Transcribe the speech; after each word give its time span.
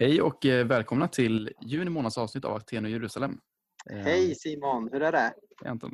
Hej 0.00 0.22
och 0.22 0.46
eh, 0.46 0.66
välkomna 0.66 1.08
till 1.08 1.52
juni 1.60 1.90
månads 1.90 2.18
avsnitt 2.18 2.44
av 2.44 2.56
Aten 2.56 2.84
och 2.84 2.90
Jerusalem. 2.90 3.40
Eh, 3.90 3.96
Hej 3.96 4.34
Simon, 4.34 4.88
hur 4.92 5.02
är 5.02 5.12
det? 5.12 5.32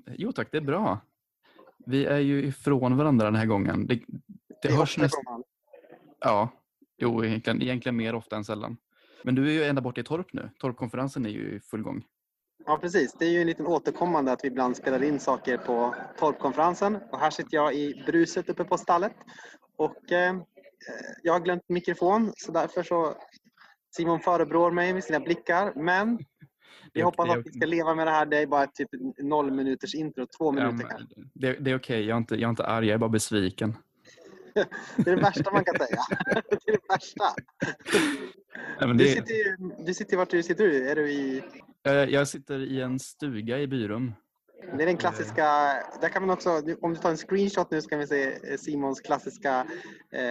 Jo 0.07 0.33
tack, 0.33 0.49
det 0.51 0.57
är 0.57 0.63
bra. 0.63 1.01
Vi 1.87 2.05
är 2.05 2.19
ju 2.19 2.47
ifrån 2.47 2.97
varandra 2.97 3.25
den 3.25 3.35
här 3.35 3.47
gången. 3.47 3.87
Det, 3.87 3.95
det, 3.95 4.03
Det 4.63 4.73
hörs 4.73 4.99
nästan... 4.99 5.43
Ja, 6.21 6.49
jo 6.99 7.25
egentligen, 7.25 7.63
egentligen 7.63 7.97
mer 7.97 8.15
ofta 8.15 8.37
än 8.37 8.45
sällan. 8.45 8.77
Men 9.23 9.35
du 9.35 9.49
är 9.49 9.53
ju 9.53 9.65
ända 9.65 9.83
borta 9.83 10.01
i 10.01 10.05
Torp 10.05 10.33
nu. 10.33 10.51
Torpkonferensen 10.59 11.27
är 11.27 11.31
ju 11.31 11.57
i 11.57 11.61
full 11.61 11.83
gång. 11.83 12.05
Ja 12.67 12.79
precis, 12.79 13.13
det 13.19 13.25
är 13.25 13.31
ju 13.31 13.41
en 13.41 13.47
liten 13.47 13.67
återkommande 13.67 14.33
att 14.33 14.45
vi 14.45 14.49
ibland 14.49 14.77
spelar 14.77 15.03
in 15.03 15.21
saker 15.21 15.59
på 15.59 15.95
Torpkonferensen. 16.19 16.99
Och 17.13 17.19
här 17.19 17.31
sitter 17.31 17.57
jag 17.57 17.75
i 17.75 18.05
bruset 18.07 18.49
uppe 18.49 18.65
på 18.65 18.79
stallet. 18.79 19.15
Och 19.77 20.13
eh, 20.13 20.37
jag 21.23 21.33
har 21.33 21.41
glömt 21.41 21.69
mikrofon 21.69 22.33
så 22.37 22.53
därför 22.53 22.83
så 22.83 23.17
Simon 23.97 24.21
förebrår 24.21 24.71
mig 24.71 24.95
med 24.95 25.05
sina 25.05 25.21
blickar. 25.21 25.73
Men 25.77 26.19
Det 26.93 27.01
är 27.01 27.05
hoppas 27.05 27.31
att 27.31 27.47
vi 27.47 27.51
ska 27.53 27.67
leva 27.67 27.95
med 27.95 28.07
det 28.07 28.11
här. 28.11 28.27
Det 28.27 28.39
är 28.39 28.47
bara 28.47 28.67
typ 28.67 28.89
noll 29.23 29.51
minuters 29.51 29.95
intro, 29.95 30.27
två 30.27 30.45
Ja, 30.45 30.53
minuter 30.53 30.89
kanske. 30.89 31.15
det, 31.35 31.53
det 31.53 31.71
är 31.71 31.77
okej, 31.77 32.05
jag, 32.05 32.15
är 32.15 32.19
inte, 32.19 32.35
jag 32.35 32.43
är 32.43 32.51
inte 32.51 32.67
arg, 32.67 32.87
jag 32.87 32.95
är 32.95 32.99
bara 32.99 33.11
besviken. 33.11 33.77
Det 34.97 35.11
är 35.11 35.17
det 35.17 35.23
värsta 35.23 35.53
man 35.53 35.65
kan 35.65 35.75
säga. 35.75 36.01
Det 36.51 36.71
är 36.71 36.73
det 36.73 36.79
värsta. 36.89 37.25
Nej, 38.79 38.89
men 38.89 38.97
Du 38.97 39.05
det, 39.05 39.11
sitter 39.11 39.85
du 39.87 39.95
sitter 39.95 40.17
vart 40.17 40.31
du 40.31 40.43
sitter 40.43 40.65
du? 40.65 40.89
Är 40.89 40.97
du 40.97 41.11
i 41.13 41.43
eh, 41.87 41.93
jag 41.93 42.29
sitter 42.29 42.59
i 42.59 42.81
en 42.81 42.99
stuga 42.99 43.59
i 43.59 43.67
Byrum. 43.67 44.13
Det 44.61 44.83
är 44.83 44.87
den 44.87 44.97
klassiska, 44.97 45.45
där 46.01 46.09
kan 46.09 46.23
man 46.23 46.31
också, 46.31 46.63
om 46.81 46.95
du 46.95 47.01
tar 47.01 47.11
en 47.11 47.17
screenshot 47.17 47.71
nu 47.71 47.83
så 47.83 47.89
kan 47.89 47.99
vi 47.99 48.07
se 48.07 48.51
eh, 48.53 48.59
Simons 48.59 49.01
klassiska 49.01 49.67
eh, 50.13 50.23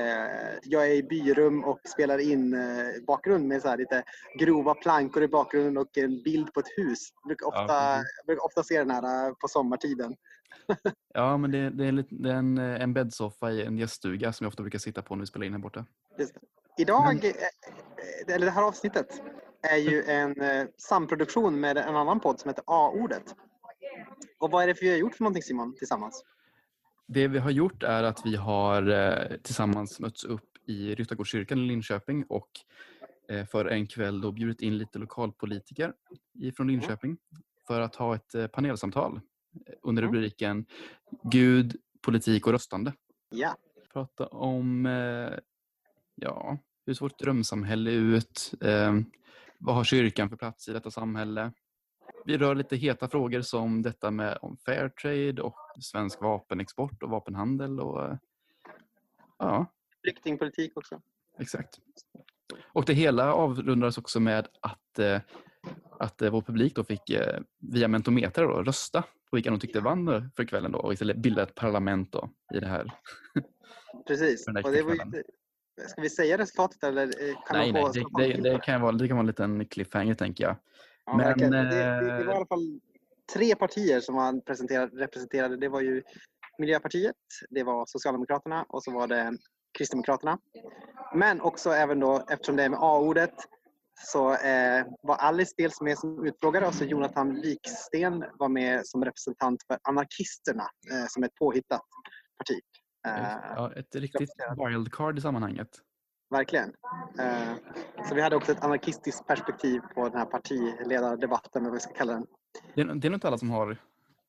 Jag 0.64 0.88
är 0.88 0.92
i 0.92 1.04
byrum 1.04 1.64
och 1.64 1.80
spelar 1.84 2.18
in 2.18 2.54
eh, 2.54 3.04
bakgrund 3.08 3.48
med 3.48 3.62
så 3.62 3.68
här 3.68 3.78
lite 3.78 4.04
grova 4.40 4.74
plankor 4.74 5.24
i 5.24 5.28
bakgrunden 5.28 5.78
och 5.78 5.98
en 5.98 6.24
bild 6.24 6.54
på 6.54 6.60
ett 6.60 6.78
hus. 6.78 7.10
Jag 7.22 7.28
brukar 7.28 7.48
ofta, 7.48 7.96
jag 7.96 8.26
brukar 8.26 8.46
ofta 8.46 8.64
se 8.64 8.80
den 8.80 8.92
här 8.92 9.28
eh, 9.28 9.34
på 9.34 9.48
sommartiden. 9.48 10.16
Ja, 11.14 11.38
men 11.38 11.52
det, 11.52 11.70
det 11.70 11.86
är, 11.86 11.92
lite, 11.92 12.16
det 12.16 12.32
är 12.32 12.36
en, 12.36 12.58
eh, 12.58 12.82
en 12.82 12.94
bäddsoffa 12.94 13.52
i 13.52 13.66
en 13.66 13.78
gäststuga 13.78 14.34
som 14.34 14.46
jag 14.46 14.50
ofta 14.50 14.64
brukar 14.64 14.80
sitta 14.80 15.02
på 15.02 15.16
när 15.16 15.22
vi 15.22 15.28
spelar 15.28 15.46
in 15.46 15.54
här 15.54 15.60
borta. 15.60 15.86
Idag, 16.78 17.26
eh, 17.26 18.36
eller 18.36 18.46
det 18.46 18.52
här 18.52 18.64
avsnittet, 18.64 19.22
är 19.62 19.78
ju 19.78 20.04
en 20.04 20.42
eh, 20.42 20.68
samproduktion 20.78 21.60
med 21.60 21.78
en 21.78 21.96
annan 21.96 22.20
podd 22.20 22.40
som 22.40 22.50
heter 22.50 22.64
A-ordet. 22.68 23.36
Och 24.40 24.52
vad 24.52 24.64
är 24.64 24.68
det 24.68 24.76
för 24.76 24.86
vi 24.86 24.92
har 24.92 24.98
gjort 24.98 25.16
för 25.16 25.24
någonting 25.24 25.44
Simon 25.44 25.76
tillsammans? 25.76 26.24
Det 27.08 27.28
vi 27.28 27.40
har 27.40 27.52
gjort 27.52 27.84
är 27.84 28.04
att 28.04 28.26
vi 28.26 28.36
har 28.36 28.90
eh, 28.90 29.38
tillsammans 29.38 30.00
mötts 30.00 30.24
upp 30.24 30.58
i 30.68 30.96
Ryttargårdskyrkan 30.96 31.58
i 31.58 31.62
Linköping 31.62 32.26
och 32.30 32.50
eh, 33.30 33.46
för 33.46 33.66
en 33.66 33.88
kväll 33.88 34.22
då 34.22 34.32
bjudit 34.32 34.62
in 34.62 34.78
lite 34.78 35.00
lokalpolitiker 35.00 35.94
från 36.58 36.68
Linköping 36.68 37.18
för 37.68 37.82
att 37.82 37.96
ha 37.96 38.16
ett 38.16 38.36
eh, 38.36 38.48
panelsamtal 38.48 39.22
under 39.82 40.04
Mm. 40.04 40.16
rubriken 40.16 40.66
Gud, 41.24 41.76
politik 42.02 42.48
och 42.48 42.54
röstande. 42.54 42.94
Ja, 43.30 43.56
Prata 43.94 44.28
om 44.28 44.86
ja, 46.16 46.58
hur 46.86 46.94
ser 46.94 47.06
vårt 47.06 47.20
drömsamhälle 47.20 47.92
ut? 47.92 48.52
Vad 49.58 49.76
har 49.76 49.84
kyrkan 49.84 50.30
för 50.30 50.38
plats 50.38 50.68
i 50.68 50.74
detta 50.74 50.92
samhälle? 50.92 51.52
Vi 52.26 52.38
rör 52.38 52.56
lite 52.56 52.76
heta 52.76 53.08
frågor 53.08 53.42
som 53.42 53.82
detta 53.82 54.12
med 54.12 54.38
om 54.42 54.58
fair 54.58 54.90
trade 54.90 55.42
och 55.42 55.58
svensk 55.80 56.22
vapenexport 56.22 57.04
och 57.04 57.10
vapenhandel. 57.10 57.80
Och, 57.80 58.06
eh, 58.06 58.18
ja, 59.38 59.66
flyktingpolitik 60.04 60.78
också. 60.78 61.02
exakt. 61.40 61.80
Och 62.64 62.86
det 62.86 62.94
hela 62.94 63.34
avrundades 63.34 63.98
också 63.98 64.20
med 64.20 64.48
att, 64.62 65.00
eh, 65.00 65.22
att 66.00 66.22
eh, 66.22 66.32
vår 66.32 66.42
publik 66.42 66.76
då 66.76 66.84
fick 66.84 67.12
via 67.60 67.88
Mentometer 67.88 68.44
då, 68.44 68.64
rösta 68.64 69.02
på 69.02 69.36
vilka 69.36 69.50
de 69.50 69.60
tyckte 69.60 69.80
vann 69.80 70.32
för 70.36 70.46
kvällen 70.46 70.72
då, 70.72 70.80
och 70.80 70.94
istället 70.94 71.18
bilda 71.18 71.44
ett 71.44 71.56
parlament 71.56 72.12
då, 72.12 72.30
i 72.54 72.60
det 72.60 72.68
här. 72.68 72.92
Precis. 74.08 74.48
Och 74.64 74.72
det 74.72 74.82
var 74.82 74.96
ska 75.88 76.02
vi 76.02 76.10
säga 76.10 76.38
resultatet 76.38 76.84
eller 76.84 77.12
kan 77.48 77.58
nej, 77.58 77.72
nej, 77.72 77.86
det, 77.94 78.06
det, 78.18 78.50
det, 78.50 78.60
kan 78.60 78.82
vara, 78.82 78.92
det 78.92 79.08
kan 79.08 79.18
vara 79.18 79.24
en 79.24 79.28
liten 79.28 79.66
cliffhanger 79.66 80.16
tänker 80.16 80.44
jag. 80.44 80.56
Ja, 81.06 81.18
men, 81.18 81.52
det, 81.52 81.58
det, 81.58 81.70
det 81.70 82.12
eh, 82.12 82.26
var 82.26 82.34
i 82.34 82.36
alla 82.36 82.46
fall 82.46 82.80
tre 83.34 83.56
partier 83.56 84.00
som 84.00 84.16
man 84.16 84.42
presenterade, 84.42 85.02
representerade. 85.04 85.58
Det 85.58 85.70
var 85.70 85.82
ju 85.82 86.04
Miljöpartiet, 86.58 87.16
det 87.50 87.64
var 87.64 87.86
Socialdemokraterna 87.86 88.66
och 88.70 88.84
så 88.84 88.92
var 88.92 89.08
det 89.08 89.38
Kristdemokraterna. 89.78 90.40
Men 91.16 91.42
också 91.42 91.70
även 91.70 92.00
då, 92.00 92.26
eftersom 92.30 92.56
det 92.56 92.64
är 92.64 92.70
med 92.70 92.80
A-ordet, 92.82 93.34
så 94.00 94.34
eh, 94.34 94.86
var 95.02 95.16
Alice 95.16 95.54
dels 95.58 95.82
med 95.82 95.98
som 95.98 96.26
utfrågare 96.26 96.68
och 96.68 96.74
så 96.74 96.86
Jonathan 96.86 97.42
Wiksten 97.42 98.26
var 98.40 98.50
med 98.50 98.88
som 98.88 99.06
representant 99.06 99.64
för 99.68 99.80
anarkisterna 99.82 100.64
eh, 100.92 101.06
som 101.10 101.24
ett 101.24 101.36
påhittat 101.36 101.82
parti. 102.38 102.60
Eh, 103.08 103.38
Ja, 103.56 103.74
ett 103.74 103.96
riktigt 103.96 104.30
wildcard 104.68 105.18
i 105.18 105.22
sammanhanget. 105.22 105.70
Verkligen. 106.30 106.74
Eh, 107.20 107.54
Så 108.10 108.16
vi 108.16 108.22
hade 108.22 108.36
också 108.36 108.52
ett 108.52 108.64
anarkistiskt 108.64 109.28
perspektiv 109.28 109.80
på 109.96 110.10
den 110.10 110.18
här 110.18 110.26
partiledardebatten, 110.26 111.64
vad 111.64 111.74
vi 111.74 111.80
ska 111.80 111.94
kalla 111.94 112.14
den. 112.14 112.26
Det 112.76 112.82
är, 112.82 112.86
det 112.86 113.08
är 113.08 113.10
nog 113.10 113.16
inte 113.18 113.28
alla 113.28 113.38
som 113.38 113.52
har 113.52 113.78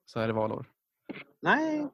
så 0.06 0.20
här 0.20 0.28
i 0.28 0.32
valår. 0.32 0.66
Nej, 1.42 1.88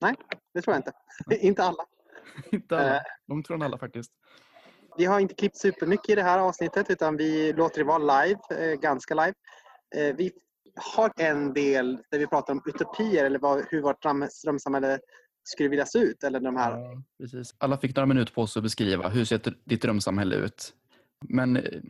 nej 0.00 0.14
det 0.54 0.62
tror 0.62 0.74
jag 0.74 0.78
inte. 0.78 0.92
inte 1.46 1.62
alla. 1.62 1.84
inte 2.52 2.76
alla. 2.78 2.96
Eh. 2.96 3.02
Långt 3.28 3.46
från 3.46 3.62
alla 3.62 3.78
faktiskt. 3.78 4.12
Vi 4.96 5.04
har 5.04 5.20
inte 5.20 5.34
klippt 5.34 5.56
supermycket 5.56 6.08
i 6.08 6.14
det 6.14 6.22
här 6.22 6.38
avsnittet 6.38 6.90
utan 6.90 7.16
vi 7.16 7.52
låter 7.52 7.78
det 7.78 7.84
vara 7.84 8.24
live, 8.24 8.40
eh, 8.50 8.74
ganska 8.80 9.14
live. 9.14 9.34
Eh, 9.96 10.16
Vi 10.16 10.32
har 10.96 11.12
en 11.16 11.52
del 11.52 12.02
där 12.10 12.18
vi 12.18 12.26
pratar 12.26 12.52
om 12.52 12.62
utopier 12.66 13.24
eller 13.24 13.70
hur 13.70 13.82
vårt 13.82 14.04
dröm- 14.04 14.28
drömsamhälle 14.44 14.98
skulle 15.44 15.68
vilja 15.68 15.86
se 15.86 15.98
ut. 15.98 16.24
Eller 16.24 16.40
de 16.40 16.56
här. 16.56 16.78
Ja, 16.78 17.02
precis. 17.18 17.54
Alla 17.58 17.78
fick 17.78 17.96
några 17.96 18.06
minuter 18.06 18.32
på 18.32 18.46
sig 18.46 18.60
att 18.60 18.64
beskriva 18.64 19.08
hur 19.08 19.24
ser 19.24 19.40
ditt 19.64 19.82
drömsamhälle 19.82 20.36
ut. 20.36 20.74
Men 21.28 21.56
eh, 21.56 21.80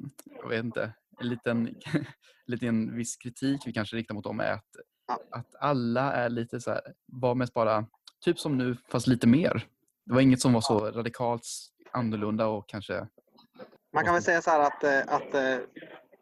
jag 0.42 0.48
vet 0.48 0.64
inte, 0.64 0.92
en 1.20 1.28
liten, 1.28 1.66
en 1.94 2.04
liten 2.46 2.96
viss 2.96 3.16
kritik 3.16 3.60
vi 3.66 3.72
kanske 3.72 3.96
riktar 3.96 4.14
mot 4.14 4.24
dem 4.24 4.40
är 4.40 4.52
att, 4.52 4.66
Ja. 5.06 5.18
att 5.30 5.54
alla 5.60 6.12
är 6.12 6.28
lite 6.28 6.60
så 6.60 6.70
här, 6.70 6.80
var 7.06 7.34
mest 7.34 7.54
bara 7.54 7.86
typ 8.24 8.38
som 8.40 8.58
nu 8.58 8.76
fast 8.88 9.06
lite 9.06 9.26
mer. 9.26 9.66
Det 10.06 10.14
var 10.14 10.20
inget 10.20 10.40
som 10.40 10.52
var 10.52 10.60
så 10.60 10.90
radikalt 10.90 11.42
annorlunda 11.92 12.46
och 12.46 12.68
kanske 12.68 13.06
Man 13.92 14.04
kan 14.04 14.14
väl 14.14 14.22
säga 14.22 14.42
så 14.42 14.50
här 14.50 14.60
att, 14.60 14.84
eh, 14.84 15.14
att 15.14 15.34
eh, 15.34 15.56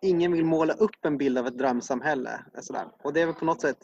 ingen 0.02 0.32
vill 0.32 0.44
måla 0.44 0.72
upp 0.74 1.04
en 1.04 1.18
bild 1.18 1.38
av 1.38 1.46
ett 1.46 1.58
drömsamhälle. 1.58 2.40
Sådär. 2.60 2.86
Och 3.04 3.12
det 3.12 3.20
är 3.20 3.26
väl 3.26 3.34
på 3.34 3.44
något 3.44 3.60
sätt 3.60 3.78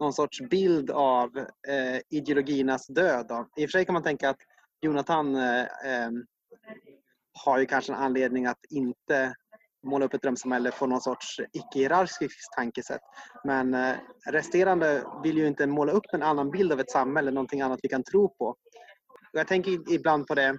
någon 0.00 0.12
sorts 0.12 0.40
bild 0.40 0.90
av 0.90 1.38
eh, 1.68 2.00
ideologiernas 2.10 2.86
död. 2.86 3.26
Då. 3.28 3.48
I 3.56 3.66
och 3.66 3.70
för 3.70 3.78
sig 3.78 3.84
kan 3.84 3.92
man 3.92 4.02
tänka 4.02 4.30
att 4.30 4.38
Jonathan 4.80 5.34
eh, 5.34 5.60
eh, 5.60 6.10
har 7.44 7.58
ju 7.58 7.66
kanske 7.66 7.92
en 7.92 7.98
anledning 7.98 8.46
att 8.46 8.64
inte 8.70 9.34
måla 9.86 10.04
upp 10.04 10.14
ett 10.14 10.22
drömsamhälle 10.22 10.70
på 10.70 10.86
någon 10.86 11.00
sorts 11.00 11.40
icke-hierarkiskt 11.52 12.52
tankesätt. 12.56 13.00
Men 13.44 13.74
eh, 13.74 13.96
resterande 14.30 15.04
vill 15.22 15.38
ju 15.38 15.46
inte 15.46 15.66
måla 15.66 15.92
upp 15.92 16.04
en 16.12 16.22
annan 16.22 16.50
bild 16.50 16.72
av 16.72 16.80
ett 16.80 16.90
samhälle, 16.90 17.30
någonting 17.30 17.60
annat 17.60 17.80
vi 17.82 17.88
kan 17.88 18.02
tro 18.02 18.28
på. 18.28 18.56
Jag 19.32 19.48
tänker 19.48 19.92
ibland 19.92 20.26
på 20.26 20.34
det 20.34 20.58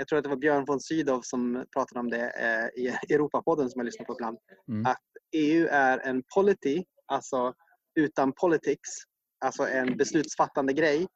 jag 0.00 0.08
tror 0.08 0.18
att 0.18 0.24
det 0.24 0.28
var 0.28 0.36
Björn 0.36 0.64
von 0.64 0.80
Sydow 0.80 1.20
som 1.22 1.64
pratade 1.72 2.00
om 2.00 2.10
det 2.10 2.30
eh, 2.30 2.82
i 2.82 3.14
Europapodden 3.14 3.70
som 3.70 3.78
jag 3.78 3.84
lyssnar 3.84 4.06
på 4.06 4.12
ibland. 4.12 4.38
Mm. 4.68 4.86
Att 4.86 5.02
EU 5.32 5.66
är 5.70 5.98
en 5.98 6.22
polity, 6.34 6.84
alltså 7.06 7.54
utan 8.00 8.32
politics, 8.32 8.90
alltså 9.44 9.68
en 9.68 9.96
beslutsfattande 9.98 10.72
grej 10.72 11.06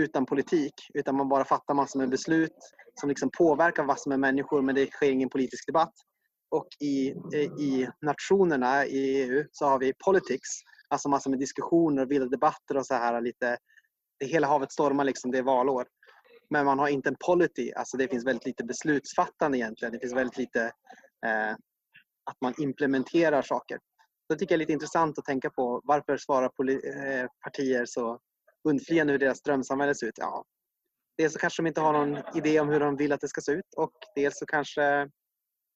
utan 0.00 0.26
politik, 0.26 0.74
utan 0.94 1.16
man 1.16 1.28
bara 1.28 1.44
fattar 1.44 1.74
massor 1.74 1.98
med 1.98 2.10
beslut 2.10 2.58
som 3.00 3.08
liksom 3.08 3.30
påverkar 3.38 3.84
massor 3.84 4.10
med 4.10 4.20
människor 4.20 4.62
men 4.62 4.74
det 4.74 4.90
sker 4.90 5.10
ingen 5.10 5.28
politisk 5.28 5.66
debatt. 5.66 5.92
Och 6.50 6.68
i, 6.80 7.08
i 7.58 7.88
nationerna 8.02 8.86
i 8.86 9.22
EU 9.22 9.44
så 9.52 9.66
har 9.66 9.78
vi 9.78 9.92
politics, 10.04 10.50
alltså 10.88 11.08
massor 11.08 11.30
med 11.30 11.38
diskussioner 11.38 12.02
och 12.02 12.10
vilda 12.10 12.28
debatter 12.28 12.76
och 12.76 12.86
så 12.86 12.94
här 12.94 13.20
lite, 13.20 13.56
det 14.20 14.26
hela 14.26 14.46
havet 14.46 14.72
stormar 14.72 15.04
liksom, 15.04 15.30
det 15.30 15.38
är 15.38 15.42
valår. 15.42 15.86
Men 16.50 16.64
man 16.64 16.78
har 16.78 16.88
inte 16.88 17.08
en 17.08 17.16
polity, 17.26 17.72
alltså 17.72 17.96
det 17.96 18.08
finns 18.08 18.26
väldigt 18.26 18.46
lite 18.46 18.64
beslutsfattande 18.64 19.58
egentligen. 19.58 19.92
Det 19.92 20.00
finns 20.00 20.12
väldigt 20.12 20.38
lite 20.38 20.64
eh, 21.26 21.52
att 22.24 22.40
man 22.40 22.54
implementerar 22.58 23.42
saker. 23.42 23.78
Det 24.28 24.36
tycker 24.36 24.52
jag 24.52 24.56
är 24.56 24.58
lite 24.58 24.72
intressant 24.72 25.18
att 25.18 25.24
tänka 25.24 25.50
på. 25.50 25.80
Varför 25.84 26.16
svarar 26.16 26.44
eh, 26.44 27.26
partier 27.44 27.84
så 27.86 28.18
undflyende 28.68 29.12
hur 29.12 29.18
deras 29.18 29.42
drömsamhälle 29.42 29.94
ser 29.94 30.06
ut? 30.06 30.18
Ja, 30.18 30.44
dels 31.16 31.32
så 31.32 31.38
kanske 31.38 31.62
de 31.62 31.66
inte 31.66 31.80
har 31.80 31.92
någon 31.92 32.18
idé 32.34 32.60
om 32.60 32.68
hur 32.68 32.80
de 32.80 32.96
vill 32.96 33.12
att 33.12 33.20
det 33.20 33.28
ska 33.28 33.40
se 33.40 33.52
ut 33.52 33.74
och 33.76 33.92
dels 34.14 34.38
så 34.38 34.46
kanske 34.46 35.10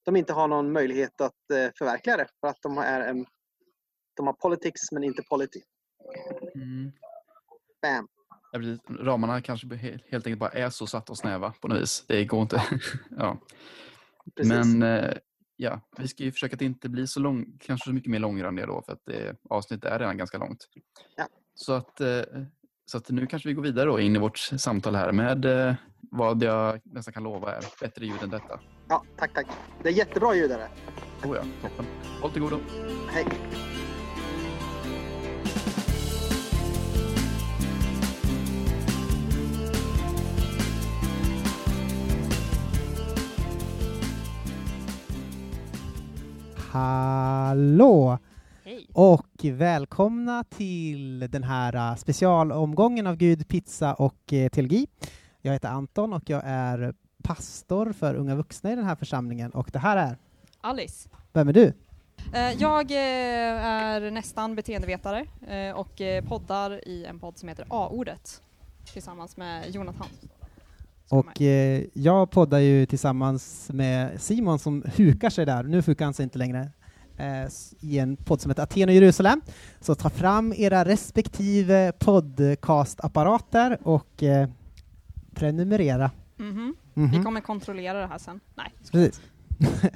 de 0.04 0.16
inte 0.16 0.32
har 0.32 0.48
någon 0.48 0.72
möjlighet 0.72 1.20
att 1.20 1.50
eh, 1.52 1.70
förverkliga 1.78 2.16
det 2.16 2.26
för 2.40 2.48
att 2.48 2.62
de 2.62 2.78
är 2.78 3.00
en, 3.00 3.26
de 4.16 4.26
har 4.26 4.34
politics 4.34 4.92
men 4.92 5.04
inte 5.04 5.22
polity. 5.22 5.60
Mm. 6.54 6.92
Bam! 7.82 8.08
Ja, 8.52 8.58
precis. 8.58 8.80
Ramarna 9.00 9.42
kanske 9.42 9.74
helt 9.76 10.26
enkelt 10.26 10.38
bara 10.38 10.50
är 10.50 10.70
så 10.70 10.86
satta 10.86 11.12
och 11.12 11.18
snäva 11.18 11.52
på 11.60 11.68
något 11.68 11.80
vis. 11.80 12.04
Det 12.08 12.24
går 12.24 12.42
inte. 12.42 12.62
ja. 13.10 13.38
Precis. 14.36 14.52
Men 14.52 14.82
eh, 14.82 15.16
ja, 15.58 15.80
vi 15.98 16.08
ska 16.08 16.22
ju 16.24 16.32
försöka 16.32 16.56
att 16.56 16.62
inte 16.62 16.88
bli 16.88 17.06
så 17.06 17.20
lång, 17.20 17.58
kanske 17.60 17.88
så 17.88 17.92
mycket 17.94 18.10
mer 18.10 18.18
långrandiga 18.18 18.66
då 18.66 18.82
för 18.82 18.92
att 18.92 19.04
det, 19.04 19.36
avsnittet 19.50 19.92
är 19.92 19.98
redan 19.98 20.16
ganska 20.16 20.38
långt. 20.38 20.68
Ja. 21.16 21.28
Så 21.54 21.72
att, 21.72 22.00
eh, 22.00 22.22
så 22.86 22.98
att 22.98 23.10
nu 23.10 23.26
kanske 23.26 23.48
vi 23.48 23.54
går 23.54 23.62
vidare 23.62 23.86
då 23.86 24.00
in 24.00 24.16
i 24.16 24.18
vårt 24.18 24.38
samtal 24.38 24.94
här 24.94 25.12
med 25.12 25.44
eh, 25.44 25.74
vad 26.00 26.42
jag 26.42 26.80
nästan 26.84 27.14
kan 27.14 27.22
lova 27.22 27.54
är 27.54 27.64
bättre 27.80 28.06
ljud 28.06 28.22
än 28.22 28.30
detta. 28.30 28.60
Ja, 28.88 29.04
tack, 29.16 29.34
tack. 29.34 29.46
Det 29.82 29.88
är 29.88 29.92
jättebra 29.92 30.34
ljud 30.34 30.50
är 30.50 30.58
det. 30.58 30.68
Oh 31.28 31.36
ja, 31.36 31.42
toppen. 31.62 31.86
Håll 32.20 32.30
till 32.30 32.42
godo. 32.42 32.58
Hej. 33.08 33.26
Hallå! 46.78 48.18
Hej. 48.64 48.86
Och 48.92 49.26
välkomna 49.44 50.44
till 50.44 51.30
den 51.30 51.42
här 51.42 51.90
uh, 51.90 51.96
specialomgången 51.96 53.06
av 53.06 53.16
Gud, 53.16 53.48
pizza 53.48 53.94
och 53.94 54.32
eh, 54.32 54.48
teologi. 54.48 54.86
Jag 55.42 55.52
heter 55.52 55.68
Anton 55.68 56.12
och 56.12 56.30
jag 56.30 56.42
är 56.44 56.94
pastor 57.22 57.92
för 57.92 58.14
unga 58.14 58.34
vuxna 58.34 58.72
i 58.72 58.76
den 58.76 58.84
här 58.84 58.96
församlingen 58.96 59.50
och 59.50 59.70
det 59.72 59.78
här 59.78 59.96
är, 59.96 60.16
Alice. 60.60 61.08
vem 61.32 61.48
är 61.48 61.52
du? 61.52 61.72
Eh, 62.34 62.52
Jag 62.58 62.90
eh, 62.90 63.64
är 63.66 64.10
nästan 64.10 64.54
beteendevetare 64.54 65.26
och 65.74 66.00
poddar 66.28 66.88
i 66.88 67.04
en 67.04 67.18
podd 67.18 67.38
som 67.38 67.48
heter 67.48 67.66
A-ordet 67.68 68.42
tillsammans 68.92 69.36
med 69.36 69.74
Jonathan. 69.74 70.08
Och 71.10 71.42
eh, 71.42 71.82
jag 71.92 72.30
poddar 72.30 72.58
ju 72.58 72.86
tillsammans 72.86 73.70
med 73.72 74.20
Simon 74.20 74.58
som 74.58 74.84
hukar 74.96 75.30
sig 75.30 75.46
där, 75.46 75.62
nu 75.62 75.82
hukar 75.86 76.04
han 76.04 76.14
sig 76.14 76.24
inte 76.24 76.38
längre, 76.38 76.70
eh, 77.16 77.48
i 77.80 77.98
en 77.98 78.16
podd 78.16 78.40
som 78.40 78.50
heter 78.50 78.62
Aten 78.62 78.88
och 78.88 78.94
Jerusalem. 78.94 79.40
Så 79.80 79.94
ta 79.94 80.10
fram 80.10 80.52
era 80.56 80.84
respektive 80.84 81.92
podcastapparater 81.98 83.78
och 83.82 84.22
eh, 84.22 84.48
prenumerera. 85.34 86.10
Mhm. 86.36 86.74
Mhm. 86.94 87.10
Vi 87.10 87.22
kommer 87.22 87.40
kontrollera 87.40 88.00
det 88.00 88.06
här 88.06 88.18
sen. 88.18 88.40
Nej. 88.54 88.72
Precis. 88.92 89.20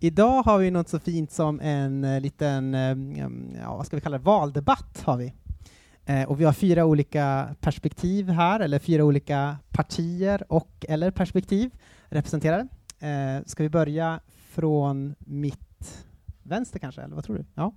Idag 0.00 0.42
har 0.42 0.58
vi 0.58 0.70
något 0.70 0.88
så 0.88 0.98
fint 0.98 1.32
som 1.32 1.60
en 1.60 2.04
eh, 2.04 2.20
liten, 2.20 2.74
eh, 2.74 2.90
mm, 2.90 3.56
ja, 3.62 3.76
vad 3.76 3.86
ska 3.86 3.96
vi 3.96 4.00
kalla 4.00 4.18
det, 4.18 4.24
valdebatt 4.24 5.02
har 5.04 5.16
vi. 5.16 5.34
Eh, 6.08 6.28
och 6.28 6.40
vi 6.40 6.44
har 6.44 6.52
fyra 6.52 6.84
olika 6.84 7.54
perspektiv 7.60 8.28
här, 8.28 8.60
eller 8.60 8.78
fyra 8.78 9.04
olika 9.04 9.56
partier 9.70 10.52
och 10.52 10.86
eller 10.88 11.10
perspektiv 11.10 11.70
representerade. 12.08 12.68
Eh, 13.00 13.44
ska 13.46 13.62
vi 13.62 13.68
börja 13.68 14.20
från 14.50 15.14
mitt 15.18 16.04
vänster 16.42 16.78
kanske, 16.78 17.02
eller 17.02 17.14
vad 17.14 17.24
tror 17.24 17.36
du? 17.36 17.44
Ja. 17.54 17.72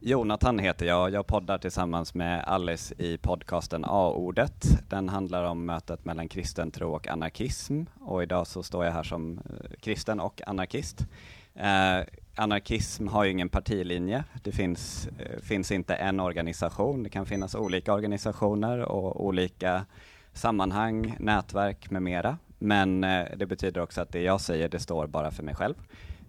Jonathan 0.00 0.58
heter 0.58 0.86
jag. 0.86 1.12
Jag 1.12 1.26
poddar 1.26 1.58
tillsammans 1.58 2.14
med 2.14 2.44
Alice 2.44 2.94
i 2.98 3.18
podcasten 3.18 3.84
A-ordet. 3.84 4.64
Den 4.88 5.08
handlar 5.08 5.44
om 5.44 5.66
mötet 5.66 6.04
mellan 6.04 6.28
kristen 6.28 6.70
tro 6.70 6.94
och 6.94 7.08
anarkism 7.08 7.82
och 8.00 8.22
idag 8.22 8.46
så 8.46 8.62
står 8.62 8.84
jag 8.84 8.92
här 8.92 9.02
som 9.02 9.38
eh, 9.38 9.70
kristen 9.80 10.20
och 10.20 10.42
anarkist. 10.46 11.06
Eh, 11.54 12.00
anarkism 12.34 13.08
har 13.08 13.24
ju 13.24 13.30
ingen 13.30 13.48
partilinje. 13.48 14.24
Det 14.42 14.52
finns, 14.52 15.08
eh, 15.18 15.40
finns 15.40 15.72
inte 15.72 15.94
en 15.94 16.20
organisation. 16.20 17.02
Det 17.02 17.10
kan 17.10 17.26
finnas 17.26 17.54
olika 17.54 17.94
organisationer 17.94 18.78
och 18.78 19.26
olika 19.26 19.84
sammanhang, 20.32 21.16
nätverk 21.18 21.90
med 21.90 22.02
mera. 22.02 22.38
Men 22.58 23.04
eh, 23.04 23.26
det 23.36 23.46
betyder 23.46 23.80
också 23.80 24.00
att 24.00 24.12
det 24.12 24.22
jag 24.22 24.40
säger, 24.40 24.68
det 24.68 24.80
står 24.80 25.06
bara 25.06 25.30
för 25.30 25.42
mig 25.42 25.54
själv. 25.54 25.74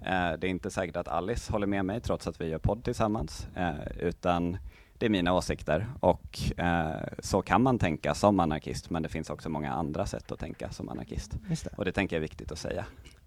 Eh, 0.01 0.31
det 0.39 0.47
är 0.47 0.49
inte 0.49 0.71
säkert 0.71 0.95
att 0.95 1.07
Alice 1.07 1.51
håller 1.51 1.67
med 1.67 1.85
mig 1.85 2.01
trots 2.01 2.27
att 2.27 2.41
vi 2.41 2.47
gör 2.47 2.59
podd 2.59 2.83
tillsammans, 2.83 3.47
utan 3.99 4.57
det 4.97 5.05
är 5.05 5.09
mina 5.09 5.33
åsikter 5.33 5.87
och 5.99 6.39
så 7.19 7.41
kan 7.41 7.63
man 7.63 7.79
tänka 7.79 8.13
som 8.13 8.39
anarkist, 8.39 8.89
men 8.89 9.03
det 9.03 9.09
finns 9.09 9.29
också 9.29 9.49
många 9.49 9.71
andra 9.71 10.05
sätt 10.05 10.31
att 10.31 10.39
tänka 10.39 10.69
som 10.69 10.89
anarkist. 10.89 11.31
Det. 11.47 11.67
Och 11.77 11.85
det 11.85 11.91
tänker 11.91 12.15
jag 12.15 12.17
är 12.17 12.21
viktigt 12.21 12.51
att 12.51 12.59
säga. 12.59 12.85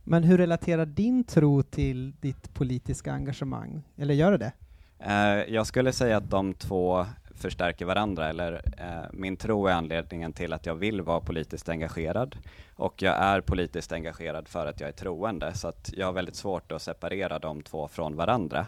Men 0.08 0.24
hur 0.24 0.38
relaterar 0.38 0.86
din 0.86 1.24
tro 1.24 1.62
till 1.62 2.12
ditt 2.20 2.54
politiska 2.54 3.12
engagemang? 3.12 3.82
Eller 3.96 4.14
gör 4.14 4.32
det 4.32 4.38
det? 4.38 4.52
Eh, 4.98 5.54
jag 5.54 5.66
skulle 5.66 5.92
säga 5.92 6.16
att 6.16 6.30
de 6.30 6.54
två 6.54 7.06
förstärker 7.34 7.84
varandra, 7.84 8.28
eller 8.28 8.62
eh, 8.78 9.10
min 9.12 9.36
tro 9.36 9.66
är 9.66 9.72
anledningen 9.72 10.32
till 10.32 10.52
att 10.52 10.66
jag 10.66 10.74
vill 10.74 11.02
vara 11.02 11.20
politiskt 11.20 11.68
engagerad 11.68 12.36
och 12.74 13.02
jag 13.02 13.14
är 13.14 13.40
politiskt 13.40 13.92
engagerad 13.92 14.48
för 14.48 14.66
att 14.66 14.80
jag 14.80 14.88
är 14.88 14.92
troende, 14.92 15.54
så 15.54 15.68
att 15.68 15.90
jag 15.92 16.06
har 16.06 16.12
väldigt 16.12 16.36
svårt 16.36 16.72
att 16.72 16.82
separera 16.82 17.38
de 17.38 17.62
två 17.62 17.88
från 17.88 18.16
varandra. 18.16 18.66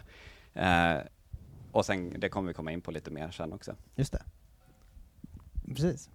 Eh, 0.53 0.97
och 1.71 1.85
sen, 1.85 2.19
det 2.19 2.29
kommer 2.29 2.47
vi 2.47 2.53
komma 2.53 2.71
in 2.71 2.81
på 2.81 2.91
lite 2.91 3.11
mer 3.11 3.31
sen 3.31 3.53
också. 3.53 3.75
Just 3.95 4.11
det. 4.11 4.21
Precis. 5.67 6.09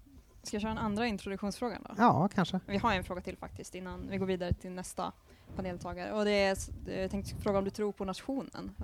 Ska 0.45 0.55
jag 0.55 0.63
köra 0.63 0.73
en 0.73 0.79
andra 0.79 1.07
introduktionsfråga 1.07 1.79
då? 1.89 1.95
Ja, 1.99 2.29
kanske. 2.35 2.61
Vi 2.67 2.77
har 2.77 2.95
en 2.95 3.05
fråga 3.05 3.21
till 3.21 3.37
faktiskt 3.37 3.75
innan 3.75 4.09
vi 4.11 4.17
går 4.17 4.27
vidare 4.27 4.53
till 4.53 4.71
nästa 4.71 5.13
paneltagare. 5.57 6.13
Och 6.13 6.25
det 6.25 6.31
är, 6.31 6.57
jag 7.01 7.11
tänkte 7.11 7.37
fråga 7.37 7.59
om 7.59 7.65
du 7.65 7.71
tror 7.71 7.93
på 7.93 8.05
nationen? 8.05 8.75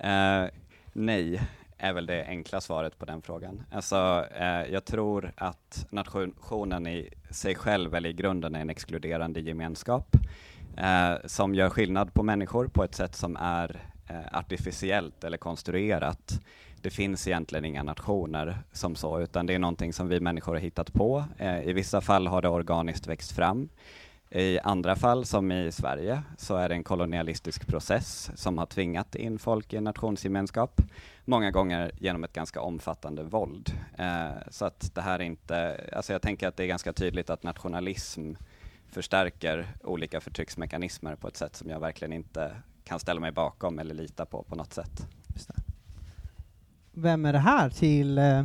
Eh, 0.00 0.44
nej, 0.92 1.40
är 1.78 1.92
väl 1.92 2.06
det 2.06 2.26
enkla 2.26 2.60
svaret 2.60 2.98
på 2.98 3.04
den 3.04 3.22
frågan. 3.22 3.62
Alltså, 3.70 4.26
eh, 4.36 4.72
jag 4.72 4.84
tror 4.84 5.32
att 5.36 5.86
nationen 5.90 6.86
i 6.86 7.08
sig 7.30 7.54
själv, 7.54 7.94
eller 7.94 8.10
i 8.10 8.12
grunden, 8.12 8.54
är 8.54 8.60
en 8.60 8.70
exkluderande 8.70 9.40
gemenskap 9.40 10.16
eh, 10.76 11.14
som 11.24 11.54
gör 11.54 11.70
skillnad 11.70 12.14
på 12.14 12.22
människor 12.22 12.68
på 12.68 12.84
ett 12.84 12.94
sätt 12.94 13.14
som 13.14 13.36
är 13.36 13.90
artificiellt 14.32 15.24
eller 15.24 15.36
konstruerat. 15.38 16.40
Det 16.84 16.90
finns 16.90 17.26
egentligen 17.26 17.64
inga 17.64 17.82
nationer 17.82 18.58
som 18.72 18.94
så, 18.94 19.20
utan 19.20 19.46
det 19.46 19.54
är 19.54 19.58
någonting 19.58 19.92
som 19.92 20.08
vi 20.08 20.20
människor 20.20 20.52
har 20.52 20.60
hittat 20.60 20.92
på. 20.92 21.24
Eh, 21.38 21.60
I 21.60 21.72
vissa 21.72 22.00
fall 22.00 22.26
har 22.26 22.42
det 22.42 22.48
organiskt 22.48 23.06
växt 23.06 23.32
fram. 23.32 23.68
I 24.30 24.58
andra 24.58 24.96
fall, 24.96 25.24
som 25.24 25.52
i 25.52 25.72
Sverige, 25.72 26.22
så 26.38 26.56
är 26.56 26.68
det 26.68 26.74
en 26.74 26.84
kolonialistisk 26.84 27.66
process 27.66 28.30
som 28.34 28.58
har 28.58 28.66
tvingat 28.66 29.14
in 29.14 29.38
folk 29.38 29.72
i 29.72 29.76
en 29.76 29.84
nationsgemenskap, 29.84 30.80
många 31.24 31.50
gånger 31.50 31.90
genom 31.98 32.24
ett 32.24 32.32
ganska 32.32 32.60
omfattande 32.60 33.22
våld. 33.22 33.72
Eh, 33.98 34.30
så 34.50 34.64
att 34.64 34.94
det 34.94 35.00
här 35.00 35.18
är 35.18 35.24
inte, 35.24 35.84
alltså 35.92 36.12
jag 36.12 36.22
tänker 36.22 36.48
att 36.48 36.56
det 36.56 36.64
är 36.64 36.68
ganska 36.68 36.92
tydligt 36.92 37.30
att 37.30 37.42
nationalism 37.42 38.32
förstärker 38.88 39.66
olika 39.84 40.20
förtrycksmekanismer 40.20 41.16
på 41.16 41.28
ett 41.28 41.36
sätt 41.36 41.56
som 41.56 41.70
jag 41.70 41.80
verkligen 41.80 42.12
inte 42.12 42.56
kan 42.84 43.00
ställa 43.00 43.20
mig 43.20 43.32
bakom 43.32 43.78
eller 43.78 43.94
lita 43.94 44.26
på 44.26 44.42
på 44.42 44.56
något 44.56 44.72
sätt. 44.72 45.06
Just 45.34 45.48
det. 45.48 45.63
Vem 46.94 47.24
är 47.26 47.32
det 47.32 47.38
här 47.38 47.70
till 47.70 48.18
eh, 48.18 48.44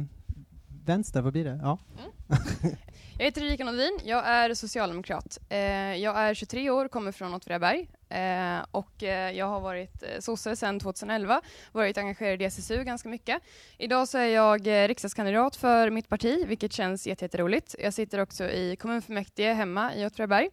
vänster? 0.85 1.21
Vad 1.21 1.33
blir 1.33 1.43
det? 1.45 1.59
Ja. 1.63 1.79
Mm. 1.99 2.75
Jag 3.17 3.25
heter 3.25 3.43
Erika 3.43 3.63
Nordin, 3.65 3.99
jag 4.03 4.27
är 4.27 4.53
socialdemokrat. 4.53 5.37
Eh, 5.49 5.59
jag 5.95 6.17
är 6.19 6.33
23 6.33 6.69
år, 6.69 6.87
kommer 6.87 7.11
från 7.11 7.33
Åtvidaberg 7.33 7.89
eh, 8.09 8.57
och 8.71 9.03
eh, 9.03 9.31
jag 9.31 9.45
har 9.45 9.59
varit 9.59 10.03
eh, 10.03 10.19
sosse 10.19 10.55
sedan 10.55 10.79
2011, 10.79 11.41
varit 11.71 11.97
engagerad 11.97 12.41
i 12.41 12.45
SSU 12.45 12.83
ganska 12.83 13.09
mycket. 13.09 13.41
Idag 13.77 14.07
så 14.07 14.17
är 14.17 14.25
jag 14.25 14.67
eh, 14.67 14.87
riksdagskandidat 14.87 15.55
för 15.55 15.89
mitt 15.89 16.09
parti, 16.09 16.45
vilket 16.47 16.73
känns 16.73 17.07
jätte- 17.07 17.25
jätteroligt. 17.25 17.75
Jag 17.79 17.93
sitter 17.93 18.19
också 18.19 18.43
i 18.49 18.75
kommunfullmäktige 18.75 19.53
hemma 19.53 19.95
i 19.95 20.05
Åtvidaberg. 20.05 20.49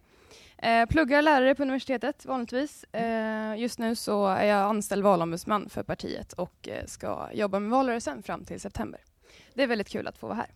Eh, 0.57 0.85
pluggar 0.85 1.21
lärare 1.21 1.55
på 1.55 1.63
universitetet 1.63 2.25
vanligtvis. 2.25 2.83
Eh, 2.83 3.55
just 3.57 3.79
nu 3.79 3.95
så 3.95 4.27
är 4.27 4.45
jag 4.45 4.69
anställd 4.69 5.03
valombudsman 5.03 5.69
för 5.69 5.83
partiet 5.83 6.33
och 6.33 6.67
eh, 6.69 6.85
ska 6.85 7.29
jobba 7.33 7.59
med 7.59 7.71
valrörelsen 7.71 8.23
fram 8.23 8.45
till 8.45 8.59
september. 8.59 8.99
Det 9.53 9.63
är 9.63 9.67
väldigt 9.67 9.89
kul 9.89 10.07
att 10.07 10.17
få 10.17 10.27
vara 10.27 10.37
här. 10.37 10.47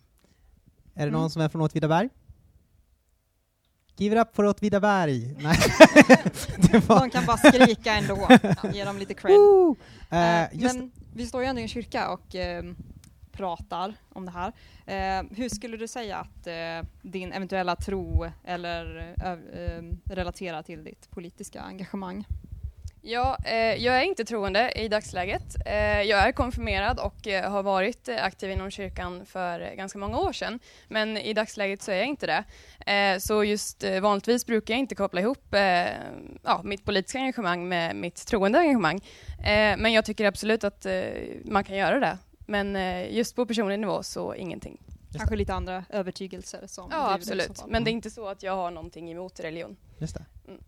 Är 0.94 1.06
det 1.06 1.12
någon 1.12 1.20
Mm. 1.20 1.30
som 1.30 1.42
är 1.42 1.48
från 1.48 1.62
Åtvidaberg? 1.62 2.08
Give 3.96 4.16
it 4.20 4.26
up 4.28 4.36
for 4.36 4.44
Åtvidaberg! 4.44 5.36
Nej. 5.40 5.56
det 6.72 6.88
var... 6.88 7.00
De 7.00 7.10
kan 7.10 7.26
bara 7.26 7.36
skrika 7.36 7.92
ändå. 7.94 8.26
Ja, 8.28 8.70
ge 8.72 8.84
dem 8.84 8.98
lite 8.98 9.14
cred. 9.14 9.36
Eh, 10.10 10.42
just 10.62 10.74
Men 10.76 10.92
vi 11.14 11.26
står 11.26 11.42
ju 11.42 11.46
ändå 11.48 11.58
i 11.60 11.62
en 11.62 11.68
kyrka 11.68 12.10
och 12.10 12.34
eh, 12.34 12.62
pratar 13.32 13.94
om 14.08 14.26
det 14.26 14.32
här. 14.32 14.52
Eh, 14.86 15.24
hur 15.36 15.48
skulle 15.48 15.76
du 15.76 15.88
säga 15.88 16.16
att 16.16 16.46
eh, 16.46 16.88
din 17.02 17.32
eventuella 17.32 17.76
tro 17.76 18.30
eller 18.44 19.14
eh, 19.24 19.32
eh 19.32 19.82
relaterar 20.04 20.62
till 20.62 20.84
ditt 20.84 21.10
politiska 21.10 21.60
engagemang? 21.60 22.24
Ja, 23.04 23.36
eh, 23.44 23.84
jag 23.84 23.96
är 23.96 24.02
inte 24.02 24.24
troende 24.24 24.72
i 24.76 24.88
dagsläget. 24.88 25.56
Eh, 25.66 26.02
jag 26.02 26.28
är 26.28 26.32
konfirmerad 26.32 26.98
och 26.98 27.26
eh, 27.26 27.50
har 27.50 27.62
varit 27.62 28.08
eh, 28.08 28.24
aktiv 28.24 28.50
inom 28.50 28.70
kyrkan 28.70 29.26
för 29.26 29.74
ganska 29.76 29.98
många 29.98 30.18
år 30.18 30.32
sedan. 30.32 30.58
Men 30.88 31.16
i 31.16 31.32
dagsläget 31.32 31.82
så 31.82 31.90
är 31.90 31.96
jag 31.96 32.06
inte 32.06 32.26
det. 32.26 32.44
Eh, 32.92 33.18
så 33.18 33.44
just 33.44 33.84
eh, 33.84 34.00
vanligtvis 34.00 34.46
brukar 34.46 34.74
jag 34.74 34.78
inte 34.78 34.94
koppla 34.94 35.20
ihop 35.20 35.54
eh, 35.54 35.86
ja, 36.42 36.60
mitt 36.64 36.84
politiska 36.84 37.18
engagemang 37.18 37.68
med 37.68 37.96
mitt 37.96 38.26
troende 38.26 38.58
engagemang. 38.58 39.00
Eh, 39.38 39.76
men 39.76 39.92
jag 39.92 40.04
tycker 40.04 40.24
absolut 40.24 40.64
att 40.64 40.86
eh, 40.86 41.02
man 41.44 41.64
kan 41.64 41.76
göra 41.76 42.00
det. 42.00 42.18
Men 42.52 42.76
eh, 42.76 43.14
just 43.16 43.36
på 43.36 43.46
personlig 43.46 43.78
nivå 43.80 44.02
så 44.02 44.34
ingenting. 44.34 44.80
Kanske 45.16 45.36
lite 45.36 45.54
andra 45.54 45.84
övertygelser 45.88 46.66
som 46.66 46.88
Ja, 46.90 47.12
absolut. 47.14 47.64
Men 47.68 47.84
det 47.84 47.90
är 47.90 47.92
inte 47.92 48.10
så 48.10 48.28
att 48.28 48.42
jag 48.42 48.56
har 48.56 48.70
någonting 48.70 49.10
emot 49.12 49.40
religion. 49.40 49.76
Just 49.98 50.14
det. 50.14 50.24
Mm. 50.48 50.60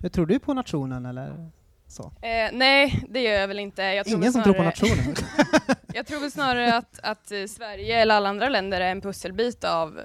Hur 0.00 0.08
tror 0.08 0.26
du 0.26 0.38
på 0.38 0.54
nationen 0.54 1.06
eller 1.06 1.50
så? 1.86 2.02
Eh, 2.22 2.50
nej, 2.52 3.04
det 3.08 3.20
gör 3.22 3.32
jag 3.32 3.48
väl 3.48 3.58
inte. 3.58 3.82
Jag 3.82 4.06
tror 4.06 4.18
Ingen 4.18 4.32
väl 4.32 4.32
som 4.32 4.42
tror 4.42 4.54
på 4.54 4.72
snarare- 4.72 4.96
nationen? 4.96 5.14
Jag 5.94 6.06
tror 6.06 6.20
väl 6.20 6.30
snarare 6.30 6.74
att, 6.76 7.00
att 7.02 7.32
eh, 7.32 7.44
Sverige 7.46 7.96
eller 8.00 8.14
alla 8.14 8.28
andra 8.28 8.48
länder 8.48 8.80
är 8.80 8.90
en 8.90 9.00
pusselbit 9.00 9.64
av, 9.64 10.00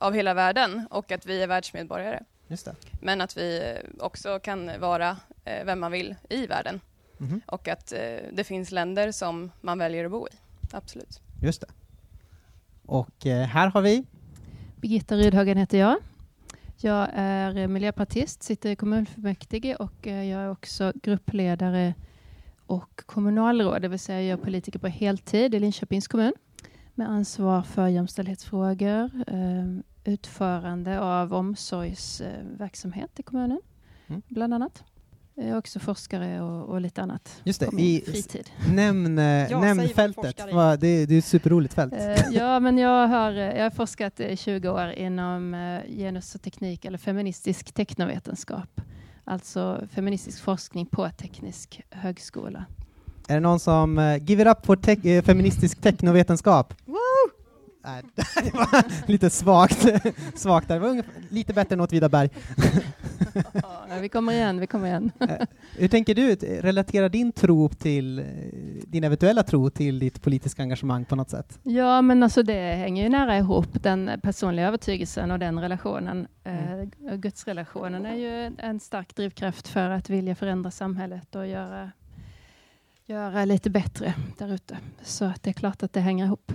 av 0.00 0.14
hela 0.14 0.34
världen 0.34 0.86
och 0.90 1.12
att 1.12 1.26
vi 1.26 1.42
är 1.42 1.46
världsmedborgare. 1.46 2.22
Just 2.48 2.64
det. 2.64 2.74
Men 3.00 3.20
att 3.20 3.36
vi 3.36 3.58
eh, 3.76 4.04
också 4.04 4.38
kan 4.38 4.70
vara 4.80 5.16
eh, 5.44 5.64
vem 5.64 5.80
man 5.80 5.92
vill 5.92 6.14
i 6.28 6.46
världen 6.46 6.80
Mhm. 7.18 7.40
och 7.46 7.68
att 7.68 7.92
eh, 7.92 7.98
det 8.32 8.44
finns 8.44 8.70
länder 8.72 9.12
som 9.12 9.52
man 9.60 9.78
väljer 9.78 10.04
att 10.04 10.10
bo 10.10 10.28
i. 10.28 10.30
Absolut. 10.74 11.20
Just 11.42 11.60
det. 11.60 11.66
Och 12.86 13.26
eh, 13.26 13.46
här 13.46 13.70
har 13.70 13.82
vi 13.82 14.04
Birgitta 14.80 15.16
Rydhagen 15.16 15.56
heter 15.58 15.78
jag. 15.78 15.96
Jag 16.76 17.08
är 17.12 17.66
miljöpartist, 17.66 18.42
sitter 18.42 18.70
i 18.70 18.76
kommunfullmäktige 18.76 19.74
och 19.76 20.06
eh, 20.06 20.24
jag 20.24 20.42
är 20.42 20.50
också 20.50 20.92
gruppledare 21.02 21.94
och 22.66 23.02
kommunalråd, 23.06 23.82
det 23.82 23.88
vill 23.88 23.98
säga 23.98 24.22
jag 24.22 24.38
är 24.38 24.44
politiker 24.44 24.78
på 24.78 24.88
heltid 24.88 25.54
i 25.54 25.58
Linköpings 25.60 26.08
kommun 26.08 26.32
med 26.94 27.08
ansvar 27.10 27.62
för 27.62 27.88
jämställdhetsfrågor, 27.88 29.10
eh, 29.26 30.12
utförande 30.12 31.00
av 31.00 31.34
omsorgsverksamhet 31.34 33.20
i 33.20 33.22
kommunen, 33.22 33.60
Mm. 34.06 34.22
bland 34.28 34.54
annat. 34.54 34.84
Jag 35.34 35.46
är 35.46 35.58
också 35.58 35.78
forskare 35.80 36.40
och, 36.42 36.68
och 36.68 36.80
lite 36.80 37.02
annat 37.02 37.40
Just 37.44 37.60
det, 37.60 37.66
i- 37.78 38.04
fritid. 38.06 38.50
Nämn, 38.74 39.18
eh, 39.18 39.60
nämn 39.60 39.88
fältet. 39.88 40.52
Va, 40.52 40.76
det, 40.76 41.06
det 41.06 41.14
är 41.14 41.18
ett 41.18 41.24
superroligt 41.24 41.74
fält. 41.74 41.92
Eh, 41.92 42.28
ja, 42.30 42.60
men 42.60 42.78
jag 42.78 43.08
har, 43.08 43.30
eh, 43.32 43.38
jag 43.38 43.62
har 43.62 43.70
forskat 43.70 44.20
i 44.20 44.36
20 44.36 44.68
år 44.68 44.90
inom 44.92 45.56
genus 45.88 46.34
och 46.34 46.42
teknik 46.42 46.84
eller 46.84 46.98
feministisk 46.98 47.72
teknovetenskap. 47.72 48.80
Alltså 49.24 49.86
feministisk 49.92 50.42
forskning 50.42 50.86
på 50.86 51.10
teknisk 51.10 51.82
högskola. 51.90 52.64
Är 53.28 53.34
det 53.34 53.40
någon 53.40 53.60
som 53.60 53.98
uh, 53.98 54.24
give 54.24 54.42
it 54.42 54.48
up 54.48 54.82
tech, 54.82 55.04
eh, 55.06 55.22
feministisk 55.22 55.80
teknovetenskap? 55.80 56.74
Nej, 57.84 58.02
det 58.14 58.54
var 58.54 59.08
lite 59.08 59.30
svagt, 59.30 59.86
svagt 60.34 60.68
där. 60.68 60.74
Det 60.74 60.80
var 60.80 60.88
ungefär, 60.88 61.14
lite 61.28 61.52
bättre 61.52 61.74
än 61.74 61.80
Åtvidaberg. 61.80 62.30
Ja, 63.52 63.98
vi 64.00 64.08
kommer 64.08 64.32
igen, 64.32 64.60
vi 64.60 64.66
kommer 64.66 64.88
igen. 64.88 65.12
Hur 65.78 65.88
tänker 65.88 66.14
du? 66.14 66.34
Relatera 66.34 67.08
din 67.08 67.32
tro 67.32 67.68
till, 67.68 68.24
din 68.86 69.04
eventuella 69.04 69.42
tro 69.42 69.70
till 69.70 69.98
ditt 69.98 70.22
politiska 70.22 70.62
engagemang 70.62 71.04
på 71.04 71.16
något 71.16 71.30
sätt? 71.30 71.58
Ja, 71.62 72.02
men 72.02 72.22
alltså 72.22 72.42
det 72.42 72.74
hänger 72.74 73.02
ju 73.02 73.08
nära 73.08 73.38
ihop, 73.38 73.66
den 73.72 74.10
personliga 74.22 74.66
övertygelsen 74.66 75.30
och 75.30 75.38
den 75.38 75.60
relationen. 75.60 76.26
Eh, 76.44 77.14
Gudsrelationen 77.16 78.06
är 78.06 78.14
ju 78.16 78.56
en 78.58 78.80
stark 78.80 79.16
drivkraft 79.16 79.68
för 79.68 79.90
att 79.90 80.10
vilja 80.10 80.34
förändra 80.34 80.70
samhället 80.70 81.34
och 81.34 81.46
göra, 81.46 81.90
göra 83.06 83.44
lite 83.44 83.70
bättre 83.70 84.14
där 84.38 84.54
ute. 84.54 84.78
Så 85.02 85.24
att 85.24 85.42
det 85.42 85.50
är 85.50 85.54
klart 85.54 85.82
att 85.82 85.92
det 85.92 86.00
hänger 86.00 86.24
ihop. 86.24 86.52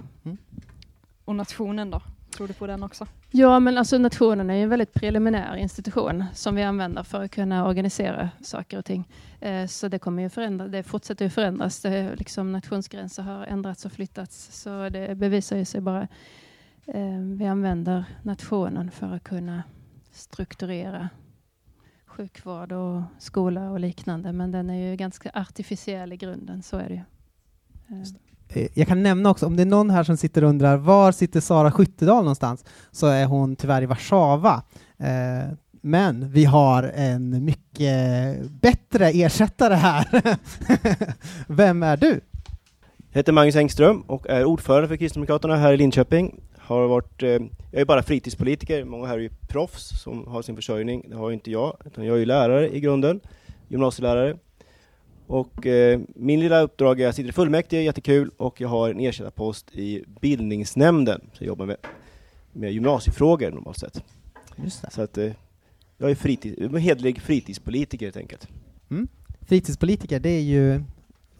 Och 1.27 1.36
nationen 1.36 1.91
då? 1.91 2.01
Tror 2.31 2.48
du 2.48 2.53
på 2.53 2.67
den 2.67 2.84
också? 2.84 3.07
Ja, 3.31 3.60
men 3.60 3.77
alltså 3.77 3.98
nationen 3.98 4.50
är 4.50 4.55
ju 4.55 4.63
en 4.63 4.69
väldigt 4.69 4.93
preliminär 4.93 5.55
institution 5.55 6.24
som 6.34 6.55
vi 6.55 6.63
använder 6.63 7.03
för 7.03 7.24
att 7.24 7.31
kunna 7.31 7.67
organisera 7.67 8.29
saker 8.41 8.77
och 8.77 8.86
ting. 8.86 9.07
Eh, 9.39 9.67
så 9.67 9.88
det 9.88 10.00
kommer 10.00 10.24
ju 10.24 10.29
förändra, 10.29 10.67
det 10.67 10.84
fortsätter 10.84 11.25
ju 11.25 11.29
förändras. 11.29 11.81
Det, 11.81 12.15
liksom 12.15 12.51
nationsgränser 12.51 13.24
har 13.24 13.46
ändrats 13.46 13.86
och 13.86 13.91
flyttats, 13.91 14.62
så 14.62 14.89
det 14.89 15.17
bevisar 15.17 15.57
ju 15.57 15.65
sig 15.65 15.81
bara. 15.81 16.07
Eh, 16.86 17.19
vi 17.38 17.46
använder 17.46 18.05
nationen 18.22 18.91
för 18.91 19.15
att 19.15 19.24
kunna 19.24 19.63
strukturera 20.12 21.10
sjukvård 22.05 22.72
och 22.72 23.01
skola 23.19 23.72
och 23.72 23.79
liknande, 23.79 24.34
men 24.34 24.51
den 24.51 24.69
är 24.69 24.89
ju 24.89 24.96
ganska 24.96 25.31
artificiell 25.34 26.13
i 26.13 26.17
grunden, 26.17 26.63
så 26.63 26.77
är 26.77 26.89
det 26.89 26.96
ju. 26.96 27.03
Eh, 27.98 28.05
Eh, 28.50 28.68
jag 28.74 28.88
kan 28.88 29.04
nämna 29.04 29.30
också, 29.30 29.46
om 29.46 29.56
det 29.56 29.63
är 29.63 29.66
någon 29.66 29.89
här 29.89 30.04
som 30.04 30.18
sitter 30.18 30.44
och 30.44 30.50
undrar 30.50 30.77
var 30.77 31.12
sitter 31.12 31.39
Sara 31.39 31.72
Skyttedal 31.72 32.24
någonstans, 32.24 32.66
så 32.92 33.08
är 33.08 33.25
hon 33.25 33.56
tyvärr 33.56 33.82
i 33.82 33.86
Warszawa. 33.86 34.63
Eh, 34.98 35.54
Men 35.82 36.32
vi 36.32 36.46
har 36.46 36.84
en 36.84 37.46
mycket 37.46 38.50
bättre 38.62 39.08
ersättare 39.10 39.74
här. 39.74 40.08
Vem 41.48 41.84
är 41.84 41.98
du? 41.98 42.22
Jag 43.12 43.20
heter 43.20 43.32
Magnus 43.34 43.56
Engström 43.56 44.01
och 44.01 44.27
är 44.30 44.46
ordförande 44.46 44.88
för 44.88 44.98
Kristdemokraterna 44.98 45.56
här 45.56 45.74
i 45.74 45.77
Linköping. 45.77 46.42
Har 46.58 46.88
varit, 46.88 47.24
eh, 47.24 47.30
jag 47.72 47.82
är 47.82 47.86
bara 47.86 48.04
fritidspolitiker, 48.04 48.84
många 48.84 49.08
här 49.08 49.13
är 49.13 49.20
ju 49.22 49.30
proffs 49.48 50.01
som 50.04 50.27
har 50.27 50.42
sin 50.42 50.56
försörjning. 50.56 51.06
Det 51.10 51.16
har 51.16 51.30
ju 51.30 51.34
inte 51.34 51.51
jag, 51.51 51.77
utan 51.86 52.06
jag 52.06 52.16
är 52.16 52.20
ju 52.20 52.25
lärare 52.25 52.75
i 52.75 52.80
grunden, 52.80 53.20
gymnasielärare. 53.68 54.38
Och 55.27 55.65
eh, 55.65 56.00
min 56.15 56.39
lilla 56.39 56.62
uppdrag 56.62 57.00
är 57.00 57.03
att 57.03 57.07
jag 57.07 57.15
sitter 57.15 57.29
i 57.29 57.34
fullmäktige, 57.34 57.81
jättekul, 57.81 58.31
och 58.38 58.62
jag 58.62 58.67
har 58.69 58.89
en 58.89 59.00
ersättarpost 59.00 59.72
i 59.75 60.03
bildningsnämnden. 60.22 61.22
Så 61.34 61.43
jag 61.43 61.48
jobbar 61.48 61.65
med, 61.65 61.77
med 62.53 62.72
gymnasiefrågor 62.72 63.51
normalt 63.51 63.77
sett. 63.77 64.03
Just 64.55 64.81
det. 64.81 64.91
Så 64.91 65.01
att 65.01 65.17
eh, 65.17 65.31
jag 65.98 66.12
är 66.12 66.15
fritid, 66.15 66.60
en 66.60 66.75
hederlig 66.77 67.22
fritidspolitiker 67.22 68.05
helt 68.05 68.17
enkelt. 68.17 68.48
Fritidspolitiker, 69.41 70.19
det 70.19 70.29
är 70.29 70.41
ju 70.41 70.84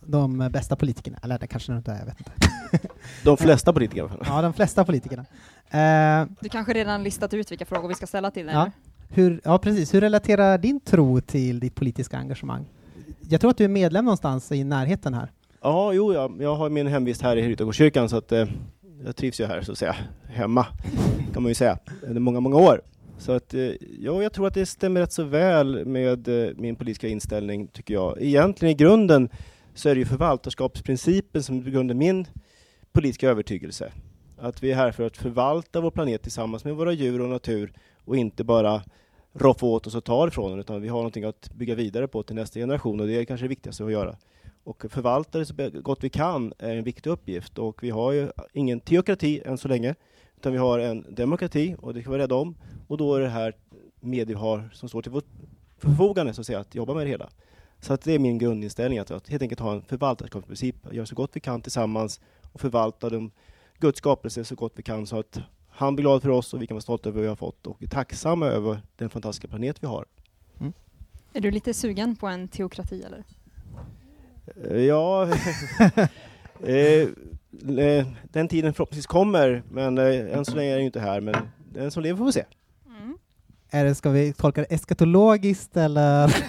de 0.06 0.50
bästa 0.51 0.75
politikerna. 0.75 1.17
Eller 1.24 1.39
det 1.39 1.48
kanske 1.48 1.72
det 1.72 1.77
inte 1.77 1.91
är, 1.91 2.00
jag 2.00 2.06
vet 2.06 2.20
inte. 2.20 2.32
De 3.24 3.38
flesta 3.38 3.74
politiker 3.74 3.98
i 3.98 4.01
alla 4.01 4.10
fall. 4.10 4.24
Ja, 4.25 4.41
de 4.41 4.53
flesta 4.53 4.86
politikerna. 4.86 5.25
Eh, 5.70 6.27
Du 6.39 6.50
kanske 6.50 6.74
redan 6.74 7.03
listat 7.03 7.34
ut 7.34 7.51
vilka 7.51 7.65
frågor 7.65 7.88
vi 7.88 7.96
ska 7.96 8.08
ställa 8.08 8.32
till 8.32 8.46
dig 8.46 8.56
Ja. 8.56 8.65
nu? 8.65 8.72
hur, 9.10 9.41
ja, 9.44 9.58
precis. 9.58 9.94
Hur 9.94 10.01
relaterar 10.01 10.58
din 10.58 10.79
tro 10.79 11.22
till 11.22 11.60
ditt 11.60 11.75
politiska 11.75 12.17
engagemang? 12.17 12.65
Jag 13.29 13.41
tror 13.41 13.51
att 13.51 13.57
du 13.57 13.63
är 13.63 13.67
medlem 13.69 14.05
någonstans 14.05 14.51
i 14.51 14.63
närheten 14.63 15.13
här. 15.13 15.31
Ja, 15.62 15.93
jo, 15.93 16.13
ja. 16.13 16.31
jag 16.39 16.55
har 16.55 16.69
min 16.69 16.88
hemvist 16.88 17.22
här 17.22 17.38
i 17.38 17.48
Ryttargårdskyrkan 17.48 18.10
så 18.10 18.17
att 18.17 18.31
eh, 18.31 18.48
jag 19.05 19.15
trivs 19.15 19.39
ju 19.39 19.46
här 19.46 19.62
så 19.62 19.72
att 19.72 19.77
säga, 19.77 19.96
hemma 20.27 20.65
kan 21.34 21.43
man 21.43 21.50
ju 21.50 21.53
säga, 21.53 21.77
under 22.03 22.19
många, 22.19 22.39
många 22.39 22.55
år. 22.57 22.81
Så 23.17 23.31
att, 23.31 23.53
eh, 23.53 23.62
ja, 24.00 24.24
jag 24.24 24.34
tror 24.34 24.48
att 24.48 24.53
det 24.53 24.65
stämmer 24.65 25.01
rätt 25.01 25.12
så 25.12 25.24
väl 25.24 25.86
med 25.86 26.27
eh, 26.27 26.53
min 26.55 26.75
politiska 26.75 27.07
inställning, 27.07 27.67
tycker 27.67 27.93
jag. 27.93 28.22
Egentligen 28.22 28.72
i 28.72 28.75
grunden 28.75 29.29
så 29.74 29.89
är 29.89 29.96
det 29.96 30.00
ju 30.00 30.05
förvaltarskapsprincipen 30.05 31.43
som 31.43 31.63
begrundar 31.63 31.96
min 31.96 32.27
politiska 32.91 33.29
övertygelse. 33.29 33.91
Att 34.38 34.63
vi 34.63 34.72
är 34.72 34.75
här 34.75 34.91
för 34.91 35.03
att 35.03 35.17
förvalta 35.17 35.81
vår 35.81 35.91
planet 35.91 36.22
tillsammans 36.22 36.65
med 36.65 36.75
våra 36.75 36.93
djur 36.93 37.22
och 37.22 37.29
natur 37.29 37.74
och 38.05 38.17
inte 38.17 38.43
bara 38.43 38.81
roffa 39.38 39.65
åt 39.65 39.88
oss 39.88 39.96
och 39.96 40.03
ta 40.03 40.27
ifrån 40.27 40.51
den, 40.51 40.60
utan 40.60 40.82
vi 40.82 40.88
har 40.88 40.98
någonting 40.98 41.24
att 41.24 41.50
bygga 41.53 41.75
vidare 41.75 42.08
på 42.08 42.24
till 42.24 42.36
nästa 42.36 42.60
generation 42.60 43.00
och 43.00 43.08
det 43.08 43.13
är 43.13 43.25
kanske 43.25 43.44
det 43.44 43.50
viktigaste 43.50 43.86
att 43.86 43.91
göra. 43.91 44.17
Och 44.63 44.86
förvalta 44.89 45.39
det 45.39 45.46
så 45.46 45.53
gott 45.82 46.03
vi 46.03 46.10
kan 46.10 46.53
är 46.58 46.75
en 46.75 46.84
viktig 46.84 47.10
uppgift 47.10 47.58
och 47.58 47.84
vi 47.84 47.89
har 47.89 48.12
ju 48.12 48.32
ingen 48.53 48.79
teokrati 48.79 49.41
än 49.46 49.58
så 49.58 49.67
länge, 49.67 49.96
utan 50.38 50.51
vi 50.51 50.58
har 50.58 50.79
en 50.79 51.06
demokrati 51.10 51.75
och 51.79 51.94
det 51.94 52.01
ska 52.01 52.10
vi 52.10 52.12
vara 52.12 52.24
rädda 52.24 52.36
om. 52.36 52.56
Och 52.88 52.98
då 52.98 53.15
är 53.15 53.22
det 53.22 53.29
här 53.29 53.53
med 54.00 54.27
vi 54.27 54.34
har 54.34 54.70
som 54.74 54.89
står 54.89 55.01
till 55.01 55.12
vårt 55.12 55.27
förfogande 55.77 56.34
så 56.34 56.41
att 56.41 56.48
säga, 56.48 56.60
att 56.60 56.75
jobba 56.75 56.94
med 56.94 57.06
det 57.06 57.10
hela. 57.10 57.29
Så 57.79 57.94
att 57.94 58.01
det 58.01 58.13
är 58.13 58.20
min 58.20 58.38
grundinställning, 58.38 59.00
att, 59.00 59.12
att 59.12 59.29
helt 59.29 59.41
enkelt 59.41 59.60
ha 59.60 59.74
en 59.74 59.82
förvaltarskapsprincip, 59.82 60.75
göra 60.91 61.06
så 61.06 61.15
gott 61.15 61.32
vi 61.34 61.39
kan 61.39 61.62
tillsammans 61.62 62.22
och 62.51 62.62
förvalta 62.62 63.10
de 63.10 63.32
Guds 63.79 63.98
skapelse 63.98 64.46
så 64.46 64.56
gott 64.56 64.74
vi 64.75 64.84
kan 64.84 65.08
så 65.08 65.20
att 65.20 65.39
han 65.77 65.96
blir 65.96 66.03
glad 66.03 66.22
för 66.22 66.29
oss 66.29 66.53
och 66.53 66.62
vi 66.62 66.67
kan 66.67 66.75
vara 66.75 66.81
stolta 66.81 67.10
över 67.10 67.15
vad 67.17 67.24
vi 67.24 67.29
har 67.29 67.36
fått 67.36 67.67
och 67.67 67.84
är 67.84 67.88
tacksamma 67.88 68.46
över 68.46 68.81
den 68.96 69.10
fantastiska 69.10 69.48
planet 69.48 69.84
vi 69.84 69.88
har. 69.88 70.05
Är 71.34 71.41
du 71.41 71.51
lite 71.51 71.74
sugen 71.74 72.15
på 72.15 72.27
en 72.27 72.48
teokrati 72.48 73.03
eller? 73.03 73.24
Eh, 74.72 74.81
Ja, 74.81 75.24
eh, 76.63 77.07
eh, 77.86 78.07
den 78.24 78.48
tiden 78.48 78.74
förhoppningsvis 78.74 79.07
kommer, 79.07 79.63
men 79.72 79.98
än 79.98 80.46
så 80.46 80.55
länge 80.55 80.69
är 80.69 80.74
den 80.74 80.81
ju 80.81 80.86
inte 80.86 81.00
här. 81.00 81.22
Men 81.22 81.36
den 81.74 81.91
som 81.91 82.03
lever 82.03 82.17
får 82.17 82.25
vi 82.25 82.31
se. 82.31 82.46
Mm. 83.00 83.17
Är 83.69 83.86
det, 83.86 83.96
ska 83.96 84.10
vi 84.10 84.34
tolka 84.34 84.62
det 84.62 84.67
eskatologiskt 84.74 85.77
eller? 85.77 86.27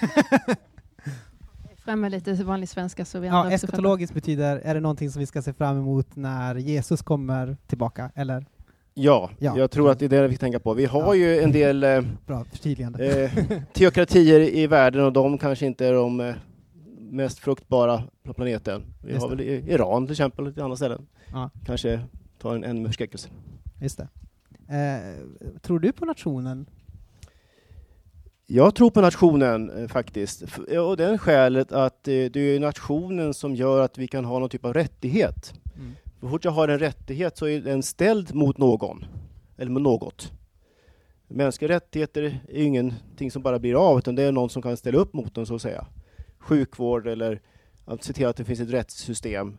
Fram 1.84 2.00
med 2.00 2.10
lite 2.10 2.34
vanlig 2.34 2.68
svenska 2.68 3.04
så 3.04 3.18
vi 3.18 3.26
Ja, 3.26 3.50
eskatologiskt 3.50 4.14
betyder, 4.14 4.56
är 4.64 4.74
det 4.74 4.80
någonting 4.80 5.10
som 5.10 5.20
vi 5.20 5.26
ska 5.26 5.42
se 5.42 5.52
fram 5.52 5.78
emot 5.78 6.16
när 6.16 6.54
Jesus 6.54 7.02
kommer 7.02 7.56
tillbaka? 7.66 8.10
Eller? 8.14 8.46
Ja, 9.00 9.30
Ja. 9.38 9.58
jag 9.58 9.70
tror 9.70 9.90
att 9.90 9.98
det 9.98 10.04
är 10.04 10.08
det 10.08 10.28
vi 10.28 10.34
ska 10.34 10.40
tänka 10.40 10.60
på. 10.60 10.74
Vi 10.74 10.84
har 10.86 11.00
Ja. 11.02 11.14
ju 11.14 11.38
en 11.40 11.52
del 11.52 11.84
eh, 11.84 12.00
Bra 12.26 12.44
eh, 12.64 13.30
teokratier 13.72 14.40
i 14.40 14.66
världen 14.66 15.04
och 15.04 15.12
de 15.12 15.38
kanske 15.38 15.66
inte 15.66 15.86
är 15.86 15.92
de 15.92 16.20
eh, 16.20 16.34
mest 16.98 17.38
fruktbara 17.38 18.02
på 18.22 18.32
planeten. 18.32 18.82
Vi 19.04 19.12
Just 19.12 19.22
har 19.26 19.36
det. 19.36 19.44
väl 19.44 19.68
Iran 19.70 20.06
till 20.06 20.12
exempel, 20.12 20.44
och 20.44 20.48
lite 20.50 20.64
andra 20.64 20.76
ställen. 20.76 21.06
Ja. 21.32 21.50
Kanske 21.66 22.00
tar 22.38 22.54
en 22.54 22.78
mer 22.82 22.86
förskräckelse. 22.88 23.28
Just 23.80 23.98
det. 23.98 24.08
Eh, 24.76 25.58
tror 25.60 25.78
du 25.78 25.92
på 25.92 26.04
nationen? 26.04 26.66
Jag 28.46 28.74
tror 28.74 28.90
på 28.90 29.00
nationen 29.00 29.70
eh, 29.70 29.88
faktiskt. 29.88 30.42
Och 30.86 30.96
det 30.96 31.04
är 31.04 31.18
skälet 31.18 31.72
att 31.72 32.08
eh, 32.08 32.12
det 32.12 32.36
är 32.40 32.60
nationen 32.60 33.34
som 33.34 33.54
gör 33.54 33.80
att 33.84 33.98
vi 33.98 34.06
kan 34.06 34.24
ha 34.24 34.38
någon 34.38 34.48
typ 34.48 34.64
av 34.64 34.74
rättighet. 34.74 35.54
Så 36.20 36.28
fort 36.28 36.44
jag 36.44 36.52
har 36.52 36.68
en 36.68 36.78
rättighet 36.78 37.36
så 37.36 37.46
är 37.46 37.60
den 37.60 37.82
ställd 37.82 38.34
mot 38.34 38.58
någon, 38.58 39.04
eller 39.56 39.70
mot 39.70 39.82
något. 39.82 40.32
Mänskliga 41.28 41.68
rättigheter 41.68 42.22
är 42.48 42.62
ingenting 42.62 43.30
som 43.30 43.42
bara 43.42 43.58
blir 43.58 43.90
av, 43.90 43.98
utan 43.98 44.14
det 44.14 44.22
är 44.22 44.32
någon 44.32 44.50
som 44.50 44.62
kan 44.62 44.76
ställa 44.76 44.98
upp 44.98 45.12
mot 45.12 45.34
dem, 45.34 45.46
så 45.46 45.54
att 45.54 45.62
säga. 45.62 45.86
Sjukvård 46.38 47.06
eller 47.06 47.40
att 47.84 48.04
se 48.04 48.12
till 48.12 48.26
att 48.26 48.36
det 48.36 48.44
finns 48.44 48.60
ett 48.60 48.70
rättssystem. 48.70 49.58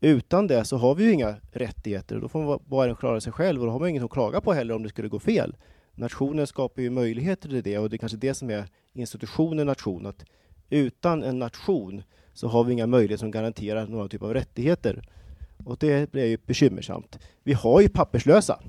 Utan 0.00 0.46
det 0.46 0.64
så 0.64 0.76
har 0.76 0.94
vi 0.94 1.04
ju 1.04 1.12
inga 1.12 1.36
rättigheter 1.52 2.14
och 2.14 2.20
då 2.20 2.28
får 2.28 2.60
var 2.64 2.84
och 2.84 2.90
en 2.90 2.96
klara 2.96 3.20
sig 3.20 3.32
själv 3.32 3.60
och 3.60 3.66
då 3.66 3.72
har 3.72 3.80
man 3.80 3.88
inget 3.88 4.02
att 4.02 4.10
klaga 4.10 4.40
på 4.40 4.52
heller 4.52 4.74
om 4.74 4.82
det 4.82 4.88
skulle 4.88 5.08
gå 5.08 5.18
fel. 5.18 5.56
Nationen 5.94 6.46
skapar 6.46 6.82
ju 6.82 6.90
möjligheter 6.90 7.48
till 7.48 7.62
det 7.62 7.78
och 7.78 7.90
det 7.90 7.96
är 7.96 7.98
kanske 7.98 8.18
det 8.18 8.34
som 8.34 8.50
är 8.50 8.64
institutionen 8.92 9.66
nation, 9.66 10.06
att 10.06 10.24
utan 10.70 11.22
en 11.22 11.38
nation 11.38 12.02
så 12.32 12.48
har 12.48 12.64
vi 12.64 12.72
inga 12.72 12.86
möjligheter 12.86 13.20
som 13.20 13.30
garanterar 13.30 13.86
några 13.86 14.08
typ 14.08 14.22
av 14.22 14.34
rättigheter. 14.34 15.02
Och 15.68 15.76
det 15.80 16.12
blir 16.12 16.26
ju 16.26 16.38
bekymmersamt. 16.46 17.18
Vi 17.42 17.52
har 17.52 17.80
ju 17.80 17.88
papperslösa 17.88 18.60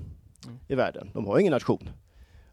i 0.68 0.74
världen. 0.74 1.10
De 1.14 1.26
har 1.26 1.38
ingen 1.38 1.52
nation. 1.52 1.90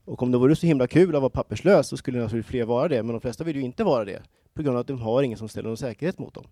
Och 0.06 0.24
om 0.24 0.32
det 0.32 0.38
vore 0.38 0.56
så 0.56 0.68
himla 0.68 0.88
kul 0.88 1.16
att 1.16 1.22
vara 1.22 1.30
papperslös 1.30 1.88
så 1.88 1.98
skulle 1.98 2.20
naturligtvis 2.20 2.50
fler 2.50 2.66
vara 2.66 2.88
det, 2.88 3.04
men 3.04 3.14
de 3.14 3.22
flesta 3.22 3.44
vill 3.44 3.56
ju 3.56 3.62
inte 3.62 3.84
vara 3.84 4.06
det 4.06 4.22
på 4.54 4.62
grund 4.62 4.78
av 4.78 4.82
att 4.82 4.88
de 4.88 5.02
har 5.02 5.24
ingen 5.24 5.38
som 5.38 5.50
ställer 5.50 5.70
någon 5.70 5.78
säkerhet 5.78 6.20
mot 6.20 6.34
dem. 6.34 6.44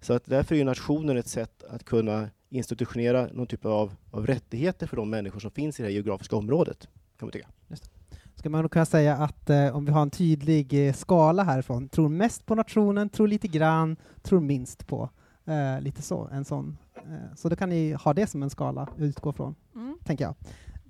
Så 0.00 0.12
att 0.12 0.24
därför 0.24 0.54
är 0.54 0.58
ju 0.58 0.64
nationen 0.64 1.16
ett 1.16 1.28
sätt 1.28 1.64
att 1.70 1.84
kunna 1.84 2.28
institutionera 2.48 3.28
någon 3.32 3.46
typ 3.46 3.64
av, 3.64 3.92
av 4.10 4.26
rättigheter 4.26 4.86
för 4.86 4.96
de 4.96 5.10
människor 5.10 5.40
som 5.40 5.50
finns 5.50 5.80
i 5.80 5.82
det 5.82 5.88
här 5.88 5.94
geografiska 5.94 6.36
området, 6.36 6.88
kan 7.18 7.26
man 7.26 7.32
tycka. 7.32 7.48
Ska 8.34 8.50
man 8.50 8.62
nog 8.62 8.70
kunna 8.70 8.86
säga 8.86 9.16
att 9.16 9.50
eh, 9.50 9.76
om 9.76 9.84
vi 9.84 9.92
har 9.92 10.02
en 10.02 10.10
tydlig 10.10 10.88
eh, 10.88 10.92
skala 10.92 11.42
härifrån, 11.42 11.88
tror 11.88 12.08
mest 12.08 12.46
på 12.46 12.54
nationen, 12.54 13.08
tror 13.08 13.28
lite 13.28 13.48
grann, 13.48 13.96
tror 14.22 14.40
minst 14.40 14.86
på. 14.86 15.10
Eh, 15.44 15.80
lite 15.80 16.02
så, 16.02 16.28
en 16.32 16.44
sån. 16.44 16.76
Eh, 17.10 17.34
så 17.36 17.48
då 17.48 17.56
kan 17.56 17.68
ni 17.68 17.92
ha 17.92 18.12
det 18.14 18.26
som 18.26 18.42
en 18.42 18.50
skala 18.50 18.80
att 18.82 18.98
utgå 18.98 19.32
från, 19.32 19.54
Mm. 19.74 19.98
tänker 20.04 20.24
jag. 20.24 20.34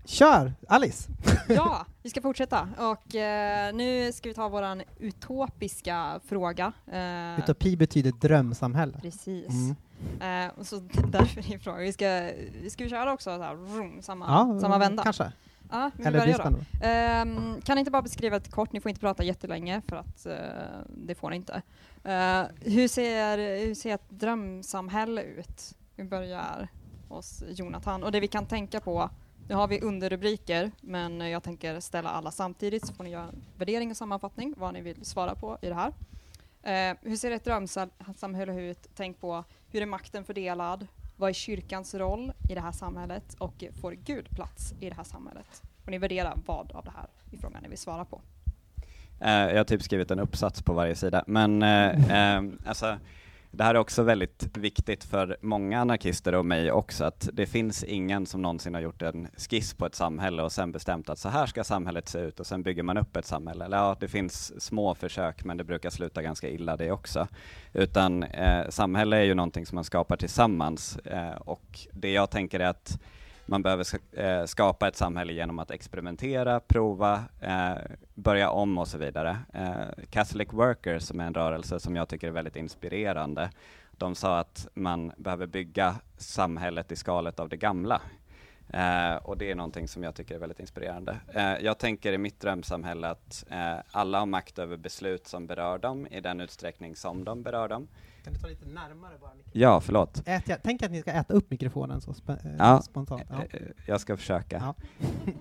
Kör! 0.05 0.53
Alice! 0.69 1.09
Ja, 1.49 1.87
vi 2.03 2.11
ska 2.11 2.23
fortsätta. 2.23 2.69
Och 2.79 3.15
eh, 3.15 3.75
nu 3.75 4.13
ska 4.13 4.29
vi 4.29 4.35
ta 4.35 4.49
våran 4.49 4.83
utopiska 4.99 6.21
fråga. 6.25 6.73
Eh, 6.93 7.39
Utopi 7.39 7.77
betyder 7.77 8.13
drömsamhälle. 8.13 8.99
Precis. 9.03 9.49
Mm. 9.49 10.47
Eh, 10.47 10.53
och 10.59 10.67
så 10.67 10.77
därför 11.09 11.55
är 11.55 11.59
frågan, 11.59 11.81
vi 11.81 11.93
ska, 11.93 12.31
ska 12.71 12.85
vi 12.85 12.91
köra 12.91 13.13
också 13.13 13.37
så 13.37 13.43
här, 13.43 13.55
vroom, 13.55 14.03
samma, 14.03 14.27
Ja, 14.27 14.61
samma 14.61 14.79
vända? 14.79 15.03
kanske. 15.03 15.33
Ja, 15.71 15.91
men 15.95 16.03
vi 16.03 16.05
Eller 16.05 16.19
börjar 16.19 16.51
då. 16.51 16.87
Ehm, 16.87 17.61
kan 17.61 17.75
ni 17.77 17.79
inte 17.79 17.91
bara 17.91 18.03
beskriva 18.03 18.37
lite 18.37 18.51
kort, 18.51 18.73
ni 18.73 18.81
får 18.81 18.89
inte 18.89 19.01
prata 19.01 19.25
jättelänge 19.25 19.81
för 19.89 19.97
att 19.97 20.27
eh, 20.27 20.35
det 20.89 21.15
får 21.15 21.31
ni 21.31 21.37
inte. 21.37 21.63
Eh, 22.05 22.43
hur, 22.61 22.89
ser, 22.89 23.39
hur 23.67 23.75
ser 23.75 23.95
ett 23.95 24.11
drömsamhälle 24.11 25.23
ut? 25.23 25.75
Vi 25.97 26.05
börjar 26.05 26.69
hos 27.09 27.43
Jonathan. 27.49 28.03
Och 28.03 28.13
det 28.13 28.21
vi 28.21 28.29
kan 28.29 28.47
tänka 28.47 28.81
på, 28.81 29.11
nu 29.49 29.55
har 29.55 29.69
vi 29.69 29.81
underrubriker, 29.81 30.71
men 30.81 31.21
jag 31.21 31.43
tänker 31.43 31.81
ställa 31.81 32.11
alla 32.11 32.31
samtidigt 32.31 32.87
så 32.87 32.95
får 32.95 33.05
ni 33.05 33.11
göra 33.11 33.23
en 33.23 33.45
värdering 33.57 33.91
och 33.91 33.97
sammanfattning 33.97 34.55
vad 34.57 34.75
ni 34.75 34.81
vill 34.81 35.05
svara 35.05 35.35
på 35.35 35.59
i 35.63 35.69
det 35.69 35.75
här. 35.75 35.93
Eh, 36.63 36.97
hur 37.03 37.17
ser 37.17 37.31
ett 37.31 37.45
drömsamhälle 37.45 38.61
ut? 38.61 38.89
Tänk 38.95 39.21
på 39.21 39.45
hur 39.69 39.83
är 39.83 39.87
makten 39.87 40.25
fördelad? 40.25 40.87
Vad 41.17 41.29
är 41.29 41.35
kyrkans 41.35 41.95
roll 41.95 42.33
i 42.51 42.55
det 42.55 42.61
här 42.61 42.73
samhället? 42.73 43.37
Och 43.39 43.65
får 43.81 43.93
Gud 43.93 44.31
plats 44.31 44.75
i 44.81 44.89
det 44.89 44.95
här 44.95 45.05
samhället? 45.05 45.63
Och 45.85 45.91
ni 45.91 45.99
värderar 45.99 46.39
vad 46.47 46.73
av 46.73 46.85
det 46.85 46.93
här 46.97 47.07
i 47.31 47.39
frågan 47.39 47.63
ni 47.63 47.69
vill 47.69 47.79
svara 47.79 48.05
på. 48.05 48.21
Eh, 49.21 49.31
jag 49.31 49.57
har 49.57 49.65
typ 49.65 49.83
skrivit 49.83 50.11
en 50.11 50.19
uppsats 50.19 50.63
på 50.63 50.73
varje 50.73 50.95
sida, 50.95 51.25
men 51.27 51.63
eh, 51.63 52.37
eh, 52.37 52.43
alltså, 52.67 52.99
det 53.55 53.65
här 53.65 53.75
är 53.75 53.79
också 53.79 54.03
väldigt 54.03 54.57
viktigt 54.57 55.05
för 55.05 55.37
många 55.41 55.81
anarkister 55.81 56.35
och 56.35 56.47
mig 56.47 56.73
också, 56.73 57.05
att 57.05 57.29
det 57.33 57.47
finns 57.47 57.85
ingen 57.85 58.27
som 58.27 58.43
någonsin 58.43 58.75
har 58.75 58.81
gjort 58.81 59.03
en 59.03 59.29
skiss 59.37 59.75
på 59.75 59.87
ett 59.87 59.95
samhälle 59.95 60.43
och 60.43 60.53
sen 60.53 60.73
bestämt 60.73 61.09
att 61.09 61.19
så 61.19 61.29
här 61.29 61.47
ska 61.47 61.65
samhället 61.65 62.09
se 62.09 62.19
ut 62.19 62.41
och 62.41 62.47
sen 62.47 62.63
bygger 62.63 62.83
man 62.83 62.97
upp 62.97 63.17
ett 63.17 63.27
samhälle. 63.27 63.65
Eller 63.65 63.77
ja, 63.77 63.97
det 64.01 64.09
finns 64.09 64.63
små 64.63 64.95
försök, 64.95 65.45
men 65.45 65.57
det 65.57 65.65
brukar 65.65 65.91
sluta 65.91 66.23
ganska 66.23 66.49
illa 66.49 66.77
det 66.77 66.93
också. 66.93 67.29
Utan 67.73 68.23
eh, 68.23 68.69
samhälle 68.69 69.17
är 69.17 69.25
ju 69.25 69.35
någonting 69.35 69.67
som 69.67 69.75
man 69.75 69.85
skapar 69.85 70.17
tillsammans 70.17 70.97
eh, 70.97 71.35
och 71.37 71.79
det 71.93 72.11
jag 72.11 72.31
tänker 72.31 72.61
är 72.61 72.69
att 72.69 72.99
man 73.47 73.63
behöver 73.63 73.87
eh, 74.13 74.45
skapa 74.45 74.89
ett 74.89 74.97
samhälle 74.97 75.33
genom 75.33 75.59
att 75.59 75.71
experimentera, 75.71 76.61
prova, 76.61 77.25
eh, 77.41 77.75
börja 78.15 78.51
om 78.51 78.79
och 78.79 78.89
så 78.89 78.99
vidare. 78.99 79.39
Eh, 79.55 80.05
Catholic 80.11 80.49
Workers, 80.53 81.03
som 81.03 81.21
är 81.21 81.27
en 81.27 81.35
rörelse 81.35 81.81
som 81.81 81.97
jag 81.97 82.09
tycker 82.09 82.27
är 82.27 82.33
väldigt 82.33 82.57
inspirerande, 82.57 83.51
de 83.91 84.15
sa 84.15 84.39
att 84.39 84.69
man 84.75 85.13
behöver 85.17 85.47
bygga 85.47 85.95
samhället 86.17 86.93
i 86.93 86.97
skalet 86.97 87.41
av 87.41 87.49
det 87.49 87.57
gamla. 87.57 88.01
Eh, 88.69 89.15
och 89.17 89.39
det 89.39 89.51
är 89.51 89.55
någonting 89.55 89.89
som 89.89 90.03
jag 90.03 90.15
tycker 90.15 90.35
är 90.35 90.39
väldigt 90.39 90.61
inspirerande. 90.61 91.17
Eh, 91.35 91.43
jag 91.59 91.79
tänker 91.79 92.13
i 92.13 92.19
mitt 92.19 92.41
drömsamhälle 92.41 93.09
att 93.09 93.45
eh, 93.51 93.75
alla 93.91 94.19
har 94.19 94.27
makt 94.27 94.59
över 94.59 94.77
beslut 94.77 95.27
som 95.27 95.47
berör 95.47 95.79
dem 95.79 96.07
i 96.07 96.21
den 96.21 96.41
utsträckning 96.41 96.97
som 96.97 97.25
de 97.25 97.43
berör 97.43 97.69
dem. 97.69 97.89
Kan 98.25 98.33
du 98.33 98.39
ta 98.39 98.47
lite 98.47 98.67
närmare 98.69 99.13
bara? 99.21 99.31
Ja, 99.53 99.81
förlåt. 99.81 100.23
Ät, 100.27 100.49
jag, 100.49 100.59
tänk 100.63 100.83
att 100.83 100.91
ni 100.91 101.01
ska 101.01 101.11
äta 101.11 101.35
upp 101.35 101.51
mikrofonen 101.51 102.01
så 102.01 102.15
sp 102.21 102.29
eh, 102.29 102.37
Ja. 102.59 102.83
spontant. 102.83 103.23
Ja. 103.31 103.43
Eh, 103.51 103.61
Jag 103.87 104.01
ska 104.01 104.17
försöka. 104.17 104.57
Ja. 104.57 104.75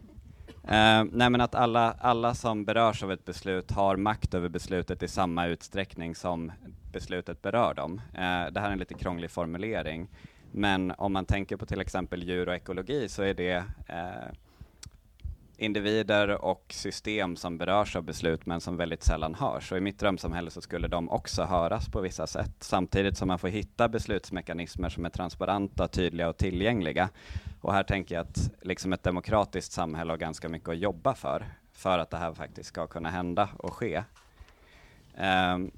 Eh, 0.67 1.03
nej 1.11 1.29
men 1.29 1.41
att 1.41 1.55
alla, 1.55 1.91
alla 1.91 2.33
som 2.33 2.65
berörs 2.65 3.03
av 3.03 3.11
ett 3.11 3.25
beslut 3.25 3.71
har 3.71 3.95
makt 3.95 4.33
över 4.33 4.49
beslutet 4.49 5.03
i 5.03 5.07
samma 5.07 5.47
utsträckning 5.47 6.15
som 6.15 6.51
beslutet 6.91 7.41
berör 7.41 7.73
dem. 7.73 8.01
Eh, 8.13 8.19
det 8.51 8.59
här 8.59 8.67
är 8.67 8.71
en 8.71 8.77
lite 8.79 8.93
krånglig 8.93 9.31
formulering, 9.31 10.07
men 10.53 10.93
om 10.97 11.13
man 11.13 11.25
tänker 11.25 11.57
på 11.57 11.65
till 11.65 11.81
exempel 11.81 12.23
djur 12.23 12.49
och 12.49 12.55
ekologi 12.55 13.09
så 13.09 13.23
är 13.23 13.33
det 13.33 13.63
eh, 13.87 14.33
individer 15.57 16.45
och 16.45 16.65
system 16.69 17.35
som 17.35 17.57
berörs 17.57 17.95
av 17.95 18.03
beslut 18.03 18.45
men 18.45 18.61
som 18.61 18.77
väldigt 18.77 19.03
sällan 19.03 19.35
hörs. 19.35 19.71
Och 19.71 19.77
i 19.77 19.81
mitt 19.81 19.99
drömsamhälle 19.99 20.51
så 20.51 20.61
skulle 20.61 20.87
de 20.87 21.09
också 21.09 21.43
höras 21.43 21.89
på 21.89 22.01
vissa 22.01 22.27
sätt, 22.27 22.55
samtidigt 22.59 23.17
som 23.17 23.27
man 23.27 23.39
får 23.39 23.47
hitta 23.47 23.89
beslutsmekanismer 23.89 24.89
som 24.89 25.05
är 25.05 25.09
transparenta, 25.09 25.87
tydliga 25.87 26.29
och 26.29 26.37
tillgängliga. 26.37 27.09
Och 27.61 27.73
här 27.73 27.83
tänker 27.83 28.15
jag 28.15 28.21
att 28.21 28.51
liksom 28.61 28.93
ett 28.93 29.03
demokratiskt 29.03 29.71
samhälle 29.71 30.11
har 30.11 30.17
ganska 30.17 30.49
mycket 30.49 30.69
att 30.69 30.77
jobba 30.77 31.15
för, 31.15 31.45
för 31.73 31.99
att 31.99 32.09
det 32.09 32.17
här 32.17 32.33
faktiskt 32.33 32.69
ska 32.69 32.87
kunna 32.87 33.09
hända 33.09 33.49
och 33.57 33.73
ske. 33.73 34.03
Um, 35.17 35.71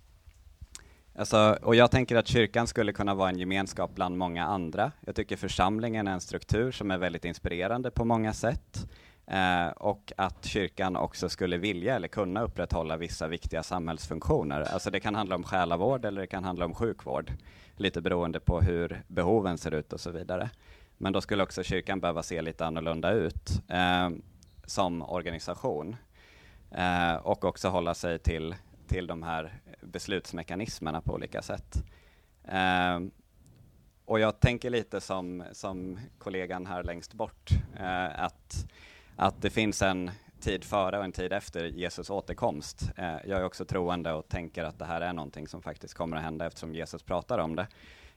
Alltså, 1.17 1.57
och 1.61 1.75
jag 1.75 1.91
tänker 1.91 2.15
att 2.15 2.27
kyrkan 2.27 2.67
skulle 2.67 2.93
kunna 2.93 3.13
vara 3.15 3.29
en 3.29 3.39
gemenskap 3.39 3.91
bland 3.95 4.17
många 4.17 4.45
andra. 4.45 4.91
Jag 5.01 5.15
tycker 5.15 5.35
församlingen 5.37 6.07
är 6.07 6.11
en 6.11 6.21
struktur 6.21 6.71
som 6.71 6.91
är 6.91 6.97
väldigt 6.97 7.25
inspirerande 7.25 7.91
på 7.91 8.05
många 8.05 8.33
sätt. 8.33 8.87
Eh, 9.27 9.67
och 9.67 10.13
att 10.17 10.45
kyrkan 10.45 10.95
också 10.95 11.29
skulle 11.29 11.57
vilja 11.57 11.95
eller 11.95 12.07
kunna 12.07 12.41
upprätthålla 12.41 12.97
vissa 12.97 13.27
viktiga 13.27 13.63
samhällsfunktioner. 13.63 14.61
Alltså 14.61 14.91
det 14.91 14.99
kan 14.99 15.15
handla 15.15 15.35
om 15.35 15.43
själavård 15.43 16.05
eller 16.05 16.21
det 16.21 16.27
kan 16.27 16.43
handla 16.43 16.65
om 16.65 16.73
sjukvård. 16.73 17.31
Lite 17.77 18.01
beroende 18.01 18.39
på 18.39 18.61
hur 18.61 19.03
behoven 19.07 19.57
ser 19.57 19.73
ut 19.73 19.93
och 19.93 19.99
så 19.99 20.11
vidare. 20.11 20.49
Men 20.97 21.13
då 21.13 21.21
skulle 21.21 21.43
också 21.43 21.63
kyrkan 21.63 21.99
behöva 21.99 22.23
se 22.23 22.41
lite 22.41 22.65
annorlunda 22.65 23.11
ut 23.11 23.49
eh, 23.67 24.09
som 24.65 25.01
organisation. 25.01 25.95
Eh, 26.71 27.15
och 27.15 27.45
också 27.45 27.69
hålla 27.69 27.93
sig 27.93 28.19
till, 28.19 28.55
till 28.87 29.07
de 29.07 29.23
här 29.23 29.53
beslutsmekanismerna 29.81 31.01
på 31.01 31.13
olika 31.13 31.41
sätt. 31.41 31.83
Eh, 32.43 32.99
och 34.05 34.19
jag 34.19 34.39
tänker 34.39 34.69
lite 34.69 35.01
som, 35.01 35.43
som 35.51 35.99
kollegan 36.17 36.65
här 36.65 36.83
längst 36.83 37.13
bort, 37.13 37.49
eh, 37.79 38.23
att, 38.23 38.67
att 39.15 39.41
det 39.41 39.49
finns 39.49 39.81
en 39.81 40.11
tid 40.39 40.63
före 40.63 40.97
och 40.97 41.03
en 41.03 41.11
tid 41.11 41.33
efter 41.33 41.65
Jesus 41.65 42.09
återkomst. 42.09 42.91
Eh, 42.95 43.15
jag 43.25 43.39
är 43.39 43.43
också 43.43 43.65
troende 43.65 44.13
och 44.13 44.27
tänker 44.27 44.63
att 44.63 44.79
det 44.79 44.85
här 44.85 45.01
är 45.01 45.13
någonting 45.13 45.47
som 45.47 45.61
faktiskt 45.61 45.93
kommer 45.93 46.17
att 46.17 46.23
hända 46.23 46.45
eftersom 46.45 46.75
Jesus 46.75 47.03
pratar 47.03 47.37
om 47.39 47.55
det. 47.55 47.67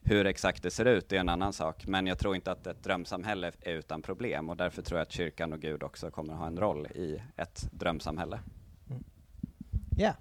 Hur 0.02 0.26
exakt 0.26 0.62
det 0.62 0.70
ser 0.70 0.84
ut 0.84 1.12
är 1.12 1.16
en 1.16 1.28
annan 1.28 1.52
sak, 1.52 1.86
men 1.86 2.06
jag 2.06 2.18
tror 2.18 2.36
inte 2.36 2.52
att 2.52 2.66
ett 2.66 2.82
drömsamhälle 2.82 3.52
är 3.60 3.72
utan 3.72 4.02
problem 4.02 4.48
och 4.48 4.56
därför 4.56 4.82
tror 4.82 4.98
jag 4.98 5.02
att 5.02 5.12
kyrkan 5.12 5.52
och 5.52 5.60
Gud 5.60 5.82
också 5.82 6.10
kommer 6.10 6.32
att 6.32 6.38
ha 6.38 6.46
en 6.46 6.58
roll 6.58 6.86
i 6.86 7.22
ett 7.36 7.68
drömsamhälle. 7.72 8.40
Ja. 9.96 10.14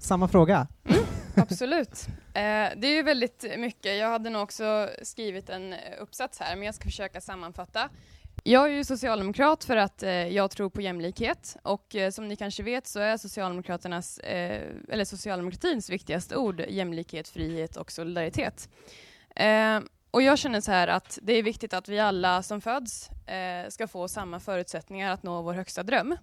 Samma 0.00 0.28
fråga. 0.28 0.66
Mm, 0.84 1.04
absolut. 1.36 2.06
Eh, 2.34 2.42
det 2.76 2.86
är 2.86 2.94
ju 2.94 3.02
väldigt 3.02 3.44
mycket. 3.58 3.98
Jag 3.98 4.08
hade 4.08 4.30
nog 4.30 4.42
också 4.42 4.88
skrivit 5.02 5.48
en 5.48 5.74
uppsats 6.00 6.40
här, 6.40 6.56
men 6.56 6.66
jag 6.66 6.74
ska 6.74 6.84
försöka 6.84 7.20
sammanfatta. 7.20 7.90
Jag 8.42 8.64
är 8.64 8.72
ju 8.72 8.84
socialdemokrat 8.84 9.64
för 9.64 9.76
att 9.76 10.02
eh, 10.02 10.10
jag 10.10 10.50
tror 10.50 10.70
på 10.70 10.80
jämlikhet 10.80 11.56
och 11.62 11.96
eh, 11.96 12.10
som 12.10 12.28
ni 12.28 12.36
kanske 12.36 12.62
vet 12.62 12.86
så 12.86 13.00
är 13.00 13.16
Socialdemokraternas, 13.16 14.18
eh, 14.18 14.62
eller 14.88 15.04
socialdemokratins 15.04 15.90
viktigaste 15.90 16.36
ord 16.36 16.60
jämlikhet, 16.68 17.28
frihet 17.28 17.76
och 17.76 17.92
solidaritet. 17.92 18.68
Eh, 19.36 19.80
och 20.18 20.22
jag 20.22 20.38
känner 20.38 20.60
så 20.60 20.72
här 20.72 20.88
att 20.88 21.18
det 21.22 21.32
är 21.32 21.42
viktigt 21.42 21.74
att 21.74 21.88
vi 21.88 21.98
alla 21.98 22.42
som 22.42 22.60
föds 22.60 23.10
eh, 23.10 23.68
ska 23.68 23.88
få 23.88 24.08
samma 24.08 24.40
förutsättningar 24.40 25.12
att 25.12 25.22
nå 25.22 25.42
vår 25.42 25.52
högsta 25.52 25.82
dröm. 25.82 26.16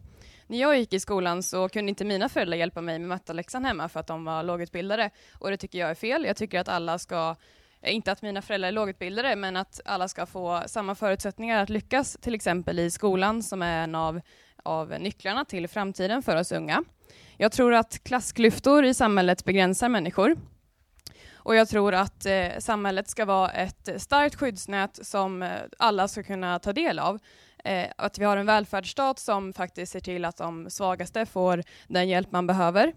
När 0.47 0.58
jag 0.58 0.77
gick 0.77 0.93
i 0.93 0.99
skolan 0.99 1.43
så 1.43 1.69
kunde 1.69 1.89
inte 1.89 2.05
mina 2.05 2.29
föräldrar 2.29 2.58
hjälpa 2.58 2.81
mig 2.81 2.99
med 2.99 3.10
matteläxan 3.10 3.65
hemma 3.65 3.89
för 3.89 3.99
att 3.99 4.08
de 4.08 4.25
var 4.25 4.43
lågutbildade. 4.43 5.10
Och 5.39 5.49
det 5.49 5.58
tycker 5.58 5.79
jag 5.79 5.89
är 5.89 5.95
fel. 5.95 6.25
Jag 6.25 6.38
tycker 6.38 6.60
att 6.60 6.67
alla 6.67 6.99
ska, 6.99 7.36
eh, 7.81 7.95
inte 7.95 8.12
att 8.12 8.21
mina 8.21 8.41
föräldrar 8.41 8.67
är 8.67 8.71
lågutbildade, 8.71 9.36
men 9.36 9.58
att 9.58 9.81
alla 9.86 10.08
ska 10.08 10.25
få 10.25 10.63
samma 10.65 10.95
förutsättningar 10.95 11.63
att 11.63 11.69
lyckas, 11.69 12.17
till 12.21 12.36
exempel 12.36 12.79
i 12.79 12.91
skolan 12.91 13.43
som 13.43 13.62
är 13.62 13.84
en 13.84 13.95
av 13.95 14.21
av 14.63 14.89
nycklarna 14.99 15.45
till 15.45 15.67
framtiden 15.67 16.21
för 16.21 16.36
oss 16.36 16.51
unga. 16.51 16.84
Jag 17.38 17.51
tror 17.51 17.73
att 17.73 18.03
klassklyftor 18.03 18.86
i 18.86 18.93
samhället 18.93 19.45
begränsar 19.45 19.89
människor. 19.89 20.36
Och 21.45 21.55
jag 21.55 21.69
tror 21.69 21.93
att 21.93 22.25
eh, 22.25 22.47
samhället 22.60 23.10
ska 23.10 23.25
vara 23.25 23.49
ett 23.49 23.89
starkt 23.97 24.36
skyddsnät 24.36 24.99
som 25.01 25.43
eh, 25.43 25.49
alla 25.77 26.08
ska 26.08 26.23
kunna 26.23 26.60
ta 26.60 26.73
del 26.73 26.99
av. 26.99 27.19
Eh, 27.63 27.88
att 27.97 28.19
vi 28.19 28.25
har 28.25 28.38
en 28.38 28.45
välfärdsstat 28.45 29.19
som 29.19 29.53
faktiskt 29.53 29.91
ser 29.91 29.99
till 29.99 30.25
att 30.25 30.38
de 30.38 30.69
svagaste 30.69 31.25
får 31.25 31.63
den 31.88 32.10
hjälp 32.10 32.31
man 32.31 32.47
behöver. 32.47 32.93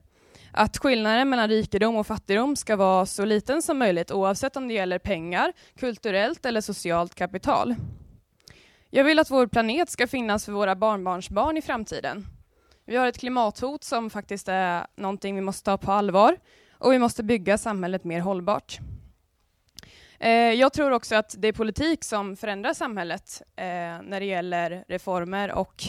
Att 0.53 0.79
skillnaden 0.79 1.29
mellan 1.29 1.49
rikedom 1.49 1.97
och 1.97 2.07
fattigdom 2.07 2.57
ska 2.57 2.77
vara 2.77 3.07
så 3.07 3.25
liten 3.25 3.63
som 3.63 3.79
möjligt 3.79 4.11
oavsett 4.11 4.57
om 4.57 4.69
det 4.69 4.75
gäller 4.75 4.99
pengar, 4.99 5.53
kulturellt 5.79 6.47
eller 6.47 6.61
socialt 6.61 7.15
kapital. 7.15 7.75
Jag 8.91 9.05
vill 9.05 9.19
att 9.19 9.31
vår 9.31 9.47
planet 9.47 9.91
ska 9.91 10.07
finnas 10.07 10.45
för 10.45 10.53
våra 10.53 10.77
barnbarnsbarn 10.77 11.57
i 11.57 11.63
framtiden. 11.63 12.27
Vi 12.87 12.97
har 12.97 13.07
ett 13.07 13.19
klimathot 13.19 13.85
som 13.85 14.11
faktiskt 14.11 14.49
är 14.49 14.87
någonting 14.97 15.35
vi 15.35 15.41
måste 15.41 15.65
ta 15.65 15.79
på 15.79 15.93
allvar 15.93 16.37
och 16.79 16.93
vi 16.93 16.99
måste 16.99 17.23
bygga 17.23 17.59
samhället 17.59 18.05
mer 18.05 18.21
hållbart. 18.21 18.79
Eh, 20.19 20.31
jag 20.31 20.73
tror 20.73 20.91
också 20.91 21.17
att 21.17 21.35
det 21.39 21.49
är 21.49 21.53
politik 21.53 22.05
som 22.05 22.37
förändrar 22.37 22.75
samhället 22.75 23.43
eh, 23.57 23.65
när 24.03 24.21
det 24.21 24.27
gäller 24.27 24.85
reformer 24.89 25.53
och 25.53 25.83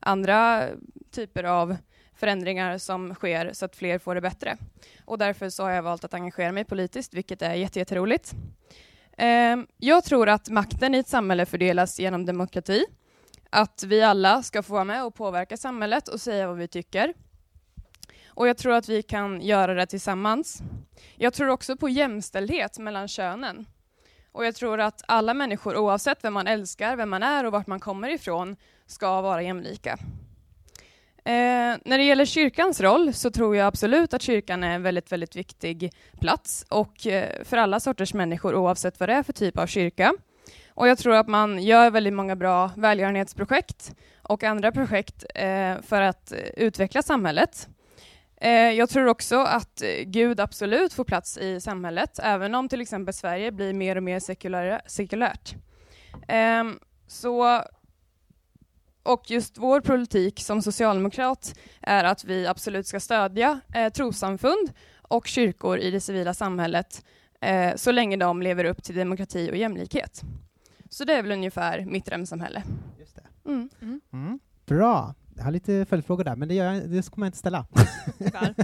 andra 0.00 0.68
typer 1.10 1.44
av 1.44 1.76
förändringar 2.14 2.78
som 2.78 3.14
sker 3.14 3.52
så 3.52 3.64
att 3.64 3.76
fler 3.76 3.98
får 3.98 4.14
det 4.14 4.20
bättre. 4.20 4.56
Och 5.04 5.18
därför 5.18 5.50
så 5.50 5.62
har 5.62 5.70
jag 5.70 5.82
valt 5.82 6.04
att 6.04 6.14
engagera 6.14 6.52
mig 6.52 6.64
politiskt, 6.64 7.14
vilket 7.14 7.42
är 7.42 7.54
jätteroligt. 7.54 8.32
Eh, 9.18 9.56
jag 9.78 10.04
tror 10.04 10.28
att 10.28 10.48
makten 10.48 10.94
i 10.94 10.98
ett 10.98 11.08
samhälle 11.08 11.46
fördelas 11.46 12.00
genom 12.00 12.26
demokrati. 12.26 12.84
Att 13.50 13.84
vi 13.86 14.02
alla 14.02 14.42
ska 14.42 14.62
få 14.62 14.72
vara 14.72 14.84
med 14.84 15.04
och 15.04 15.14
påverka 15.14 15.56
samhället 15.56 16.08
och 16.08 16.20
säga 16.20 16.46
vad 16.46 16.56
vi 16.56 16.68
tycker. 16.68 17.14
Och 18.34 18.48
jag 18.48 18.56
tror 18.56 18.72
att 18.72 18.88
vi 18.88 19.02
kan 19.02 19.40
göra 19.40 19.74
det 19.74 19.86
tillsammans. 19.86 20.62
Jag 21.16 21.34
tror 21.34 21.48
också 21.48 21.76
på 21.76 21.88
jämställdhet 21.88 22.78
mellan 22.78 23.08
könen. 23.08 23.66
Och 24.32 24.46
jag 24.46 24.54
tror 24.54 24.80
att 24.80 25.02
alla 25.08 25.34
människor, 25.34 25.76
oavsett 25.76 26.24
vem 26.24 26.34
man 26.34 26.46
älskar, 26.46 26.96
vem 26.96 27.10
man 27.10 27.22
är 27.22 27.44
och 27.44 27.52
vart 27.52 27.66
man 27.66 27.80
kommer 27.80 28.08
ifrån, 28.08 28.56
ska 28.86 29.20
vara 29.20 29.42
jämlika. 29.42 29.98
Eh, 31.24 31.76
när 31.84 31.98
det 31.98 32.04
gäller 32.04 32.24
kyrkans 32.24 32.80
roll 32.80 33.12
så 33.12 33.30
tror 33.30 33.56
jag 33.56 33.66
absolut 33.66 34.14
att 34.14 34.22
kyrkan 34.22 34.64
är 34.64 34.74
en 34.74 34.82
väldigt, 34.82 35.12
väldigt 35.12 35.36
viktig 35.36 35.92
plats 36.20 36.66
och 36.68 37.06
eh, 37.06 37.44
för 37.44 37.56
alla 37.56 37.80
sorters 37.80 38.14
människor 38.14 38.54
oavsett 38.54 39.00
vad 39.00 39.08
det 39.08 39.12
är 39.12 39.22
för 39.22 39.32
typ 39.32 39.58
av 39.58 39.66
kyrka. 39.66 40.12
Och 40.68 40.88
jag 40.88 40.98
tror 40.98 41.14
att 41.14 41.28
man 41.28 41.62
gör 41.62 41.90
väldigt 41.90 42.12
många 42.12 42.36
bra 42.36 42.70
välgörenhetsprojekt 42.76 43.94
och 44.22 44.44
andra 44.44 44.72
projekt 44.72 45.24
eh, 45.34 45.80
för 45.82 46.02
att 46.02 46.32
utveckla 46.56 47.02
samhället. 47.02 47.68
Eh, 48.42 48.50
jag 48.50 48.88
tror 48.88 49.06
också 49.06 49.36
att 49.38 49.82
Gud 50.04 50.40
absolut 50.40 50.92
får 50.92 51.04
plats 51.04 51.38
i 51.38 51.60
samhället, 51.60 52.18
även 52.22 52.54
om 52.54 52.68
till 52.68 52.80
exempel 52.80 53.14
Sverige 53.14 53.52
blir 53.52 53.72
mer 53.72 53.96
och 53.96 54.02
mer 54.02 54.20
sekulärt. 54.88 55.54
Ehm, 56.28 56.78
så 57.06 57.62
och 59.02 59.30
just 59.30 59.58
vår 59.58 59.80
politik 59.80 60.40
som 60.40 60.62
socialdemokrat 60.62 61.54
är 61.80 62.04
att 62.04 62.24
vi 62.24 62.46
absolut 62.46 62.86
ska 62.86 63.00
stödja 63.00 63.60
eh, 63.74 63.92
trossamfund 63.92 64.72
och 65.02 65.26
kyrkor 65.26 65.78
i 65.78 65.90
det 65.90 66.00
civila 66.00 66.34
samhället 66.34 67.04
eh, 67.40 67.74
så 67.76 67.92
länge 67.92 68.16
de 68.16 68.42
lever 68.42 68.64
upp 68.64 68.82
till 68.82 68.94
demokrati 68.94 69.50
och 69.50 69.56
jämlikhet. 69.56 70.22
Så 70.88 71.04
det 71.04 71.14
är 71.14 71.22
väl 71.22 71.32
ungefär 71.32 71.84
mitt 71.84 72.06
drömsamhälle. 72.06 72.62
Just 72.98 73.16
det. 73.16 73.50
Mm. 73.50 73.70
Mm. 74.12 74.38
Bra. 74.66 75.14
Jag 75.42 75.46
har 75.46 75.52
lite 75.52 75.86
följdfrågor 75.88 76.24
där, 76.24 76.36
men 76.36 76.48
det, 76.48 76.54
gör 76.54 76.72
jag, 76.72 76.90
det 76.90 77.10
kommer 77.10 77.26
jag 77.26 77.28
inte 77.28 77.38
ställa. 77.38 77.66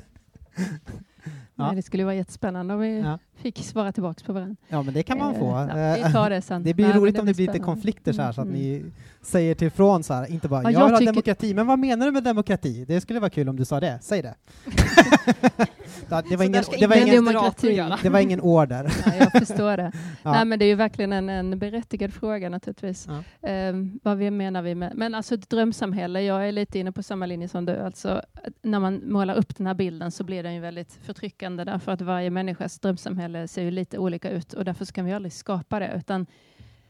Ja. 1.59 1.73
Det 1.77 1.83
skulle 1.83 2.05
vara 2.05 2.15
jättespännande 2.15 2.75
om 2.75 2.81
vi 2.81 2.99
Ja. 3.01 3.19
fick 3.37 3.59
svara 3.59 3.93
tillbaka 3.93 4.25
på 4.27 4.33
varandra. 4.33 4.57
Ja, 4.69 4.83
men 4.83 4.95
det 4.95 5.03
kan 5.03 5.19
man 5.19 5.35
Eh, 5.35 5.41
få. 5.41 5.47
ja, 5.47 5.95
vi 5.95 6.01
Eh, 6.01 6.13
tar 6.13 6.31
det 6.31 6.43
sen. 6.43 6.63
Det 6.65 6.75
blir 6.75 6.89
Nej, 6.89 6.97
roligt 6.97 7.15
det 7.15 7.21
om 7.21 7.27
det 7.27 7.35
blir 7.35 7.35
blir 7.37 7.47
lite 7.47 7.53
spännande. 7.59 7.75
konflikter 7.75 8.13
så 8.13 8.23
här, 8.23 8.33
så 8.33 8.41
att 8.41 8.47
Mm, 8.47 8.59
ni 8.61 8.85
säger 9.23 9.55
tillfrån 9.55 10.03
så 10.03 10.15
här, 10.15 10.31
inte 10.33 10.49
bara 10.49 10.63
Ja, 10.63 10.71
jag, 10.71 10.81
jag 10.81 10.85
vill 10.87 10.93
ha 10.93 10.99
tycker- 10.99 11.13
demokrati, 11.13 11.55
men 11.55 11.67
vad 11.67 11.79
menar 11.79 12.07
du 12.07 12.13
med 12.13 12.25
demokrati? 12.25 12.85
Det 12.85 13.01
skulle 13.01 13.21
vara 13.21 13.31
kul 13.31 13.49
om 13.49 13.57
du 13.57 13.65
sa 13.65 13.81
det. 13.81 13.99
Säg 14.03 14.23
det. 14.23 14.35
Ja, 16.11 16.23
det, 16.29 16.37
var 16.37 16.45
ingen, 16.45 16.63
det, 16.81 16.87
var 16.87 16.97
ingen 16.97 17.09
ingen, 17.09 17.25
demokrati. 17.25 17.83
det 18.03 18.09
var 18.09 18.21
ingen 18.21 18.41
order. 18.41 18.83
Nej, 19.07 19.19
jag 19.33 19.33
förstår 19.47 19.77
det. 19.77 19.93
Ja. 20.23 20.33
Nej, 20.33 20.45
men 20.45 20.59
det 20.59 20.65
är 20.65 20.67
ju 20.67 20.75
verkligen 20.75 21.13
en, 21.13 21.29
en 21.29 21.59
berättigad 21.59 22.13
fråga 22.15 22.49
naturligtvis. 22.49 23.09
Ja. 23.09 23.49
Ehm, 23.49 24.01
vad 24.03 24.17
vi 24.19 24.31
menar 24.31 24.63
vi 24.63 24.75
med... 24.75 24.93
Men 24.95 25.15
alltså 25.15 25.35
ett 25.35 25.51
drömsamhälle, 25.51 26.23
jag 26.23 26.49
är 26.49 26.53
lite 26.53 26.79
inne 26.79 26.93
på 26.93 27.03
samma 27.03 27.27
linje 27.27 27.49
som 27.49 27.65
du. 27.65 27.77
Alltså, 27.81 28.23
när 28.63 28.81
man 28.81 29.03
målar 29.13 29.35
upp 29.35 29.57
den 29.57 29.67
här 29.67 29.75
bilden 29.75 30.11
så 30.11 30.25
blir 30.25 30.43
den 30.43 30.55
ju 30.55 30.61
väldigt 30.61 30.99
förtryckande 31.03 31.48
därför 31.57 31.93
att 31.93 32.01
varje 32.01 32.31
människas 32.31 32.81
drömsamhälle 32.81 33.49
ser 33.49 33.63
ju 33.63 33.71
lite 33.71 33.99
olika 33.99 34.31
ut 34.31 34.53
och 34.53 34.65
därför 34.65 34.85
kan 34.85 35.05
vi 35.05 35.13
aldrig 35.13 35.33
skapa 35.33 35.79
det. 35.79 35.93
Utan 35.97 36.27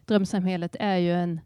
drömsamhället 0.04 0.76
är 0.80 0.96
ju 0.96 1.12
en, 1.12 1.40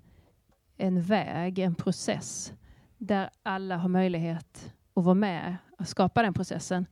en 0.77 1.03
väg, 1.03 1.59
en 1.59 1.75
process 1.75 2.53
där 2.98 3.31
alla 3.42 3.77
har 3.77 3.88
möjlighet 3.88 4.72
att 4.94 5.05
vara 5.05 5.14
med 5.14 5.57
och 5.79 5.88
skapa 5.88 6.22
den 6.22 6.35
processen. 6.35 6.87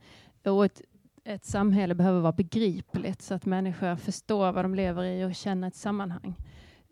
Och 0.44 0.64
ett, 0.64 0.83
ett 1.24 1.44
samhälle 1.44 1.94
behöver 1.94 2.20
vara 2.20 2.33
begripligt 2.33 3.22
så 3.22 3.35
att 3.35 3.46
människor 3.46 3.96
förstår 3.96 4.52
vad 4.52 4.64
de 4.64 4.74
lever 4.74 5.04
i 5.04 5.24
och 5.24 5.35
känner 5.35 5.68
ett 5.68 5.76
sammanhang. 5.76 6.35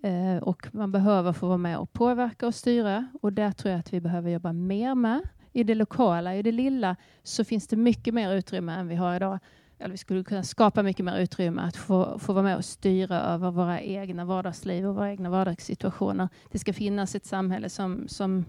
Eh, 0.03 0.37
och 0.37 0.75
man 0.75 0.93
behöver 0.93 1.33
få 1.33 1.47
vara 1.47 1.59
med 1.59 1.79
och 1.79 1.93
påverka 1.93 2.47
och 2.47 2.55
styra 2.55 3.07
och 3.23 3.33
där 3.33 3.53
tror 3.53 3.71
jag 3.73 3.79
att 3.79 3.93
vi 3.93 4.01
behöver 4.01 4.31
jobba 4.31 4.53
mer 4.53 4.95
med. 4.95 5.21
I 5.53 5.65
det 5.65 5.75
lokala, 5.75 6.35
i 6.37 6.43
det 6.43 6.53
lilla, 6.53 6.97
så 7.23 7.45
finns 7.45 7.67
det 7.67 7.77
mycket 7.77 8.15
mer 8.15 8.33
utrymme 8.35 8.73
än 8.73 8.89
vi 8.89 8.95
har 8.95 9.17
idag. 9.17 9.39
Eller 9.79 9.93
vi 9.93 9.99
skulle 9.99 10.25
kunna 10.25 10.43
skapa 10.43 10.83
mycket 10.83 11.05
mer 11.05 11.19
utrymme 11.19 11.63
att 11.63 11.77
få, 11.77 12.19
få 12.19 12.33
vara 12.33 12.43
med 12.45 12.57
och 12.57 12.65
styra 12.65 13.21
över 13.21 13.51
våra 13.51 13.81
egna 13.81 14.25
vardagsliv 14.25 14.87
och 14.87 14.95
våra 14.95 15.11
egna 15.11 15.31
vardagssituationer. 15.31 16.29
Det 16.51 16.59
ska 16.59 16.73
finnas 16.73 17.15
ett 17.15 17.27
samhälle 17.27 17.69
som, 17.69 18.09
som 18.09 18.45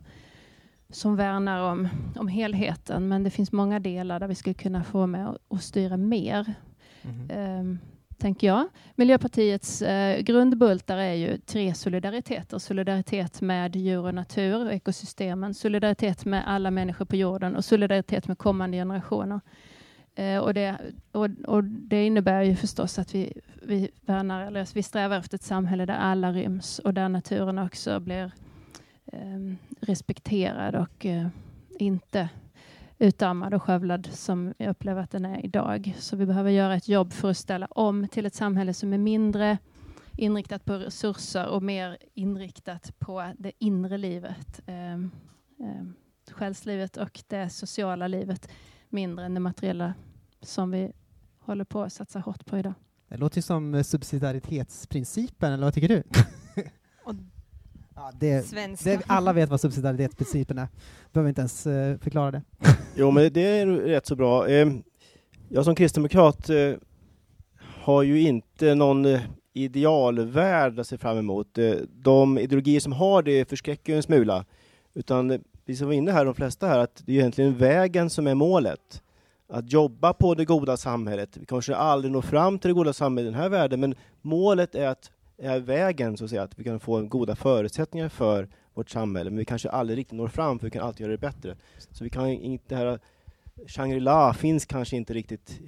som 0.92 1.16
värnar 1.16 1.72
om, 1.72 1.88
om 2.16 2.28
helheten, 2.28 3.08
men 3.08 3.24
det 3.24 3.30
finns 3.30 3.52
många 3.52 3.80
delar 3.80 4.20
där 4.20 4.28
vi 4.28 4.36
skulle 4.36 4.54
kunna 4.54 4.84
få 4.84 5.08
med 5.08 5.28
och, 5.28 5.38
och 5.48 5.62
styra 5.62 5.98
mer, 5.98 6.54
Mhm. 7.02 7.30
ehm, 7.32 7.80
tänker 8.20 8.48
jag. 8.48 8.68
Miljöpartiets 8.96 9.82
eh, 9.82 10.22
grundbultar 10.22 10.98
är 10.98 11.14
ju 11.14 11.38
tre 11.38 11.74
solidariteter. 11.74 12.58
Solidaritet 12.58 13.42
med 13.42 13.76
djur 13.76 14.06
och 14.06 14.14
natur 14.14 14.66
och 14.66 14.74
ekosystemen, 14.74 15.54
solidaritet 15.54 16.26
med 16.26 16.44
alla 16.48 16.72
människor 16.72 17.06
på 17.06 17.16
jorden 17.16 17.56
och 17.56 17.66
solidaritet 17.66 18.28
med 18.28 18.38
kommande 18.38 18.78
generationer. 18.78 19.40
Eh, 20.16 20.38
och, 20.38 20.54
det, 20.54 20.78
och, 21.12 21.28
och 21.46 21.64
det 21.64 22.06
innebär 22.06 22.42
ju 22.42 22.56
förstås 22.56 23.00
att 23.00 23.16
vi, 23.16 23.34
vi 23.64 23.90
värnar, 24.02 24.48
eller 24.48 24.68
vi 24.74 24.84
strävar 24.84 25.18
efter 25.18 25.36
ett 25.36 25.44
samhälle 25.44 25.86
där 25.86 25.98
alla 25.98 26.32
ryms 26.32 26.80
och 26.80 26.94
där 26.94 27.10
naturen 27.10 27.58
också 27.58 28.00
blir 28.00 28.32
eh, 29.06 29.54
respekterad 29.82 30.76
och 30.76 31.06
eh, 31.06 31.28
inte 31.80 32.30
utarmad 33.00 33.54
och 33.54 33.64
skövlad 33.64 34.10
som 34.12 34.54
jag 34.58 34.70
upplever 34.70 35.02
att 35.02 35.12
den 35.12 35.26
är 35.26 35.46
idag. 35.46 35.96
Så 36.00 36.16
vi 36.16 36.26
behöver 36.26 36.52
göra 36.52 36.76
ett 36.76 36.88
jobb 36.88 37.14
för 37.14 37.30
att 37.30 37.38
ställa 37.38 37.66
om 37.66 38.08
till 38.08 38.26
ett 38.26 38.36
samhälle 38.36 38.74
som 38.74 38.94
är 38.94 38.98
mindre 38.98 39.58
inriktat 40.18 40.66
på 40.66 40.74
resurser 40.74 41.48
och 41.48 41.64
mer 41.64 41.98
inriktat 42.14 43.00
på 43.00 43.34
det 43.38 43.52
inre 43.60 43.98
livet. 43.98 44.62
Eh, 44.66 44.94
eh, 44.94 45.86
själslivet 46.32 46.98
och 46.98 47.24
det 47.28 47.50
sociala 47.50 48.08
livet 48.08 48.50
mindre 48.90 49.26
än 49.26 49.34
det 49.34 49.40
materiella 49.40 49.94
som 50.42 50.72
vi 50.72 50.92
håller 51.40 51.66
på 51.66 51.82
att 51.82 51.94
satsa 51.94 52.20
hårt 52.20 52.46
på 52.46 52.58
idag. 52.58 52.74
Det 53.08 53.18
låter 53.18 53.42
som 53.42 53.76
eh, 53.76 53.84
subsidiaritetsprincipen, 53.84 55.54
eller 55.54 55.64
vad 55.64 55.74
tycker 55.74 55.88
du? 55.88 56.04
Och 57.06 57.16
ja, 58.00 58.12
det, 58.20 58.48
svenska. 58.48 58.90
det, 58.90 59.02
alla 59.08 59.34
vet 59.34 59.50
vad 59.50 59.62
subsidiaritetsprincipen 59.62 60.58
är. 60.58 60.68
Behöver 61.14 61.30
inte 61.30 61.42
ens 61.42 61.68
eh, 61.68 61.98
förklara 61.98 62.32
det. 62.32 62.42
Jo, 62.96 63.12
men 63.12 63.34
det 63.34 63.42
är 63.60 63.66
rätt 63.68 64.06
så 64.06 64.16
bra. 64.16 64.48
Eh, 64.48 64.68
Jag 65.50 65.66
som 65.66 65.76
kristdemokrat 65.76 66.50
eh, 66.50 66.72
har 67.84 68.04
ju 68.04 68.22
inte 68.22 68.76
någon 68.76 69.06
eh, 69.06 69.22
idealvärld 69.54 70.80
att 70.80 70.88
se 70.88 70.98
fram 70.98 71.18
emot. 71.18 71.58
Eh, 71.58 71.72
De 71.92 72.38
ideologier 72.38 72.80
som 72.80 72.92
har 72.94 73.24
det 73.24 73.50
förskräcker 73.50 73.94
ju 73.94 73.98
en 73.98 74.04
smula. 74.04 74.46
Utan 74.94 75.32
eh, 75.32 75.40
vi 75.66 75.76
som 75.76 75.88
var 75.88 75.94
inne 75.94 76.12
här, 76.12 76.26
de 76.26 76.36
flesta 76.36 76.68
här, 76.68 76.80
att 76.80 77.02
det 77.06 77.12
är 77.12 77.16
egentligen 77.20 77.58
vägen 77.58 78.10
som 78.10 78.28
är 78.28 78.36
målet. 78.36 79.02
Att 79.52 79.72
jobba 79.72 80.14
på 80.14 80.36
det 80.36 80.46
goda 80.46 80.78
samhället. 80.78 81.38
Vi 81.38 81.46
kanske 81.46 81.76
aldrig 81.76 82.12
når 82.12 82.22
fram 82.22 82.60
till 82.60 82.70
det 82.70 82.74
goda 82.74 82.94
samhället 82.94 83.30
i 83.30 83.32
den 83.32 83.42
här 83.42 83.50
världen, 83.50 83.80
men 83.80 83.96
målet 84.22 84.76
är 84.76 84.88
att 84.88 85.12
är 85.42 85.60
vägen 85.60 86.18
så 86.18 86.24
att 86.24 86.30
säga, 86.30 86.44
att 86.44 86.60
vi 86.60 86.64
kan 86.64 86.80
få 86.80 87.02
goda 87.02 87.36
förutsättningar 87.36 88.10
för 88.10 88.48
vårt 88.74 88.90
samhälle, 88.90 89.30
men 89.30 89.38
vi 89.38 89.46
kanske 89.46 89.70
aldrig 89.70 90.00
riktigt 90.00 90.18
når 90.18 90.28
fram, 90.28 90.60
för 90.60 90.68
vi 90.68 90.72
kan 90.72 90.84
alltid 90.84 91.02
göra 91.02 91.12
det 91.12 91.18
bättre. 91.18 91.56
Så 91.92 92.04
vi 92.04 92.10
kan 92.10 92.28
inte, 92.28 92.66
det 92.68 92.76
här 92.76 93.00
Shangri-La 93.68 94.34
finns 94.34 94.66
kanske 94.66 94.96
inte 94.96 95.14
riktigt 95.14 95.60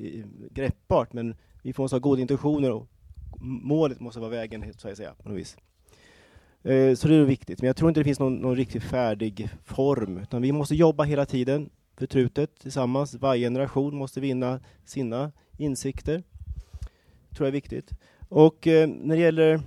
greppbart, 0.51 1.13
men 1.13 1.35
vi 1.61 1.73
får 1.73 1.83
måste 1.83 1.95
ha 1.95 1.99
goda 1.99 2.21
intentioner 2.21 2.71
och 2.71 2.87
målet 3.41 3.99
måste 3.99 4.19
vara 4.19 4.29
vägen, 4.29 4.73
så 4.77 4.89
att 4.89 4.97
säga, 4.97 5.13
på 5.23 5.29
något 5.29 5.37
vis. 5.37 5.57
Eh, 6.63 6.95
så 6.95 7.07
det 7.07 7.15
är 7.15 7.23
viktigt. 7.23 7.61
Men 7.61 7.67
jag 7.67 7.75
tror 7.75 7.89
inte 7.89 7.99
det 7.99 8.03
finns 8.03 8.19
någon, 8.19 8.35
någon 8.35 8.55
riktigt 8.55 8.83
färdig 8.83 9.49
form, 9.63 10.17
utan 10.17 10.41
vi 10.41 10.51
måste 10.51 10.75
jobba 10.75 11.03
hela 11.03 11.25
tiden 11.25 11.69
förtrutet 11.97 12.59
tillsammans. 12.59 13.15
Varje 13.15 13.45
generation 13.45 13.95
måste 13.95 14.19
vinna 14.19 14.59
sina 14.85 15.31
insikter. 15.57 16.23
Det 17.29 17.35
tror 17.35 17.47
jag 17.47 17.47
är 17.47 17.61
viktigt. 17.61 17.91
Och 18.31 18.67
eh, 18.67 18.87
när 18.87 19.15
det 19.15 19.21
gäller 19.21 19.61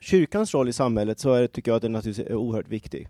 kyrkans 0.00 0.54
roll 0.54 0.68
i 0.68 0.72
samhället 0.72 1.18
så 1.18 1.32
är, 1.32 1.46
tycker 1.46 1.70
jag 1.70 1.76
att 1.76 1.82
den 1.82 1.92
naturligtvis 1.92 2.26
är 2.26 2.34
oerhört 2.34 2.68
viktig. 2.68 3.08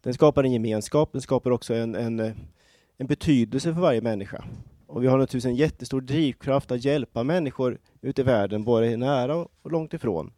Den 0.00 0.14
skapar 0.14 0.44
en 0.44 0.52
gemenskap, 0.52 1.12
den 1.12 1.20
skapar 1.20 1.50
också 1.50 1.74
en, 1.74 1.94
en, 1.94 2.20
eh, 2.20 2.32
en 2.96 3.06
betydelse 3.06 3.74
för 3.74 3.80
varje 3.80 4.00
människa. 4.00 4.44
Och 4.86 5.02
vi 5.02 5.06
har 5.06 5.18
naturligtvis 5.18 5.44
en 5.44 5.56
jättestor 5.56 6.00
drivkraft 6.00 6.70
att 6.70 6.84
hjälpa 6.84 7.22
människor 7.22 7.78
ute 8.00 8.20
i 8.20 8.24
världen, 8.24 8.64
både 8.64 8.96
nära 8.96 9.36
och 9.36 9.72
långt 9.72 9.94
ifrån. 9.94 10.32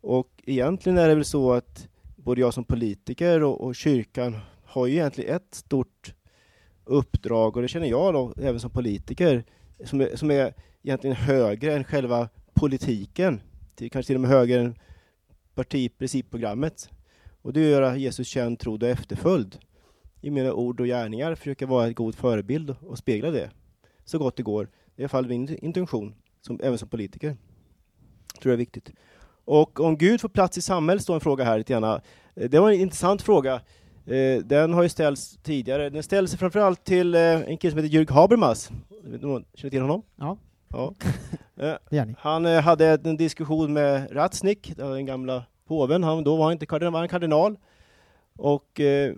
Och 0.00 0.42
egentligen 0.46 0.98
är 0.98 1.08
det 1.08 1.14
väl 1.14 1.24
så 1.24 1.52
att 1.52 1.88
både 2.16 2.40
jag 2.40 2.54
som 2.54 2.64
politiker 2.64 3.42
och, 3.42 3.60
och 3.60 3.74
kyrkan 3.74 4.36
har 4.64 4.86
ju 4.86 4.94
egentligen 4.94 5.36
ett 5.36 5.54
stort 5.54 6.14
uppdrag, 6.84 7.56
och 7.56 7.62
det 7.62 7.68
känner 7.68 7.86
jag 7.86 8.14
då, 8.14 8.34
även 8.36 8.60
som 8.60 8.70
politiker, 8.70 9.44
som 9.84 10.00
är, 10.00 10.16
som 10.16 10.30
är 10.30 10.54
egentligen 10.88 11.16
högre 11.16 11.74
än 11.74 11.84
själva 11.84 12.28
politiken, 12.54 13.40
till, 13.74 13.90
kanske 13.90 14.06
till 14.06 14.16
och 14.16 14.20
med 14.20 14.30
högre 14.30 14.60
än 14.60 14.78
partiprincipprogrammet. 15.54 16.90
Och 17.42 17.52
det 17.52 17.60
är 17.60 17.64
att 17.64 17.70
göra 17.70 17.96
Jesus 17.96 18.28
känd, 18.28 18.58
trodd 18.58 18.82
och 18.82 18.88
efterföljd 18.88 19.58
i 20.20 20.30
mina 20.30 20.52
ord 20.52 20.80
och 20.80 20.86
gärningar, 20.86 21.34
försöka 21.34 21.66
vara 21.66 21.86
en 21.86 21.94
god 21.94 22.14
förebild 22.14 22.76
och 22.80 22.98
spegla 22.98 23.30
det 23.30 23.50
så 24.04 24.18
gott 24.18 24.36
det 24.36 24.42
går. 24.42 24.64
Det 24.64 25.00
är 25.00 25.02
i 25.02 25.04
alla 25.04 25.08
fall 25.08 25.28
min 25.28 25.58
intention, 25.64 26.14
som, 26.40 26.60
även 26.62 26.78
som 26.78 26.88
politiker. 26.88 27.36
tror 28.40 28.50
jag 28.50 28.52
är 28.52 28.56
viktigt. 28.56 28.92
Och 29.44 29.80
om 29.80 29.96
Gud 29.96 30.20
får 30.20 30.28
plats 30.28 30.58
i 30.58 30.62
samhället, 30.62 31.02
står 31.02 31.14
en 31.14 31.20
fråga 31.20 31.44
här 31.44 31.58
lite 31.58 31.72
grann. 31.72 31.84
Eh, 31.84 32.00
det 32.50 32.58
var 32.58 32.70
en 32.70 32.80
intressant 32.80 33.22
fråga. 33.22 33.60
Eh, 34.06 34.38
den 34.44 34.72
har 34.72 34.82
ju 34.82 34.88
ställts 34.88 35.38
tidigare. 35.42 35.90
Den 35.90 36.02
ställdes 36.02 36.36
framförallt 36.36 36.84
till 36.84 37.14
eh, 37.14 37.20
en 37.20 37.58
kille 37.58 37.70
som 37.70 37.84
heter 37.84 37.98
Jürg 37.98 38.12
Habermas. 38.12 38.70
Känner 39.02 39.44
du 39.62 39.70
till 39.70 39.80
honom? 39.80 40.02
Ja 40.16 40.38
ja. 40.68 40.94
Eh, 41.60 42.06
han 42.18 42.44
hade 42.44 42.98
en 43.04 43.16
diskussion 43.16 43.72
med 43.72 44.16
Ratznick, 44.16 44.72
den 44.76 45.06
gamla 45.06 45.44
påven. 45.66 46.02
Han, 46.02 46.24
då 46.24 46.36
var 46.36 46.44
han 46.44 46.52
inte 46.52 46.66
kardinal, 46.66 46.92
var 46.92 47.00
han 47.00 47.08
kardinal. 47.08 47.56
Och 48.36 48.80
eh, 48.80 49.14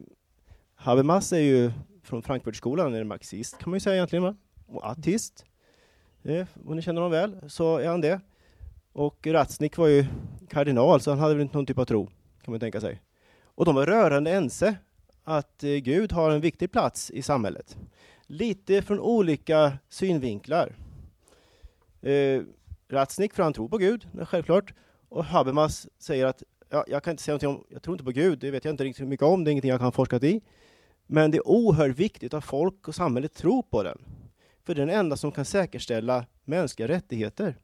Habermas 0.74 1.32
är 1.32 1.38
ju 1.38 1.72
från 2.02 2.22
Frankfurtskolan, 2.22 2.94
är 2.94 3.04
marxist 3.04 3.58
kan 3.58 3.70
man 3.70 3.76
ju 3.76 3.80
säga 3.80 3.94
egentligen, 3.94 4.22
va? 4.22 4.34
och 4.66 4.90
ateist. 4.90 5.44
Eh, 6.22 6.46
om 6.66 6.76
ni 6.76 6.82
känner 6.82 7.00
honom 7.00 7.12
väl, 7.12 7.50
så 7.50 7.76
är 7.78 7.88
han 7.88 8.00
det. 8.00 8.20
Och 8.92 9.26
Ratznick 9.26 9.76
var 9.76 9.86
ju 9.86 10.06
kardinal, 10.48 11.00
så 11.00 11.10
han 11.10 11.18
hade 11.18 11.34
väl 11.34 11.42
inte 11.42 11.56
någon 11.56 11.66
typ 11.66 11.78
av 11.78 11.84
tro, 11.84 12.06
kan 12.44 12.52
man 12.52 12.60
tänka 12.60 12.80
sig. 12.80 13.02
Och 13.44 13.64
de 13.64 13.74
var 13.74 13.86
rörande 13.86 14.30
ense 14.30 14.76
att 15.24 15.64
eh, 15.64 15.70
Gud 15.70 16.12
har 16.12 16.30
en 16.30 16.40
viktig 16.40 16.72
plats 16.72 17.10
i 17.10 17.22
samhället. 17.22 17.76
Lite 18.26 18.82
från 18.82 19.00
olika 19.00 19.72
synvinklar. 19.88 20.72
Eh, 22.02 22.42
Ratsnik, 22.88 23.34
för 23.34 23.42
han 23.42 23.52
tror 23.52 23.68
på 23.68 23.78
Gud, 23.78 24.08
självklart. 24.22 24.74
Och 25.08 25.24
Habermas 25.24 25.88
säger 25.98 26.26
att 26.26 26.42
ja, 26.68 26.84
jag 26.88 27.02
kan 27.02 27.10
inte 27.10 27.22
säga 27.22 27.32
någonting 27.32 27.48
om, 27.48 27.64
jag 27.68 27.82
tror 27.82 27.94
inte 27.94 28.04
på 28.04 28.10
Gud, 28.10 28.38
det 28.38 28.50
vet 28.50 28.64
jag 28.64 28.72
inte 28.72 28.84
riktigt 28.84 29.08
mycket 29.08 29.26
om, 29.26 29.44
det 29.44 29.50
är 29.50 29.52
ingenting 29.52 29.70
jag 29.70 29.80
kan 29.80 29.92
forskat 29.92 30.22
i. 30.22 30.40
Men 31.06 31.30
det 31.30 31.38
är 31.38 31.48
oerhört 31.48 31.96
viktigt 31.96 32.34
att 32.34 32.44
folk 32.44 32.88
och 32.88 32.94
samhället 32.94 33.34
tror 33.34 33.62
på 33.62 33.82
den. 33.82 33.98
För 34.64 34.74
det 34.74 34.82
är 34.82 34.86
den 34.86 34.96
enda 34.96 35.16
som 35.16 35.32
kan 35.32 35.44
säkerställa 35.44 36.26
mänskliga 36.44 36.88
rättigheter. 36.88 37.56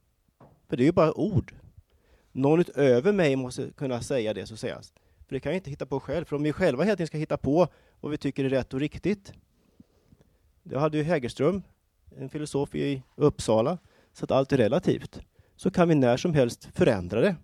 För 0.69 0.77
det 0.77 0.83
är 0.83 0.85
ju 0.85 0.91
bara 0.91 1.13
ord. 1.13 1.53
Någon 2.31 2.59
utöver 2.59 3.13
mig 3.13 3.35
måste 3.35 3.71
kunna 3.75 4.01
säga 4.01 4.33
det 4.33 4.45
som 4.45 4.57
sägas. 4.57 4.93
För 5.27 5.35
det 5.35 5.39
kan 5.39 5.51
jag 5.51 5.59
inte 5.59 5.69
hitta 5.69 5.85
på 5.85 5.99
själv. 5.99 6.25
För 6.25 6.35
om 6.35 6.43
vi 6.43 6.53
själva 6.53 6.83
hela 6.83 6.95
tiden 6.95 7.07
ska 7.07 7.17
hitta 7.17 7.37
på 7.37 7.67
vad 7.99 8.11
vi 8.11 8.17
tycker 8.17 8.45
är 8.45 8.49
rätt 8.49 8.73
och 8.73 8.79
riktigt. 8.79 9.33
Det 10.63 10.79
hade 10.79 10.97
ju 10.97 11.03
Hägerström, 11.03 11.63
en 12.17 12.29
filosof 12.29 12.75
i 12.75 13.03
Uppsala, 13.15 13.77
så 14.17 14.23
att 14.23 14.31
allt 14.31 14.51
är 14.51 14.57
relativt. 14.57 15.19
Så 15.55 15.71
kan 15.71 15.89
vi 15.89 15.95
när 15.95 16.17
som 16.17 16.33
helst 16.33 16.69
förändra 16.73 17.21
det. 17.21 17.35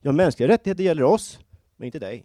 Ja, 0.00 0.12
mänskliga 0.12 0.48
rättigheter 0.48 0.84
gäller 0.84 1.02
oss, 1.02 1.38
men 1.76 1.86
inte 1.86 1.98
dig. 1.98 2.24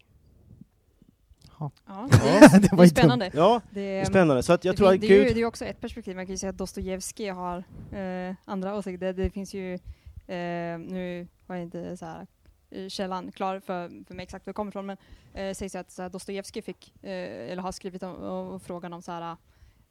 Ja, 1.60 1.72
det, 2.52 2.60
det, 2.60 2.76
var 2.76 2.86
spännande. 2.86 3.32
Ja, 3.34 3.62
det 3.72 3.82
är 3.82 4.06
spännande. 4.06 4.44
Så 4.44 4.54
att 4.54 4.66
jag 4.66 4.74
det, 4.74 4.78
tror 4.78 4.94
att 4.94 5.02
det, 5.02 5.08
Gud... 5.08 5.28
är 5.28 5.36
ju, 5.36 5.46
också 5.46 5.66
ett 5.66 5.82
perspektiv. 5.82 6.16
Man 6.16 6.26
kan 6.26 6.34
ju 6.34 6.38
säga 6.38 6.50
att 6.50 6.58
Dostojevskij 6.58 7.30
har 7.30 7.64
eh, 7.92 8.36
andra 8.46 8.76
åsikter. 8.76 9.14
Det, 9.14 9.30
finns 9.30 9.54
ju, 9.54 9.74
eh, 9.74 10.80
nu 10.80 11.28
har 11.48 11.56
jag 11.56 11.64
inte 11.64 11.98
så 11.98 12.06
här, 12.06 12.28
eh, 12.70 12.88
källan 12.88 13.32
klar 13.32 13.60
för, 13.60 14.06
för 14.08 14.14
mig 14.16 14.24
exakt 14.24 14.46
var 14.46 14.52
det 14.52 14.56
kommer 14.56 14.72
ifrån, 14.72 14.86
men 14.86 14.98
eh, 15.34 15.54
sägs 15.54 15.76
att 15.76 15.92
så 15.92 16.10
Dostojevskij 16.10 16.62
fick, 16.62 16.94
eh, 17.04 17.52
eller 17.52 17.62
har 17.62 17.72
skrivit 17.72 18.04
om, 18.04 18.24
om, 18.24 18.60
frågan 18.60 18.94
om 18.94 19.02
så 19.02 19.12
här, 19.12 19.38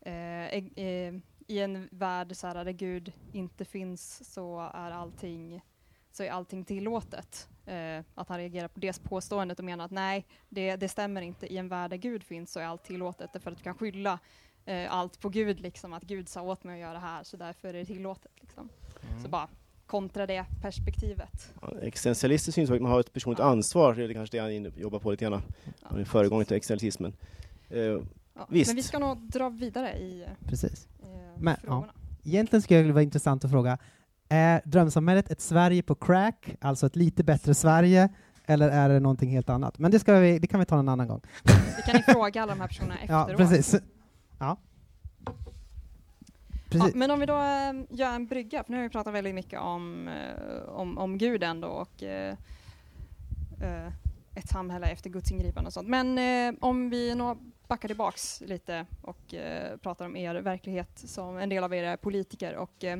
eh, 0.01 0.85
eh, 0.85 1.15
i 1.51 1.59
en 1.59 1.89
värld 1.93 2.37
så 2.37 2.47
här, 2.47 2.65
där 2.65 2.73
Gud 2.73 3.13
inte 3.33 3.65
finns 3.65 4.33
så 4.35 4.61
är 4.75 4.91
allting 4.91 5.63
så 6.13 6.23
är 6.23 6.31
allting 6.31 6.65
tillåtet. 6.65 7.49
Eh, 7.67 8.05
att 8.15 8.29
han 8.29 8.39
reagerar 8.39 8.69
på 8.69 8.81
det 8.81 9.03
påståendet 9.03 9.59
och 9.59 9.65
menar 9.65 9.85
att 9.85 9.91
nej, 9.91 10.27
det, 10.49 10.77
det 10.77 10.89
stämmer 10.89 11.23
inte. 11.23 11.53
I 11.53 11.57
en 11.57 11.69
värld 11.69 11.91
där 11.91 11.97
Gud 11.97 12.25
finns 12.25 12.53
så 12.53 12.61
är 12.61 12.65
allt 12.65 12.85
tillåtet 12.85 13.31
därför 13.33 13.51
att 13.51 13.57
du 13.57 13.63
kan 13.65 13.75
skylla 13.75 14.19
eh, 14.65 14.95
allt 14.95 15.21
på 15.21 15.29
Gud, 15.29 15.61
liksom, 15.61 15.93
att 15.93 16.03
Gud 16.03 16.29
sa 16.29 16.43
åt 16.43 16.65
mig 16.65 16.75
att 16.75 16.81
göra 16.81 16.93
det 16.93 16.99
här 16.99 17.25
så 17.25 17.37
därför 17.37 17.69
är 17.69 17.73
det 17.73 17.85
tillåtet. 17.85 18.33
Liksom. 18.41 18.69
Mm. 19.11 19.23
Så 19.23 19.29
bara 19.29 19.49
kontra 19.87 20.27
det 20.27 20.45
perspektivet. 20.63 21.55
Ja, 21.63 21.73
existentialistiskt 21.83 22.55
syns 22.55 22.71
att 22.71 22.83
man 22.83 22.91
har 22.91 23.01
ett 23.01 23.13
personligt 23.13 23.39
ja. 23.39 23.45
ansvar, 23.45 23.95
det 23.95 24.05
är 24.05 24.15
kanske 24.15 24.37
det 24.37 24.43
han 24.43 24.73
jobbar 24.77 24.99
på 24.99 25.11
lite 25.11 25.25
grann. 25.25 25.43
Ja. 25.91 26.05
Föregångaren 26.05 26.47
till 26.47 26.57
existentialismen. 26.57 27.13
Eh, 27.69 27.81
ja, 27.81 28.01
visst. 28.49 28.69
Men 28.69 28.77
vi 28.77 28.83
ska 28.83 28.99
nog 28.99 29.19
dra 29.19 29.49
vidare 29.49 29.99
i 29.99 30.27
Precis. 30.47 30.89
Eh, 31.41 31.45
men. 31.45 31.57
Ja. 31.67 31.87
Egentligen 32.25 32.63
skulle 32.63 32.83
det 32.83 32.93
vara 32.93 33.03
intressant 33.03 33.45
att 33.45 33.51
fråga, 33.51 33.79
är 34.29 34.63
drömsamhället 34.65 35.31
ett 35.31 35.41
Sverige 35.41 35.83
på 35.83 35.95
crack, 35.95 36.57
alltså 36.61 36.87
ett 36.87 36.97
lite 36.97 37.25
bättre 37.25 37.55
Sverige, 37.55 38.09
eller 38.47 38.69
är 38.69 38.89
det 38.89 39.01
någonting 39.01 39.31
helt 39.31 39.49
annat? 39.49 39.79
Men 39.79 39.91
det, 39.91 40.09
vi, 40.09 40.39
det 40.39 40.47
kan 40.47 40.61
vi 40.61 40.67
ta 40.67 40.79
en 40.79 40.89
annan 40.89 41.09
gång. 41.09 41.21
Det 41.77 41.83
kan 41.87 41.97
ni 41.97 42.03
fråga 42.03 42.43
alla 42.43 42.55
de 42.55 42.61
här 42.61 42.69
personerna 42.69 42.99
efteråt. 43.01 43.31
Ja, 43.31 43.37
precis. 43.37 43.75
Ja. 44.39 44.57
Ja, 46.73 46.89
men 46.95 47.11
om 47.11 47.21
vi 47.21 47.27
då 47.27 47.37
äh, 47.37 47.73
gör 47.91 48.15
en 48.15 48.27
brygga, 48.27 48.65
för 48.65 48.71
nu 48.73 48.77
har 48.77 48.83
vi 48.83 48.91
pratat 48.91 49.15
väldigt 49.15 49.35
mycket 49.35 49.61
om, 49.61 50.09
äh, 50.09 50.69
om, 50.69 50.99
om 50.99 51.19
Gud 51.19 51.43
ändå 51.43 51.69
och 51.69 52.03
äh, 52.03 52.35
ett 54.35 54.49
samhälle 54.49 54.87
efter 54.87 55.11
Guds 55.11 55.33
ingripande 55.33 55.69
och 55.69 55.73
sånt. 55.73 55.89
Men 55.89 56.19
om 56.61 56.91
vi 56.91 57.15
nå 57.15 57.37
backar 57.71 57.89
tillbaks 57.89 58.41
lite 58.47 58.87
och 59.03 59.35
eh, 59.35 59.77
pratar 59.77 60.05
om 60.05 60.17
er 60.17 60.35
verklighet 60.35 60.99
som 60.99 61.37
en 61.37 61.49
del 61.49 61.65
av 61.65 61.75
er 61.75 61.85
är 61.85 61.97
politiker 61.97 62.57
och 62.57 62.85
eh, 62.85 62.99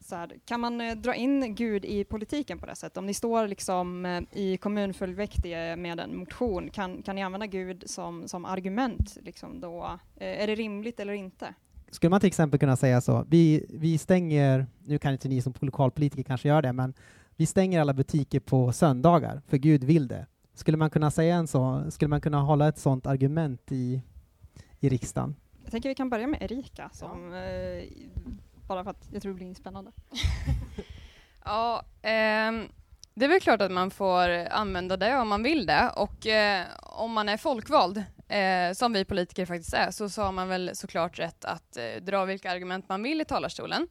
så 0.00 0.16
här, 0.16 0.32
kan 0.44 0.60
man 0.60 0.80
eh, 0.80 0.96
dra 0.96 1.14
in 1.14 1.54
Gud 1.54 1.84
i 1.84 2.04
politiken 2.04 2.58
på 2.58 2.66
det 2.66 2.76
sättet? 2.76 2.96
Om 2.96 3.06
ni 3.06 3.14
står 3.14 3.48
liksom 3.48 4.06
eh, 4.06 4.22
i 4.32 4.56
kommunfullmäktige 4.56 5.76
med 5.76 6.00
en 6.00 6.16
motion, 6.16 6.70
kan, 6.70 7.02
kan 7.02 7.16
ni 7.16 7.22
använda 7.22 7.46
Gud 7.46 7.84
som, 7.86 8.28
som 8.28 8.44
argument? 8.44 9.18
Liksom 9.22 9.60
då? 9.60 9.98
Eh, 10.16 10.42
är 10.42 10.46
det 10.46 10.54
rimligt 10.54 11.00
eller 11.00 11.12
inte? 11.12 11.54
Skulle 11.90 12.10
man 12.10 12.20
till 12.20 12.28
exempel 12.28 12.60
kunna 12.60 12.76
säga 12.76 13.00
så, 13.00 13.24
vi, 13.28 13.66
vi 13.68 13.98
stänger, 13.98 14.66
nu 14.84 14.98
kan 14.98 15.12
inte 15.12 15.28
ni 15.28 15.42
som 15.42 15.54
lokalpolitiker 15.60 16.22
kanske 16.22 16.48
göra 16.48 16.62
det, 16.62 16.72
men 16.72 16.94
vi 17.36 17.46
stänger 17.46 17.80
alla 17.80 17.94
butiker 17.94 18.40
på 18.40 18.72
söndagar, 18.72 19.42
för 19.48 19.56
Gud 19.56 19.84
vill 19.84 20.08
det. 20.08 20.26
Skulle 20.54 20.76
man 20.76 20.90
kunna 20.90 21.10
säga 21.10 21.34
en 21.34 21.46
så, 21.46 21.90
skulle 21.90 22.08
man 22.08 22.20
kunna 22.20 22.40
hålla 22.40 22.68
ett 22.68 22.78
sådant 22.78 23.06
argument 23.06 23.72
i, 23.72 24.02
i 24.80 24.88
riksdagen? 24.88 25.36
Jag 25.62 25.70
tänker 25.70 25.88
vi 25.88 25.94
kan 25.94 26.10
börja 26.10 26.26
med 26.26 26.42
Erika 26.42 26.90
som 26.92 27.32
ja 27.32 28.32
bara 28.72 28.84
för 28.84 28.90
att 28.90 29.08
jag 29.12 29.22
tror 29.22 29.32
det 29.32 29.36
blir 29.36 29.54
spännande. 29.54 29.92
ja, 31.44 31.84
eh, 32.02 32.52
det 33.14 33.24
är 33.24 33.28
väl 33.28 33.40
klart 33.40 33.60
att 33.60 33.72
man 33.72 33.90
får 33.90 34.28
använda 34.50 34.96
det 34.96 35.16
om 35.16 35.28
man 35.28 35.42
vill 35.42 35.66
det 35.66 35.90
och 35.96 36.26
eh, 36.26 36.66
om 36.82 37.12
man 37.12 37.28
är 37.28 37.36
folkvald, 37.36 38.04
eh, 38.28 38.72
som 38.74 38.92
vi 38.92 39.04
politiker 39.04 39.46
faktiskt 39.46 39.74
är, 39.74 39.90
så, 39.90 40.08
så 40.08 40.22
har 40.22 40.32
man 40.32 40.48
väl 40.48 40.70
såklart 40.74 41.18
rätt 41.18 41.44
att 41.44 41.76
eh, 41.76 42.02
dra 42.02 42.24
vilka 42.24 42.50
argument 42.50 42.88
man 42.88 43.02
vill 43.02 43.20
i 43.20 43.24
talarstolen. 43.24 43.88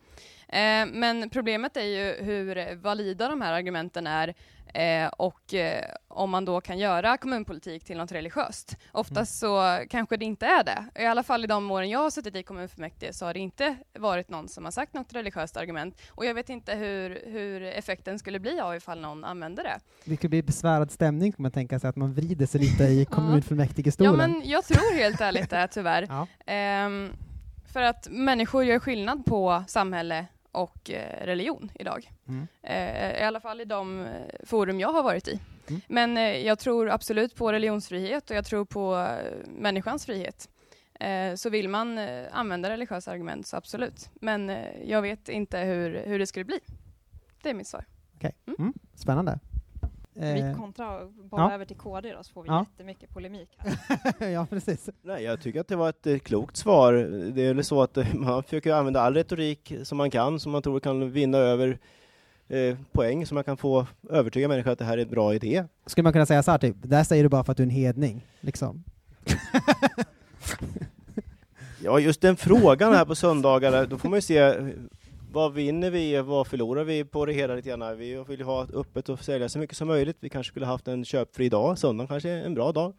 Eh, 0.47 0.85
men 0.85 1.29
problemet 1.29 1.77
är 1.77 1.85
ju 1.85 2.23
hur 2.23 2.75
valida 2.75 3.29
de 3.29 3.41
här 3.41 3.53
argumenten 3.53 4.07
är 4.07 4.33
Eh, 4.73 5.07
och 5.07 5.53
eh, 5.53 5.83
om 6.07 6.29
man 6.29 6.45
då 6.45 6.61
kan 6.61 6.79
göra 6.79 7.17
kommunpolitik 7.17 7.83
till 7.83 7.97
något 7.97 8.11
religiöst. 8.11 8.77
Oftast 8.91 9.43
mm. 9.43 9.51
så 9.51 9.85
kanske 9.89 10.17
det 10.17 10.25
inte 10.25 10.45
är 10.45 10.63
det. 10.63 11.01
I 11.01 11.05
alla 11.05 11.23
fall 11.23 11.43
i 11.43 11.47
de 11.47 11.71
åren 11.71 11.89
jag 11.89 11.99
har 11.99 12.09
suttit 12.09 12.35
i 12.35 12.43
kommunfullmäktige 12.43 13.13
så 13.13 13.25
har 13.25 13.33
det 13.33 13.39
inte 13.39 13.75
varit 13.99 14.29
någon 14.29 14.47
som 14.47 14.63
har 14.63 14.71
sagt 14.71 14.93
något 14.93 15.13
religiöst 15.13 15.57
argument. 15.57 16.01
Och 16.09 16.25
jag 16.25 16.33
vet 16.33 16.49
inte 16.49 16.75
hur, 16.75 17.21
hur 17.25 17.63
effekten 17.63 18.19
skulle 18.19 18.39
bli 18.39 18.59
av 18.59 18.75
ifall 18.75 19.01
någon 19.01 19.23
använder 19.23 19.63
det. 19.63 19.79
Det 20.05 20.17
skulle 20.17 20.29
bli 20.29 20.43
besvärad 20.43 20.91
stämning 20.91 21.31
kan 21.31 21.41
man 21.43 21.51
tänka 21.51 21.79
sig, 21.79 21.89
att 21.89 21.95
man 21.95 22.13
vrider 22.13 22.45
sig 22.45 22.61
lite 22.61 22.83
i 22.83 23.05
kommunfullmäktigestolen. 23.09 24.19
Ja, 24.19 24.27
men 24.27 24.49
jag 24.49 24.65
tror 24.65 24.95
helt 24.95 25.21
ärligt 25.21 25.49
det, 25.49 25.67
tyvärr. 25.71 26.07
ja. 26.09 26.53
eh, 26.53 26.89
för 27.73 27.81
att 27.81 28.07
människor 28.11 28.63
gör 28.63 28.79
skillnad 28.79 29.25
på 29.25 29.63
samhälle 29.67 30.25
och 30.51 30.89
eh, 30.89 31.25
religion 31.25 31.71
idag. 31.75 32.11
Mm. 32.27 32.47
Eh, 32.63 33.21
I 33.21 33.23
alla 33.23 33.39
fall 33.39 33.61
i 33.61 33.65
de 33.65 34.01
eh, 34.01 34.11
forum 34.43 34.79
jag 34.79 34.93
har 34.93 35.03
varit 35.03 35.27
i. 35.27 35.39
Mm. 35.67 35.81
Men 35.87 36.41
jag 36.45 36.59
tror 36.59 36.89
absolut 36.89 37.35
på 37.35 37.53
religionsfrihet 37.53 38.29
och 38.29 38.35
jag 38.35 38.45
tror 38.45 38.65
på 38.65 39.15
människans 39.45 40.05
frihet. 40.05 40.49
Så 41.35 41.49
vill 41.49 41.69
man 41.69 41.97
använda 42.31 42.69
religiösa 42.69 43.11
argument 43.11 43.47
så 43.47 43.57
absolut. 43.57 44.09
Men 44.13 44.57
jag 44.85 45.01
vet 45.01 45.29
inte 45.29 45.59
hur, 45.59 46.03
hur 46.05 46.19
det 46.19 46.27
skulle 46.27 46.45
bli. 46.45 46.59
Det 47.41 47.49
är 47.49 47.53
mitt 47.53 47.67
svar. 47.67 47.85
Mm. 48.59 48.73
Spännande. 48.95 49.39
Vi 50.13 50.39
Eh, 50.41 50.57
kontrar 50.57 51.05
bara 51.29 51.41
ja. 51.41 51.53
över 51.53 51.65
till 51.65 51.77
KD 51.77 52.13
då, 52.13 52.23
så 52.23 52.33
får 52.33 52.43
vi 52.43 52.49
Ja. 52.49 52.65
jättemycket 52.71 53.09
polemik 53.09 53.49
här. 53.57 54.27
ja, 54.29 54.45
precis. 54.49 54.89
Nej, 55.01 55.23
jag 55.23 55.41
tycker 55.41 55.61
att 55.61 55.67
det 55.67 55.75
var 55.75 55.89
ett 55.89 56.07
eh, 56.07 56.17
klokt 56.17 56.57
svar. 56.57 56.93
Det 57.35 57.41
är 57.41 57.53
väl 57.53 57.63
så 57.63 57.81
att 57.81 57.97
eh, 57.97 58.05
man 58.15 58.43
försöker 58.43 58.73
använda 58.73 59.01
all 59.01 59.13
retorik 59.13 59.73
som 59.83 59.97
man 59.97 60.11
kan, 60.11 60.39
som 60.39 60.51
man 60.51 60.61
tror 60.61 60.79
kan 60.79 61.11
vinna 61.11 61.37
över 61.37 61.79
eh, 62.47 62.77
poäng, 62.91 63.25
så 63.25 63.33
man 63.35 63.43
kan 63.43 63.57
få 63.57 63.87
övertyga 64.09 64.47
människor 64.47 64.71
att 64.71 64.79
det 64.79 64.85
här 64.85 64.97
är 64.97 65.01
en 65.01 65.09
bra 65.09 65.35
idé. 65.35 65.63
Skulle 65.85 66.03
man 66.03 66.13
kunna 66.13 66.25
säga 66.25 66.43
så 66.43 66.51
här, 66.51 66.57
typ, 66.57 66.75
det 66.81 66.95
här 66.95 67.03
säger 67.03 67.23
du 67.23 67.29
bara 67.29 67.43
för 67.43 67.51
att 67.51 67.57
du 67.57 67.63
är 67.63 67.67
en 67.67 67.69
hedning, 67.69 68.25
liksom. 68.41 68.83
Ja, 71.83 71.99
just 71.99 72.21
den 72.21 72.35
frågan 72.35 72.93
här 72.93 73.05
på 73.05 73.15
söndagar, 73.15 73.85
då 73.85 73.97
får 73.97 74.09
man 74.09 74.17
ju 74.17 74.21
se 74.21 74.55
vad 75.33 75.53
vinner 75.53 75.89
vi, 75.91 76.21
vad 76.21 76.47
förlorar 76.47 76.83
vi 76.83 77.03
på 77.05 77.25
det 77.25 77.33
hela 77.33 77.55
lite 77.55 77.69
grann. 77.69 77.97
Vi 77.97 78.23
vill 78.27 78.39
ju 78.39 78.45
ha 78.45 78.67
öppet 78.73 79.09
och 79.09 79.19
sälja 79.19 79.49
så 79.49 79.59
mycket 79.59 79.77
som 79.77 79.87
möjligt. 79.87 80.17
Vi 80.19 80.29
kanske 80.29 80.51
skulle 80.51 80.65
haft 80.65 80.87
en 80.87 81.05
köpfri 81.05 81.49
dag, 81.49 81.77
söndagen 81.77 82.07
kanske 82.07 82.29
är 82.29 82.43
en 82.45 82.53
bra 82.53 82.71
dag. 82.71 82.93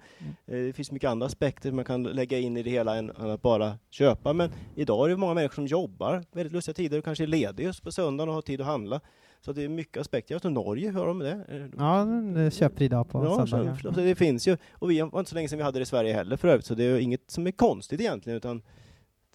Eh, 0.46 0.56
Det 0.58 0.72
finns 0.72 0.90
mycket 0.92 1.10
andra 1.10 1.26
aspekter 1.26 1.72
man 1.72 1.84
kan 1.84 2.02
lägga 2.02 2.38
in 2.38 2.56
i 2.56 2.62
det 2.62 2.70
hela 2.70 2.96
än 2.96 3.10
att 3.10 3.42
bara 3.42 3.78
köpa. 3.90 4.32
Men 4.32 4.50
idag 4.74 5.04
är 5.06 5.10
det 5.10 5.16
många 5.16 5.34
människor 5.34 5.54
som 5.54 5.66
jobbar 5.66 6.24
väldigt 6.32 6.52
lustiga 6.52 6.74
tider 6.74 6.98
och 6.98 7.04
kanske 7.04 7.24
är 7.24 7.28
lediga 7.28 7.66
just 7.66 7.82
på 7.82 7.92
söndagen 7.92 8.28
och 8.28 8.34
har 8.34 8.42
tid 8.42 8.60
att 8.60 8.66
handla. 8.66 9.00
Så 9.40 9.52
det 9.52 9.62
är 9.64 9.68
mycket 9.68 10.00
aspekter. 10.00 10.34
Jag 10.34 10.42
vet 10.42 10.52
Norge, 10.52 10.90
hur 10.90 10.98
har 10.98 11.06
de 11.06 11.18
det? 11.18 11.44
Eh, 11.48 11.66
Ja, 11.78 12.06
eh, 12.42 12.50
köpfri 12.50 12.88
dag 12.88 13.08
på 13.08 13.24
Ja, 13.24 13.46
söndagar. 13.46 13.76
så, 13.76 13.90
det 13.90 14.14
finns 14.14 14.48
ju. 14.48 14.56
Och 14.72 14.90
vi 14.90 15.00
var 15.00 15.18
inte 15.18 15.28
så 15.30 15.34
länge 15.34 15.48
sedan 15.48 15.58
vi 15.58 15.64
hade 15.64 15.78
det 15.78 15.82
i 15.82 15.86
Sverige 15.86 16.12
heller 16.14 16.36
för 16.36 16.48
övrigt, 16.48 16.66
så 16.66 16.74
det 16.74 16.84
är 16.84 16.98
inget 16.98 17.30
som 17.30 17.46
är 17.46 17.50
konstigt 17.50 18.00
egentligen, 18.00 18.36
utan 18.36 18.62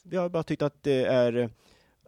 vi 0.04 0.18
har 0.18 0.30
bara 0.30 0.44
tyckt 0.44 0.62
att 0.62 0.84
det 0.84 1.06
är 1.06 1.50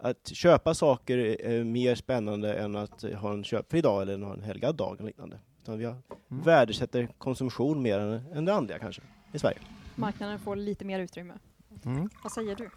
att 0.02 0.28
köpa 0.28 0.74
saker 0.74 1.18
är 1.18 1.64
mer 1.64 1.96
spännande 1.96 2.54
än 2.54 2.76
att 2.76 3.02
ha 3.22 3.34
en 3.34 3.44
köpfri 3.44 3.82
dag 3.82 4.02
eller 4.02 4.26
ha 4.26 4.34
en 4.34 4.44
helgad 4.44 4.76
dag 4.76 4.96
eller 5.00 5.08
liknande. 5.08 5.40
Utan 5.64 5.78
vi 5.78 5.86
har, 5.86 5.96
Mm. 6.32 6.44
värdesätter 6.44 7.08
konsumtion 7.18 7.82
mer 7.82 8.00
än, 8.00 8.24
än 8.34 8.46
det 8.46 8.54
andra 8.54 8.80
kanske, 8.80 9.02
i 9.34 9.40
Sverige. 9.40 9.58
Marknaden 9.96 10.40
får 10.40 10.56
lite 10.56 10.86
mer 10.86 11.00
utrymme. 11.00 11.34
Mm. 11.86 12.10
Vad 12.24 12.32
säger 12.32 12.56
du? 12.56 12.70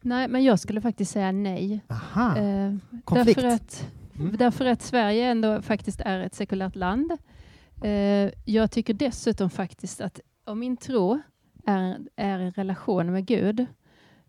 Nej, 0.00 0.28
men 0.28 0.44
jag 0.44 0.58
skulle 0.58 0.80
faktiskt 0.80 1.12
säga 1.12 1.32
nej. 1.32 1.80
Aha, 1.88 2.36
Eh, 2.38 2.74
konflikt. 3.04 3.40
Därför 3.40 3.54
att, 3.54 3.88
Mm. 4.18 4.36
därför 4.36 4.66
att 4.66 4.82
Sverige 4.82 5.26
ändå 5.26 5.62
faktiskt 5.62 6.00
är 6.00 6.20
ett 6.20 6.34
sekulärt 6.34 6.76
land. 6.76 7.12
Eh, 7.82 8.30
jag 8.44 8.70
tycker 8.70 8.94
dessutom 8.94 9.50
faktiskt 9.50 10.00
att 10.00 10.20
om 10.44 10.58
min 10.58 10.76
tro 10.76 11.20
är, 11.66 11.98
är 12.16 12.38
en 12.38 12.52
relation 12.52 13.12
med 13.12 13.26
Gud 13.26 13.66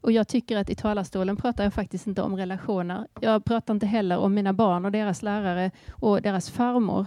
och 0.03 0.11
jag 0.11 0.27
tycker 0.27 0.57
att 0.57 0.69
i 0.69 0.75
talarstolen 0.75 1.35
pratar 1.35 1.63
jag 1.63 1.73
faktiskt 1.73 2.07
inte 2.07 2.21
om 2.21 2.37
relationer. 2.37 3.07
Jag 3.19 3.45
pratar 3.45 3.73
inte 3.73 3.85
heller 3.85 4.17
om 4.17 4.33
mina 4.33 4.53
barn 4.53 4.85
och 4.85 4.91
deras 4.91 5.21
lärare 5.21 5.71
och 5.91 6.21
deras 6.21 6.49
farmor. 6.49 7.05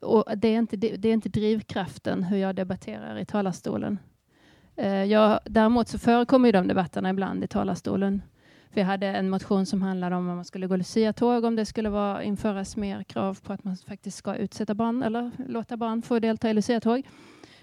Och 0.00 0.24
det, 0.36 0.48
är 0.48 0.58
inte, 0.58 0.76
det, 0.76 1.08
är 1.08 1.12
inte 1.12 1.28
drivkraften 1.28 2.22
hur 2.22 2.36
jag 2.36 2.54
debatterar 2.54 3.18
i 3.18 3.24
talarstolen. 3.24 3.98
Eh, 4.76 5.04
jag, 5.04 5.40
däremot 5.44 5.88
så 5.88 5.98
förekommer 5.98 6.48
ju 6.48 6.52
de 6.52 6.68
debatterna 6.68 7.10
ibland 7.10 7.44
i 7.44 7.46
talarstolen. 7.46 8.22
För 8.70 8.80
jag 8.80 8.86
hade 8.86 9.06
en 9.06 9.30
motion 9.30 9.66
som 9.66 9.82
handlade 9.82 10.16
om 10.16 10.28
om 10.28 10.36
man 10.36 10.44
skulle 10.44 10.66
gå 10.66 10.76
Lucia-tåg, 10.76 11.44
om 11.44 11.56
det 11.56 11.66
skulle 11.66 11.88
vara, 11.88 12.22
införas 12.22 12.76
mer 12.76 13.02
krav 13.02 13.38
på 13.42 13.52
att 13.52 13.64
man 13.64 13.76
faktiskt 13.76 14.18
ska 14.18 14.34
utsätta 14.34 14.74
barn 14.74 15.02
eller 15.02 15.30
låta 15.48 15.76
barn 15.76 16.02
få 16.02 16.18
delta 16.18 16.50
i 16.50 16.54
Lucia-tåg. 16.54 17.02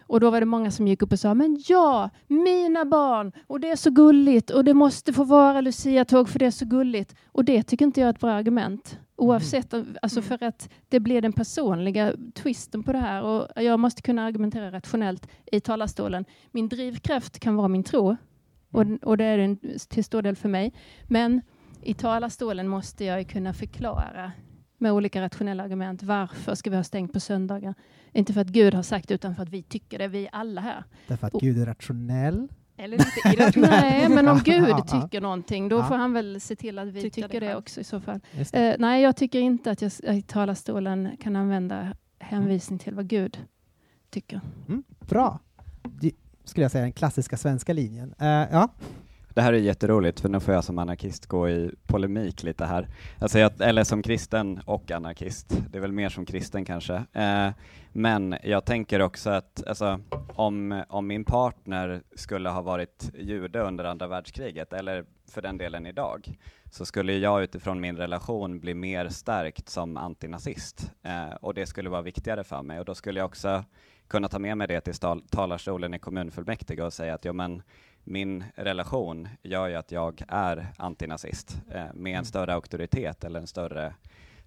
Och 0.10 0.20
då 0.20 0.30
var 0.30 0.40
det 0.40 0.46
många 0.46 0.72
som 0.72 0.88
gick 0.88 1.02
upp 1.02 1.12
och 1.12 1.20
sa, 1.20 1.34
men 1.34 1.64
ja, 1.68 2.10
mina 2.28 2.86
barn, 2.86 3.32
och 3.48 3.60
det 3.60 3.70
är 3.70 3.76
så 3.76 3.90
gulligt, 3.90 4.50
och 4.50 4.64
det 4.64 4.74
måste 4.74 5.14
få 5.14 5.24
vara 5.24 5.62
Lucia-tåg 5.62 6.30
för 6.30 6.40
det 6.40 6.46
är 6.46 6.52
så 6.52 6.66
gulligt. 6.66 7.16
Och 7.32 7.46
det 7.46 7.64
tycker 7.64 7.86
inte 7.86 8.00
jag 8.02 8.08
är 8.08 8.14
ett 8.14 8.20
bra 8.20 8.32
argument. 8.32 9.00
Oavsett, 9.16 9.74
om- 9.74 9.96
alltså 10.02 10.22
för 10.22 10.44
att 10.44 10.70
det 10.90 11.00
blir 11.00 11.22
den 11.22 11.34
personliga 11.34 12.14
twisten 12.34 12.84
på 12.84 12.92
det 12.94 12.98
här. 13.00 13.24
Och 13.24 13.48
jag 13.64 13.80
måste 13.80 14.02
kunna 14.02 14.26
argumentera 14.26 14.72
rationellt 14.72 15.28
i 15.52 15.60
talarstolen. 15.60 16.26
Min 16.52 16.70
drivkraft 16.70 17.40
kan 17.40 17.56
vara 17.56 17.68
min 17.68 17.84
tro. 17.84 18.18
Och, 18.72 18.86
och 19.04 19.18
det 19.18 19.24
är 19.26 19.38
den 19.38 19.58
till 19.90 20.04
stor 20.04 20.22
del 20.22 20.36
för 20.36 20.50
mig. 20.50 20.74
Men 21.08 21.42
i 21.84 21.94
talarstolen 21.94 22.68
måste 22.68 23.06
jag 23.06 23.20
ju 23.20 23.26
kunna 23.26 23.54
förklara 23.54 24.32
med 24.80 24.92
olika 24.92 25.22
rationella 25.22 25.64
argument 25.64 26.04
varför 26.04 26.56
ska 26.56 26.70
vi 26.70 26.76
ha 26.76 26.84
stängt 26.84 27.14
på 27.14 27.20
söndagar. 27.20 27.74
Inte 28.14 28.34
för 28.34 28.42
att 28.42 28.48
Gud 28.48 28.74
har 28.74 28.84
sagt 28.84 29.12
utan 29.12 29.36
för 29.36 29.44
att 29.44 29.50
vi 29.50 29.64
tycker 29.64 30.00
det, 30.00 30.08
vi 30.08 30.30
alla 30.32 30.62
här. 30.62 30.84
Därför 31.08 31.28
att 31.28 31.34
Och- 31.34 31.42
Gud 31.42 31.58
är 31.62 31.66
rationell. 31.66 32.48
Eller 32.78 32.98
lite. 32.98 33.60
Nej, 33.60 34.10
men 34.10 34.28
om 34.28 34.42
Gud 34.44 34.76
tycker 34.88 35.22
någonting, 35.22 35.70
då 35.70 35.84
får 35.84 35.96
han 35.96 36.14
väl 36.14 36.42
se 36.42 36.56
till 36.56 36.80
att 36.80 36.88
vi 36.88 37.02
Tycka 37.02 37.28
tycker 37.28 37.40
det 37.42 37.48
det 37.48 37.56
också 37.56 37.82
i 37.82 37.84
så 37.84 38.00
fall. 38.02 38.20
Eh, 38.54 38.76
nej, 38.80 39.02
jag 39.04 39.16
tycker 39.16 39.40
inte 39.40 39.72
att 39.72 39.82
jag 39.82 39.92
i 40.18 40.22
talarstolen 40.22 41.10
kan 41.20 41.36
använda 41.36 41.94
hänvisning 42.20 42.80
till 42.80 42.94
vad 42.96 43.08
Gud 43.08 43.38
tycker. 44.10 44.42
Mm, 44.68 44.84
bra. 45.00 45.40
Det 45.84 46.12
skulle 46.44 46.64
jag 46.64 46.72
säga 46.72 46.82
den 46.84 46.92
klassiska 46.94 47.38
svenska 47.38 47.74
linjen. 47.74 48.14
Eh, 48.20 48.28
ja, 48.28 48.70
det 49.34 49.42
här 49.42 49.54
är 49.54 49.58
jätteroligt 49.58 50.20
för 50.20 50.30
nu 50.30 50.40
får 50.40 50.54
jag 50.54 50.64
som 50.64 50.80
anarkist 50.80 51.26
gå 51.26 51.50
i 51.50 51.72
polemik 51.88 52.44
lite 52.44 52.66
här. 52.66 52.88
Alltså 53.20 53.40
jag, 53.40 53.52
eller 53.62 53.84
som 53.84 54.02
kristen 54.02 54.60
och 54.66 54.92
anarkist. 54.92 55.58
Det 55.70 55.78
är 55.78 55.82
väl 55.82 55.92
mer 55.92 56.10
som 56.10 56.26
kristen 56.26 56.66
kanske. 56.66 57.04
Eh, 57.14 57.50
men 57.92 58.36
jag 58.44 58.66
tänker 58.66 59.00
också 59.00 59.30
att 59.30 59.68
alltså, 59.68 60.00
om, 60.36 60.84
om 60.90 61.08
min 61.08 61.26
partner 61.26 62.02
skulle 62.16 62.50
ha 62.50 62.62
varit 62.62 63.12
jude 63.14 63.62
under 63.62 63.84
andra 63.84 64.08
världskriget, 64.08 64.74
eller 64.74 65.06
för 65.28 65.42
den 65.42 65.58
delen 65.58 65.86
idag, 65.86 66.38
så 66.72 66.86
skulle 66.86 67.14
jag 67.14 67.44
utifrån 67.44 67.80
min 67.80 67.98
relation 67.98 68.60
bli 68.60 68.74
mer 68.74 69.10
stärkt 69.10 69.70
som 69.70 69.98
antinazist. 69.98 70.92
Eh, 71.04 71.36
och 71.42 71.54
det 71.54 71.66
skulle 71.66 71.90
vara 71.90 72.02
viktigare 72.02 72.44
för 72.44 72.62
mig. 72.62 72.80
Och 72.80 72.86
då 72.86 72.96
skulle 72.96 73.20
jag 73.20 73.26
också 73.26 73.64
kunna 74.08 74.28
ta 74.28 74.40
med 74.40 74.58
mig 74.58 74.68
det 74.68 74.82
till 74.82 74.94
talarstolen 75.30 75.94
i 75.94 76.00
kommunfullmäktige 76.00 76.82
och 76.82 76.94
säga 76.94 77.14
att 77.14 77.26
jo, 77.26 77.34
men 77.34 77.62
min 78.04 78.44
relation 78.56 79.28
gör 79.42 79.68
ju 79.68 79.76
att 79.76 79.92
jag 79.92 80.22
är 80.28 80.68
antinazist 80.78 81.62
eh, 81.72 81.94
med 81.94 82.18
en 82.18 82.26
större 82.26 82.54
auktoritet 82.54 83.24
eller 83.24 83.40
en 83.40 83.48
större 83.48 83.94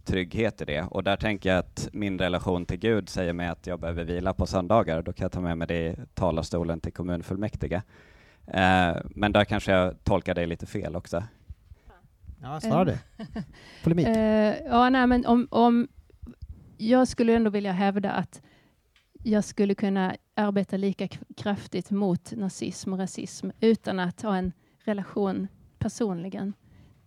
trygghet 0.04 0.60
i 0.60 0.64
det. 0.64 0.82
Och 0.82 1.04
där 1.04 1.16
tänker 1.16 1.50
jag 1.50 1.58
att 1.58 1.88
min 1.92 2.18
relation 2.18 2.66
till 2.66 2.78
Gud 2.78 3.08
säger 3.08 3.32
mig 3.32 3.48
att 3.48 3.66
jag 3.66 3.80
behöver 3.80 4.04
vila 4.04 4.34
på 4.34 4.46
söndagar. 4.46 5.02
Då 5.02 5.12
kan 5.12 5.24
jag 5.24 5.32
ta 5.32 5.40
med 5.40 5.58
mig 5.58 5.68
det 5.68 5.86
i 5.86 5.96
talarstolen 6.14 6.80
till 6.80 6.92
kommunfullmäktige. 6.92 7.82
Eh, 8.46 8.96
men 9.04 9.32
där 9.32 9.44
kanske 9.44 9.72
jag 9.72 10.04
tolkar 10.04 10.34
det 10.34 10.46
lite 10.46 10.66
fel 10.66 10.96
också. 10.96 11.22
ja 12.42 12.60
svara 12.60 12.84
du. 12.84 12.98
Polemik. 13.84 14.06
Eh, 14.06 14.56
ja, 14.66 14.90
nej, 14.90 15.06
men 15.06 15.26
om, 15.26 15.48
om 15.50 15.88
jag 16.76 17.08
skulle 17.08 17.34
ändå 17.34 17.50
vilja 17.50 17.72
hävda 17.72 18.10
att 18.10 18.42
jag 19.22 19.44
skulle 19.44 19.74
kunna 19.74 20.16
arbeta 20.34 20.76
lika 20.76 21.08
kraftigt 21.36 21.90
mot 21.90 22.32
nazism 22.36 22.92
och 22.92 22.98
rasism 22.98 23.50
utan 23.60 23.98
att 23.98 24.22
ha 24.22 24.36
en 24.36 24.52
relation 24.84 25.48
personligen. 25.78 26.52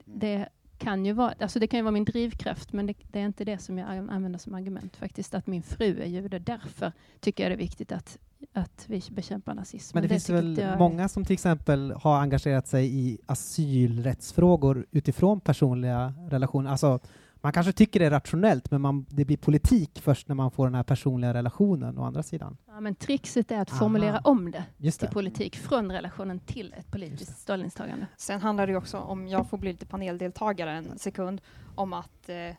Det 0.05 0.49
kan 0.77 1.05
ju 1.05 1.13
vara, 1.13 1.33
alltså 1.39 1.59
det 1.59 1.67
kan 1.67 1.77
ju 1.77 1.83
vara 1.83 1.91
min 1.91 2.05
drivkraft, 2.05 2.73
men 2.73 2.85
det, 2.85 2.93
det 3.11 3.19
är 3.19 3.25
inte 3.25 3.45
det 3.45 3.57
som 3.57 3.77
jag 3.77 3.89
an- 3.89 4.09
använder 4.09 4.39
som 4.39 4.53
argument 4.53 4.95
faktiskt, 4.95 5.33
att 5.35 5.47
min 5.47 5.63
fru 5.63 6.01
är 6.01 6.05
jude. 6.05 6.39
Därför 6.39 6.91
tycker 7.19 7.43
jag 7.43 7.51
det 7.51 7.55
är 7.55 7.57
viktigt 7.57 7.91
att, 7.91 8.17
att 8.53 8.85
vi 8.87 9.01
bekämpar 9.11 9.53
nazism. 9.53 9.97
Men 9.97 10.03
det, 10.03 10.09
finns 10.09 10.25
tycker 10.25 10.41
väl 10.41 10.57
jag 10.57 10.79
många 10.79 11.09
som 11.09 11.25
till 11.25 11.33
exempel 11.33 11.91
har 11.91 12.19
engagerat 12.19 12.67
sig 12.67 12.99
i 12.99 13.17
asylrättsfrågor 13.25 14.85
utifrån 14.91 15.39
personliga 15.39 16.13
relationer. 16.29 16.71
Alltså, 16.71 16.99
man 17.45 17.53
kanske 17.53 17.71
tycker 17.73 17.99
det 17.99 18.05
är 18.05 18.09
rationellt, 18.09 18.71
men 18.71 18.81
man, 18.81 19.05
det 19.09 19.25
blir 19.25 19.37
politik 19.37 20.01
först 20.01 20.27
när 20.27 20.35
man 20.35 20.51
får 20.51 20.65
den 20.65 20.75
här 20.75 20.83
personliga 20.83 21.33
relationen 21.33 21.97
å 21.97 22.03
andra 22.03 22.23
sidan. 22.23 22.57
Ja, 22.67 22.79
men 22.79 22.95
trixet 22.95 23.51
är 23.51 23.59
att 23.59 23.71
Aha. 23.71 23.79
formulera 23.79 24.19
om 24.19 24.51
det 24.51 24.63
Just 24.77 24.99
till 24.99 25.07
det. 25.07 25.13
politik 25.13 25.55
från 25.55 25.91
relationen 25.91 26.39
till 26.39 26.75
ett 26.77 26.91
politiskt 26.91 27.39
ställningstagande. 27.39 28.07
Sen 28.17 28.41
handlar 28.41 28.67
det 28.67 28.75
också, 28.75 28.97
om 28.97 29.27
jag 29.27 29.49
får 29.49 29.57
bli 29.57 29.71
lite 29.71 29.85
paneldeltagare 29.85 30.71
en 30.71 30.99
sekund, 30.99 31.41
om 31.75 31.93
att 31.93 32.29
eh, 32.29 32.55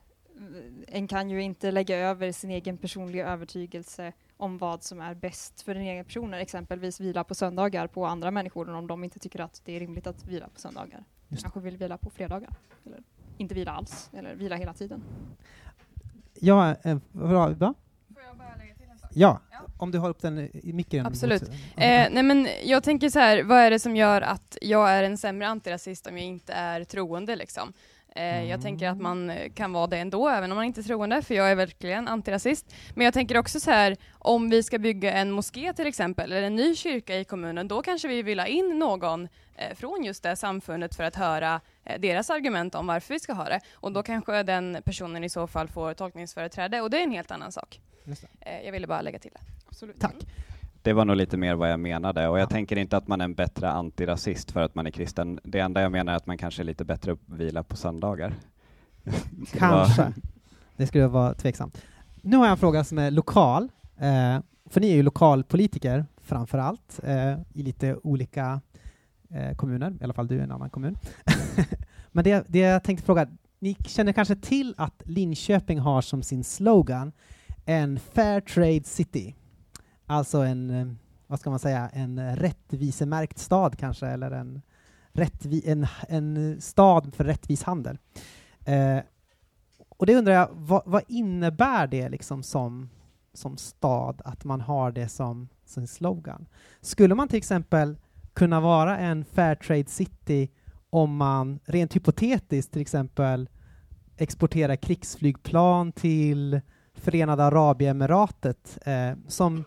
en 0.87 1.09
kan 1.09 1.31
ju 1.31 1.43
inte 1.43 1.71
lägga 1.71 1.97
över 1.97 2.33
sin 2.33 2.51
egen 2.51 2.79
personliga 2.79 3.29
övertygelse 3.29 4.13
om 4.37 4.59
vad 4.59 4.83
som 4.83 5.01
är 5.01 5.15
bäst 5.15 5.63
för 5.63 5.75
den 5.75 5.83
egna 5.83 6.05
personen, 6.05 6.41
exempelvis 6.41 7.01
vila 7.01 7.25
på 7.25 7.35
söndagar 7.35 7.87
på 7.87 8.07
andra 8.07 8.31
människor 8.31 8.71
om 8.71 8.87
de 8.87 9.05
inte 9.05 9.19
tycker 9.19 9.41
att 9.41 9.63
det 9.65 9.77
är 9.77 9.81
rimligt 9.81 10.07
att 10.07 10.25
vila 10.25 10.49
på 10.49 10.61
söndagar. 10.61 11.05
Just. 11.29 11.43
Kanske 11.43 11.61
vill 11.61 11.77
vila 11.77 11.99
på 11.99 12.11
fredagar, 12.11 12.51
eller 12.85 13.03
inte 13.39 13.55
vila 13.55 13.73
alls, 13.73 14.11
eller 14.13 14.35
vila 14.35 14.57
hela 14.57 14.73
tiden. 14.75 15.03
Ja, 16.41 16.75
eh, 16.85 16.99
bra, 17.13 17.49
va? 17.49 17.75
Får 18.15 18.23
jag 18.29 18.37
bara 18.39 18.57
lägga 18.59 18.75
till 18.75 18.87
en 18.93 18.99
sak? 18.99 19.11
ja, 19.15 19.41
Ja. 19.53 19.59
om 19.79 19.91
du 19.91 19.99
har 19.99 20.09
upp 20.09 20.21
den 20.23 20.39
i 20.39 20.73
micken. 20.73 21.07
Absolut. 21.07 21.43
mot- 21.43 21.51
Eh, 21.77 22.07
nej 22.11 22.23
men 22.23 22.49
jag 22.65 22.83
tänker 22.83 23.09
så 23.11 23.19
här, 23.19 23.43
vad 23.43 23.59
är 23.59 23.71
det 23.71 23.79
som 23.79 23.97
gör 23.97 24.23
att 24.23 24.59
jag 24.63 24.91
är 24.91 25.03
en 25.03 25.19
sämre 25.19 25.49
antirasist 25.49 26.07
om 26.07 26.19
jag 26.19 26.27
inte 26.27 26.53
är 26.53 26.85
troende 26.85 27.37
liksom? 27.37 27.73
Eh, 28.17 28.45
jag 28.45 28.63
tänker 28.63 28.89
att 28.89 29.01
man 29.01 29.33
kan 29.55 29.73
vara 29.73 29.87
det 29.87 29.97
ändå, 29.99 30.29
även 30.29 30.53
om 30.53 30.57
man 30.57 30.65
inte 30.65 30.81
är 30.81 30.83
troende, 30.83 31.23
för 31.23 31.35
jag 31.35 31.51
är 31.51 31.55
verkligen 31.55 32.09
antirasist. 32.09 32.75
Men 32.95 33.05
jag 33.05 33.15
tänker 33.15 33.37
också 33.39 33.61
så 33.61 33.71
här, 33.71 33.97
om 34.19 34.51
vi 34.51 34.63
ska 34.63 34.79
bygga 34.79 35.13
en 35.13 35.31
moské 35.31 35.73
till 35.73 35.87
exempel, 35.87 36.33
eller 36.33 36.43
en 36.47 36.57
ny 36.57 36.75
kyrka 36.75 37.19
i 37.19 37.25
kommunen, 37.25 37.69
då 37.69 37.83
kanske 37.83 38.09
vi 38.09 38.23
vill 38.23 38.39
ha 38.41 38.47
in 38.47 38.79
någon 38.79 39.29
från 39.75 40.05
just 40.05 40.23
det 40.23 40.37
samfundet 40.37 40.95
för 40.95 41.05
att 41.05 41.17
höra 41.17 41.61
eh, 41.85 42.01
deras 42.01 42.31
argument 42.31 42.75
om 42.75 42.87
varför 42.87 43.15
vi 43.15 43.21
ska 43.21 43.33
ha 43.33 43.45
det. 43.45 43.61
Och 43.75 43.93
då 43.93 44.03
kanske 44.03 44.43
den 44.43 44.79
personen 44.85 45.25
i 45.25 45.29
så 45.29 45.47
fall 45.47 45.69
får 45.69 45.95
tolkningsföreträde, 45.95 46.81
och 46.81 46.91
det 46.91 46.99
är 46.99 47.03
en 47.03 47.11
helt 47.11 47.31
annan 47.31 47.53
sak. 47.53 47.81
Eh, 48.41 48.61
jag 48.65 48.73
ville 48.73 48.87
bara 48.87 49.01
lägga 49.01 49.19
till 49.19 49.31
det. 49.35 49.41
Absolut. 49.69 50.01
Tack. 50.01 50.15
Det 50.83 50.93
var 50.93 51.05
nog 51.05 51.17
lite 51.17 51.37
mer 51.37 51.55
vad 51.55 51.71
jag 51.73 51.81
menade 51.81 52.29
och 52.29 52.39
jag 52.39 52.43
Ja. 52.43 52.49
tänker 52.51 52.77
inte 52.79 52.97
att 52.97 53.09
man 53.09 53.21
är 53.21 53.25
en 53.25 53.35
bättre 53.35 53.71
antirasist 53.71 54.51
för 54.51 54.61
att 54.63 54.75
man 54.75 54.87
är 54.87 54.91
kristen. 54.91 55.41
Det 55.45 55.59
enda 55.59 55.83
jag 55.83 55.93
menar 55.93 56.13
är 56.13 56.17
att 56.17 56.27
man 56.27 56.39
kanske 56.39 56.63
är 56.63 56.65
lite 56.65 56.85
bättre 56.85 57.13
att 57.13 57.19
vila 57.27 57.63
på 57.63 57.77
söndagar. 57.77 58.35
Kanske. 59.53 60.13
Det 60.77 60.87
skulle 60.87 61.07
vara 61.07 61.35
tveksamt. 61.35 61.83
Nu 62.23 62.37
har 62.37 62.45
jag 62.45 62.51
en 62.53 62.59
fråga 62.59 62.85
som 62.85 62.99
är 62.99 63.11
lokal. 63.11 63.63
Eh, 63.99 64.41
för 64.71 64.81
ni 64.81 64.91
är 64.91 64.95
ju 64.97 65.03
lokalpolitiker 65.03 66.07
framför 66.23 66.59
allt 66.59 67.01
eh, 67.05 67.33
i 67.55 67.63
lite 67.63 67.97
olika 68.03 68.61
eh, 68.75 68.76
Eh, 69.31 69.57
kommuner, 69.57 69.97
i 70.01 70.05
alla 70.05 70.15
fall 70.15 70.29
du 70.29 70.39
är 70.39 70.43
en 70.43 70.53
annan 70.53 70.71
kommun. 70.71 70.99
Men 72.13 72.25
det, 72.25 72.45
det 72.49 72.59
jag 72.59 72.85
tänkte 72.85 73.07
fråga, 73.07 73.29
ni 73.59 73.75
känner 73.75 74.13
kanske 74.13 74.37
till 74.37 74.75
att 74.77 75.03
Linköping 75.05 75.79
har 75.79 76.01
som 76.01 76.23
sin 76.23 76.45
slogan 76.45 77.13
en 77.65 77.99
fair 77.99 78.41
trade 78.41 78.85
city. 78.85 79.35
Alltså 80.07 80.39
en, 80.39 80.71
eh, 80.71 80.87
vad 81.27 81.41
ska 81.41 81.51
man 81.51 81.59
säga, 81.59 81.89
en 81.93 82.37
rättvisemärkt 82.37 83.39
stad 83.39 83.79
kanske, 83.79 84.07
eller 84.07 84.31
en, 84.31 84.63
rättvi, 85.13 85.63
en, 85.67 85.87
en 86.09 86.61
stad 86.61 87.15
för 87.15 87.25
rättvis 87.25 87.63
handel. 87.63 87.99
Eh, 88.65 88.99
och 89.89 90.07
det 90.07 90.17
undrar 90.17 90.33
jag, 90.33 90.49
vad, 90.53 90.83
vad 90.87 91.03
innebär 91.09 91.87
det 91.87 92.09
liksom 92.09 92.43
som, 92.43 92.91
som 93.33 93.57
stad, 93.57 94.23
att 94.25 94.45
man 94.45 94.61
har 94.61 94.93
det 94.93 95.09
som 95.09 95.49
sin 95.65 95.87
slogan? 95.87 96.47
Skulle 96.81 97.15
man 97.15 97.29
till 97.29 97.39
exempel 97.39 97.97
kunna 98.37 98.61
vara 98.61 98.99
en 98.99 99.25
fair 99.25 99.55
trade 99.55 99.89
city 99.89 100.49
om 100.91 101.17
man 101.17 101.59
rent 101.65 101.97
hypotetiskt 101.97 102.73
till 102.73 102.83
exempel 102.83 103.49
exporterar 104.17 104.77
krigsflygplan 104.77 105.93
till 105.93 106.61
Förenade 106.95 107.45
Arabemiratet 107.45 108.79
eh, 108.85 109.13
som 109.29 109.65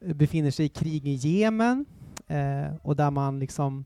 befinner 0.00 0.50
sig 0.50 0.66
i 0.66 0.68
krig 0.68 1.06
i 1.08 1.14
Jemen 1.14 1.86
eh, 2.26 2.76
och 2.82 2.96
där 2.96 3.10
man 3.10 3.38
liksom 3.38 3.84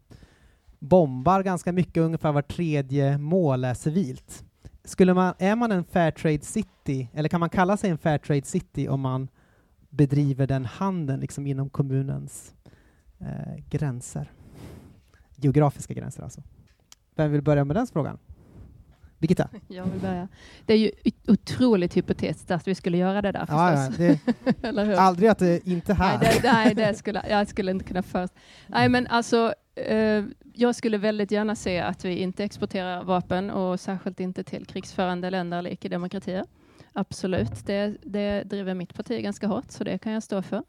bombar 0.79 1.43
ganska 1.43 1.73
mycket, 1.73 1.97
ungefär 1.97 2.33
var 2.33 2.43
tredje 2.43 3.19
mål 3.19 3.65
är 3.65 3.75
civilt. 3.75 4.45
Skulle 4.85 5.15
man, 5.15 5.35
är 5.39 5.57
man 5.57 5.73
en 5.73 5.85
fair 5.85 6.11
trade 6.11 6.45
city, 6.45 7.09
eller 7.15 7.29
kan 7.29 7.41
man 7.41 7.51
kalla 7.51 7.77
sig 7.77 7.91
en 7.91 7.99
fair 7.99 8.19
trade 8.19 8.45
city 8.45 8.89
om 8.89 9.01
man 9.01 9.29
bedriver 9.91 10.47
den 10.47 10.65
handeln 10.65 11.21
liksom 11.21 11.47
inom 11.47 11.71
kommunens 11.71 12.55
eh, 13.21 13.65
gränser? 13.71 14.33
Geografiska 15.37 15.95
gränser 15.95 16.23
alltså. 16.23 16.43
Vem 17.15 17.33
vill 17.33 17.43
börja 17.43 17.65
med 17.65 17.77
den 17.77 17.87
frågan? 17.87 18.19
Birgitta? 19.19 19.49
Jag 19.69 19.85
vill 19.85 20.01
börja. 20.01 20.29
Det 20.67 20.73
är 20.73 20.79
ju 20.79 20.91
otroligt 21.29 21.97
hypotetiskt 21.97 22.51
att 22.51 22.69
vi 22.69 22.75
skulle 22.75 22.97
göra 22.99 23.23
det 23.23 23.33
där 23.33 23.45
Ja, 23.49 23.71
ja, 23.71 23.91
förstås. 23.91 24.21
det, 24.61 24.99
aldrig 24.99 25.29
att 25.29 25.39
det 25.39 25.67
inte 25.67 25.95
här. 25.95 26.19
Nej, 26.19 26.39
det, 26.43 26.53
nej, 26.53 26.75
det 26.75 26.95
skulle, 26.95 27.25
jag 27.29 27.49
skulle 27.49 27.71
inte 27.71 27.85
kunna 27.85 28.03
först. 28.03 28.33
Nej, 28.67 28.89
men 28.89 29.07
alltså, 29.07 29.55
eh, 29.75 30.25
jag 30.55 30.75
skulle 30.75 30.99
väldigt 30.99 31.31
gärna 31.31 31.55
se 31.57 31.81
att 31.81 32.05
vi 32.05 32.17
inte 32.19 32.45
exporterar 32.45 33.05
vapen 33.05 33.51
och 33.51 33.81
särskilt 33.81 34.21
inte 34.21 34.45
till 34.45 34.67
krigsförande 34.67 35.31
länder 35.31 35.59
eller 35.59 35.71
icke-demokratier. 35.71 36.45
Absolut, 36.93 37.67
det, 37.67 37.97
det 38.03 38.43
driver 38.43 38.75
mitt 38.75 38.95
parti 38.95 39.23
ganska 39.23 39.47
hårt, 39.47 39.71
så 39.71 39.85
det 39.85 39.99
kan 39.99 40.13
jag 40.13 40.23
stå 40.23 40.43
för. 40.43 40.63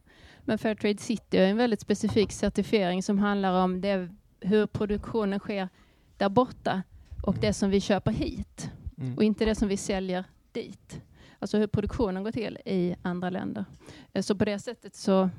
Men 0.46 0.58
Fairtrade 0.58 0.98
City 0.98 1.38
är 1.38 1.48
en 1.50 1.58
väldigt 1.58 1.80
specifik 1.82 2.32
certifiering 2.32 3.04
som 3.04 3.20
handlar 3.20 3.64
om 3.64 3.82
det, 3.82 4.10
hur 4.40 4.66
produktionen 4.68 5.40
sker 5.40 5.70
där 6.18 6.30
borta 6.30 6.84
och 7.24 7.36
det 7.36 7.54
som 7.54 7.70
vi 7.70 7.82
köper 7.82 8.12
hit 8.12 8.72
Mm. 8.98 9.16
och 9.18 9.24
inte 9.24 9.46
det 9.46 9.56
som 9.56 9.68
vi 9.68 9.78
säljer 9.78 10.24
dit. 10.52 11.02
Alltså 11.40 11.58
hur 11.58 11.68
produktionen 11.68 12.24
går 12.24 12.32
till 12.32 12.58
i 12.66 12.96
andra 13.02 13.30
länder. 13.30 13.66
Eh, 14.14 14.22
Så 14.22 14.36
på 14.36 14.46
det 14.46 14.60
sättet 14.60 14.96
så 14.96 15.30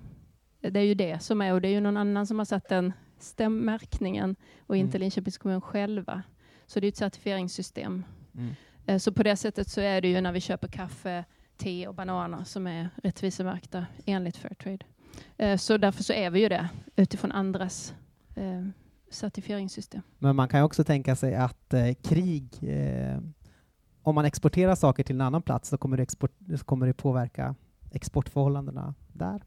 det 0.60 0.80
är 0.80 0.84
ju 0.84 0.94
det 0.94 1.22
som 1.22 1.40
är 1.42 1.52
och 1.52 1.60
det 1.60 1.68
är 1.68 1.72
ju 1.72 1.80
någon 1.80 1.96
annan 1.96 2.26
som 2.26 2.38
har 2.38 2.44
satt 2.46 2.68
den 2.68 2.92
stämmärkningen 3.18 4.36
och 4.66 4.76
inte 4.76 4.96
Mm. 4.96 5.00
Linköpings 5.00 5.38
kommun 5.38 5.60
själva. 5.60 6.22
Så 6.66 6.80
det 6.80 6.86
är 6.86 6.88
ett 6.88 6.96
certifieringssystem. 6.96 8.04
Mm. 8.34 8.54
Eh, 8.86 8.98
Så 8.98 9.12
på 9.12 9.22
det 9.22 9.36
sättet 9.36 9.68
så 9.68 9.80
är 9.80 10.00
det 10.00 10.08
ju 10.08 10.20
när 10.20 10.32
vi 10.32 10.40
köper 10.40 10.68
kaffe, 10.68 11.24
te 11.56 11.88
och 11.88 11.94
bananer 11.94 12.44
som 12.44 12.66
är 12.66 12.88
rättvisemärkta 13.02 13.86
enligt 14.06 14.36
Fairtrade. 14.36 14.84
Eh, 15.36 15.56
Så 15.56 15.76
därför 15.76 16.02
så 16.02 16.12
är 16.12 16.30
vi 16.30 16.40
ju 16.40 16.48
det 16.48 16.68
utifrån 16.96 17.32
andras 17.32 17.94
eh, 18.34 18.66
certifieringssystem. 19.10 20.02
Men 20.18 20.36
man 20.36 20.48
kan 20.48 20.60
ju 20.60 20.64
också 20.64 20.84
tänka 20.84 21.16
sig 21.16 21.34
att 21.34 21.74
eh, 21.74 21.94
krig, 22.02 22.44
om 24.02 24.14
man 24.14 24.24
exporterar 24.24 24.74
saker 24.74 25.02
till 25.02 25.14
en 25.16 25.20
annan 25.20 25.42
plats 25.42 25.68
så 25.68 25.78
kommer 25.78 25.96
det, 25.96 26.02
export, 26.02 26.32
så 26.58 26.64
kommer 26.64 26.86
det 26.86 26.92
påverka 26.92 27.54
exportförhållandena 27.92 28.94
där. 29.12 29.42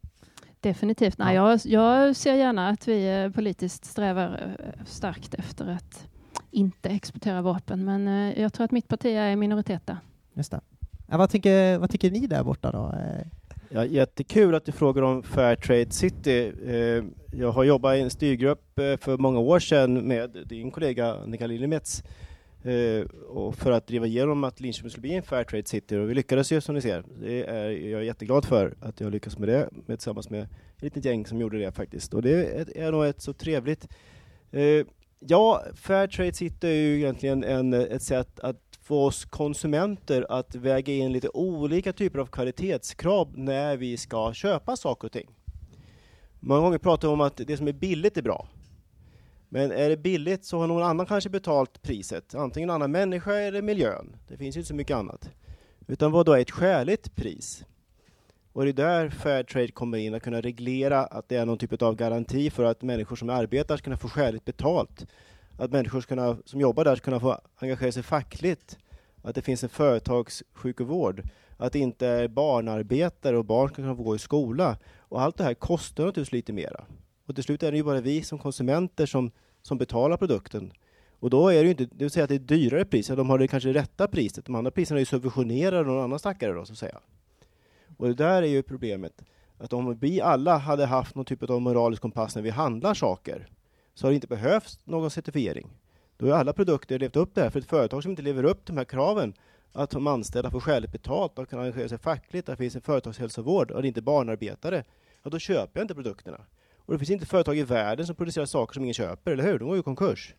Definitivt. 0.59 1.17
Nej, 1.17 1.35
jag, 1.35 1.59
jag 1.63 2.15
ser 2.15 2.33
gärna 2.33 2.69
att 2.69 2.87
vi 2.87 3.31
politiskt 3.35 3.85
strävar 3.85 4.57
starkt 4.85 5.33
efter 5.33 5.67
att 5.67 6.07
inte 6.51 6.89
exportera 6.89 7.41
vapen, 7.41 7.85
men 7.85 8.33
jag 8.37 8.53
tror 8.53 8.65
att 8.65 8.71
mitt 8.71 8.87
parti 8.87 9.05
är 9.05 9.29
i 9.29 9.35
minoritet 9.35 9.87
där. 9.87 9.97
Just 10.33 10.51
det. 10.51 10.61
Ja, 11.07 11.17
vad, 11.17 11.29
tycker, 11.29 11.77
vad 11.77 11.89
tycker 11.89 12.11
ni 12.11 12.27
där 12.27 12.43
borta 12.43 12.71
då? 12.71 12.95
Ja, 13.71 13.85
jättekul 13.85 14.55
att 14.55 14.65
du 14.65 14.71
frågar 14.71 15.01
om 15.01 15.23
Fairtrade 15.23 15.91
City. 15.91 16.53
Eh, 16.65 17.03
jag 17.39 17.51
har 17.51 17.63
jobbat 17.63 17.97
i 17.97 17.99
en 17.99 18.09
styrgrupp 18.09 18.79
eh, 18.79 18.97
för 18.97 19.17
många 19.17 19.39
år 19.39 19.59
sedan 19.59 20.07
med 20.07 20.37
din 20.45 20.71
kollega 20.71 21.13
Annika 21.13 21.47
Lillemets 21.47 22.03
eh, 22.63 23.01
och 23.29 23.55
för 23.55 23.71
att 23.71 23.87
driva 23.87 24.05
igenom 24.05 24.43
att 24.43 24.59
Linköping 24.59 24.89
skulle 24.89 25.01
bli 25.01 25.13
en 25.13 25.23
Fairtrade 25.23 25.67
City 25.67 25.95
och 25.95 26.09
vi 26.09 26.13
lyckades 26.13 26.51
ju 26.51 26.61
som 26.61 26.75
ni 26.75 26.81
ser. 26.81 27.03
Det 27.21 27.43
är 27.43 27.69
jag 27.69 28.01
är 28.01 28.05
jätteglad 28.05 28.45
för 28.45 28.73
att 28.81 28.99
jag 28.99 29.11
lyckades 29.11 29.39
med 29.39 29.49
det 29.49 29.69
med, 29.71 29.99
tillsammans 29.99 30.29
med 30.29 30.41
ett 30.41 30.81
litet 30.81 31.05
gäng 31.05 31.25
som 31.25 31.41
gjorde 31.41 31.59
det 31.59 31.71
faktiskt 31.71 32.13
och 32.13 32.21
det 32.21 32.45
är, 32.45 32.77
är 32.77 32.91
nog 32.91 33.05
ett 33.05 33.21
så 33.21 33.33
trevligt 33.33 33.87
Ja, 35.21 35.63
Fairtrade 35.75 36.33
City 36.33 36.67
är 36.67 36.71
ju 36.71 36.97
egentligen 36.97 37.43
en, 37.43 37.73
ett 37.73 38.03
sätt 38.03 38.39
att 38.39 38.68
få 38.89 39.05
oss 39.05 39.25
konsumenter 39.25 40.25
att 40.29 40.55
väga 40.55 40.93
in 40.93 41.11
lite 41.11 41.29
olika 41.29 41.93
typer 41.93 42.19
av 42.19 42.25
kvalitetskrav 42.25 43.37
när 43.37 43.77
vi 43.77 43.97
ska 43.97 44.33
köpa 44.33 44.75
saker 44.75 45.07
och 45.07 45.11
ting. 45.11 45.29
Många 46.39 46.61
gånger 46.61 46.77
pratar 46.77 47.07
vi 47.07 47.13
om 47.13 47.21
att 47.21 47.37
det 47.37 47.57
som 47.57 47.67
är 47.67 47.73
billigt 47.73 48.17
är 48.17 48.21
bra. 48.21 48.47
Men 49.49 49.71
är 49.71 49.89
det 49.89 49.97
billigt 49.97 50.45
så 50.45 50.59
har 50.59 50.67
någon 50.67 50.83
annan 50.83 51.05
kanske 51.05 51.29
betalt 51.29 51.81
priset. 51.81 52.35
Antingen 52.35 52.69
en 52.69 52.75
annan 52.75 52.91
människa 52.91 53.33
eller 53.33 53.61
miljön. 53.61 54.15
Det 54.27 54.37
finns 54.37 54.55
ju 54.55 54.59
inte 54.59 54.67
så 54.67 54.75
mycket 54.75 54.97
annat. 54.97 55.29
Utan 55.87 56.11
vad 56.11 56.25
då 56.25 56.33
är 56.33 56.41
ett 56.41 56.51
skäligt 56.51 57.15
pris? 57.15 57.65
Och 58.53 58.63
det 58.63 58.71
är 58.71 58.73
där 58.73 59.09
Fairtrade 59.09 59.71
kommer 59.71 59.97
in, 59.97 60.13
att 60.13 60.23
kunna 60.23 60.41
reglera 60.41 61.05
att 61.05 61.29
det 61.29 61.35
är 61.35 61.45
någon 61.45 61.57
typ 61.57 61.81
av 61.81 61.95
garanti 61.95 62.49
för 62.49 62.63
att 62.63 62.81
människor 62.81 63.15
som 63.15 63.29
arbetar 63.29 63.77
ska 63.77 63.83
kunna 63.83 63.97
få 63.97 64.09
skäligt 64.09 64.45
betalt. 64.45 65.05
Att 65.59 65.71
människor 65.71 66.01
ska 66.01 66.15
kunna, 66.15 66.37
som 66.45 66.61
jobbar 66.61 66.83
där 66.83 66.95
ska 66.95 67.03
kunna 67.03 67.19
få 67.19 67.41
engagera 67.55 67.91
sig 67.91 68.03
fackligt. 68.03 68.77
Att 69.21 69.35
det 69.35 69.41
finns 69.41 69.63
en 69.63 69.69
företagssjukvård. 69.69 71.23
Att 71.57 71.73
det 71.73 71.79
inte 71.79 72.07
är 72.07 72.27
barnarbetare 72.27 73.37
och 73.37 73.45
barn 73.45 73.67
ska 73.67 73.75
kunna 73.75 73.95
få 73.95 74.03
gå 74.03 74.15
i 74.15 74.19
skola. 74.19 74.77
Och 74.97 75.21
allt 75.21 75.37
det 75.37 75.43
här 75.43 75.53
kostar 75.53 76.05
naturligtvis 76.05 76.31
lite 76.31 76.53
mera. 76.53 76.85
Och 77.25 77.35
till 77.35 77.43
slut 77.43 77.63
är 77.63 77.71
det 77.71 77.77
ju 77.77 77.83
bara 77.83 78.01
vi 78.01 78.23
som 78.23 78.39
konsumenter 78.39 79.05
som, 79.05 79.31
som 79.61 79.77
betalar 79.77 80.17
produkten. 80.17 80.73
Och 81.19 81.29
då 81.29 81.49
är 81.49 81.55
det 81.55 81.63
ju 81.63 81.69
inte, 81.69 81.85
det 81.85 82.03
vill 82.03 82.11
säga 82.11 82.23
att 82.23 82.29
det 82.29 82.35
är 82.35 82.39
dyrare 82.39 82.85
priser. 82.85 83.15
de 83.15 83.29
har 83.29 83.37
det 83.37 83.47
kanske 83.47 83.73
rätta 83.73 84.07
priset. 84.07 84.45
De 84.45 84.55
andra 84.55 84.71
priserna 84.71 84.97
är 84.97 85.01
ju 85.01 85.05
subventionerade 85.05 85.79
av 85.79 85.85
någon 85.85 86.03
annan 86.03 86.19
stackare 86.19 86.53
då, 86.53 86.65
så 86.65 86.73
att 86.73 86.79
säga. 86.79 86.99
Och 87.97 88.07
det 88.07 88.13
där 88.13 88.41
är 88.41 88.47
ju 88.47 88.63
problemet. 88.63 89.21
Att 89.57 89.73
om 89.73 89.97
vi 89.99 90.21
alla 90.21 90.57
hade 90.57 90.85
haft 90.85 91.15
någon 91.15 91.25
typ 91.25 91.43
av 91.43 91.61
moralisk 91.61 92.01
kompass 92.01 92.35
när 92.35 92.41
vi 92.41 92.49
handlar 92.49 92.93
saker, 92.93 93.47
så 93.99 94.07
har 94.07 94.11
det 94.11 94.15
inte 94.15 94.27
behövts 94.27 94.79
någon 94.83 95.11
certifiering. 95.11 95.69
Då 96.17 96.25
har 96.25 96.33
alla 96.33 96.53
produkter 96.53 96.99
levt 96.99 97.15
upp 97.15 97.35
det 97.35 97.41
här. 97.41 97.49
För 97.49 97.59
ett 97.59 97.65
företag 97.65 98.03
som 98.03 98.09
inte 98.09 98.21
lever 98.21 98.43
upp 98.43 98.65
till 98.65 98.75
de 98.75 98.79
här 98.79 98.85
kraven, 98.85 99.33
att 99.73 99.89
de 99.89 100.07
anställda 100.07 100.51
får 100.51 100.59
skäligt 100.59 100.91
betalt, 100.91 101.39
att 101.39 101.49
kan 101.49 101.59
engagera 101.59 101.89
sig 101.89 101.97
fackligt, 101.97 102.49
att 102.49 102.57
det 102.57 102.63
finns 102.63 102.75
en 102.75 102.81
företagshälsovård 102.81 103.71
och 103.71 103.81
det 103.81 103.85
är 103.85 103.87
inte 103.87 104.01
barnarbetare, 104.01 104.83
ja 105.23 105.29
då 105.29 105.39
köper 105.39 105.79
jag 105.79 105.83
inte 105.83 105.95
produkterna. 105.95 106.45
Och 106.75 106.93
det 106.93 106.99
finns 106.99 107.09
inte 107.09 107.25
företag 107.25 107.57
i 107.57 107.63
världen 107.63 108.05
som 108.05 108.15
producerar 108.15 108.45
saker 108.45 108.73
som 108.73 108.83
ingen 108.83 108.93
köper, 108.93 109.31
eller 109.31 109.43
hur? 109.43 109.59
De 109.59 109.67
går 109.67 109.75
ju 109.75 109.79
i 109.79 109.83
konkurs. 109.83 110.35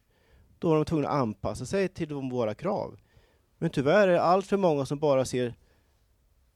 Då 0.58 0.72
är 0.72 0.76
de 0.76 0.84
tvungna 0.84 1.08
att 1.08 1.14
anpassa 1.14 1.66
sig 1.66 1.88
till 1.88 2.14
våra 2.14 2.54
krav. 2.54 2.98
Men 3.58 3.70
tyvärr 3.70 4.08
är 4.08 4.12
det 4.12 4.22
allt 4.22 4.46
för 4.46 4.56
många 4.56 4.86
som 4.86 4.98
bara 4.98 5.24
ser 5.24 5.54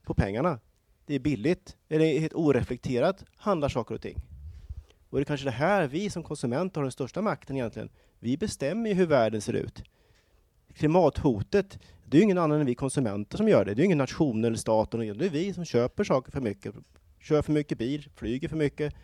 på 0.02 0.14
pengarna. 0.14 0.59
Det 1.07 1.14
är 1.14 1.18
billigt, 1.18 1.76
eller 1.88 2.18
helt 2.18 2.34
oreflekterat 2.34 3.24
handlar 3.36 3.68
saker 3.68 3.94
och 3.94 4.02
ting. 4.02 4.34
Och 5.15 5.21
det 5.21 5.23
är 5.23 5.27
kanske 5.27 5.47
det 5.47 5.51
här 5.51 5.87
vi 5.87 6.11
som 6.11 6.23
konsumenter 6.23 6.81
har 6.81 6.85
den 6.85 6.93
största 6.93 7.23
makten 7.23 7.57
egentligen. 7.57 7.89
Vi 8.19 8.37
bestämmer 8.37 8.91
ju 8.91 8.95
hur 8.95 9.07
världen 9.07 9.41
ser 9.41 9.53
ut. 9.53 9.83
klimathotet, 10.73 11.79
det 12.05 12.17
är 12.17 12.19
ju 12.19 12.25
ingen 12.25 12.39
annan 12.39 12.61
än 12.61 12.67
vi 12.67 12.75
konsumenter 12.75 13.37
som 13.37 13.49
gör 13.49 13.65
det. 13.65 13.75
Det 13.75 13.83
är 13.83 13.85
ingen 13.85 13.99
nation 13.99 14.45
eller 14.45 14.57
staten, 14.57 15.01
det 15.01 15.27
är 15.27 15.31
vi 15.31 15.53
som 15.53 15.65
köper 15.65 16.05
saker 16.05 16.33
för 16.33 16.41
mycket. 16.41 16.75
Kör 17.21 17.43
för 17.43 17.53
mycket 17.53 17.79
bil, 17.79 18.09
flyger 18.15 18.49
för 18.49 18.57
mycket 18.57 18.95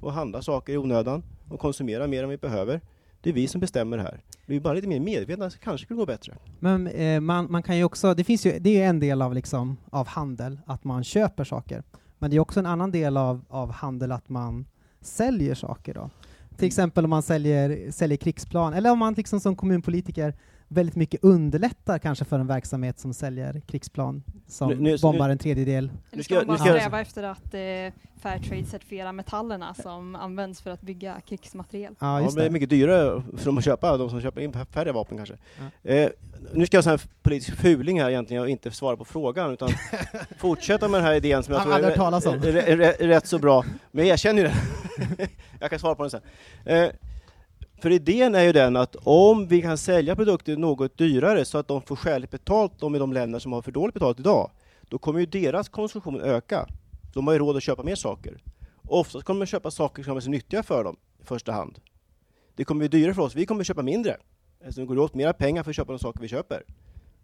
och 0.00 0.12
handlar 0.12 0.40
saker 0.40 0.72
i 0.72 0.76
onödan 0.76 1.22
och 1.48 1.60
konsumerar 1.60 2.06
mer 2.06 2.22
än 2.22 2.28
vi 2.28 2.36
behöver. 2.36 2.80
Det 3.20 3.30
är 3.30 3.34
vi 3.34 3.48
som 3.48 3.60
bestämmer 3.60 3.96
det 3.96 4.02
här. 4.02 4.20
Vi 4.46 4.56
är 4.56 4.60
bara 4.60 4.74
lite 4.74 4.88
mer 4.88 5.00
medvetna 5.00 5.50
så 5.50 5.58
kanske 5.58 5.82
det 5.82 5.86
skulle 5.86 5.98
gå 5.98 6.06
bättre. 6.06 6.34
Men 6.58 6.86
eh, 6.86 7.20
man, 7.20 7.46
man 7.50 7.62
kan 7.62 7.76
ju 7.76 7.84
också, 7.84 8.14
det 8.14 8.24
finns 8.24 8.46
ju, 8.46 8.58
det 8.58 8.70
är 8.70 8.74
ju 8.74 8.82
en 8.82 9.00
del 9.00 9.22
av, 9.22 9.34
liksom, 9.34 9.76
av 9.90 10.06
handel, 10.06 10.60
att 10.66 10.84
man 10.84 11.04
köper 11.04 11.44
saker. 11.44 11.82
Men 12.18 12.30
det 12.30 12.36
är 12.36 12.40
också 12.40 12.60
en 12.60 12.66
annan 12.66 12.90
del 12.90 13.16
av, 13.16 13.44
av 13.48 13.72
handel 13.72 14.12
att 14.12 14.28
man 14.28 14.66
säljer 15.02 15.54
saker 15.54 15.94
då. 15.94 16.10
Till 16.56 16.66
exempel 16.66 17.04
om 17.04 17.10
man 17.10 17.22
säljer, 17.22 17.90
säljer 17.90 18.16
krigsplan, 18.16 18.74
eller 18.74 18.90
om 18.90 18.98
man 18.98 19.14
liksom 19.14 19.40
som 19.40 19.56
kommunpolitiker 19.56 20.34
väldigt 20.72 20.96
mycket 20.96 21.24
underlättar 21.24 21.98
kanske 21.98 22.24
för 22.24 22.38
en 22.38 22.46
verksamhet 22.46 22.98
som 22.98 23.14
säljer 23.14 23.60
krigsplan 23.66 24.22
som 24.48 24.68
Nu- 24.68 24.76
nu- 24.80 24.96
bombar 25.02 25.28
en 25.28 25.38
tredjedel. 25.38 25.90
Nu 26.10 26.22
ska 26.22 26.34
man 26.34 26.42
nu 26.42 26.46
bara 26.48 26.58
sträva 26.58 27.00
efter 27.00 27.22
att 27.22 27.54
eh, 27.54 28.00
Fairtrade 28.22 28.64
certifierar 28.64 29.12
metallerna 29.12 29.74
som 29.74 30.16
används 30.16 30.60
för 30.60 30.70
att 30.70 30.80
bygga 30.80 31.20
krigsmateriel? 31.28 31.94
Ja, 31.98 32.06
Ja, 32.06 32.20
just 32.22 32.30
det 32.34 32.40
blir 32.40 32.44
det. 32.44 32.50
mycket 32.50 32.70
dyrare 32.70 33.22
för 33.36 33.44
dem 33.46 33.58
att 33.58 33.64
köpa, 33.64 33.96
de 33.96 34.10
som 34.10 34.20
köper 34.20 34.40
in 34.40 34.52
färre 34.70 34.92
vapen 34.92 35.16
kanske. 35.16 35.34
Ja. 35.82 35.90
Eh, 35.92 36.10
nu 36.54 36.66
ska 36.66 36.76
jag 36.76 36.84
säga 36.84 36.98
politisk 37.22 37.56
fuling 37.56 38.00
här 38.00 38.10
egentligen 38.10 38.42
och 38.42 38.48
inte 38.48 38.70
svara 38.70 38.96
på 38.96 39.04
frågan 39.04 39.52
utan 39.52 39.68
fortsätta 40.38 40.88
med 40.88 41.00
den 41.00 41.06
här 41.06 41.14
idén 41.14 41.42
som 41.42 41.54
jag 41.54 41.60
Har 41.60 41.64
tror 41.66 41.76
är, 41.78 42.56
är, 42.56 42.56
är, 42.56 42.80
är, 42.80 43.02
är 43.02 43.08
rätt 43.08 43.26
så 43.26 43.38
bra. 43.38 43.64
Men 43.90 44.06
jag 44.06 44.12
erkänner 44.14 44.42
ju 44.42 44.48
det. 44.48 45.28
jag 45.60 45.70
kan 45.70 45.78
svara 45.78 45.94
på 45.94 46.02
den 46.02 46.10
sen. 46.10 46.20
Eh, 46.64 46.88
för 47.82 47.90
idén 47.90 48.34
är 48.34 48.42
ju 48.42 48.52
den 48.52 48.76
att 48.76 48.96
om 49.02 49.46
vi 49.46 49.62
kan 49.62 49.78
sälja 49.78 50.16
produkter 50.16 50.56
något 50.56 50.98
dyrare 50.98 51.44
så 51.44 51.58
att 51.58 51.68
de 51.68 51.82
får 51.82 51.96
skäligt 51.96 52.30
betalt, 52.30 52.72
de 52.78 52.94
i 52.94 52.98
de 52.98 53.12
länder 53.12 53.38
som 53.38 53.52
har 53.52 53.62
för 53.62 53.72
dåligt 53.72 53.94
betalt 53.94 54.20
idag, 54.20 54.50
då 54.82 54.98
kommer 54.98 55.20
ju 55.20 55.26
deras 55.26 55.68
konsumtion 55.68 56.20
öka. 56.20 56.66
De 57.14 57.26
har 57.26 57.34
ju 57.34 57.38
råd 57.38 57.56
att 57.56 57.62
köpa 57.62 57.82
mer 57.82 57.94
saker. 57.94 58.42
Oftast 58.88 59.24
kommer 59.24 59.40
de 59.40 59.46
köpa 59.46 59.70
saker 59.70 60.02
som 60.02 60.16
är 60.16 60.20
så 60.20 60.30
nyttiga 60.30 60.62
för 60.62 60.84
dem 60.84 60.96
i 61.22 61.24
första 61.24 61.52
hand. 61.52 61.78
Det 62.54 62.64
kommer 62.64 62.78
bli 62.78 62.88
dyrare 62.88 63.14
för 63.14 63.22
oss, 63.22 63.34
vi 63.34 63.46
kommer 63.46 63.64
köpa 63.64 63.82
mindre. 63.82 64.16
Eftersom 64.60 64.84
det 64.84 64.94
går 64.94 64.98
åt 64.98 65.14
mera 65.14 65.32
pengar 65.32 65.62
för 65.62 65.70
att 65.70 65.76
köpa 65.76 65.92
de 65.92 65.98
saker 65.98 66.20
vi 66.20 66.28
köper. 66.28 66.62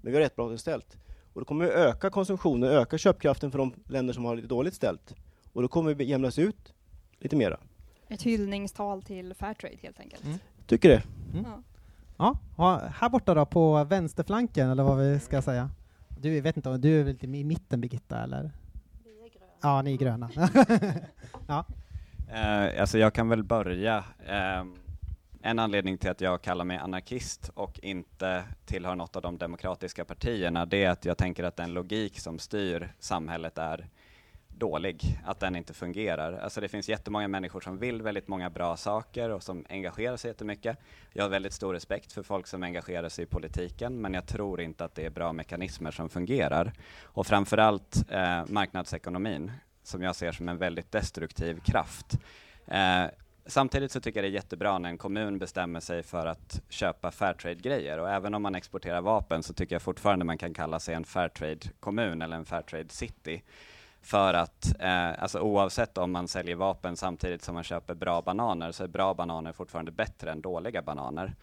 Men 0.00 0.12
vi 0.12 0.18
har 0.18 0.22
rätt 0.22 0.36
bra 0.36 0.59
ställt. 0.59 0.96
Och 1.32 1.40
då 1.40 1.44
kommer 1.44 1.64
vi 1.64 1.70
öka 1.70 2.11
konsumtionen, 2.11 2.70
öka 2.70 2.98
köpkraften 2.98 3.50
för 3.50 3.59
de 3.59 3.74
länder 3.86 4.14
som 4.14 4.24
har 4.24 4.36
lite 4.36 4.48
dåligt 4.48 4.74
ställt. 4.74 5.14
Och 5.52 5.62
då 5.62 5.68
kommer 5.68 5.94
vi 5.94 6.04
jämnas 6.04 6.38
ut 6.38 6.72
lite 7.18 7.36
mera. 7.36 7.59
Ett 8.09 8.22
hyllningstal 8.22 9.02
till 9.02 9.34
Fairtrade 9.34 9.76
helt 9.82 10.00
enkelt. 10.00 10.24
Mm. 10.24 10.38
Tycker 10.66 10.88
det? 10.88 11.02
Ja. 11.44 11.62
Ja, 12.16 12.38
ja, 12.56 12.82
här 12.94 13.09
borta 13.09 13.34
då 13.34 13.46
på 13.46 13.84
vänsterflanken, 13.84 14.70
eller 14.70 14.82
vad 14.82 14.98
vi 14.98 15.20
ska 15.20 15.42
säga. 15.42 15.70
Du 16.20 16.34
jag 16.36 16.42
vet 16.42 16.56
inte, 16.56 16.68
om- 16.68 16.80
du 16.80 17.00
är 17.00 17.04
väl 17.04 17.12
lite 17.12 17.26
i 17.26 17.44
mitten 17.44 17.80
Birgitta, 17.80 18.22
eller? 18.22 18.50
Ja, 19.61 19.82
ni 19.82 19.92
är 19.92 19.96
gröna. 19.98 20.30
ja. 21.46 21.64
Eh, 22.32 22.80
alltså 22.80 22.98
jag 22.98 23.14
kan 23.14 23.28
väl 23.28 23.42
börja. 23.44 24.04
Ehm, 24.26 24.74
en 25.42 25.59
anledning 25.59 25.98
till 25.98 26.11
att 26.11 26.20
jag 26.20 26.42
kallar 26.42 26.64
mig 26.64 26.76
anarkist 26.76 27.50
och 27.54 27.78
inte 27.82 28.44
tillhör 28.66 28.94
något 28.94 29.16
av 29.16 29.22
de 29.22 29.38
demokratiska 29.38 30.04
partierna, 30.04 30.66
det 30.66 30.84
är 30.84 30.90
att 30.90 31.04
jag 31.04 31.18
tänker 31.18 31.44
att 31.44 31.56
den 31.56 31.72
logik 31.72 32.20
som 32.20 32.38
styr 32.38 32.92
samhället 32.98 33.59
är 33.59 33.88
dålig, 34.59 35.20
att 35.24 35.40
den 35.40 35.56
inte 35.56 35.74
fungerar. 35.74 36.32
Alltså 36.32 36.61
det 36.61 36.68
finns 36.68 36.88
jättemånga 36.88 37.28
människor 37.28 37.61
som 37.61 37.78
vill 37.78 38.02
väldigt 38.02 38.28
många 38.28 38.50
bra 38.50 38.76
saker 38.76 39.30
och 39.30 39.42
som 39.42 39.64
engagerar 39.68 40.16
sig 40.16 40.30
jättemycket. 40.30 40.78
Jag 41.12 41.24
har 41.24 41.28
väldigt 41.28 41.52
stor 41.52 41.74
respekt 41.74 42.12
för 42.12 42.22
folk 42.22 42.46
som 42.46 42.62
engagerar 42.62 43.09
sig 43.09 43.24
i 43.24 43.26
politiken, 43.26 44.00
men 44.00 44.14
jag 44.14 44.26
tror 44.26 44.61
inte 44.61 44.84
att 44.84 44.94
det 44.94 45.06
är 45.06 45.11
bra 45.11 45.32
mekanismer 45.32 45.90
som 45.90 46.09
fungerar. 46.09 46.72
Och 47.02 47.26
framförallt 47.26 48.11
eh, 48.11 48.44
marknadsekonomin, 48.46 49.52
som 49.82 50.02
jag 50.02 50.16
ser 50.16 50.32
som 50.32 50.48
en 50.48 50.59
väldigt 50.59 50.92
destruktiv 50.92 51.61
kraft. 51.61 52.18
Eh, 52.66 53.04
samtidigt 53.46 53.92
så 53.92 54.00
tycker 54.00 54.18
jag 54.18 54.24
det 54.24 54.28
är 54.28 54.40
jättebra 54.42 54.78
när 54.78 54.88
en 54.88 54.98
kommun 54.98 55.38
bestämmer 55.38 55.80
sig 55.80 56.02
för 56.02 56.26
att 56.26 56.61
köpa 56.68 57.11
Fairtrade-grejer 57.11 57.98
och 57.98 58.11
även 58.11 58.34
om 58.34 58.42
man 58.42 58.54
exporterar 58.54 59.00
vapen 59.00 59.42
så 59.42 59.54
tycker 59.54 59.74
jag 59.74 59.82
fortfarande 59.82 60.24
man 60.24 60.38
kan 60.38 60.54
kalla 60.54 60.80
sig 60.80 60.94
en 60.94 61.04
Fairtrade-kommun 61.04 62.22
eller 62.22 62.36
en 62.36 62.44
Fairtrade-city. 62.44 63.42
För 64.09 64.34
att, 64.34 64.74
eh, 64.78 65.22
alltså 65.22 65.40
oavsett 65.40 65.98
om 65.98 66.12
man 66.12 66.28
säljer 66.28 66.56
vapen 66.56 66.96
samtidigt 66.96 67.42
som 67.42 67.54
man 67.54 67.64
köper 67.64 67.94
bra 67.94 68.22
bananer 68.22 68.72
så 68.72 68.84
är 68.84 68.88
bra 68.88 69.14
bananer 69.14 69.52
fortfarande 69.52 69.90
bättre 69.90 70.30
än 70.30 70.40
dåliga 70.40 70.82
bananer. 70.82 71.34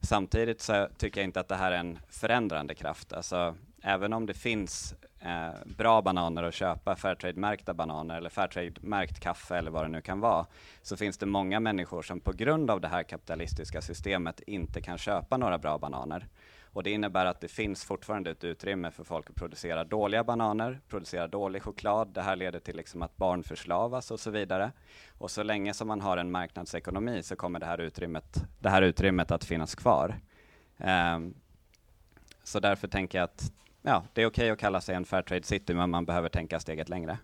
Samtidigt 0.00 0.60
så 0.60 0.88
tycker 0.98 1.20
jag 1.20 1.28
inte 1.28 1.40
att 1.40 1.48
det 1.48 1.56
här 1.56 1.72
är 1.72 1.76
en 1.76 1.98
förändrande 2.08 2.74
kraft. 2.74 3.12
Alltså, 3.12 3.54
även 3.82 4.12
om 4.12 4.26
det 4.26 4.34
finns 4.34 4.94
eh, 5.20 5.50
bra 5.64 6.02
bananer 6.02 6.42
att 6.42 6.54
köpa, 6.54 6.96
Fairtrade-märkta 6.96 7.74
bananer 7.74 8.16
eller 8.16 8.30
Fairtrade-märkt 8.30 9.20
kaffe 9.20 9.56
eller 9.56 9.70
vad 9.70 9.84
det 9.84 9.88
nu 9.88 10.00
kan 10.00 10.20
vara, 10.20 10.46
så 10.82 10.96
finns 10.96 11.18
det 11.18 11.26
många 11.26 11.60
människor 11.60 12.02
som 12.02 12.20
på 12.20 12.32
grund 12.32 12.70
av 12.70 12.80
det 12.80 12.88
här 12.88 13.02
kapitalistiska 13.02 13.82
systemet 13.82 14.40
inte 14.40 14.80
kan 14.80 14.98
köpa 14.98 15.36
några 15.36 15.58
bra 15.58 15.78
bananer. 15.78 16.26
Och 16.72 16.82
det 16.82 16.90
innebär 16.90 17.26
att 17.26 17.40
det 17.40 17.48
finns 17.48 17.84
fortfarande 17.84 18.30
ett 18.30 18.44
utrymme 18.44 18.90
för 18.90 19.04
folk 19.04 19.30
att 19.30 19.36
producera 19.36 19.84
dåliga 19.84 20.24
bananer, 20.24 20.80
producera 20.88 21.28
dålig 21.28 21.62
choklad. 21.62 22.08
Det 22.08 22.22
här 22.22 22.36
leder 22.36 22.60
till 22.60 22.76
liksom 22.76 23.02
att 23.02 23.16
barn 23.16 23.42
förslavas 23.42 24.10
och 24.10 24.20
så 24.20 24.30
vidare. 24.30 24.72
Och 25.18 25.30
så 25.30 25.42
länge 25.42 25.74
som 25.74 25.88
man 25.88 26.00
har 26.00 26.16
en 26.16 26.30
marknadsekonomi 26.30 27.22
så 27.22 27.36
kommer 27.36 27.60
det 27.60 27.66
här 27.66 27.80
utrymmet, 27.80 28.44
det 28.58 28.68
här 28.68 28.82
utrymmet 28.82 29.30
att 29.30 29.44
finnas 29.44 29.74
kvar. 29.74 30.20
Um, 30.76 31.34
så 32.44 32.60
därför 32.60 32.88
tänker 32.88 33.18
jag 33.18 33.24
att 33.24 33.52
ja, 33.82 34.04
det 34.12 34.22
är 34.22 34.26
okej 34.26 34.50
att 34.50 34.58
kalla 34.58 34.80
sig 34.80 34.94
en 34.94 35.04
Fairtrade 35.04 35.42
City, 35.42 35.74
men 35.74 35.90
man 35.90 36.04
behöver 36.04 36.28
tänka 36.28 36.60
steget 36.60 36.88
längre. 36.88 37.18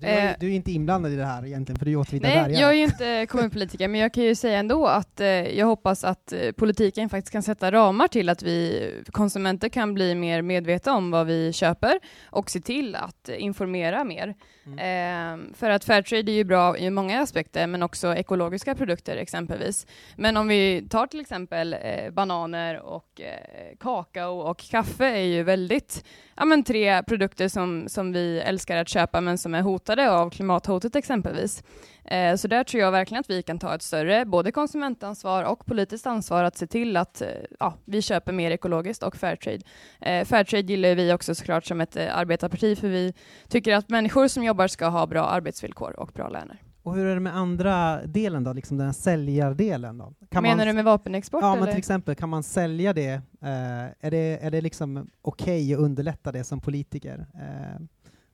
Du, 0.00 0.06
Eh. 0.06 0.34
du 0.40 0.46
är 0.46 0.50
inte 0.50 0.72
inblandad 0.72 1.12
i 1.12 1.16
det 1.16 1.24
här 1.24 1.46
egentligen, 1.46 1.78
för 1.78 1.86
du 1.86 1.90
är. 1.92 2.48
Nej, 2.48 2.60
jag 2.60 2.70
är 2.70 2.74
ju 2.74 2.82
inte 2.84 3.26
kommunpolitiker, 3.26 3.88
men 3.88 4.00
jag 4.00 4.14
kan 4.14 4.24
ju 4.24 4.34
säga 4.34 4.58
ändå 4.58 4.86
att 4.86 5.20
eh, 5.20 5.26
jag 5.28 5.66
hoppas 5.66 6.04
att 6.04 6.32
eh, 6.32 6.52
politiken 6.52 7.08
faktiskt 7.08 7.32
kan 7.32 7.42
sätta 7.42 7.72
ramar 7.72 8.08
till 8.08 8.28
att 8.28 8.42
vi 8.42 8.90
konsumenter 9.12 9.68
kan 9.68 9.94
bli 9.94 10.14
mer 10.14 10.42
medvetna 10.42 10.94
om 10.96 11.10
vad 11.10 11.26
vi 11.26 11.52
köper 11.52 11.98
och 12.24 12.50
se 12.50 12.60
till 12.60 12.94
att 12.94 13.28
eh, 13.28 13.42
informera 13.42 14.04
mer. 14.04 14.34
Eh, 14.66 15.54
för 15.54 15.70
att 15.70 15.84
Fairtrade 15.84 16.32
är 16.32 16.36
ju 16.36 16.44
bra 16.44 16.78
i 16.78 16.90
många 16.90 17.20
aspekter, 17.20 17.66
men 17.66 17.82
också 17.82 18.14
ekologiska 18.14 18.74
produkter 18.74 19.16
exempelvis. 19.16 19.86
Men 20.16 20.36
om 20.36 20.48
vi 20.48 20.86
tar 20.90 21.06
till 21.06 21.20
exempel 21.20 21.76
eh, 21.82 22.10
bananer 22.10 22.80
och 22.80 23.20
eh, 23.20 23.76
kakao 23.80 24.38
och 24.38 24.58
kaffe 24.58 25.06
är 25.06 25.24
ju 25.24 25.42
väldigt, 25.42 26.04
ja 26.36 26.44
men 26.44 26.64
tre 26.64 27.02
produkter 27.02 27.48
som, 27.48 27.88
som 27.88 28.12
vi 28.12 28.40
älskar 28.40 28.76
att 28.76 28.88
köpa 28.88 29.20
men 29.20 29.38
som 29.38 29.54
är 29.54 29.62
hotade 29.62 30.10
av 30.10 30.30
klimathotet 30.30 30.96
exempelvis. 30.96 31.62
Eh, 32.10 32.36
så 32.36 32.48
där 32.48 32.64
tror 32.64 32.82
jag 32.82 32.92
verkligen 32.92 33.20
att 33.20 33.30
vi 33.30 33.42
kan 33.42 33.58
ta 33.58 33.74
ett 33.74 33.82
större 33.82 34.24
både 34.24 34.52
konsumentansvar 34.52 35.44
och 35.44 35.66
politiskt 35.66 36.06
ansvar 36.06 36.44
att 36.44 36.56
se 36.56 36.66
till 36.66 36.96
att 36.96 37.22
eh, 37.22 37.28
ja, 37.60 37.74
vi 37.84 38.02
köper 38.02 38.32
mer 38.32 38.50
ekologiskt 38.50 39.02
och 39.02 39.16
Fairtrade. 39.16 39.60
Eh, 40.00 40.24
Fairtrade 40.24 40.72
gillar 40.72 40.94
vi 40.94 41.12
också 41.12 41.34
såklart 41.34 41.64
som 41.64 41.80
ett 41.80 41.96
arbetarparti 41.96 42.78
för 42.78 42.88
vi 42.88 43.14
tycker 43.48 43.74
att 43.74 43.88
människor 43.88 44.28
som 44.28 44.44
jobbar 44.44 44.66
ska 44.68 44.86
ha 44.86 45.06
bra 45.06 45.26
arbetsvillkor 45.26 46.00
och 46.00 46.10
bra 46.14 46.28
löner. 46.28 46.62
Och 46.86 46.94
hur 46.94 47.06
är 47.06 47.14
det 47.14 47.20
med 47.20 47.36
andra 47.36 48.06
delen 48.06 48.44
då, 48.44 48.52
liksom 48.52 48.76
den 48.76 48.86
här 48.86 48.92
säljardelen 48.92 49.98
då? 49.98 50.14
Kan 50.30 50.42
Menar 50.42 50.56
man, 50.56 50.66
du 50.66 50.72
med 50.72 50.84
vapenexport? 50.84 51.42
Ja, 51.42 51.50
men 51.50 51.62
eller? 51.62 51.72
till 51.72 51.78
exempel, 51.78 52.14
kan 52.14 52.28
man 52.28 52.42
sälja 52.42 52.92
det? 52.92 53.12
Eh, 53.42 53.84
är 54.00 54.10
det, 54.10 54.38
är 54.42 54.50
det 54.50 54.60
liksom 54.60 55.10
okej 55.22 55.74
att 55.74 55.80
underlätta 55.80 56.32
det 56.32 56.44
som 56.44 56.60
politiker? 56.60 57.26
Eh, 57.34 57.82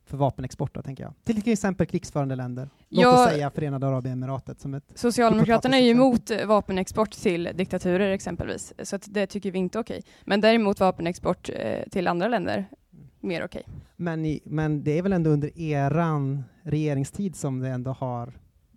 för 0.06 0.16
vapenexport 0.16 0.74
då, 0.74 0.82
tänker 0.82 1.04
jag. 1.04 1.14
Till 1.24 1.52
exempel 1.52 1.86
krigsförande 1.86 2.36
länder. 2.36 2.68
Låt 2.88 3.02
Ja. 3.02 3.24
oss 3.24 3.30
säga 3.30 3.50
Förenade 3.50 3.86
Arabemiratet 3.86 4.60
som 4.60 4.74
ett... 4.74 4.84
Socialdemokraterna 4.94 5.76
är 5.76 5.82
ju 5.82 5.90
emot 5.90 6.30
eh, 6.30 6.46
vapenexport 6.46 7.10
till 7.12 7.50
diktaturer 7.54 8.10
exempelvis, 8.10 8.72
så 8.82 8.96
att 8.96 9.06
det 9.14 9.26
tycker 9.26 9.50
vi 9.50 9.58
inte 9.58 9.78
är 9.78 9.82
okej. 9.82 10.02
Men 10.24 10.40
däremot 10.40 10.80
vapenexport 10.80 11.50
eh, 11.54 11.88
till 11.90 12.08
andra 12.08 12.28
länder, 12.28 12.66
mer 13.20 13.44
okej. 13.44 13.62
Men, 13.96 14.26
i, 14.26 14.40
men 14.44 14.84
det 14.84 14.98
är 14.98 15.02
väl 15.02 15.12
ändå 15.12 15.30
under 15.30 15.58
eran 15.60 16.44
regeringstid 16.62 17.36
som 17.36 17.60
det 17.60 17.68
ändå 17.68 17.90
har... 17.92 18.32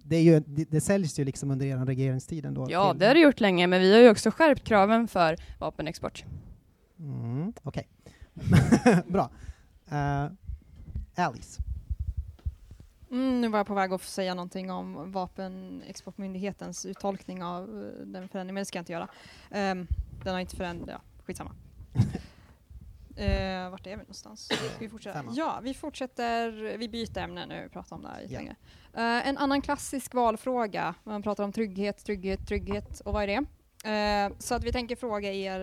Det, 0.08 0.16
är 0.16 0.22
ju, 0.22 0.40
det, 0.40 0.72
det 0.72 0.82
säljs 0.82 1.20
ju 1.20 1.24
liksom 1.26 1.52
under 1.52 1.66
eran 1.66 1.88
regeringstid 1.88 2.46
ändå. 2.46 2.68
Ja, 2.70 2.92
till- 2.92 3.00
det 3.00 3.08
har 3.08 3.14
det 3.14 3.20
gjort 3.20 3.40
länge, 3.40 3.68
men 3.68 3.82
vi 3.82 3.94
har 3.94 4.00
ju 4.02 4.10
också 4.10 4.32
skärpt 4.32 4.64
kraven 4.64 5.08
för 5.08 5.36
vapenexport. 5.60 6.24
Mm, 7.00 7.54
Okej. 7.64 7.88
Bra. 9.08 9.30
Uh, 9.92 10.32
Alice. 11.16 11.62
Mm, 13.12 13.42
nu 13.42 13.48
var 13.48 13.60
jag 13.60 13.68
på 13.68 13.74
väg 13.74 13.94
att 13.94 14.02
säga 14.04 14.34
någonting 14.34 14.72
om 14.72 15.12
Vapenexportmyndighetens 15.12 16.86
uttolkning 16.86 17.44
av 17.44 17.64
eh, 17.64 18.06
den 18.06 18.30
förändringen, 18.30 18.54
men 18.54 18.62
det 18.62 18.66
ska 18.66 18.78
jag 18.78 18.82
inte 18.82 18.92
göra. 18.92 19.08
Ehm, 19.52 19.88
den 20.24 20.34
har 20.34 20.42
inte 20.42 20.56
förändrats, 20.56 20.92
ja, 20.92 21.24
skitsamma. 21.26 21.52
Uh, 23.20 23.70
vart 23.72 23.88
är 23.88 23.90
vi 23.92 23.96
någonstans? 23.98 24.46
Ska 24.46 24.56
vi 24.80 24.90
fortsätta? 24.90 25.18
Femma. 25.20 25.32
Ja, 25.36 25.60
vi 25.64 25.74
fortsätter, 25.74 26.52
vi 26.78 26.90
byter 26.90 27.18
ämne 27.18 27.46
nu, 27.46 27.64
vi 27.64 27.70
pratar 27.70 27.96
om 27.96 28.02
det 28.02 28.08
här 28.08 28.22
lite 28.22 28.34
Ja. 28.34 28.40
längre. 28.40 28.56
Eh, 28.94 29.28
en 29.28 29.38
annan 29.38 29.62
klassisk 29.62 30.14
valfråga, 30.14 30.96
man 31.04 31.24
pratar 31.24 31.44
om 31.44 31.52
trygghet, 31.52 32.06
trygghet, 32.06 32.48
trygghet, 32.48 33.00
och 33.00 33.14
vad 33.14 33.24
är 33.24 33.28
det? 33.28 33.46
Eh, 33.90 34.38
så 34.40 34.56
att 34.56 34.64
vi 34.64 34.72
tänker 34.72 34.96
fråga 34.96 35.34
er 35.34 35.60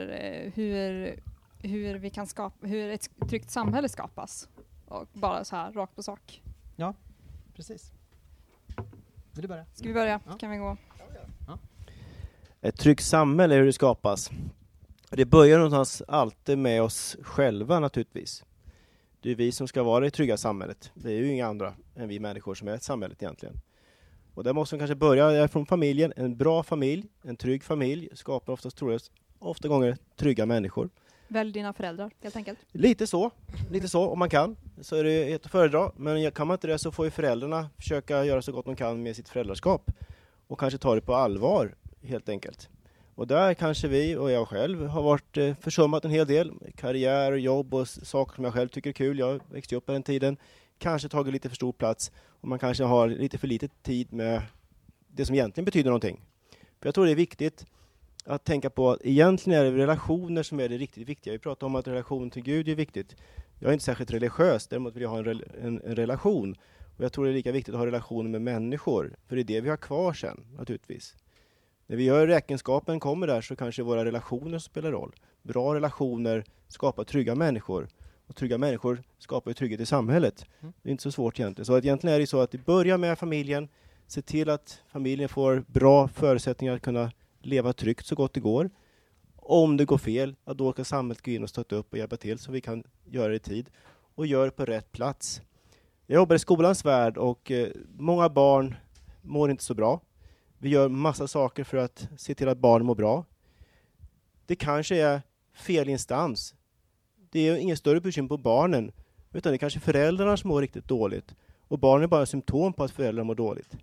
hur, 0.55 1.15
hur, 1.59 1.95
vi 1.95 2.11
kan 2.11 2.27
skapa, 2.27 2.67
hur 2.67 2.91
ett 2.91 3.09
tryggt 3.29 3.51
samhälle 3.51 3.89
skapas. 3.89 4.49
Och 4.93 5.09
bara 5.13 5.45
så 5.45 5.57
här 5.57 5.73
rakt 5.73 5.97
på 5.97 6.03
sak. 6.03 6.43
Precis. 7.57 7.93
Vill 9.33 9.43
du 9.43 9.49
börja? 9.49 9.67
Ska 9.75 9.89
vi 9.89 9.95
börja? 9.95 10.21
Ja. 10.27 10.39
Kan 10.39 10.51
vi 10.51 10.57
gå? 10.57 10.77
Ett 12.61 12.79
tryggt 12.79 13.05
samhälle, 13.05 13.55
hur 13.55 13.67
det 13.67 13.73
skapas. 13.73 14.31
Det 15.11 15.25
börjar 15.25 15.59
någonstans 15.59 16.03
alltid 16.09 16.59
med 16.59 16.83
oss 16.83 17.17
själva 17.23 17.81
naturligtvis. 17.81 18.45
Det 19.21 19.31
är 19.31 19.35
vi 19.35 19.53
som 19.53 19.69
ska 19.69 19.83
vara 19.83 20.05
det 20.05 20.11
trygga 20.11 20.37
samhället. 20.37 20.91
Det 20.95 21.13
är 21.13 21.17
ju 21.17 21.33
inga 21.33 21.47
andra 21.47 21.75
än 21.95 22.09
vi 22.09 22.21
människor 22.21 22.55
som 22.55 22.69
är 22.69 22.73
ett 22.73 22.83
samhället 22.83 23.23
egentligen. 23.23 23.61
Och 24.35 24.45
där 24.45 24.53
måste 24.53 24.75
man 24.75 24.79
kanske 24.81 24.95
börja 24.95 25.49
från 25.49 25.67
familjen. 25.67 26.13
En 26.17 26.37
bra 26.37 26.63
familj, 26.63 27.07
en 27.23 27.37
trygg 27.37 27.65
familj 27.65 28.09
skapar 28.13 28.53
oftast 28.53 28.77
troligast, 28.77 29.13
ofta 29.39 29.69
gånger 29.69 29.97
trygga 30.17 30.47
människor. 30.47 30.91
Välj 31.33 31.53
dina 31.53 31.73
föräldrar 31.73 32.11
helt 32.21 32.37
enkelt. 32.37 32.59
Lite 32.73 33.07
så, 33.07 33.31
lite 33.71 33.89
så 33.89 34.09
om 34.09 34.19
man 34.19 34.31
kan. 34.31 34.57
Så 34.81 34.97
är 34.97 35.05
det 35.05 35.33
ett 35.33 35.45
att 35.45 35.51
föredra. 35.51 35.93
Men 35.97 36.31
kan 36.31 36.47
man 36.47 36.55
inte 36.55 36.67
det 36.67 36.79
så 36.79 36.91
får 36.91 37.05
ju 37.05 37.11
föräldrarna 37.11 37.71
försöka 37.77 38.25
göra 38.25 38.43
så 38.43 38.53
gott 38.53 38.65
de 38.65 38.77
kan 38.77 39.03
med 39.03 39.17
sitt 39.17 39.29
föräldraskap. 39.29 39.91
Och 40.47 40.61
kanske 40.61 40.79
ta 40.79 40.95
det 40.95 41.01
på 41.01 41.15
allvar 41.15 41.75
helt 42.03 42.29
enkelt. 42.29 42.69
Och 43.15 43.27
där 43.27 43.55
kanske 43.55 43.89
vi 43.89 44.17
och 44.17 44.31
jag 44.31 44.49
själv 44.49 44.87
har 44.87 45.03
varit 45.03 45.37
eh, 45.37 45.55
försummat 45.61 46.05
en 46.05 46.11
hel 46.11 46.27
del. 46.27 46.53
Karriär, 46.77 47.33
jobb 47.33 47.75
och 47.75 47.89
saker 47.89 48.35
som 48.35 48.45
jag 48.45 48.53
själv 48.53 48.69
tycker 48.69 48.91
är 48.91 48.95
kul. 48.95 49.19
Jag 49.19 49.41
växte 49.51 49.77
upp 49.77 49.87
på 49.87 49.93
den 49.93 50.03
tiden. 50.03 50.37
Kanske 50.79 51.09
tagit 51.09 51.33
lite 51.33 51.49
för 51.49 51.57
stor 51.57 51.73
plats 51.73 52.13
och 52.41 52.49
man 52.49 52.59
kanske 52.59 52.85
har 52.85 53.09
lite 53.09 53.39
för 53.39 53.47
lite 53.47 53.69
tid 53.69 54.13
med 54.13 54.43
det 55.09 55.27
som 55.27 55.35
egentligen 55.35 55.65
betyder 55.65 55.91
någonting. 55.91 56.21
För 56.81 56.87
jag 56.87 56.95
tror 56.95 57.05
det 57.05 57.11
är 57.11 57.17
viktigt 57.17 57.67
att 58.25 58.45
tänka 58.45 58.71
på 58.71 58.91
att 58.91 58.99
egentligen 59.05 59.61
är 59.61 59.65
det 59.65 59.77
relationer 59.77 60.43
som 60.43 60.61
är 60.61 60.69
det 60.69 60.79
riktigt 60.79 61.09
viktiga. 61.09 61.33
Vi 61.33 61.39
pratar 61.39 61.67
om 61.67 61.75
att 61.75 61.89
relation 61.89 62.31
till 62.31 62.43
Gud 62.43 62.69
är 62.69 62.75
viktigt. 62.75 63.17
Jag 63.59 63.69
är 63.69 63.73
inte 63.73 63.85
särskilt 63.85 64.11
religiös, 64.11 64.67
däremot 64.67 64.95
vill 64.97 65.03
jag 65.03 65.11
ha 65.11 65.19
en, 65.19 65.43
en, 65.63 65.83
en 65.85 65.97
relation. 65.97 66.57
Och 66.97 67.05
jag 67.05 67.13
tror 67.13 67.25
det 67.25 67.31
är 67.31 67.35
lika 67.35 67.53
viktigt 67.53 67.75
att 67.75 67.79
ha 67.79 67.87
relationer 67.87 68.31
med 68.31 68.43
människor, 68.43 69.17
för 69.29 69.37
det 69.37 69.43
är 69.43 69.45
det 69.45 69.61
vi 69.61 69.69
har 69.69 69.77
kvar 69.77 70.13
sen, 70.13 70.45
naturligtvis. 70.59 71.17
När 71.87 71.97
vi 71.97 72.05
gör 72.05 72.27
räkenskapen 72.27 73.01
kommer 73.01 73.27
där 73.27 73.41
så 73.41 73.57
kanske 73.57 73.83
våra 73.83 74.05
relationer 74.05 74.59
spelar 74.59 74.93
roll. 74.93 75.15
Bra 75.43 75.75
relationer 75.75 76.45
skapar 76.69 77.05
trygga 77.05 77.35
människor. 77.35 77.89
Och 78.27 78.37
trygga 78.37 78.59
människor 78.59 79.03
skapar 79.19 79.51
ju 79.51 79.55
trygghet 79.55 79.81
i 79.81 79.87
samhället. 79.87 80.47
Mm. 80.61 80.73
Det 80.83 80.89
är 80.89 80.91
inte 80.91 81.03
så 81.03 81.13
svårt 81.13 81.41
egentligen. 81.41 81.67
Så 81.67 81.75
att 81.75 81.85
egentligen 81.85 82.17
är 82.17 82.21
det 82.21 82.27
så 82.27 82.41
att 82.41 82.51
det 82.51 82.65
börjar 82.65 82.99
med 82.99 83.19
familjen, 83.19 83.69
se 84.07 84.23
till 84.23 84.51
att 84.51 84.83
familjen 84.89 85.29
får 85.29 85.65
bra 85.67 86.09
förutsättningar 86.09 86.75
att 86.75 86.83
kunna 86.83 87.11
leva 87.47 87.73
tryggt 87.73 88.07
så 88.07 88.15
gott 88.15 88.35
det 88.35 88.41
går. 88.41 88.71
Om 89.37 89.77
det 89.77 89.85
går 89.85 89.99
fel, 89.99 90.37
ja, 90.45 90.55
då 90.55 90.73
ska 90.73 90.85
samhället 90.85 91.23
gå 91.23 91.31
in 91.31 91.43
och 91.43 91.49
stötta 91.49 91.77
upp 91.77 91.93
och 91.93 91.99
hjälpa 91.99 92.17
till 92.17 92.39
så 92.39 92.53
vi 92.53 92.61
kan 92.61 92.85
göra 93.05 93.29
det 93.29 93.37
i 93.37 93.39
tid. 93.39 93.71
Och 94.15 94.27
gör 94.27 94.45
det 94.45 94.51
på 94.51 94.65
rätt 94.65 94.93
plats. 94.93 95.43
Jag 96.07 96.15
jobbar 96.17 96.37
i 96.37 96.39
skolans 96.39 96.85
värld 96.85 97.17
och 97.17 97.51
eh, 97.51 97.69
många 97.99 98.29
barn 98.29 98.75
mår 99.23 99.51
inte 99.51 99.65
så 99.65 99.75
bra. 99.75 100.01
Vi 100.59 100.69
gör 100.69 100.89
massa 100.89 101.29
saker 101.29 101.65
för 101.65 101.77
att 101.77 102.09
se 102.17 102.35
till 102.35 102.49
att 102.49 102.59
barn 102.59 102.85
mår 102.87 102.95
bra. 102.95 103.25
Det 104.47 104.57
kanske 104.57 104.97
är 104.97 105.23
fel 105.55 105.89
instans. 105.89 106.55
Det 107.31 107.49
är 107.49 107.57
inget 107.57 107.79
större 107.79 108.01
bekymmer 108.01 108.29
på 108.29 108.37
barnen, 108.37 108.93
utan 109.33 109.53
det 109.53 109.57
är 109.57 109.59
kanske 109.59 109.81
föräldrarna 109.81 110.37
som 110.37 110.49
mår 110.49 110.61
riktigt 110.61 110.89
dåligt. 110.89 111.35
Och 111.69 111.79
barnen 111.79 112.03
är 112.03 112.09
bara 112.09 112.27
symptom 112.27 112.73
på 112.73 112.85
att 112.85 112.91
föräldrar 112.91 113.25
mår 113.25 113.35
dåligt. 113.35 113.77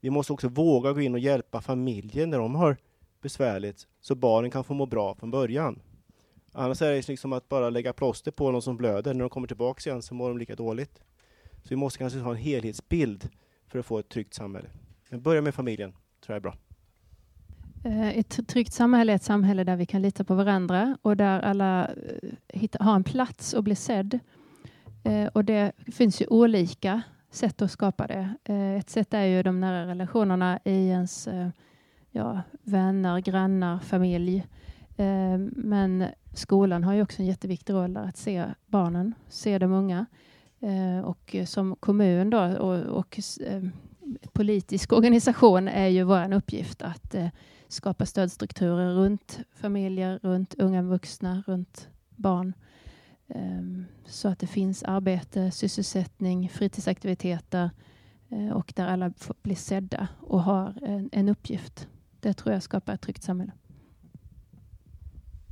Vi 0.00 0.10
måste 0.10 0.32
också 0.32 0.48
våga 0.48 0.92
gå 0.92 1.00
in 1.00 1.14
och 1.14 1.20
hjälpa 1.20 1.60
familjen 1.60 2.30
när 2.30 2.38
de 2.38 2.54
har 2.54 2.76
besvärligt, 3.22 3.86
så 4.00 4.14
barnen 4.14 4.50
kan 4.50 4.64
få 4.64 4.74
må 4.74 4.86
bra 4.86 5.14
från 5.14 5.30
början. 5.30 5.82
Annars 6.52 6.82
är 6.82 6.92
det 6.92 7.08
liksom 7.08 7.32
att 7.32 7.48
bara 7.48 7.70
lägga 7.70 7.92
plåster 7.92 8.30
på 8.30 8.50
någon 8.50 8.62
som 8.62 8.76
blöder. 8.76 9.14
När 9.14 9.20
de 9.20 9.30
kommer 9.30 9.46
tillbaka 9.46 9.90
igen 9.90 10.02
så 10.02 10.14
mår 10.14 10.28
de 10.28 10.38
lika 10.38 10.54
dåligt. 10.54 11.02
Så 11.62 11.68
vi 11.68 11.76
måste 11.76 11.98
kanske 11.98 12.18
ha 12.18 12.30
en 12.30 12.36
helhetsbild 12.36 13.28
för 13.66 13.78
att 13.78 13.86
få 13.86 13.98
ett 13.98 14.08
tryggt 14.08 14.34
samhälle. 14.34 14.68
Men 15.10 15.22
börja 15.22 15.42
med 15.42 15.54
familjen, 15.54 15.92
tror 15.92 16.34
jag 16.34 16.36
är 16.36 16.40
bra. 16.40 16.56
Eh, 17.84 18.18
ett 18.18 18.48
tryggt 18.48 18.72
samhälle 18.72 19.12
är 19.12 19.16
ett 19.16 19.22
samhälle 19.22 19.64
där 19.64 19.76
vi 19.76 19.86
kan 19.86 20.02
lita 20.02 20.24
på 20.24 20.34
varandra 20.34 20.98
och 21.02 21.16
där 21.16 21.40
alla 21.40 21.90
eh, 22.48 22.70
har 22.80 22.94
en 22.94 23.04
plats 23.04 23.52
och 23.52 23.64
blir 23.64 23.74
sedd. 23.74 24.18
Eh, 25.04 25.26
och 25.26 25.44
det 25.44 25.72
finns 25.92 26.22
ju 26.22 26.26
olika 26.26 27.02
sätt 27.30 27.62
att 27.62 27.70
skapa 27.70 28.06
det. 28.06 28.34
Ett 28.78 28.90
sätt 28.90 29.14
är 29.14 29.24
ju 29.24 29.42
de 29.42 29.60
nära 29.60 29.86
relationerna 29.86 30.58
i 30.64 30.88
ens 30.88 31.28
ja, 32.12 32.42
vänner, 32.62 33.18
grannar, 33.20 33.78
familj. 33.78 34.46
Eh, 34.96 35.38
Men 35.52 36.04
skolan 36.34 36.84
har 36.84 36.92
ju 36.94 37.02
också 37.02 37.22
en 37.22 37.26
jätteviktig 37.26 37.72
roll 37.74 37.94
där 37.94 38.02
att 38.02 38.16
se 38.16 38.44
barnen, 38.66 39.14
se 39.28 39.58
de 39.58 39.72
unga. 39.72 40.06
Eh, 40.60 41.04
Och 41.04 41.36
som 41.46 41.76
kommun 41.76 42.30
då 42.30 42.40
och, 42.40 42.98
och 42.98 43.20
eh, 43.46 43.62
politisk 44.32 44.92
organisation 44.92 45.68
är 45.68 45.88
ju 45.88 46.02
vår 46.04 46.32
uppgift 46.32 46.82
att 46.82 47.14
eh, 47.14 47.28
skapa 47.68 48.06
stödstrukturer 48.06 48.94
runt 48.94 49.40
familjer, 49.54 50.18
runt 50.22 50.54
unga 50.54 50.82
vuxna, 50.82 51.42
runt 51.46 51.88
barn. 52.16 52.52
Eh, 53.28 53.62
så 54.04 54.28
att 54.28 54.38
det 54.38 54.46
finns 54.46 54.82
arbete, 54.82 55.50
sysselsättning, 55.50 56.48
fritidsaktiviteter 56.48 57.70
eh, 58.28 58.50
och 58.50 58.72
där 58.76 58.86
alla 58.86 59.12
blir 59.42 59.56
sedda 59.56 60.08
och 60.20 60.42
har 60.42 60.74
en, 60.82 61.08
en 61.12 61.28
uppgift. 61.28 61.88
Det 62.22 62.34
tror 62.34 62.54
jag 62.54 62.62
skapar 62.62 62.94
ett 62.94 63.00
tryggt 63.00 63.22
samhälle. 63.22 63.52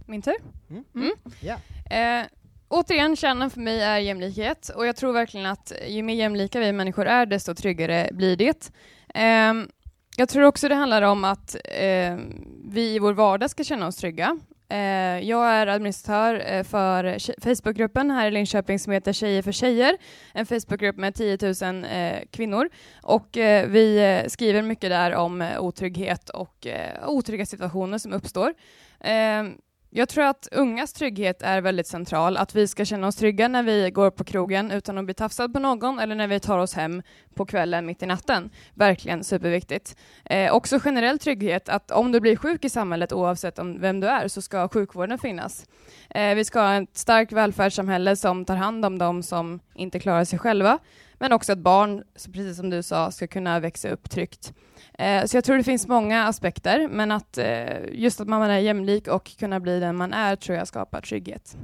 Min 0.06 0.22
tur? 0.22 0.34
Mm. 0.70 0.84
Mm. 0.94 1.12
Ja. 1.40 1.56
Eh, 1.96 2.26
återigen, 2.68 3.16
kärnan 3.16 3.50
för 3.50 3.60
mig 3.60 3.80
är 3.82 3.98
jämlikhet 3.98 4.68
och 4.68 4.86
jag 4.86 4.96
tror 4.96 5.12
verkligen 5.12 5.46
att 5.46 5.72
ju 5.88 6.02
mer 6.02 6.14
jämlika 6.14 6.60
vi 6.60 6.72
människor 6.72 7.06
är, 7.06 7.26
desto 7.26 7.54
tryggare 7.54 8.08
blir 8.12 8.36
det. 8.36 8.70
Ehm, 9.14 9.68
jag 10.16 10.28
tror 10.28 10.44
också 10.44 10.68
det 10.68 10.74
handlar 10.74 11.02
om 11.02 11.24
att 11.24 11.54
eh, 11.64 12.16
vi 12.64 12.94
i 12.94 12.98
vår 12.98 13.12
vardag 13.12 13.50
ska 13.50 13.64
känna 13.64 13.86
oss 13.86 13.96
trygga. 13.96 14.38
Eh, 14.70 15.28
jag 15.28 15.46
är 15.46 15.66
administratör 15.66 16.42
eh, 16.46 16.62
för 16.62 17.18
Facebookgruppen 17.40 18.10
här 18.10 18.28
i 18.28 18.30
Linköping 18.30 18.78
som 18.78 18.92
heter 18.92 19.12
Tjejer 19.12 19.42
för 19.42 19.52
tjejer, 19.52 19.96
en 20.34 20.46
Facebookgrupp 20.46 20.96
med 20.96 21.14
10 21.14 21.38
000 21.62 21.84
eh, 21.84 22.12
kvinnor. 22.30 22.68
Och 23.02 23.36
eh, 23.36 23.66
vi 23.68 23.98
eh, 23.98 24.28
skriver 24.28 24.62
mycket 24.62 24.90
där 24.90 25.14
om 25.14 25.42
eh, 25.42 25.60
otrygghet 25.60 26.28
och 26.28 26.66
eh, 26.66 27.08
otrygga 27.08 27.46
situationer 27.46 27.98
som 27.98 28.12
uppstår. 28.12 28.54
Ehm, 29.00 29.54
jag 29.92 30.08
tror 30.08 30.24
att 30.24 30.48
ungas 30.52 30.92
trygghet 30.92 31.42
är 31.42 31.60
väldigt 31.60 31.86
central, 31.86 32.36
att 32.36 32.54
vi 32.54 32.68
ska 32.68 32.84
känna 32.84 33.06
oss 33.06 33.16
trygga 33.16 33.48
när 33.48 33.62
vi 33.62 33.90
går 33.90 34.10
på 34.10 34.24
krogen 34.24 34.70
utan 34.70 34.98
att 34.98 35.04
bli 35.04 35.14
tafsad 35.14 35.52
på 35.52 35.58
någon 35.58 35.98
eller 35.98 36.14
när 36.14 36.26
vi 36.26 36.40
tar 36.40 36.58
oss 36.58 36.74
hem 36.74 37.02
på 37.34 37.46
kvällen 37.46 37.86
mitt 37.86 38.02
i 38.02 38.06
natten. 38.06 38.50
Verkligen 38.74 39.24
superviktigt. 39.24 39.96
Eh, 40.24 40.52
också 40.52 40.78
generell 40.80 41.18
trygghet, 41.18 41.68
att 41.68 41.90
om 41.90 42.12
du 42.12 42.20
blir 42.20 42.36
sjuk 42.36 42.64
i 42.64 42.68
samhället 42.68 43.12
oavsett 43.12 43.58
om 43.58 43.80
vem 43.80 44.00
du 44.00 44.06
är 44.06 44.28
så 44.28 44.42
ska 44.42 44.68
sjukvården 44.68 45.18
finnas. 45.18 45.66
Eh, 46.10 46.34
vi 46.34 46.44
ska 46.44 46.60
ha 46.60 46.82
ett 46.82 46.96
starkt 46.96 47.32
välfärdssamhälle 47.32 48.16
som 48.16 48.44
tar 48.44 48.56
hand 48.56 48.84
om 48.84 48.98
dem 48.98 49.22
som 49.22 49.60
inte 49.74 50.00
klarar 50.00 50.24
sig 50.24 50.38
själva, 50.38 50.78
men 51.18 51.32
också 51.32 51.52
att 51.52 51.58
barn, 51.58 52.04
precis 52.32 52.56
som 52.56 52.70
du 52.70 52.82
sa, 52.82 53.10
ska 53.10 53.26
kunna 53.26 53.60
växa 53.60 53.88
upp 53.88 54.10
tryggt. 54.10 54.52
Eh, 55.00 55.24
så 55.24 55.36
jag 55.36 55.44
tror 55.44 55.56
det 55.56 55.64
finns 55.64 55.88
många 55.88 56.24
aspekter, 56.24 56.88
men 56.88 57.10
att 57.10 57.38
eh, 57.38 57.46
just 57.92 58.20
att 58.20 58.28
man 58.28 58.42
är 58.42 58.58
jämlik 58.58 59.08
och 59.08 59.30
kunna 59.38 59.60
bli 59.60 59.80
den 59.80 59.96
man 59.96 60.12
är 60.12 60.36
tror 60.36 60.58
jag 60.58 60.68
skapar 60.68 61.00
trygghet. 61.00 61.56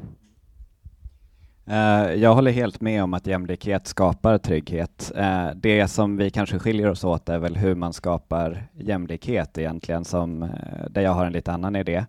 Eh, 1.66 2.12
jag 2.14 2.34
håller 2.34 2.50
helt 2.50 2.80
med 2.80 3.02
om 3.02 3.14
att 3.14 3.26
jämlikhet 3.26 3.86
skapar 3.86 4.38
trygghet. 4.38 5.12
Det 5.54 5.88
som 5.88 6.16
vi 6.16 6.30
kanske 6.30 6.58
skiljer 6.58 6.90
oss 6.90 7.04
åt 7.04 7.28
är 7.28 7.38
väl 7.38 7.56
hur 7.56 7.74
man 7.74 7.92
skapar 7.92 8.68
jämlikhet 8.74 9.58
egentligen, 9.58 10.04
som, 10.04 10.48
där 10.90 11.02
jag 11.02 11.10
har 11.10 11.26
en 11.26 11.32
lite 11.32 11.52
annan 11.52 11.76
idé. 11.76 12.04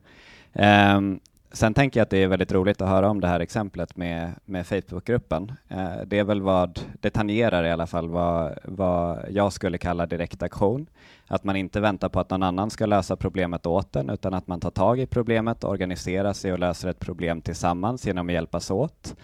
Ehm, 0.54 1.20
Sen 1.52 1.74
tänker 1.74 2.00
jag 2.00 2.04
att 2.04 2.10
det 2.10 2.24
är 2.24 2.28
väldigt 2.28 2.52
roligt 2.52 2.82
att 2.82 2.90
höra 2.90 3.10
om 3.10 3.22
det 3.22 3.28
här 3.28 3.40
exemplet 3.40 3.98
med, 3.98 4.32
med 4.46 4.68
Facebookgruppen. 4.68 5.52
Eh, 5.68 5.92
Det 6.06 6.20
är 6.20 6.24
väl 6.24 6.42
vad 6.42 6.80
det 7.02 7.10
tangerar 7.10 7.64
i 7.64 7.72
alla 7.72 7.88
fall 7.88 8.10
vad, 8.10 8.58
vad 8.64 9.26
jag 9.30 9.54
skulle 9.54 9.78
kalla 9.78 10.06
direktaktion. 10.06 10.90
Att 11.28 11.44
man 11.44 11.56
inte 11.56 11.80
väntar 11.80 12.10
på 12.10 12.20
att 12.20 12.30
någon 12.30 12.44
annan 12.44 12.70
ska 12.70 12.86
lösa 12.86 13.16
problemet 13.16 13.66
åt 13.66 13.96
en, 13.96 14.10
utan 14.10 14.34
att 14.34 14.48
man 14.48 14.60
tar 14.60 14.72
tag 14.72 15.00
i 15.00 15.06
problemet, 15.06 15.64
organiserar 15.64 16.34
sig 16.34 16.54
och 16.54 16.60
löser 16.60 16.90
ett 16.90 17.00
problem 17.00 17.42
tillsammans 17.42 18.08
genom 18.08 18.28
att 18.28 18.34
hjälpas 18.34 18.72
åt. 18.72 19.16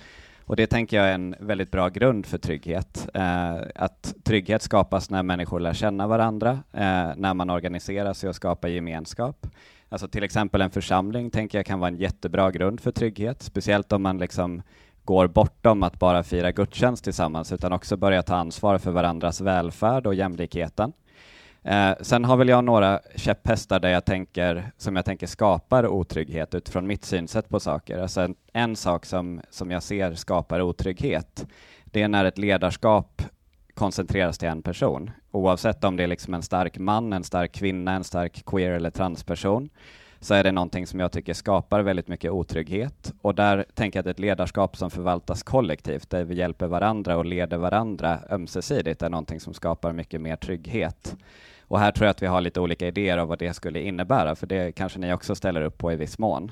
Och 0.46 0.56
det 0.56 0.68
tänker 0.68 0.98
jag 0.98 1.10
är 1.10 1.14
en 1.14 1.36
väldigt 1.40 1.72
bra 1.72 1.90
grund 1.90 2.26
för 2.26 2.38
trygghet. 2.38 3.10
Eh, 3.14 3.56
att 3.76 4.16
trygghet 4.24 4.62
skapas 4.62 5.10
när 5.10 5.24
människor 5.24 5.60
lär 5.60 5.74
känna 5.74 6.08
varandra, 6.08 6.52
eh, 6.72 7.12
när 7.16 7.34
man 7.34 7.50
organiserar 7.50 8.14
sig 8.14 8.30
och 8.30 8.36
skapar 8.36 8.68
gemenskap. 8.68 9.48
Alltså 9.94 10.08
till 10.08 10.24
exempel 10.24 10.62
en 10.62 10.72
församling 10.72 11.30
tänker 11.30 11.58
jag 11.58 11.66
kan 11.66 11.80
vara 11.80 11.88
en 11.88 11.98
jättebra 11.98 12.52
grund 12.52 12.80
för 12.80 12.92
trygghet, 12.92 13.42
speciellt 13.42 13.92
om 13.92 14.04
man 14.04 14.18
liksom 14.18 14.62
går 15.04 15.28
bortom 15.28 15.84
att 15.84 16.00
bara 16.00 16.24
fira 16.24 16.52
gudstjänst 16.52 17.04
tillsammans, 17.04 17.52
utan 17.52 17.74
också 17.74 17.98
börja 17.98 18.24
ta 18.24 18.36
ansvar 18.36 18.78
för 18.78 18.92
varandras 18.92 19.42
välfärd 19.42 20.08
och 20.08 20.16
jämlikheten. 20.16 20.94
Eh, 21.64 21.92
sen 22.02 22.26
har 22.26 22.38
väl 22.38 22.50
jag 22.50 22.64
några 22.64 23.00
käpphästar 23.16 23.80
där 23.80 23.90
jag 23.90 24.06
tänker, 24.06 24.72
som 24.78 24.96
jag 24.96 25.06
tänker 25.06 25.28
skapar 25.28 25.88
otrygghet 25.88 26.56
utifrån 26.56 26.88
mitt 26.88 27.06
synsätt 27.06 27.50
på 27.50 27.60
saker. 27.60 28.00
Alltså 28.00 28.22
en, 28.22 28.36
en 28.54 28.76
sak 28.76 29.06
som, 29.06 29.42
som 29.50 29.72
jag 29.72 29.84
ser 29.84 30.14
skapar 30.14 30.62
otrygghet, 30.62 31.48
det 31.86 32.02
är 32.02 32.08
när 32.08 32.26
ett 32.26 32.38
ledarskap 32.38 33.22
koncentreras 33.74 34.38
till 34.38 34.48
en 34.48 34.62
person, 34.62 35.12
oavsett 35.32 35.84
om 35.84 35.96
det 35.96 36.04
är 36.04 36.08
liksom 36.08 36.34
en 36.34 36.44
stark 36.44 36.78
man, 36.78 37.14
en 37.14 37.24
stark 37.24 37.52
kvinna, 37.52 37.92
en 37.92 38.04
stark 38.04 38.46
queer 38.46 38.72
eller 38.72 38.90
transperson 38.90 39.70
så 40.24 40.34
är 40.34 40.44
det 40.44 40.52
någonting 40.52 40.88
som 40.88 41.00
jag 41.00 41.12
tycker 41.12 41.34
skapar 41.34 41.82
väldigt 41.82 42.08
mycket 42.08 42.32
otrygghet. 42.32 43.14
Och 43.22 43.36
där 43.36 43.66
tänker 43.74 43.98
jag 44.00 44.02
att 44.02 44.12
ett 44.12 44.20
ledarskap 44.20 44.78
som 44.78 44.92
förvaltas 44.92 45.44
kollektivt, 45.44 46.10
där 46.10 46.24
vi 46.24 46.36
hjälper 46.36 46.68
varandra 46.68 47.18
och 47.18 47.26
leder 47.26 47.58
varandra 47.58 48.20
ömsesidigt, 48.30 49.02
är 49.02 49.10
någonting 49.10 49.40
som 49.40 49.54
skapar 49.54 49.94
mycket 49.94 50.22
mer 50.22 50.36
trygghet. 50.36 51.16
Och 51.62 51.80
här 51.80 51.92
tror 51.92 52.06
jag 52.06 52.12
att 52.12 52.22
vi 52.22 52.28
har 52.28 52.42
lite 52.42 52.60
olika 52.60 52.88
idéer 52.88 53.18
om 53.18 53.28
vad 53.28 53.40
det 53.40 53.54
skulle 53.54 53.82
innebära, 53.82 54.36
för 54.36 54.48
det 54.48 54.72
kanske 54.72 55.00
ni 55.00 55.14
också 55.14 55.36
ställer 55.36 55.62
upp 55.62 55.78
på 55.78 55.92
i 55.92 55.96
viss 55.96 56.20
mån. 56.20 56.52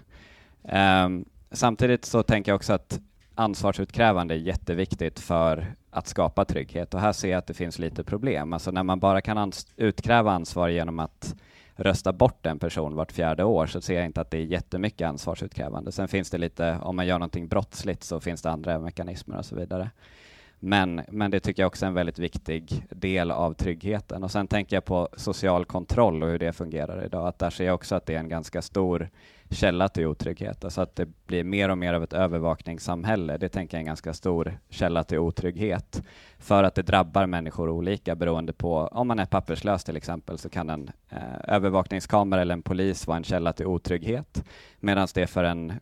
Um, 1.05 1.25
samtidigt 1.51 2.05
så 2.05 2.23
tänker 2.23 2.51
jag 2.51 2.55
också 2.55 2.73
att 2.73 2.99
ansvarsutkrävande 3.35 4.33
är 4.33 4.37
jätteviktigt 4.37 5.19
för 5.19 5.75
att 5.89 6.07
skapa 6.07 6.45
trygghet 6.45 6.93
och 6.93 6.99
här 6.99 7.11
ser 7.11 7.31
jag 7.31 7.37
att 7.37 7.47
det 7.47 7.53
finns 7.53 7.79
lite 7.79 8.03
problem. 8.03 8.53
Alltså 8.53 8.71
när 8.71 8.83
man 8.83 8.99
bara 8.99 9.21
kan 9.21 9.37
ans 9.37 9.67
utkräva 9.75 10.31
ansvar 10.31 10.69
genom 10.69 10.99
att 10.99 11.35
rösta 11.75 12.13
bort 12.13 12.45
en 12.45 12.59
person 12.59 12.95
vart 12.95 13.11
fjärde 13.11 13.43
år 13.43 13.67
så 13.67 13.81
ser 13.81 13.95
jag 13.95 14.05
inte 14.05 14.21
att 14.21 14.31
det 14.31 14.37
är 14.37 14.45
jättemycket 14.45 15.07
ansvarsutkrävande. 15.07 15.91
Sen 15.91 16.07
finns 16.07 16.29
det 16.29 16.37
lite, 16.37 16.77
om 16.81 16.95
man 16.95 17.07
gör 17.07 17.19
någonting 17.19 17.47
brottsligt 17.47 18.03
så 18.03 18.19
finns 18.19 18.41
det 18.41 18.49
andra 18.49 18.79
mekanismer 18.79 19.37
och 19.37 19.45
så 19.45 19.55
vidare. 19.55 19.89
Men, 20.63 21.01
men 21.07 21.31
det 21.31 21.39
tycker 21.39 21.63
jag 21.63 21.67
också 21.67 21.85
är 21.85 21.87
en 21.87 21.93
väldigt 21.93 22.19
viktig 22.19 22.85
del 22.89 23.31
av 23.31 23.53
tryggheten. 23.53 24.23
Och 24.23 24.31
sen 24.31 24.47
tänker 24.47 24.75
jag 24.75 24.85
på 24.85 25.09
social 25.17 25.65
kontroll 25.65 26.23
och 26.23 26.29
hur 26.29 26.39
det 26.39 26.53
fungerar 26.53 27.05
idag. 27.05 27.27
Att 27.27 27.39
där 27.39 27.49
ser 27.49 27.65
jag 27.65 27.75
också 27.75 27.95
att 27.95 28.05
det 28.05 28.15
är 28.15 28.19
en 28.19 28.29
ganska 28.29 28.61
stor 28.61 29.09
källa 29.51 29.87
till 29.87 30.05
otrygghet. 30.05 30.63
Alltså 30.63 30.81
att 30.81 30.95
det 30.95 31.05
blir 31.27 31.43
mer 31.43 31.69
och 31.69 31.77
mer 31.77 31.93
av 31.93 32.03
ett 32.03 32.13
övervakningssamhälle. 32.13 33.37
Det 33.37 33.49
tänker 33.49 33.77
jag 33.77 33.79
är 33.79 33.81
en 33.81 33.85
ganska 33.85 34.13
stor 34.13 34.57
källa 34.69 35.03
till 35.03 35.19
otrygghet. 35.19 36.03
För 36.39 36.63
att 36.63 36.75
det 36.75 36.81
drabbar 36.81 37.25
människor 37.25 37.69
olika 37.69 38.15
beroende 38.15 38.53
på, 38.53 38.77
om 38.77 39.07
man 39.07 39.19
är 39.19 39.25
papperslös 39.25 39.83
till 39.83 39.97
exempel, 39.97 40.37
så 40.37 40.49
kan 40.49 40.69
en 40.69 40.91
eh, 41.09 41.17
övervakningskamera 41.47 42.41
eller 42.41 42.53
en 42.53 42.61
polis 42.61 43.07
vara 43.07 43.17
en 43.17 43.23
källa 43.23 43.53
till 43.53 43.65
otrygghet. 43.65 44.43
Medan 44.79 45.07
det 45.13 45.27
för 45.27 45.43
en 45.43 45.73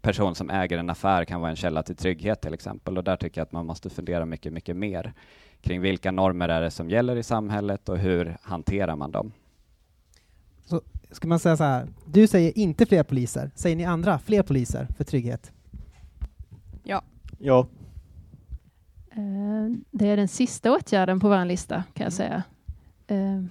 person 0.00 0.34
som 0.34 0.50
äger 0.50 0.78
en 0.78 0.90
affär 0.90 1.24
kan 1.24 1.40
vara 1.40 1.50
en 1.50 1.56
källa 1.56 1.82
till 1.82 1.96
trygghet 1.96 2.40
till 2.40 2.54
exempel. 2.54 2.98
Och 2.98 3.04
där 3.04 3.16
tycker 3.16 3.40
jag 3.40 3.46
att 3.46 3.52
man 3.52 3.66
måste 3.66 3.90
fundera 3.90 4.24
mycket, 4.26 4.52
mycket 4.52 4.76
mer 4.76 5.12
kring 5.60 5.80
vilka 5.80 6.10
normer 6.10 6.48
är 6.48 6.60
det 6.60 6.70
som 6.70 6.90
gäller 6.90 7.16
i 7.16 7.22
samhället 7.22 7.88
och 7.88 7.98
hur 7.98 8.36
hanterar 8.42 8.96
man 8.96 9.10
dem? 9.10 9.32
Så 10.64 10.82
ska 11.10 11.28
man 11.28 11.38
säga 11.38 11.56
så 11.56 11.64
här, 11.64 11.86
du 12.06 12.26
säger 12.26 12.58
inte 12.58 12.86
fler 12.86 13.02
poliser, 13.02 13.50
säger 13.54 13.76
ni 13.76 13.84
andra 13.84 14.18
fler 14.18 14.42
poliser 14.42 14.88
för 14.96 15.04
trygghet? 15.04 15.52
Ja. 16.84 17.02
Ja. 17.38 17.68
Eh, 19.10 19.76
Det 19.90 20.06
är 20.08 20.16
den 20.16 20.28
sista 20.28 20.72
åtgärden 20.72 21.20
på 21.20 21.28
vår 21.28 21.44
lista 21.44 21.84
kan 21.94 22.04
jag 22.04 22.12
säga. 22.12 22.42
Eh, 23.06 23.42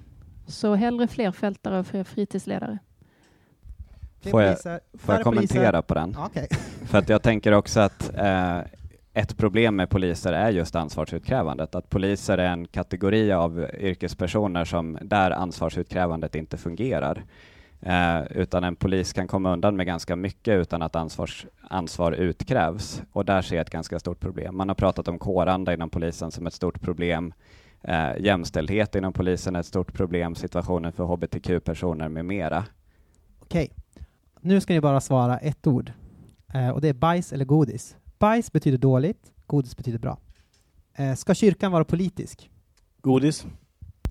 Så 0.46 0.74
hellre 0.74 1.08
fler 1.08 1.32
fältare 1.32 1.78
och 1.78 1.86
fler 1.86 2.04
fritidsledare. 2.04 2.78
Får 4.20 4.42
jag- 4.42 4.80
Får 4.94 5.14
jag 5.14 5.24
kommentera 5.24 5.82
på 5.82 5.94
den? 5.94 6.16
Okej. 6.18 6.48
För 6.84 6.98
att 6.98 7.08
jag 7.08 7.22
tänker 7.22 7.52
också 7.52 7.80
att 7.80 8.14
eh, 8.14 8.58
ett 9.18 9.36
problem 9.36 9.76
med 9.76 9.90
poliser 9.90 10.32
är 10.32 10.50
just 10.50 10.76
ansvarsutkrävandet. 10.76 11.74
Att 11.74 11.90
poliser 11.90 12.38
är 12.38 12.52
en 12.52 12.66
kategori 12.66 13.32
av 13.32 13.66
yrkespersoner 13.78 14.64
som 14.64 14.98
där 15.02 15.30
ansvarsutkrävandet 15.30 16.34
inte 16.34 16.56
fungerar. 16.56 17.24
Eh, 17.80 18.22
utan 18.30 18.64
en 18.64 18.76
polis 18.76 19.12
kan 19.12 19.28
komma 19.28 19.52
undan 19.52 19.76
med 19.76 19.86
ganska 19.86 20.16
mycket 20.16 20.58
utan 20.58 20.82
att 20.82 20.96
ansvars, 20.96 21.46
ansvar 21.60 22.12
utkrävs. 22.12 23.02
Och 23.12 23.24
där 23.24 23.42
ser 23.42 23.56
jag 23.56 23.62
ett 23.62 23.70
ganska 23.70 23.98
stort 23.98 24.20
problem. 24.20 24.56
Man 24.56 24.68
har 24.68 24.74
pratat 24.74 25.08
om 25.08 25.18
kåranda 25.18 25.74
inom 25.74 25.90
polisen 25.90 26.30
som 26.30 26.46
ett 26.46 26.54
stort 26.54 26.80
problem. 26.80 27.32
Eh, 27.82 28.10
jämställdhet 28.18 28.94
inom 28.94 29.12
polisen 29.12 29.56
är 29.56 29.60
ett 29.60 29.66
stort 29.66 29.92
problem, 29.92 30.34
situationen 30.34 30.92
för 30.92 31.04
hbtq-personer 31.04 32.08
med 32.08 32.24
mera. 32.24 32.64
Okej. 33.38 33.70
Nu 34.40 34.60
ska 34.60 34.74
ni 34.74 34.80
bara 34.80 35.00
svara 35.00 35.38
ett 35.38 35.66
ord. 35.66 35.92
Eh, 36.54 36.70
och 36.70 36.80
det 36.80 36.88
är 36.88 36.94
bajs 36.94 37.32
eller 37.32 37.44
godis. 37.44 37.96
Bajs 38.18 38.52
betyder 38.52 38.78
dåligt, 38.78 39.32
godis 39.46 39.76
betyder 39.76 39.98
bra. 39.98 40.18
Eh, 40.94 41.14
ska 41.14 41.34
kyrkan 41.34 41.72
vara 41.72 41.84
politisk? 41.84 42.50
Godis. 43.00 43.46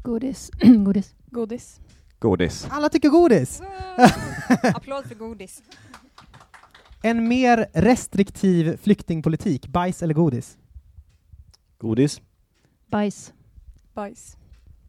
Godis. 0.03 0.51
Godis. 0.85 1.15
Godis. 1.25 1.79
Godis. 2.19 2.67
Alla 2.71 2.89
tycker 2.89 3.09
godis! 3.09 3.61
Applåd 4.75 5.05
för 5.05 5.15
godis. 5.15 5.63
En 7.01 7.27
mer 7.27 7.67
restriktiv 7.73 8.77
flyktingpolitik, 8.77 9.67
bajs 9.67 10.03
eller 10.03 10.13
godis? 10.13 10.57
Godis. 11.77 12.21
Bajs. 12.87 13.33
Bajs. 13.93 14.37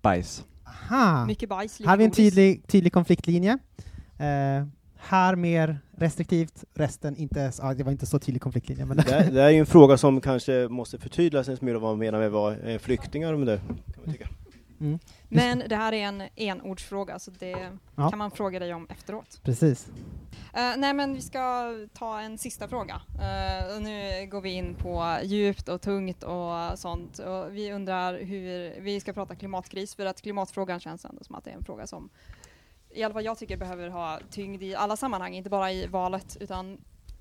Bajs. 0.02 0.44
Aha! 0.64 1.26
Mycket 1.26 1.48
bajs, 1.48 1.78
Här 1.78 1.86
har 1.86 1.96
vi 1.96 2.04
en 2.04 2.10
tydlig, 2.10 2.66
tydlig 2.66 2.92
konfliktlinje. 2.92 3.58
Eh, 4.18 4.66
här 4.98 5.36
mer 5.36 5.78
restriktivt, 5.96 6.64
resten 6.74 7.16
inte, 7.16 7.52
ja, 7.62 7.74
det 7.74 7.84
var 7.84 7.92
inte 7.92 8.06
så 8.06 8.18
tydlig 8.18 8.42
konfliktlinje. 8.42 8.84
Men 8.84 8.96
Det, 8.96 9.30
det 9.32 9.42
är 9.42 9.50
ju 9.50 9.58
en 9.58 9.66
fråga 9.66 9.96
som 9.98 10.20
kanske 10.20 10.68
måste 10.68 10.98
förtydligas 10.98 11.48
en 11.48 11.56
smula 11.56 11.78
vad 11.78 11.90
man 11.90 11.98
menar 11.98 12.18
med 12.18 12.30
vad 12.30 12.52
är 12.52 12.78
flyktingar 12.78 13.36
med 13.36 13.46
det. 13.46 13.58
Kan 13.94 14.02
man 14.04 14.12
tycka. 14.14 14.28
mm, 14.80 14.98
Men 15.28 15.62
det 15.68 15.76
här 15.76 15.92
är 15.92 16.02
en 16.04 16.22
enordsfråga, 16.34 17.18
så 17.18 17.30
det 17.38 17.70
Ja. 17.96 18.10
kan 18.10 18.18
man 18.18 18.30
fråga 18.30 18.58
dig 18.58 18.74
om 18.74 18.86
efteråt. 18.90 19.40
precis. 19.42 19.88
Eh, 20.54 20.72
nej, 20.76 20.94
men 20.94 21.14
vi 21.14 21.20
ska 21.22 21.72
ta 21.94 22.20
en 22.20 22.38
sista 22.38 22.68
fråga. 22.68 23.00
Och 23.76 23.82
nu 23.82 24.26
går 24.30 24.40
vi 24.40 24.50
in 24.50 24.74
på 24.74 25.16
djupt 25.22 25.68
och 25.68 25.80
tungt 25.80 26.22
och 26.22 26.78
sånt. 26.78 27.18
Och 27.18 27.56
vi 27.56 27.72
undrar 27.72 28.18
hur 28.18 28.80
vi 28.80 29.00
ska 29.00 29.12
prata 29.12 29.34
klimatkris, 29.34 29.94
för 29.94 30.06
att 30.06 30.22
klimatfrågan 30.22 30.80
känns 30.80 31.04
ändå 31.04 31.24
som 31.24 31.34
att 31.34 31.44
det 31.44 31.50
är 31.50 31.54
en 31.54 31.64
fråga 31.64 31.86
som 31.86 32.08
i 32.90 33.02
alla 33.02 33.14
fall 33.14 33.24
jag 33.24 33.38
tycker 33.38 33.56
behöver 33.56 33.88
ha 33.88 34.18
tyngd 34.30 34.62
i 34.62 34.74
alla 34.74 34.96
sammanhang, 34.96 35.34
inte 35.34 35.50
bara 35.50 35.72
i 35.72 35.86
valet 35.86 36.36
utan 36.40 36.78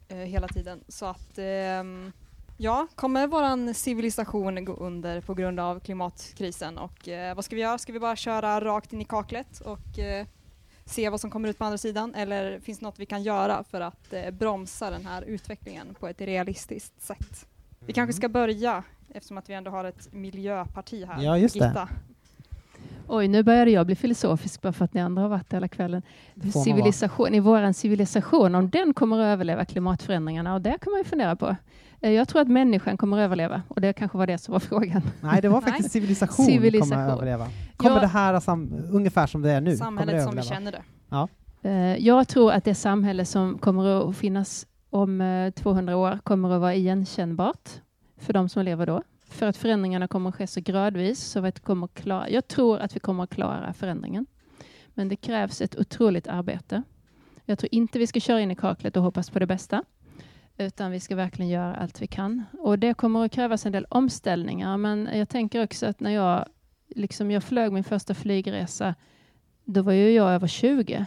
eh, 0.07 0.17
hela 0.17 0.47
tiden. 0.47 0.83
Så 0.87 1.05
att 1.05 1.37
ehm, 1.37 2.11
ja, 2.57 2.87
kommer 2.95 3.27
våran 3.27 3.73
civilisation 3.73 4.65
gå 4.65 4.73
under 4.73 5.21
på 5.21 5.33
grund 5.33 5.59
av 5.59 5.79
klimatkrisen 5.79 6.77
och 6.77 7.07
eh, 7.07 7.35
vad 7.35 7.45
ska 7.45 7.55
vi 7.55 7.61
göra? 7.61 7.77
Ska 7.77 7.93
vi 7.93 7.99
bara 7.99 8.15
köra 8.15 8.61
rakt 8.61 8.93
in 8.93 9.01
i 9.01 9.05
kaklet 9.05 9.59
och 9.59 9.99
eh, 9.99 10.27
se 10.85 11.09
vad 11.09 11.21
som 11.21 11.31
kommer 11.31 11.49
ut 11.49 11.57
på 11.57 11.65
andra 11.65 11.77
sidan 11.77 12.15
eller 12.15 12.59
finns 12.59 12.79
det 12.79 12.85
något 12.85 12.99
vi 12.99 13.05
kan 13.05 13.23
göra 13.23 13.63
för 13.63 13.81
att 13.81 14.13
eh, 14.13 14.31
bromsa 14.31 14.89
den 14.89 15.05
här 15.05 15.21
utvecklingen 15.21 15.95
på 15.99 16.07
ett 16.07 16.21
realistiskt 16.21 17.01
sätt? 17.01 17.47
Vi 17.79 17.93
kanske 17.93 18.13
ska 18.13 18.29
börja 18.29 18.83
eftersom 19.09 19.37
att 19.37 19.49
vi 19.49 19.53
ändå 19.53 19.71
har 19.71 19.83
ett 19.83 20.13
miljöparti 20.13 21.05
här. 21.05 21.23
Ja, 21.23 21.37
just 21.37 21.59
det. 21.59 21.87
Oj, 23.09 23.27
nu 23.27 23.43
började 23.43 23.71
jag 23.71 23.85
bli 23.85 23.95
filosofisk 23.95 24.61
bara 24.61 24.73
för 24.73 24.85
att 24.85 24.93
ni 24.93 25.01
andra 25.01 25.21
har 25.21 25.29
varit 25.29 25.49
där 25.49 25.57
hela 25.57 25.67
kvällen. 25.67 26.01
Civilisation, 26.63 27.33
I 27.33 27.39
våran 27.39 27.73
civilisation, 27.73 28.55
om 28.55 28.69
den 28.69 28.93
kommer 28.93 29.19
att 29.19 29.25
överleva 29.25 29.65
klimatförändringarna, 29.65 30.53
och 30.53 30.61
det 30.61 30.77
kan 30.81 30.91
man 30.91 30.97
ju 30.99 31.03
fundera 31.03 31.35
på. 31.35 31.55
Eh, 32.01 32.11
Jag 32.11 32.27
tror 32.27 32.41
att 32.41 32.47
människan 32.47 32.97
kommer 32.97 33.17
att 33.17 33.21
överleva, 33.21 33.61
och 33.67 33.81
det 33.81 33.93
kanske 33.93 34.17
var 34.17 34.27
det 34.27 34.37
som 34.37 34.51
var 34.51 34.59
frågan. 34.59 35.01
Nej, 35.21 35.41
det 35.41 35.49
var 35.49 35.61
faktiskt 35.67 35.91
civilisation, 35.91 36.45
Civilisation. 36.45 36.89
kommer 36.91 37.07
att 37.07 37.13
överleva. 37.13 37.47
Kommer 37.77 37.95
Ja. 37.95 38.01
det 38.01 38.07
här 38.07 38.39
sam, 38.39 38.73
ungefär 38.91 39.27
som 39.27 39.41
det 39.41 39.51
är 39.51 39.61
nu? 39.61 39.77
Samhället 39.77 40.23
som 40.23 40.35
vi 40.35 40.41
känner 40.43 40.71
det. 40.71 40.81
Eh, 41.69 42.05
Jag 42.05 42.27
tror 42.27 42.51
att 42.51 42.63
det 42.63 42.75
samhälle 42.75 43.25
som 43.25 43.57
kommer 43.57 44.09
att 44.09 44.17
finnas 44.17 44.67
om 44.89 45.21
eh, 45.21 45.51
200 45.51 45.97
år 45.97 46.19
kommer 46.23 46.51
att 46.55 46.61
vara 46.61 46.73
igenkännbart 46.75 47.69
för 48.19 48.33
de 48.33 48.49
som 48.49 48.65
lever 48.65 48.85
då. 48.85 49.01
För 49.29 49.45
att 49.45 49.57
förändringarna 49.57 50.07
kommer 50.07 50.29
att 50.29 50.35
ske 50.35 50.47
så 50.47 50.61
gradvis. 50.61 51.23
Så 51.23 51.39
att 51.39 51.57
vi 51.57 51.61
kommer 51.61 51.85
att 51.85 51.93
klara, 51.93 52.29
jag 52.29 52.47
tror 52.47 52.79
att 52.79 52.95
vi 52.95 52.99
kommer 52.99 53.23
att 53.23 53.29
klara 53.29 53.73
förändringen. 53.73 54.25
Men 54.93 55.09
det 55.09 55.15
krävs 55.15 55.61
ett 55.61 55.75
otroligt 55.75 56.27
arbete. 56.27 56.83
Jag 57.45 57.59
tror 57.59 57.69
inte 57.71 57.99
vi 57.99 58.07
ska 58.07 58.19
köra 58.19 58.41
in 58.41 58.51
i 58.51 58.55
kaklet 58.55 58.97
och 58.97 59.03
hoppas 59.03 59.29
på 59.29 59.39
det 59.39 59.45
bästa. 59.45 59.83
Utan 60.57 60.91
vi 60.91 60.99
ska 60.99 61.15
verkligen 61.15 61.51
göra 61.51 61.75
allt 61.75 62.01
vi 62.01 62.07
kan. 62.07 62.43
Och 62.59 62.79
det 62.79 62.93
kommer 62.93 63.25
att 63.25 63.31
krävas 63.31 63.65
en 63.65 63.71
del 63.71 63.85
omställningar. 63.89 64.77
Men 64.77 65.09
jag 65.13 65.29
tänker 65.29 65.63
också 65.63 65.85
att 65.85 65.99
när 65.99 66.11
jag, 66.11 66.45
liksom 66.95 67.31
jag 67.31 67.43
flög 67.43 67.71
min 67.71 67.83
första 67.83 68.13
flygresa, 68.13 68.95
då 69.65 69.81
var 69.81 69.93
ju 69.93 70.11
jag 70.11 70.29
över 70.29 70.47
20. 70.47 71.05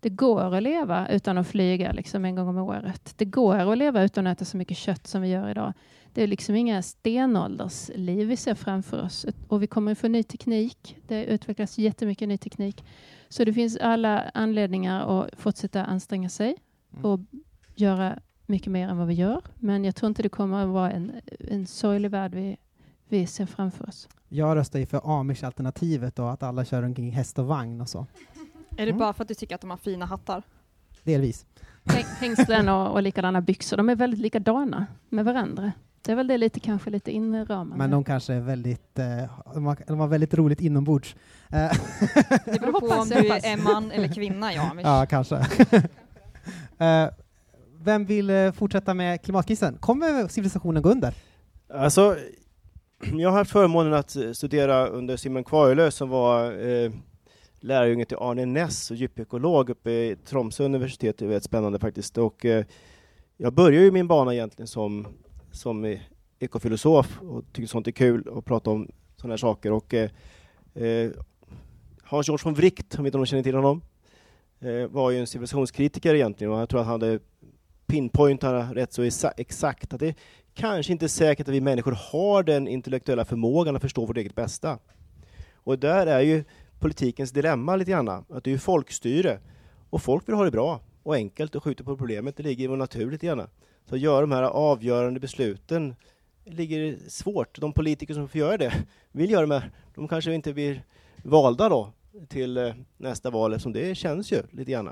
Det 0.00 0.08
går 0.08 0.54
att 0.54 0.62
leva 0.62 1.08
utan 1.08 1.38
att 1.38 1.46
flyga 1.46 1.92
liksom 1.92 2.24
en 2.24 2.34
gång 2.34 2.48
om 2.48 2.56
året. 2.58 3.14
Det 3.16 3.24
går 3.24 3.56
att 3.56 3.78
leva 3.78 4.02
utan 4.02 4.26
att 4.26 4.38
äta 4.38 4.44
så 4.44 4.56
mycket 4.56 4.76
kött 4.76 5.06
som 5.06 5.22
vi 5.22 5.28
gör 5.28 5.48
idag. 5.50 5.72
Det 6.18 6.22
är 6.22 6.26
liksom 6.26 6.54
inga 6.54 6.82
stenåldersliv 6.82 8.28
vi 8.28 8.36
ser 8.36 8.54
framför 8.54 9.02
oss. 9.02 9.26
Och 9.48 9.62
vi 9.62 9.66
kommer 9.66 9.94
få 9.94 10.08
ny 10.08 10.22
teknik. 10.22 10.96
Det 11.08 11.24
utvecklas 11.24 11.78
jättemycket 11.78 12.28
ny 12.28 12.38
teknik. 12.38 12.84
Så 13.28 13.44
det 13.44 13.52
finns 13.52 13.76
alla 13.76 14.30
anledningar 14.34 15.20
att 15.22 15.30
fortsätta 15.36 15.84
anstränga 15.84 16.28
sig 16.28 16.56
Mm. 16.92 17.04
och 17.04 17.20
göra 17.74 18.18
mycket 18.46 18.72
mer 18.72 18.88
än 18.88 18.96
vad 18.98 19.06
vi 19.06 19.14
gör. 19.14 19.42
Men 19.54 19.84
jag 19.84 19.96
tror 19.96 20.08
inte 20.08 20.22
det 20.22 20.28
kommer 20.28 20.62
att 20.62 20.68
vara 20.68 20.90
en, 20.90 21.12
en 21.38 21.66
sorglig 21.66 22.10
värld 22.10 22.34
vi, 22.34 22.56
vi 23.08 23.26
ser 23.26 23.46
framför 23.46 23.88
oss. 23.88 24.08
Jag 24.28 24.56
röstar 24.56 24.78
ju 24.78 24.86
för 24.86 25.00
Amish-alternativet 25.20 26.18
och 26.18 26.32
att 26.32 26.42
alla 26.42 26.64
kör 26.64 26.82
omkring 26.82 27.10
häst 27.12 27.38
och 27.38 27.46
vagn 27.46 27.80
och 27.80 27.88
så. 27.88 28.06
Är 28.70 28.76
det 28.76 28.82
Mm. 28.82 28.98
bara 28.98 29.12
för 29.12 29.22
att 29.24 29.28
du 29.28 29.34
tycker 29.34 29.54
att 29.54 29.60
de 29.60 29.70
har 29.70 29.76
fina 29.76 30.06
hattar? 30.06 30.42
Delvis. 31.02 31.46
Häng- 31.84 32.04
Hängslen 32.20 32.68
och, 32.68 32.92
och 32.92 33.02
likadana 33.02 33.40
byxor, 33.40 33.76
de 33.76 33.88
är 33.88 33.96
väldigt 33.96 34.20
likadana 34.20 34.86
med 35.08 35.24
varandra. 35.24 35.72
Det 36.02 36.12
är 36.12 36.16
väl 36.16 36.26
det 36.26 36.38
lite, 36.38 36.60
kanske 36.60 36.90
lite 36.90 37.10
inramande. 37.10 37.76
Men 37.76 37.90
de 37.90 38.04
kanske 38.04 38.34
är 38.34 38.40
väldigt, 38.40 38.98
eh, 38.98 39.04
de, 39.54 39.66
har, 39.66 39.76
de 39.86 39.98
har 40.00 40.08
väldigt 40.08 40.34
roligt 40.34 40.60
inombords. 40.60 41.16
Eh, 41.52 41.70
Det 42.44 42.60
beror 42.60 42.80
på 42.80 42.86
om 42.86 43.08
du 43.08 43.14
är 43.14 43.62
man 43.64 43.90
eller 43.90 44.08
kvinna, 44.08 44.52
ja. 44.54 44.70
Ja, 44.82 45.06
kanske. 45.10 45.36
eh, 46.78 47.08
vem 47.80 48.04
vill 48.04 48.52
fortsätta 48.54 48.94
med 48.94 49.22
klimatkrisen? 49.22 49.76
Kommer 49.80 50.28
civilisationen 50.28 50.82
gå 50.82 50.90
under? 50.90 51.14
Alltså, 51.74 52.16
jag 53.12 53.30
har 53.30 53.38
haft 53.38 53.50
förmånen 53.50 53.94
att 53.94 54.16
studera 54.32 54.86
under 54.86 55.16
Simon 55.16 55.44
Kvarlös 55.44 55.94
som 55.94 56.08
var 56.08 56.66
eh, 56.68 56.90
lärjunge 57.60 58.04
till 58.04 58.16
Arne 58.20 58.46
Ness 58.46 58.90
och 58.90 58.96
djupekolog 58.96 59.70
uppe 59.70 59.90
i 59.90 60.16
Tromsö 60.16 60.64
universitet. 60.64 61.18
Det 61.18 61.24
är 61.24 61.28
väldigt 61.28 61.44
spännande 61.44 61.78
faktiskt. 61.78 62.18
Och, 62.18 62.44
eh, 62.44 62.64
jag 63.36 63.52
började 63.52 63.84
ju 63.84 63.90
min 63.90 64.08
bana 64.08 64.34
egentligen 64.34 64.66
som, 64.68 65.06
som 65.52 65.84
är 65.84 66.08
ekofilosof 66.38 67.20
och 67.22 67.44
tycker 67.52 67.68
sånt 67.68 67.86
är 67.86 67.92
kul 67.92 68.28
att 68.36 68.44
prata 68.44 68.70
om 68.70 68.88
sådana 69.16 69.32
här 69.32 69.38
saker. 69.38 69.72
Och, 69.72 69.94
eh, 69.94 70.10
eh 70.74 71.10
Hans 72.02 72.28
Georg 72.28 72.40
von 72.44 72.54
Wright, 72.54 72.98
om 72.98 73.06
inte 73.06 73.18
någon 73.18 73.26
känner 73.26 73.42
till 73.42 73.54
honom, 73.54 73.82
eh, 74.60 74.86
var 74.86 75.10
ju 75.10 75.20
en 75.20 75.26
civilisationskritiker 75.26 76.14
egentligen 76.14 76.52
och 76.52 76.60
jag 76.60 76.68
tror 76.68 76.80
att 76.80 76.86
han 76.86 77.00
hade 77.00 77.18
pinpointat 77.86 78.76
rätt 78.76 78.92
så 78.92 79.30
exakt 79.36 79.94
att 79.94 80.00
det 80.00 80.14
kanske 80.54 80.92
inte 80.92 81.06
är 81.06 81.08
säkert 81.08 81.48
att 81.48 81.54
vi 81.54 81.60
människor 81.60 81.92
har 82.12 82.42
den 82.42 82.68
intellektuella 82.68 83.24
förmågan 83.24 83.76
att 83.76 83.82
förstå 83.82 84.06
vårt 84.06 84.16
eget 84.16 84.34
bästa. 84.34 84.78
Och 85.54 85.78
där 85.78 86.06
är 86.06 86.20
ju 86.20 86.44
politikens 86.78 87.30
dilemma 87.30 87.76
lite 87.76 87.90
grann, 87.90 88.08
att 88.08 88.44
det 88.44 88.50
är 88.50 88.52
ju 88.52 88.58
folkstyre 88.58 89.40
och 89.90 90.02
folk 90.02 90.28
vill 90.28 90.34
ha 90.34 90.44
det 90.44 90.50
bra 90.50 90.80
och 91.02 91.14
enkelt 91.14 91.54
och 91.54 91.64
skjuter 91.64 91.84
på 91.84 91.96
problemet, 91.96 92.36
det 92.36 92.42
ligger 92.42 92.64
i 92.64 92.66
vår 92.66 92.76
natur 92.76 93.10
lite 93.10 93.26
grann. 93.26 93.48
Så 93.88 93.94
att 93.94 94.00
göra 94.00 94.20
de 94.20 94.32
här 94.32 94.42
avgörande 94.42 95.20
besluten 95.20 95.94
ligger 96.44 96.98
svårt. 97.08 97.60
De 97.60 97.72
politiker 97.72 98.14
som 98.14 98.28
får 98.28 98.38
göra 98.38 98.56
det 98.56 98.72
vill 99.12 99.30
göra 99.30 99.46
det, 99.46 99.70
de 99.94 100.08
kanske 100.08 100.34
inte 100.34 100.52
blir 100.52 100.82
valda 101.22 101.68
då 101.68 101.92
till 102.28 102.56
eh, 102.56 102.74
nästa 102.96 103.30
val 103.30 103.52
eftersom 103.52 103.72
det 103.72 103.94
känns 103.94 104.32
ju 104.32 104.42
lite 104.50 104.70
grann. 104.70 104.90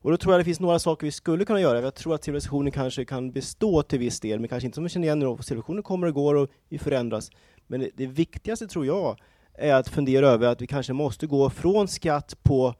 Och 0.00 0.10
då 0.10 0.16
tror 0.16 0.34
jag 0.34 0.40
det 0.40 0.44
finns 0.44 0.60
några 0.60 0.78
saker 0.78 1.06
vi 1.06 1.12
skulle 1.12 1.44
kunna 1.44 1.60
göra. 1.60 1.80
Jag 1.80 1.94
tror 1.94 2.14
att 2.14 2.24
civilisationen 2.24 2.72
kanske 2.72 3.04
kan 3.04 3.32
bestå 3.32 3.82
till 3.82 3.98
viss 3.98 4.20
del, 4.20 4.40
men 4.40 4.48
kanske 4.48 4.66
inte 4.66 4.74
som 4.74 4.84
vi 4.84 4.90
känner 4.90 5.06
igen 5.06 5.18
nu. 5.18 5.36
Civilisationen 5.42 5.82
kommer 5.82 6.06
och 6.06 6.14
går 6.14 6.34
och 6.34 6.50
vi 6.68 6.78
förändras. 6.78 7.30
Men 7.66 7.80
det, 7.80 7.90
det 7.94 8.06
viktigaste 8.06 8.66
tror 8.66 8.86
jag 8.86 9.16
är 9.54 9.74
att 9.74 9.88
fundera 9.88 10.28
över 10.28 10.46
att 10.48 10.60
vi 10.60 10.66
kanske 10.66 10.92
måste 10.92 11.26
gå 11.26 11.50
från 11.50 11.88
skatt 11.88 12.42
på, 12.42 12.74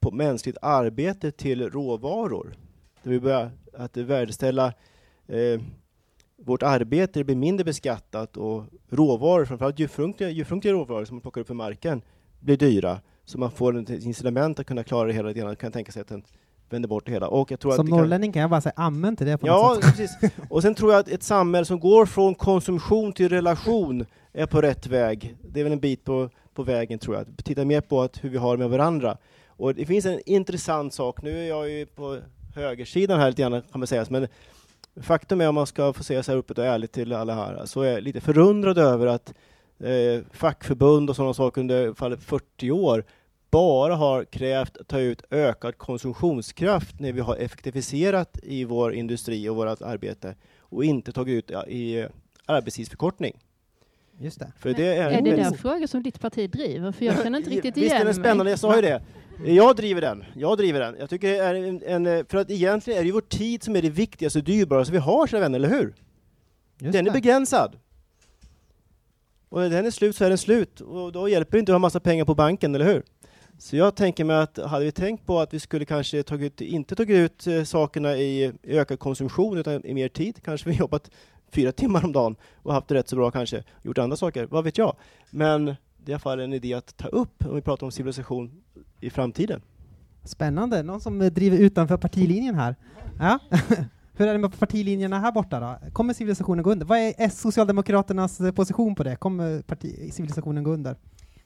på 0.00 0.10
mänskligt 0.10 0.56
arbete 0.62 1.30
till 1.30 1.70
råvaror. 1.70 2.56
Där 3.02 3.10
vi 3.10 3.20
börjar 3.20 3.50
att 3.78 3.96
värdeställa 3.96 4.66
eh, 5.28 5.60
vårt 6.36 6.62
arbete 6.62 7.20
det 7.20 7.24
blir 7.24 7.36
mindre 7.36 7.64
beskattat 7.64 8.36
och 8.36 8.64
råvaror, 8.90 9.44
framförallt 9.44 9.78
djurfrunktiga, 9.78 10.30
djurfrunktiga 10.30 10.72
råvaror 10.72 11.04
som 11.04 11.16
man 11.16 11.20
plockar 11.20 11.40
upp 11.40 11.46
från 11.46 11.56
marken, 11.56 12.02
blir 12.40 12.56
dyra. 12.56 13.00
Så 13.24 13.38
man 13.38 13.50
får 13.50 13.78
ett 13.78 13.90
incitament 13.90 14.58
att 14.58 14.66
kunna 14.66 14.84
klara 14.84 15.06
det 15.08 15.12
hela. 15.12 15.34
Kan 15.34 15.54
jag 15.60 15.72
tänka 15.72 15.92
sig 15.92 16.02
att 16.02 16.08
den 16.08 16.22
vänder 16.70 16.88
bort 16.88 17.06
det 17.06 17.12
hela. 17.12 17.28
Och 17.28 17.50
jag 17.50 17.60
tror 17.60 17.72
Som 17.72 17.80
att 17.80 17.86
det 17.86 17.90
kan- 17.90 17.98
norrlänning 17.98 18.32
kan 18.32 18.40
jag 18.42 18.50
bara 18.50 18.60
säga 18.60 18.72
amen 18.76 19.16
till 19.16 19.26
det 19.26 19.38
på 19.38 19.46
Ja, 19.46 19.74
något 19.74 19.84
sätt. 19.84 19.96
precis. 19.96 20.30
Och 20.50 20.62
sen 20.62 20.74
tror 20.74 20.92
jag 20.92 21.00
att 21.00 21.08
ett 21.08 21.22
samhälle 21.22 21.64
som 21.64 21.80
går 21.80 22.06
från 22.06 22.34
konsumtion 22.34 23.12
till 23.12 23.28
relation 23.28 24.06
är 24.32 24.46
på 24.46 24.60
rätt 24.60 24.86
väg. 24.86 25.36
Det 25.48 25.60
är 25.60 25.64
väl 25.64 25.72
en 25.72 25.80
bit 25.80 26.04
på, 26.04 26.30
på 26.54 26.62
vägen 26.62 26.98
tror 26.98 27.16
jag. 27.16 27.26
Titta 27.44 27.64
mer 27.64 27.80
på 27.80 28.02
att, 28.02 28.24
hur 28.24 28.28
vi 28.30 28.38
har 28.38 28.56
med 28.56 28.70
varandra. 28.70 29.16
Och 29.46 29.74
det 29.74 29.86
finns 29.86 30.06
en 30.06 30.20
intressant 30.26 30.94
sak. 30.94 31.22
Nu 31.22 31.38
är 31.38 31.48
jag 31.48 31.70
ju 31.70 31.86
på 31.86 32.18
högersidan 32.54 33.20
här 33.20 33.28
lite 33.28 33.42
grann 33.42 33.62
kan 33.62 33.80
man 33.80 33.86
säga. 33.86 34.06
Men 34.10 34.28
faktum 35.00 35.40
är 35.40 35.48
om 35.48 35.54
man 35.54 35.66
ska 35.66 35.92
få 35.92 36.02
säga 36.02 36.22
så 36.22 36.32
här 36.32 36.38
öppet 36.38 36.58
och 36.58 36.64
ärligt 36.64 36.92
till 36.92 37.12
alla 37.12 37.34
här, 37.34 37.66
så 37.66 37.82
är 37.82 37.92
jag 37.92 38.02
lite 38.02 38.20
förundrad 38.20 38.78
över 38.78 39.06
att 39.06 39.34
eh, 39.78 40.24
fackförbund 40.32 41.10
och 41.10 41.16
sådana 41.16 41.34
saker 41.34 41.60
under 41.60 41.82
i 41.82 41.86
alla 41.86 41.94
fall 41.94 42.16
40 42.16 42.70
år 42.70 43.04
bara 43.50 43.96
har 43.96 44.24
krävt 44.24 44.76
att 44.76 44.88
ta 44.88 44.98
ut 44.98 45.22
ökad 45.30 45.78
konsumtionskraft 45.78 47.00
när 47.00 47.12
vi 47.12 47.20
har 47.20 47.36
effektiviserat 47.36 48.38
i 48.42 48.64
vår 48.64 48.94
industri 48.94 49.48
och 49.48 49.56
vårt 49.56 49.82
arbete 49.82 50.34
och 50.58 50.84
inte 50.84 51.12
tagit 51.12 51.38
ut 51.38 51.50
i 51.68 51.98
eh, 51.98 52.06
arbetstidsförkortning. 52.46 53.38
Just 54.18 54.38
det. 54.38 54.52
För 54.58 54.72
det 54.72 54.96
är, 54.96 55.10
är 55.10 55.22
det 55.22 55.36
den 55.36 55.54
fråga 55.54 55.88
som 55.88 56.02
ditt 56.02 56.20
parti 56.20 56.50
driver? 56.50 56.92
För 56.92 57.04
jag 57.04 57.22
känner 57.22 57.38
inte 57.38 57.50
riktigt 57.56 57.76
Visst 57.76 57.86
igen 57.86 58.00
är 58.00 58.04
den 58.04 58.14
spännande, 58.14 58.50
jag 58.50 58.58
sa 58.58 58.76
ju 58.76 58.82
det. 58.82 59.02
Jag 59.44 59.76
driver 59.76 60.00
den. 60.00 60.24
Jag 60.34 60.58
driver 60.58 60.80
den. 60.80 60.96
Jag 60.98 61.10
tycker 61.10 61.28
det 61.28 61.38
är 61.38 61.54
en, 61.54 62.06
en, 62.06 62.26
för 62.26 62.38
att 62.38 62.50
egentligen 62.50 62.98
är 62.98 63.02
det 63.02 63.06
ju 63.06 63.12
vår 63.12 63.20
tid 63.20 63.62
som 63.62 63.76
är 63.76 63.82
det 63.82 63.90
viktigaste 63.90 64.38
och 64.38 64.44
dyrbaraste 64.44 64.92
vi 64.92 64.98
har, 64.98 65.26
kära 65.26 65.40
vänner, 65.40 65.58
eller 65.58 65.68
hur? 65.68 65.94
Just 66.78 66.92
den 66.92 67.06
är 67.06 67.10
det. 67.10 67.10
begränsad. 67.10 67.78
Och 69.48 69.60
när 69.60 69.70
den 69.70 69.86
är 69.86 69.90
slut 69.90 70.16
så 70.16 70.24
är 70.24 70.28
den 70.28 70.38
slut. 70.38 70.80
Och 70.80 71.12
då 71.12 71.28
hjälper 71.28 71.52
det 71.52 71.58
inte 71.58 71.72
att 71.72 71.74
ha 71.74 71.78
massa 71.78 72.00
pengar 72.00 72.24
på 72.24 72.34
banken, 72.34 72.74
eller 72.74 72.84
hur? 72.84 73.02
Så 73.58 73.76
jag 73.76 73.94
tänker 73.94 74.24
mig 74.24 74.36
att 74.36 74.56
hade 74.56 74.84
vi 74.84 74.92
tänkt 74.92 75.26
på 75.26 75.40
att 75.40 75.54
vi 75.54 75.60
skulle 75.60 75.84
kanske 75.84 76.22
tagit, 76.22 76.60
inte 76.60 76.94
tagit 76.96 77.16
ut 77.16 77.46
eh, 77.46 77.62
sakerna 77.64 78.16
i, 78.16 78.44
i 78.44 78.78
ökad 78.78 78.98
konsumtion 78.98 79.58
utan 79.58 79.84
i 79.84 79.94
mer 79.94 80.08
tid, 80.08 80.42
kanske 80.44 80.70
vi 80.70 80.76
jobbat 80.76 81.10
fyra 81.52 81.72
timmar 81.72 82.04
om 82.04 82.12
dagen 82.12 82.36
och 82.54 82.74
haft 82.74 82.88
det 82.88 82.94
rätt 82.94 83.08
så 83.08 83.16
bra 83.16 83.30
kanske, 83.30 83.64
gjort 83.82 83.98
andra 83.98 84.16
saker, 84.16 84.46
vad 84.46 84.64
vet 84.64 84.78
jag. 84.78 84.96
Men 85.30 85.64
det 85.64 85.74
är 86.06 86.10
i 86.10 86.12
alla 86.12 86.18
fall 86.18 86.40
en 86.40 86.52
idé 86.52 86.74
att 86.74 86.96
ta 86.96 87.08
upp 87.08 87.46
om 87.46 87.54
vi 87.54 87.62
pratar 87.62 87.86
om 87.86 87.92
civilisation 87.92 88.62
i 89.00 89.10
framtiden. 89.10 89.62
Spännande. 90.24 90.82
Någon 90.82 91.00
som 91.00 91.18
driver 91.18 91.58
utanför 91.58 91.96
partilinjen 91.96 92.54
här. 92.54 92.76
Ja. 93.18 93.38
Hur 94.16 94.28
är 94.28 94.32
det 94.32 94.38
med 94.38 94.58
partilinjerna 94.58 95.20
här 95.20 95.32
borta 95.32 95.60
då? 95.60 95.90
Kommer 95.92 96.14
civilisationen 96.14 96.62
gå 96.64 96.72
under? 96.72 96.86
Vad 96.86 96.98
är 96.98 97.28
Socialdemokraternas 97.28 98.40
eh, 98.40 98.52
position 98.52 98.94
på 98.94 99.02
det? 99.02 99.16
Kommer 99.16 99.62
parti, 99.62 100.12
civilisationen 100.12 100.64
gå 100.64 100.70
under? 100.70 100.96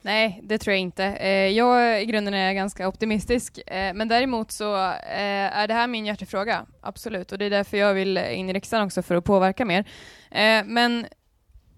Nej, 0.01 0.39
det 0.43 0.57
tror 0.57 0.71
jag 0.73 0.81
inte. 0.81 1.05
Eh, 1.05 1.29
Jag 1.29 2.01
i 2.01 2.05
grunden 2.05 2.33
är 2.33 2.53
ganska 2.53 2.87
optimistisk, 2.87 3.59
eh, 3.67 3.93
men 3.93 4.07
däremot 4.07 4.51
så 4.51 4.75
är 5.09 5.67
det 5.67 5.73
här 5.73 5.87
min 5.87 6.05
hjärtefråga, 6.05 6.65
absolut, 6.81 7.31
och 7.31 7.37
det 7.37 7.45
är 7.45 7.49
därför 7.49 7.77
jag 7.77 7.93
vill 7.93 8.17
in 8.17 8.49
i 8.49 8.53
riksdagen 8.53 8.85
också 8.85 9.01
för 9.01 9.15
att 9.15 9.23
påverka 9.23 9.65
mer. 9.65 9.85
Men 10.65 11.05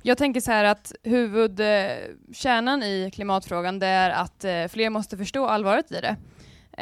jag 0.08 0.18
tänker 0.18 0.42
så 0.42 0.52
här 0.52 0.64
att 0.64 0.92
huvudkärnan 1.04 2.84
i 2.84 3.12
klimatfrågan 3.14 3.80
det 3.80 3.88
är 3.88 4.10
att 4.10 4.44
eh, 4.44 4.68
fler 4.68 4.90
måste 4.90 5.18
förstå 5.18 5.46
allvaret 5.46 5.92
i 5.92 6.02
det. 6.02 6.16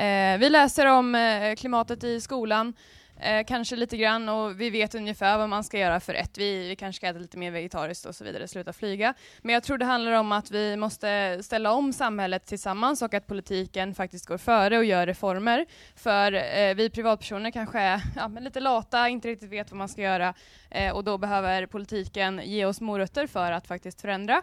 Eh, 0.01 0.37
vi 0.39 0.49
läser 0.49 0.85
om 0.85 1.15
eh, 1.15 1.55
klimatet 1.55 2.03
i 2.03 2.21
skolan, 2.21 2.73
eh, 3.19 3.45
kanske 3.45 3.75
lite 3.75 3.97
grann, 3.97 4.29
och 4.29 4.61
vi 4.61 4.69
vet 4.69 4.95
ungefär 4.95 5.37
vad 5.37 5.49
man 5.49 5.63
ska 5.63 5.79
göra 5.79 5.99
för 5.99 6.13
ett. 6.13 6.37
Vi, 6.37 6.67
vi 6.67 6.75
kanske 6.75 6.97
ska 6.97 7.07
äta 7.07 7.19
lite 7.19 7.37
mer 7.37 7.51
vegetariskt 7.51 8.05
och 8.05 8.15
så 8.15 8.23
vidare, 8.23 8.47
sluta 8.47 8.73
flyga. 8.73 9.13
Men 9.41 9.53
jag 9.53 9.63
tror 9.63 9.77
det 9.77 9.85
handlar 9.85 10.11
om 10.11 10.31
att 10.31 10.51
vi 10.51 10.77
måste 10.77 11.39
ställa 11.43 11.71
om 11.71 11.93
samhället 11.93 12.45
tillsammans 12.45 13.01
och 13.01 13.13
att 13.13 13.27
politiken 13.27 13.95
faktiskt 13.95 14.25
går 14.25 14.37
före 14.37 14.77
och 14.77 14.85
gör 14.85 15.07
reformer. 15.07 15.65
För 15.95 16.33
eh, 16.33 16.75
vi 16.75 16.89
privatpersoner 16.89 17.51
kanske 17.51 17.79
är 17.79 18.01
ja, 18.15 18.27
men 18.27 18.43
lite 18.43 18.59
lata, 18.59 19.09
inte 19.09 19.27
riktigt 19.27 19.51
vet 19.51 19.71
vad 19.71 19.77
man 19.77 19.89
ska 19.89 20.01
göra 20.01 20.33
eh, 20.69 20.95
och 20.95 21.03
då 21.03 21.17
behöver 21.17 21.65
politiken 21.65 22.41
ge 22.43 22.65
oss 22.65 22.81
morötter 22.81 23.27
för 23.27 23.51
att 23.51 23.67
faktiskt 23.67 24.01
förändra. 24.01 24.41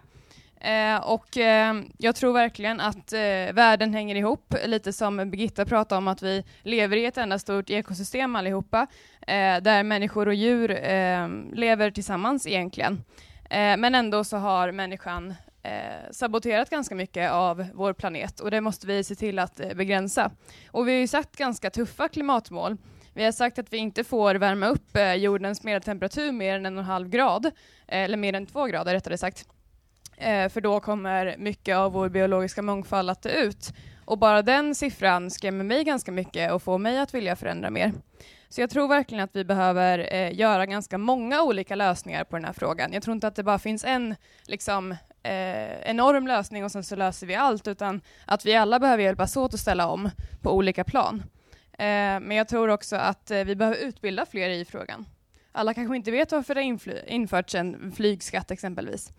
Eh, 0.63 0.97
och 0.97 1.37
eh, 1.37 1.75
jag 1.99 2.17
tror 2.17 2.33
verkligen 2.33 2.81
att 2.81 3.13
eh, 3.13 3.53
världen 3.53 3.95
hänger 3.95 4.15
ihop, 4.15 4.55
lite 4.65 4.93
som 4.93 5.31
Birgitta 5.31 5.65
pratade 5.65 5.99
om 5.99 6.09
att 6.09 6.23
vi 6.23 6.45
lever 6.63 6.97
i 6.97 7.05
ett 7.05 7.19
enda 7.19 7.39
stort 7.39 7.71
ekosystem 7.71 8.37
allihopa, 8.37 8.87
eh, 9.21 9.63
där 9.63 9.83
människor 9.83 10.29
och 10.29 10.35
djur 10.35 10.71
eh, 10.71 11.29
lever 11.53 11.91
tillsammans 11.91 12.47
egentligen. 12.47 13.05
Eh, 13.51 13.77
men 13.77 13.95
ändå 13.95 14.25
så 14.25 14.37
har 14.37 14.73
människan 14.73 15.35
eh, 15.63 16.11
saboterat 16.11 16.71
ganska 16.71 16.95
mycket 16.95 17.31
av 17.31 17.67
vår 17.75 17.93
planet 17.93 18.41
och 18.41 18.51
det 18.51 18.61
måste 18.61 18.87
vi 18.87 19.05
se 19.05 19.15
till 19.15 19.39
att 19.39 19.61
eh, 19.61 19.75
begränsa. 19.75 20.31
Och 20.71 20.89
vi 20.89 20.93
har 20.93 21.01
ju 21.01 21.07
satt 21.07 21.37
ganska 21.37 21.71
tuffa 21.71 22.09
klimatmål. 22.09 22.77
Vi 23.15 23.25
har 23.25 23.33
sagt 23.33 23.59
att 23.59 23.73
vi 23.73 23.77
inte 23.77 24.05
får 24.05 24.35
värma 24.35 24.67
upp 24.67 24.97
eh, 24.97 25.15
jordens 25.15 25.63
medeltemperatur 25.63 26.33
mer 26.33 26.57
än 26.57 26.67
en 26.67 26.77
och 26.77 26.83
en 26.83 26.87
halv 26.91 27.09
grad, 27.09 27.47
eh, 27.47 27.53
eller 27.87 28.17
mer 28.17 28.35
än 28.35 28.47
två 28.47 28.67
grader 28.67 28.95
rättare 28.95 29.19
sagt. 29.19 29.47
Eh, 30.17 30.49
för 30.49 30.61
då 30.61 30.81
kommer 30.81 31.37
mycket 31.39 31.77
av 31.77 31.93
vår 31.93 32.09
biologiska 32.09 32.63
mångfald 32.63 33.11
att 33.11 33.23
dö 33.23 33.31
ut. 33.31 33.73
Och 34.05 34.19
bara 34.19 34.43
den 34.43 34.75
siffran 34.75 35.31
skrämmer 35.31 35.65
mig 35.65 35.85
ganska 35.85 36.13
mycket 36.13 36.53
och 36.53 36.63
får 36.63 36.79
mig 36.79 36.99
att 36.99 37.15
vilja 37.15 37.37
förändra 37.37 37.71
mer. 37.71 37.93
Så 38.49 38.61
jag 38.61 38.71
tror 38.71 38.89
verkligen 38.89 39.25
att 39.25 39.37
vi 39.37 39.45
behöver 39.45 40.15
eh, 40.15 40.35
göra 40.35 40.67
ganska 40.67 40.99
många 40.99 41.43
olika 41.43 41.75
lösningar 41.75 42.25
på 42.25 42.37
den 42.37 42.45
här 42.45 42.53
frågan. 42.53 42.93
Jag 42.93 43.03
tror 43.03 43.15
inte 43.15 43.27
att 43.27 43.37
det 43.37 43.43
bara 43.43 43.59
finns 43.59 43.85
en 43.85 44.15
liksom, 44.47 44.93
eh, 45.23 45.81
enorm 45.83 46.27
lösning 46.27 46.65
och 46.65 46.73
sen 46.73 46.85
så 46.85 46.97
löser 46.97 47.27
vi 47.27 47.35
allt, 47.35 47.69
utan 47.69 48.01
att 48.27 48.47
vi 48.47 48.55
alla 48.55 48.79
behöver 48.79 49.03
hjälpas 49.03 49.37
åt 49.37 49.55
att 49.55 49.61
ställa 49.61 49.87
om 49.89 50.11
på 50.43 50.53
olika 50.53 50.85
plan. 50.85 51.23
Eh, 51.73 52.21
men 52.21 52.31
jag 52.31 52.49
tror 52.49 52.69
också 52.69 52.97
att 52.97 53.31
eh, 53.31 53.45
vi 53.45 53.57
behöver 53.57 53.77
utbilda 53.77 54.27
fler 54.27 54.49
i 54.49 54.65
frågan. 54.65 55.07
Alla 55.53 55.75
kanske 55.75 55.97
inte 55.97 56.11
vet 56.11 56.33
varför 56.33 56.55
det 56.55 56.61
har 56.61 57.11
införts 57.11 57.55
en 57.55 57.93
flygskatt 57.93 58.51
exempelvis. 58.51 59.13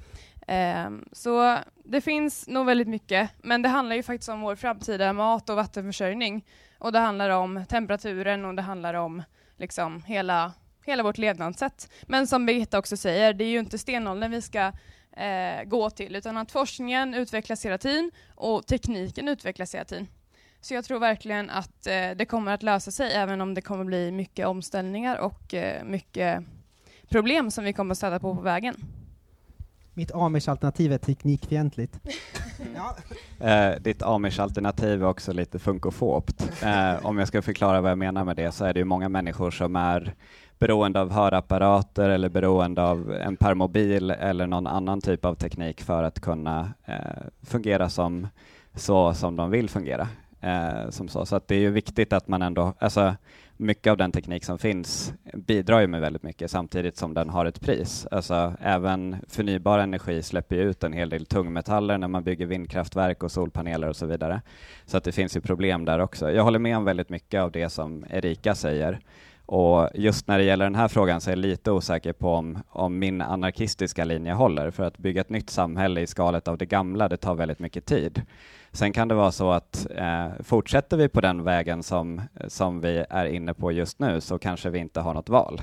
Ehm, 0.48 1.06
så 1.12 1.60
det 1.84 2.02
finns 2.02 2.48
nog 2.48 2.66
väldigt 2.66 2.88
mycket, 2.88 3.30
men 3.38 3.62
det 3.62 3.70
handlar 3.70 3.96
ju 3.96 4.04
faktiskt 4.04 4.30
om 4.30 4.42
vår 4.42 4.56
framtida 4.56 5.14
mat 5.14 5.50
och 5.50 5.56
vattenförsörjning. 5.56 6.46
Och 6.78 6.92
det 6.92 7.00
handlar 7.00 7.30
om 7.30 7.66
temperaturen 7.70 8.46
och 8.46 8.56
det 8.56 8.62
handlar 8.62 8.94
om 8.94 9.24
liksom 9.58 10.04
hela, 10.04 10.54
hela 10.86 11.04
vårt 11.04 11.18
levnadssätt. 11.18 11.90
Men 12.02 12.28
som 12.28 12.46
Birgitta 12.46 12.80
också 12.80 12.98
säger, 12.98 13.34
det 13.34 13.44
är 13.44 13.50
ju 13.50 13.60
inte 13.60 13.78
stenåldern 13.78 14.32
vi 14.32 14.42
ska 14.42 14.72
eh, 15.18 15.64
gå 15.66 15.90
till, 15.90 16.16
utan 16.16 16.38
att 16.38 16.52
forskningen 16.52 17.14
utvecklas 17.14 17.66
hela 17.66 17.78
tiden 17.78 18.12
och 18.36 18.68
tekniken 18.68 19.28
utvecklas 19.28 19.76
hela 19.76 19.86
tiden. 19.86 20.08
Så 20.64 20.74
jag 20.74 20.86
tror 20.86 21.00
verkligen 21.00 21.50
att 21.50 21.88
eh, 21.88 22.12
det 22.16 22.26
kommer 22.26 22.52
att 22.52 22.64
lösa 22.64 22.92
sig, 22.92 23.14
även 23.14 23.42
om 23.42 23.54
det 23.54 23.62
kommer 23.62 23.84
bli 23.84 24.12
mycket 24.12 24.48
omställningar 24.48 25.18
och 25.18 25.54
eh, 25.54 25.84
mycket 25.84 26.44
problem 27.10 27.52
som 27.52 27.64
vi 27.64 27.74
kommer 27.74 27.92
att 27.92 27.98
stöta 27.98 28.20
på 28.20 28.36
på 28.36 28.42
vägen. 28.42 28.76
Mitt 29.94 30.12
Amish-alternativ 30.12 30.94
är 30.94 30.98
teknikfientligt. 30.98 32.00
Eh, 33.40 33.72
ditt 33.82 34.02
Amish-alternativ 34.02 35.04
är 35.04 35.08
också 35.08 35.34
lite 35.34 35.60
funkofobt. 35.60 36.64
Eh, 36.64 37.06
om 37.06 37.18
jag 37.18 37.28
ska 37.28 37.42
förklara 37.42 37.82
vad 37.82 37.92
jag 37.92 37.98
menar 37.98 38.24
med 38.24 38.36
det 38.36 38.52
så 38.52 38.66
är 38.66 38.74
det 38.74 38.80
ju 38.80 38.86
många 38.86 39.10
människor 39.10 39.52
som 39.52 39.76
är 39.76 40.14
beroende 40.60 41.02
av 41.02 41.12
hörapparater 41.12 42.10
eller 42.10 42.30
beroende 42.30 42.84
av 42.84 43.14
en 43.14 43.38
permobil 43.38 44.12
eller 44.12 44.48
någon 44.48 44.68
annan 44.68 45.02
typ 45.02 45.26
av 45.26 45.36
teknik 45.36 45.82
för 45.82 46.04
att 46.04 46.20
kunna 46.22 46.74
eh, 46.86 46.96
fungera 47.42 47.90
som 47.90 48.28
så 48.76 49.14
som 49.14 49.36
de 49.36 49.52
vill 49.52 49.70
fungera. 49.70 50.08
Eh, 50.44 50.90
som 50.90 51.08
så 51.08 51.26
så 51.26 51.36
att 51.36 51.48
det 51.48 51.56
är 51.56 51.60
ju 51.60 51.72
viktigt 51.72 52.14
att 52.14 52.28
man 52.28 52.42
ändå, 52.42 52.74
alltså 52.80 53.16
mycket 53.58 53.92
av 53.92 53.98
den 53.98 54.12
teknik 54.12 54.46
som 54.46 54.58
finns 54.58 55.14
bidrar 55.34 55.80
ju 55.80 55.88
med 55.88 56.02
väldigt 56.02 56.24
mycket 56.24 56.52
samtidigt 56.52 56.98
som 56.98 57.14
den 57.14 57.30
har 57.30 57.46
ett 57.46 57.62
pris. 57.62 58.08
Alltså 58.12 58.54
även 58.62 59.16
förnybar 59.28 59.80
energi 59.80 60.24
släpper 60.24 60.56
ju 60.56 60.62
ut 60.62 60.84
en 60.84 60.94
hel 60.94 61.10
del 61.10 61.26
tungmetaller 61.26 61.98
när 61.98 62.08
man 62.08 62.24
bygger 62.24 62.46
vindkraftverk 62.46 63.24
och 63.24 63.32
solpaneler 63.32 63.90
och 63.90 63.96
så 63.96 64.06
vidare. 64.06 64.42
Så 64.86 64.98
att 64.98 65.04
det 65.04 65.12
finns 65.12 65.38
ju 65.38 65.42
problem 65.42 65.86
där 65.86 66.00
också. 66.00 66.32
Jag 66.32 66.44
håller 66.44 66.60
med 66.60 66.78
om 66.78 66.86
väldigt 66.86 67.10
mycket 67.10 67.42
av 67.42 67.52
det 67.52 67.70
som 67.70 68.06
Erika 68.10 68.56
säger. 68.56 69.00
Och 69.46 69.90
just 69.94 70.28
när 70.28 70.38
det 70.38 70.44
gäller 70.44 70.66
den 70.66 70.76
här 70.76 70.88
frågan 70.88 71.22
så 71.22 71.30
är 71.30 71.32
jag 71.32 71.40
lite 71.40 71.72
osäker 71.72 72.14
på 72.14 72.34
om, 72.34 72.60
om 72.70 73.00
min 73.00 73.22
anarkistiska 73.22 74.06
linje 74.06 74.34
håller. 74.34 74.72
För 74.72 74.84
att 74.84 74.98
bygga 74.98 75.22
ett 75.22 75.30
nytt 75.30 75.50
samhälle 75.50 76.02
i 76.02 76.08
skalet 76.08 76.48
av 76.48 76.58
det 76.58 76.66
gamla, 76.66 77.10
det 77.10 77.18
tar 77.18 77.36
väldigt 77.36 77.60
mycket 77.60 77.86
tid. 77.86 78.22
Sen 78.76 78.94
kan 78.94 79.08
det 79.08 79.16
vara 79.16 79.32
så 79.32 79.52
att 79.52 79.88
eh, 79.96 80.28
fortsätter 80.40 80.98
vi 80.98 81.10
på 81.10 81.22
den 81.22 81.44
vägen 81.44 81.84
som, 81.84 82.22
som 82.48 82.82
vi 82.82 83.06
är 83.10 83.26
inne 83.26 83.54
på 83.54 83.72
just 83.72 84.00
nu 84.00 84.22
så 84.22 84.40
kanske 84.40 84.70
vi 84.70 84.80
inte 84.80 85.00
har 85.00 85.14
något 85.14 85.30
val. 85.30 85.62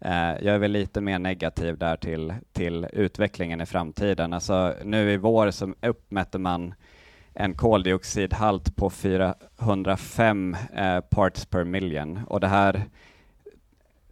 Eh, 0.00 0.12
jag 0.14 0.54
är 0.54 0.58
väl 0.58 0.70
lite 0.70 1.00
mer 1.00 1.18
negativ 1.18 1.78
där 1.78 1.96
till, 1.96 2.34
till 2.52 2.86
utvecklingen 2.92 3.60
i 3.60 3.66
framtiden. 3.66 4.32
Alltså, 4.32 4.74
nu 4.84 5.12
i 5.12 5.16
vår 5.16 5.50
så 5.50 5.74
uppmätte 5.82 6.38
man 6.38 6.74
en 7.34 7.54
koldioxidhalt 7.54 8.76
på 8.76 8.90
405 8.90 10.56
eh, 10.74 11.00
parts 11.00 11.46
per 11.46 11.64
million 11.64 12.20
och 12.26 12.40
det 12.40 12.48
här 12.48 12.82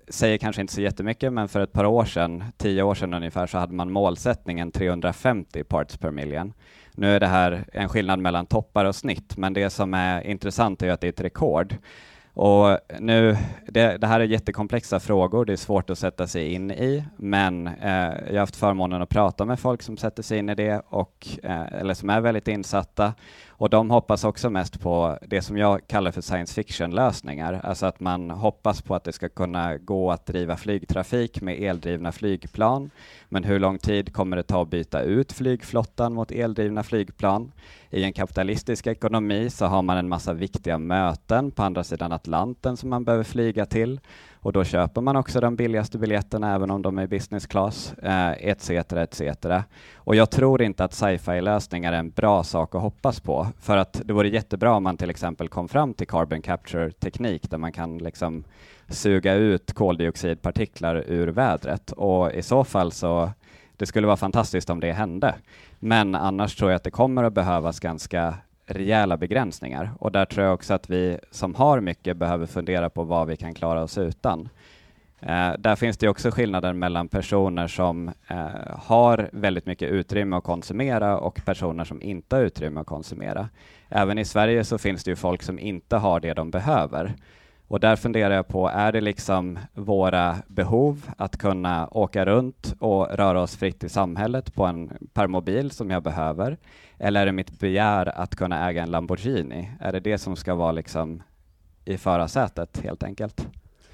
säger 0.09 0.39
kanske 0.39 0.61
inte 0.61 0.75
så 0.75 0.81
jättemycket, 0.81 1.33
men 1.33 1.49
för 1.49 1.61
ett 1.61 1.73
par 1.73 1.85
år 1.85 2.05
sedan, 2.05 2.45
tio 2.57 2.83
år 2.83 2.95
sedan 2.95 3.15
ungefär, 3.15 3.47
så 3.47 3.59
hade 3.59 3.75
man 3.75 3.93
målsättningen 3.93 4.73
350 4.73 5.65
parts 5.65 5.97
per 5.97 6.11
million. 6.11 6.53
Nu 7.01 7.17
är 7.17 7.21
det 7.21 7.27
här 7.27 7.65
en 7.73 7.89
skillnad 7.89 8.19
mellan 8.19 8.47
toppar 8.47 8.85
och 8.85 8.95
snitt, 8.95 9.37
men 9.37 9.53
det 9.53 9.71
som 9.71 9.95
är 9.95 10.27
intressant 10.27 10.83
är 10.83 10.91
att 10.91 11.01
det 11.01 11.07
är 11.07 11.13
ett 11.13 11.21
rekord. 11.21 11.77
Och 12.35 12.79
nu, 12.99 13.37
det, 13.69 13.97
det, 13.97 14.07
här 14.07 14.21
är 14.21 14.25
jättekomplexa 14.25 15.01
frågor, 15.01 15.45
det 15.45 15.53
är 15.53 15.57
svårt 15.57 15.91
att 15.91 15.99
sätta 15.99 16.27
sig 16.27 16.53
in 16.53 16.71
i, 16.71 17.05
men 17.17 17.67
eh, 17.67 18.13
jag 18.27 18.33
har 18.33 18.39
haft 18.39 18.57
förmånen 18.57 19.03
att 19.03 19.09
prata 19.09 19.45
med 19.45 19.61
folk 19.61 19.83
som 19.83 19.97
sätter 19.97 20.23
sig 20.23 20.39
in 20.39 20.49
i 20.49 20.55
det, 20.55 20.83
och, 20.89 21.29
eh, 21.43 21.73
eller 21.73 21.95
som 21.95 22.11
är 22.11 22.21
väldigt 22.21 22.49
insatta, 22.49 23.15
och 23.61 23.71
de 23.71 23.91
hoppas 23.91 24.25
också 24.25 24.51
mest 24.51 24.81
på 24.81 25.19
det 25.27 25.43
som 25.43 25.57
jag 25.57 25.87
kallar 25.87 26.11
för 26.11 26.21
science 26.21 26.55
fiction-lösningar, 26.55 27.61
alltså 27.65 27.87
att 27.87 28.01
man 28.01 28.31
hoppas 28.31 28.83
på 28.83 28.95
att 28.95 29.05
det 29.05 29.13
ska 29.13 29.29
kunna 29.29 29.77
gå 29.77 30.11
att 30.11 30.27
driva 30.27 30.57
flygtrafik 30.57 31.41
med 31.41 31.63
eldrivna 31.63 32.13
flygplan, 32.13 32.91
men 33.29 33.45
hur 33.45 33.59
lång 33.59 33.79
tid 33.79 34.13
kommer 34.13 34.37
det 34.37 34.43
ta 34.43 34.63
att 34.63 34.71
byta 34.71 35.03
ut 35.03 35.33
flygflottan 35.33 36.15
mot 36.15 36.33
eldrivna 36.33 36.83
flygplan? 36.83 37.53
I 37.91 38.05
en 38.05 38.13
kapitalistisk 38.13 38.87
ekonomi 38.87 39.51
så 39.51 39.67
har 39.67 39.83
man 39.83 39.97
en 39.97 40.09
massa 40.09 40.33
viktiga 40.33 40.79
möten 40.79 41.51
på 41.51 41.63
andra 41.63 41.85
sidan 41.85 42.13
Atlanten 42.13 42.77
som 42.77 42.91
man 42.91 43.05
behöver 43.05 43.25
flyga 43.25 43.67
till 43.67 44.01
och 44.43 44.53
då 44.53 44.65
köper 44.65 45.01
man 45.01 45.17
också 45.17 45.41
de 45.41 45.57
billigaste 45.57 45.99
biljetterna 45.99 46.55
även 46.55 46.71
om 46.71 46.83
de 46.83 46.99
är 46.99 47.07
business 47.07 47.47
class, 47.47 47.95
eh, 48.03 48.31
etc. 48.31 48.71
etc. 48.71 49.23
Och 49.95 50.17
jag 50.17 50.31
tror 50.31 50.63
inte 50.63 50.85
att 50.85 50.95
sci-fi 50.95 51.41
lösningar 51.41 51.93
är 51.93 51.99
en 51.99 52.11
bra 52.11 52.43
sak 52.43 52.75
att 52.75 52.83
hoppas 52.83 53.21
på, 53.21 53.47
för 53.61 53.77
att 53.77 54.01
det 54.05 54.13
vore 54.13 54.29
jättebra 54.29 54.75
om 54.75 54.83
man 54.83 54.97
till 54.97 55.11
exempel 55.11 55.49
kom 55.49 55.69
fram 55.69 55.95
till 55.95 56.07
carbon 56.07 56.43
capture-teknik 56.43 57.51
där 57.51 57.59
man 57.59 57.73
kan 57.73 57.99
liksom 57.99 58.45
suga 58.89 59.35
ut 59.35 59.73
koldioxidpartiklar 59.73 61.05
ur 61.07 61.29
vädret 61.29 61.93
och 61.93 62.33
i 62.33 62.43
så 62.43 62.65
fall 62.65 62.93
så 62.93 63.31
det 63.77 63.87
skulle 63.87 64.07
vara 64.07 64.17
fantastiskt 64.17 64.71
om 64.71 64.81
det 64.81 64.93
hände. 64.93 65.35
Men 65.79 66.15
annars 66.15 66.57
tror 66.57 66.71
jag 66.71 66.77
att 66.77 66.85
det 66.85 66.91
kommer 66.91 67.25
att 67.25 67.33
behövas 67.33 67.81
ganska 67.81 68.35
rejäla 68.71 69.17
begränsningar 69.17 69.91
och 69.99 70.13
där 70.13 70.25
tror 70.25 70.45
jag 70.47 70.55
också 70.55 70.75
att 70.75 70.91
vi 70.91 71.19
som 71.31 71.55
har 71.55 71.81
mycket 71.81 72.17
behöver 72.17 72.47
fundera 72.47 72.91
på 72.91 73.05
vad 73.05 73.27
vi 73.27 73.37
kan 73.37 73.55
klara 73.55 73.83
oss 73.83 73.99
utan. 73.99 74.49
Eh, 75.21 75.53
där 75.59 75.77
finns 75.77 75.99
det 75.99 76.09
också 76.09 76.31
skillnader 76.31 76.73
mellan 76.73 77.09
personer 77.09 77.67
som 77.67 78.09
eh, 78.29 78.77
har 78.79 79.31
väldigt 79.33 79.67
mycket 79.67 79.91
utrymme 79.91 80.37
att 80.37 80.45
konsumera 80.45 81.19
och 81.19 81.41
personer 81.45 81.85
som 81.85 82.03
inte 82.03 82.37
har 82.37 82.43
utrymme 82.43 82.81
att 82.81 82.87
konsumera. 82.87 83.49
Även 83.89 84.19
i 84.19 84.25
Sverige 84.25 84.65
så 84.65 84.79
finns 84.79 85.05
det 85.05 85.11
ju 85.11 85.17
folk 85.17 85.43
som 85.43 85.59
inte 85.59 85.97
har 85.97 86.21
det 86.21 86.35
de 86.35 86.51
behöver. 86.51 87.15
Och 87.71 87.81
där 87.81 87.97
funderar 87.97 88.35
jag 88.35 88.49
på, 88.49 88.69
är 88.69 88.93
det 88.93 89.01
liksom 89.01 89.59
våra 89.75 90.37
behov 90.47 91.11
att 91.17 91.37
kunna 91.37 91.89
åka 91.91 92.25
runt 92.25 92.75
och 92.79 93.09
röra 93.11 93.41
oss 93.41 93.57
fritt 93.57 93.85
i 93.85 93.89
samhället 93.89 94.55
på 94.55 94.67
en 94.67 94.93
permobil 95.13 95.71
som 95.71 95.91
jag 95.91 96.03
behöver? 96.03 96.57
Eller 96.99 97.21
är 97.21 97.27
det 97.27 97.33
mitt 97.33 97.59
begär 97.59 98.19
att 98.19 98.37
kunna 98.37 98.69
äga 98.69 98.83
en 98.83 98.91
Lamborghini? 98.91 99.71
Är 99.81 99.93
det 99.93 100.01
det 100.01 100.19
som 100.19 100.37
ska 100.37 100.55
vara 100.55 100.73
liksom 100.73 101.23
i 101.85 101.99
förarsätet 101.99 102.81
helt 102.85 103.03
enkelt? 103.03 103.49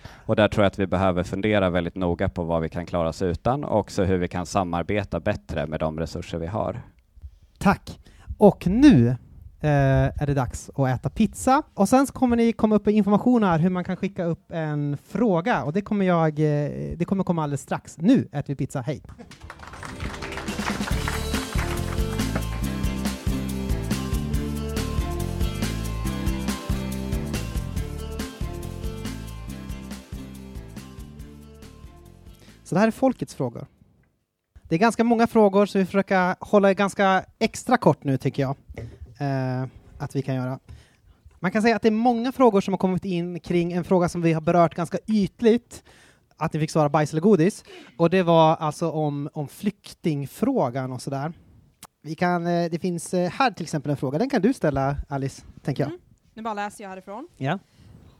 Och 0.08 0.36
där 0.36 0.48
tror 0.48 0.64
jag 0.64 0.70
att 0.70 0.78
vi 0.78 0.86
behöver 0.86 1.22
fundera 1.22 1.70
väldigt 1.70 1.96
noga 1.96 2.28
på 2.28 2.44
vad 2.44 2.62
vi 2.62 2.68
kan 2.68 2.86
klara 2.86 3.08
oss 3.08 3.22
utan 3.22 3.64
och 3.64 3.78
också 3.78 4.04
hur 4.04 4.18
vi 4.18 4.28
kan 4.28 4.46
samarbeta 4.46 5.20
bättre 5.20 5.66
med 5.66 5.80
de 5.80 6.00
resurser 6.00 6.38
vi 6.38 6.46
har. 6.46 6.80
Tack. 7.58 7.98
Och 8.38 8.66
nu 8.66 9.16
Eh, 9.60 10.22
är 10.22 10.26
det 10.26 10.34
dags 10.34 10.70
att 10.74 10.88
äta 10.88 11.10
pizza. 11.10 11.62
Och 11.74 11.88
sen 11.88 12.06
kommer 12.06 12.36
ni 12.36 12.52
komma 12.52 12.74
upp 12.74 12.86
med 12.86 12.94
information 12.94 13.44
här 13.44 13.58
hur 13.58 13.70
man 13.70 13.84
kan 13.84 13.96
skicka 13.96 14.24
upp 14.24 14.52
en 14.52 14.96
fråga 15.08 15.64
och 15.64 15.72
det 15.72 15.80
kommer 15.80 16.06
jag, 16.06 16.38
eh, 16.38 16.96
det 16.96 17.04
kommer 17.06 17.24
komma 17.24 17.42
alldeles 17.42 17.60
strax. 17.62 17.98
Nu 17.98 18.28
äter 18.32 18.44
vi 18.46 18.54
pizza, 18.54 18.80
hej! 18.80 19.02
Så 32.64 32.74
det 32.74 32.80
här 32.80 32.86
är 32.86 32.90
folkets 32.90 33.34
frågor. 33.34 33.66
Det 34.62 34.74
är 34.74 34.78
ganska 34.78 35.04
många 35.04 35.26
frågor, 35.26 35.66
så 35.66 35.78
vi 35.78 35.86
försöker 35.86 36.36
hålla 36.40 36.68
det 36.68 36.74
ganska 36.74 37.24
extra 37.38 37.76
kort 37.76 38.04
nu, 38.04 38.18
tycker 38.18 38.42
jag. 38.42 38.56
Eh, 39.18 39.68
att 39.98 40.16
vi 40.16 40.22
kan 40.22 40.34
göra. 40.34 40.58
Man 41.40 41.50
kan 41.52 41.62
säga 41.62 41.76
att 41.76 41.82
det 41.82 41.88
är 41.88 41.92
många 41.92 42.32
frågor 42.32 42.60
som 42.60 42.74
har 42.74 42.78
kommit 42.78 43.04
in 43.04 43.40
kring 43.40 43.72
en 43.72 43.84
fråga 43.84 44.08
som 44.08 44.22
vi 44.22 44.32
har 44.32 44.40
berört 44.40 44.74
ganska 44.74 44.98
ytligt, 45.06 45.84
att 46.36 46.52
ni 46.52 46.60
fick 46.60 46.70
svara 46.70 46.88
bajs 46.88 47.12
eller 47.12 47.20
godis. 47.22 47.64
Och 47.98 48.10
det 48.10 48.22
var 48.22 48.56
alltså 48.56 48.90
om, 48.90 49.28
om 49.32 49.48
flyktingfrågan 49.48 50.92
och 50.92 51.02
sådär. 51.02 51.32
Vi 52.02 52.14
kan, 52.14 52.46
eh, 52.46 52.70
det 52.70 52.78
finns 52.78 53.14
eh, 53.14 53.30
här 53.30 53.50
till 53.50 53.62
exempel 53.62 53.90
en 53.90 53.96
fråga, 53.96 54.18
den 54.18 54.30
kan 54.30 54.42
du 54.42 54.52
ställa 54.52 54.96
Alice, 55.08 55.42
tänker 55.62 55.82
jag. 55.82 55.88
Mm. 55.88 56.00
Nu 56.34 56.42
bara 56.42 56.54
läser 56.54 56.84
jag 56.84 56.88
härifrån. 56.90 57.28
Ja. 57.36 57.58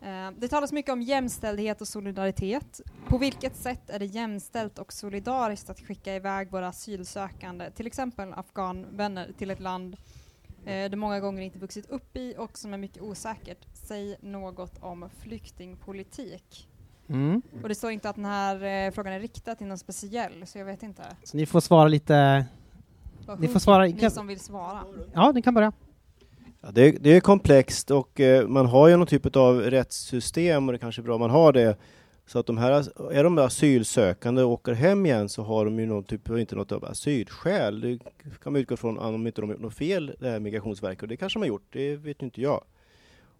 Eh, 0.03 0.31
Det 0.39 0.49
talas 0.49 0.73
mycket 0.73 0.93
om 0.93 1.03
jämställdhet 1.03 1.81
och 1.81 1.89
solidaritet. 1.89 2.81
På 3.09 3.19
vilket 3.19 3.57
sätt 3.57 3.91
är 3.91 3.99
det 3.99 4.07
jämställt 4.07 4.79
och 4.79 4.93
solidariskt 4.93 5.71
att 5.71 5.81
skicka 5.81 6.15
iväg 6.15 6.51
våra 6.51 6.69
asylsökande, 6.69 7.71
till 7.71 7.87
exempel 7.87 8.33
afghanvänner, 8.33 9.33
till 9.39 9.51
ett 9.51 9.61
land 9.61 9.97
eh, 10.67 10.91
de 10.91 10.97
många 10.97 11.21
gånger 11.21 11.43
inte 11.43 11.59
vuxit 11.59 11.91
upp 11.91 12.17
i 12.17 12.35
och 12.39 12.59
som 12.59 12.75
är 12.75 12.79
mycket 12.79 13.03
osäkert? 13.03 13.67
Säg 13.73 14.17
något 14.21 14.73
om 14.81 15.09
flyktingpolitik. 15.23 16.69
Mm. 17.09 17.43
Och 17.63 17.69
det 17.69 17.75
står 17.75 17.91
inte 17.91 18.09
att 18.11 18.17
den 18.17 18.25
här 18.25 18.87
eh, 18.87 18.91
frågan 18.93 19.13
är 19.13 19.21
riktad 19.21 19.55
till 19.55 19.67
någon 19.67 19.79
speciell, 19.79 20.47
så 20.47 20.59
jag 20.59 20.65
vet 20.65 20.83
inte. 20.83 21.03
Så 21.25 21.37
ni 21.37 21.47
får 21.47 21.61
svara 21.61 21.89
lite... 21.89 22.47
Vad 23.27 23.41
Ni 23.41 23.49
får 23.49 23.61
svara- 23.61 23.85
Ni 23.85 23.93
kan- 23.93 24.11
som 24.11 24.27
vill 24.27 24.41
svara. 24.41 24.85
Ja, 25.15 25.33
ni 25.33 25.43
kan 25.43 25.55
börja. 25.55 25.73
Ja, 26.61 26.69
det, 26.71 26.91
det 26.91 27.11
är 27.11 27.21
komplext 27.21 27.91
och 27.91 28.21
eh, 28.21 28.49
man 28.49 28.67
har 28.67 28.89
ju 28.89 28.97
någon 28.97 29.07
typ 29.07 29.37
av 29.37 29.61
rättssystem 29.61 30.69
och 30.69 30.73
det 30.73 30.79
kanske 30.79 31.01
är 31.01 31.05
bra 31.05 31.15
om 31.15 31.21
man 31.21 31.31
har 31.31 31.53
det. 31.53 31.77
Så 32.27 32.39
att 32.39 32.47
de 32.47 32.59
här, 32.59 32.73
är 33.13 33.25
de 33.25 33.39
asylsökande 33.39 34.43
och 34.43 34.51
åker 34.51 34.73
hem 34.73 35.07
igen 35.07 35.29
så 35.29 35.43
har 35.43 35.65
de 35.65 35.79
ju 35.79 35.87
någon 35.87 36.05
typ, 36.05 36.29
inte 36.31 36.57
något 36.57 36.73
av 36.73 36.85
asylskäl. 36.85 37.81
Det 37.81 37.99
kan 38.43 38.53
man 38.53 38.63
utgå 38.63 38.77
från 38.77 38.99
om 38.99 39.27
inte 39.27 39.41
de 39.41 39.47
har 39.47 39.55
gjort 39.55 39.63
något 39.63 39.75
fel, 39.75 40.15
det 40.19 40.29
här 40.29 40.41
Migrationsverket. 40.41 41.03
Och 41.03 41.09
det 41.09 41.17
kanske 41.17 41.39
de 41.39 41.43
har 41.43 41.49
gjort, 41.49 41.67
det 41.71 41.97
vet 41.97 42.23
inte 42.23 42.41
jag. 42.41 42.65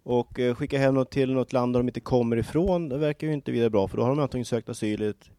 Och 0.03 0.39
eh, 0.39 0.55
skicka 0.55 0.77
hem 0.77 0.93
något 0.93 1.11
till 1.11 1.33
något 1.33 1.53
land 1.53 1.73
där 1.73 1.79
de 1.79 1.87
inte 1.87 1.99
kommer 1.99 2.37
ifrån, 2.37 2.89
det 2.89 2.97
verkar 2.97 3.27
ju 3.27 3.33
inte 3.33 3.51
vidare 3.51 3.69
bra. 3.69 3.87
För 3.87 3.97
då 3.97 4.03
har 4.03 4.09
de 4.09 4.19
antagligen 4.19 4.45
sökt 4.45 4.69
asyl 4.69 5.01
i 5.01 5.07
ett, 5.07 5.29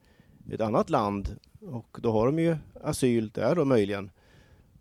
ett 0.53 0.61
annat 0.61 0.91
land 0.91 1.37
och 1.61 1.99
då 2.03 2.13
har 2.13 2.27
de 2.27 2.39
ju 2.39 2.57
asyl 2.83 3.31
där 3.35 3.55
då 3.55 3.65
möjligen. 3.65 4.11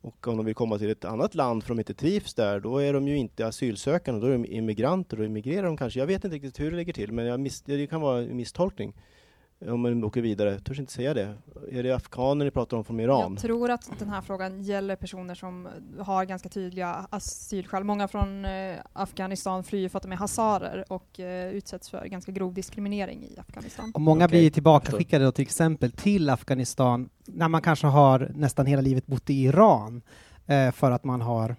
Och 0.08 0.28
om 0.28 0.38
de 0.38 0.46
vill 0.46 0.56
komma 0.56 0.78
till 0.78 0.90
ett 0.90 1.06
annat 1.06 1.36
land 1.36 1.64
för 1.64 1.70
de 1.70 1.80
inte 1.80 1.94
trivs 1.94 2.34
där, 2.34 2.60
då 2.60 2.78
är 2.78 2.94
de 2.94 3.08
ju 3.08 3.18
inte 3.18 3.48
asylsökande, 3.48 4.22
då 4.22 4.28
är 4.28 4.32
de 4.32 4.46
immigranter 4.46 5.20
och 5.20 5.26
immigrerar 5.26 5.64
de 5.64 5.78
kanske. 5.78 6.00
Jag 6.00 6.08
vet 6.08 6.24
inte 6.24 6.36
riktigt 6.36 6.60
hur 6.60 6.72
det 6.72 6.78
ligger 6.78 6.94
till, 6.94 7.12
men 7.12 7.26
jag 7.26 7.40
miss, 7.40 7.62
det 7.62 7.88
kan 7.88 8.02
vara 8.02 8.22
en 8.22 8.38
misstolkning 8.38 8.94
om 9.66 9.82
man 9.82 10.04
åker 10.04 10.22
vidare. 10.22 10.52
Jag 10.52 10.64
törs 10.64 10.80
inte 10.80 10.92
säga 10.94 11.14
det. 11.14 11.36
Är 11.72 11.84
det 11.84 11.92
afghaner 11.92 12.46
ni 12.46 12.52
pratar 12.52 12.78
om 12.78 12.84
från 12.84 13.00
Iran? 13.00 13.32
Jag 13.34 13.42
tror 13.42 13.72
att 13.72 14.00
den 14.00 14.10
här 14.10 14.22
frågan 14.22 14.62
gäller 14.62 14.96
personer 14.96 15.36
som 15.36 15.68
har 16.00 16.26
ganska 16.26 16.50
tydliga 16.50 17.08
asylskäl. 17.10 17.84
Många 17.84 18.08
från 18.08 18.46
eh, 18.46 18.76
Afghanistan 18.94 19.64
flyr 19.64 19.90
för 19.90 19.98
att 19.98 20.04
de 20.04 20.12
är 20.12 20.16
hazarer 20.16 20.86
och 20.90 21.20
eh, 21.20 21.52
utsätts 21.52 21.90
för 21.90 22.06
ganska 22.06 22.32
grov 22.32 22.54
diskriminering 22.54 23.24
i 23.24 23.40
Afghanistan. 23.40 23.92
Och 23.94 24.02
många 24.02 24.26
Okej, 24.26 24.40
blir 24.40 24.52
tillbakaskickade 24.52 25.26
då 25.26 25.32
till 25.32 25.42
exempel 25.42 25.92
till 25.92 26.30
Afghanistan 26.30 27.10
när 27.26 27.48
man 27.48 27.62
kanske 27.62 27.88
har 27.88 28.32
nästan 28.36 28.66
hela 28.66 28.82
livet 28.82 29.08
bott 29.08 29.30
i 29.30 29.44
Iran 29.44 30.02
eh, 30.46 30.72
för 30.72 30.92
att 30.92 31.04
man 31.04 31.22
har 31.22 31.56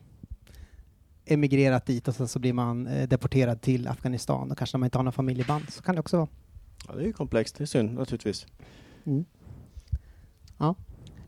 emigrerat 1.25 1.87
dit 1.87 2.09
och 2.09 2.15
sen 2.15 2.29
så 2.29 2.39
blir 2.39 2.53
man 2.53 2.89
deporterad 3.09 3.61
till 3.61 3.89
Afghanistan 3.89 4.51
och 4.51 4.59
kanske 4.59 4.77
när 4.77 4.79
man 4.79 4.87
inte 4.87 4.99
har 4.99 5.03
någon 5.03 5.13
familjeband 5.13 5.73
så 5.73 5.83
kan 5.83 5.95
det 5.95 6.01
också 6.01 6.17
vara. 6.17 6.29
Ja, 6.87 6.95
det 6.95 7.03
är 7.03 7.07
ju 7.07 7.13
komplext, 7.13 7.59
det 7.59 7.65
är 7.65 7.67
synd 7.67 7.95
naturligtvis. 7.95 8.47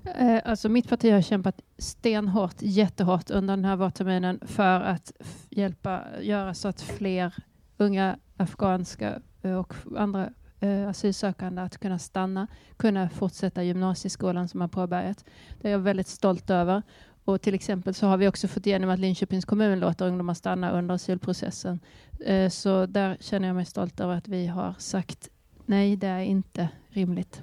Eh, 0.05 0.41
Alltså 0.45 0.69
mitt 0.69 0.89
parti 0.89 1.13
har 1.13 1.23
kämpat 1.23 1.61
stenhårt, 1.79 2.55
jättehårt 2.59 3.31
under 3.31 3.57
den 3.57 3.65
här 3.65 3.77
vårterminen 3.77 4.41
för 4.47 4.81
att 4.81 5.13
hjälpa 5.51 6.05
göra 6.21 6.55
så 6.55 6.69
att 6.69 6.81
fler 6.81 7.35
unga 7.77 8.19
afghanska 8.37 9.21
eh, 9.43 9.55
och 9.55 9.75
andra 9.97 10.31
eh, 10.61 10.89
asylsökande 10.89 11.63
att 11.63 11.79
kunna 11.79 11.99
stanna, 11.99 12.47
kunna 12.77 13.09
fortsätta 13.11 13.63
gymnasieskolan 13.63 14.49
som 14.49 14.61
har 14.61 14.69
påbörjat. 14.69 15.25
Det 15.61 15.69
är 15.69 15.73
jag 15.73 15.79
väldigt 15.79 16.09
stolt 16.09 16.51
över. 16.51 16.83
Och 17.25 17.41
till 17.43 17.55
exempel 17.55 17.95
så 17.95 18.07
har 18.07 18.17
vi 18.17 18.29
också 18.29 18.49
fått 18.49 18.67
igenom 18.67 18.91
att 18.91 18.99
Linköpings 18.99 19.45
kommun 19.45 19.81
låter 19.81 20.07
ungdomar 20.07 20.35
stanna 20.35 20.71
under 20.71 20.95
asylprocessen. 20.95 21.81
Eh, 22.21 22.49
Så 22.51 22.87
där 22.87 23.17
känner 23.21 23.47
jag 23.49 23.55
mig 23.57 23.65
stolt 23.65 24.01
över 24.01 24.15
att 24.15 24.29
vi 24.29 24.47
har 24.47 24.75
sagt 24.79 25.29
nej, 25.71 25.97
det 25.97 26.07
är 26.07 26.21
inte 26.21 26.69
rimligt. 26.89 27.43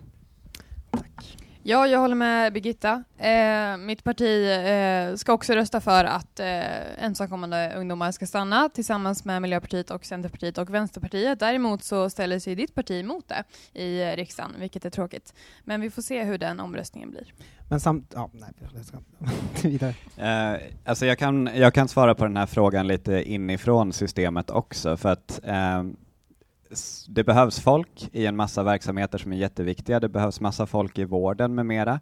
Ja, 1.64 1.88
jag 1.88 2.00
håller 2.00 2.16
med 2.16 2.54
Birgitta. 2.54 3.04
Eh, 3.18 3.78
mitt 3.78 4.04
parti 4.04 4.48
eh, 4.68 5.16
ska 5.16 5.34
också 5.34 5.54
rösta 5.54 5.82
för 5.82 6.06
att 6.06 6.40
eh, 6.40 7.04
ensamkommande 7.04 7.74
ungdomar 7.78 8.12
ska 8.12 8.26
stanna 8.26 8.70
tillsammans 8.70 9.26
med 9.26 9.42
Miljöpartiet 9.42 9.92
och 9.92 10.06
Centerpartiet 10.06 10.58
och 10.58 10.74
Vänsterpartiet. 10.74 11.40
Däremot 11.40 11.84
så 11.84 12.10
ställer 12.10 12.40
sig 12.40 12.56
ditt 12.56 12.76
parti 12.76 12.92
emot 12.92 13.28
det 13.28 13.44
i 13.74 14.02
eh, 14.02 14.16
riksdagen, 14.16 14.52
vilket 14.60 14.86
är 14.86 14.90
tråkigt. 14.90 15.34
Men 15.64 15.82
vi 15.82 15.90
får 15.90 16.02
se 16.02 16.24
hur 16.24 16.38
den 16.38 16.60
omröstningen 16.60 17.12
blir. 17.12 17.34
Men 17.70 17.80
samt, 17.80 18.12
ja, 18.16 18.30
nej, 18.34 18.50
jag 18.76 18.86
ska 18.86 18.98
vidare. 19.68 19.94
Eh, 20.18 20.62
alltså 20.86 21.06
jag, 21.06 21.20
kan, 21.20 21.50
jag 21.56 21.74
kan 21.74 21.88
svara 21.88 22.16
på 22.16 22.24
den 22.24 22.38
här 22.38 22.46
frågan 22.46 22.88
lite 22.88 23.24
inifrån 23.32 23.94
systemet 23.94 24.50
också, 24.50 24.98
för 24.98 25.10
att 25.10 25.40
eh, 25.44 25.84
det 27.08 27.24
behövs 27.24 27.60
folk 27.60 28.10
i 28.12 28.26
en 28.26 28.36
massa 28.36 28.64
verksamheter 28.64 29.18
som 29.18 29.34
är 29.34 29.38
jätteviktiga. 29.38 30.00
Det 30.00 30.10
behövs 30.10 30.42
massa 30.42 30.66
folk 30.66 31.00
i 31.00 31.06
vården 31.06 31.56
med 31.56 31.66
mera. 31.66 32.00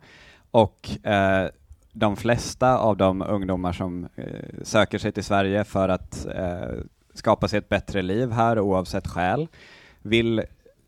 Och 0.52 1.06
eh, 1.06 1.50
de 1.92 2.16
flesta 2.16 2.78
av 2.78 2.98
de 2.98 3.22
ungdomar 3.22 3.72
som 3.72 4.08
eh, 4.16 4.64
söker 4.64 4.98
sig 4.98 5.12
till 5.12 5.24
Sverige 5.24 5.64
för 5.64 5.90
att 5.90 6.26
eh, 6.26 6.80
skapa 7.14 7.48
sig 7.48 7.60
ett 7.60 7.70
bättre 7.70 8.02
liv 8.02 8.32
här 8.32 8.60
oavsett 8.60 9.08
skäl 9.08 9.48
vill 10.02 10.44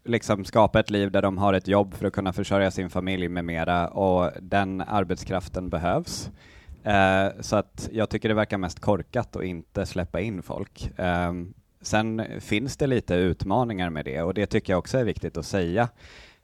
liksom 0.05 0.45
skapa 0.45 0.80
ett 0.80 0.89
liv 0.89 1.11
där 1.11 1.21
de 1.21 1.38
har 1.38 1.53
ett 1.53 1.67
jobb 1.67 1.93
för 1.93 2.07
att 2.07 2.13
kunna 2.13 2.34
försörja 2.34 2.71
sin 2.71 2.89
familj 2.89 3.30
med 3.30 3.45
mera 3.45 3.88
och 3.88 4.32
den 4.41 4.82
arbetskraften 4.82 5.69
behövs. 5.69 6.32
Eh, 6.84 7.28
så 7.39 7.55
att 7.55 7.89
jag 7.91 8.09
tycker 8.09 8.30
det 8.30 8.36
verkar 8.36 8.57
mest 8.57 8.80
korkat 8.80 9.36
att 9.36 9.43
inte 9.43 9.86
släppa 9.86 10.19
in 10.21 10.41
folk. 10.41 10.99
Eh, 10.99 11.34
sen 11.82 12.23
finns 12.39 12.78
det 12.78 12.88
lite 12.88 13.15
utmaningar 13.15 13.89
med 13.89 14.05
det 14.05 14.21
och 14.21 14.34
det 14.34 14.45
tycker 14.45 14.73
jag 14.73 14.80
också 14.80 14.97
är 14.97 15.03
viktigt 15.03 15.38
att 15.38 15.45
säga. 15.45 15.89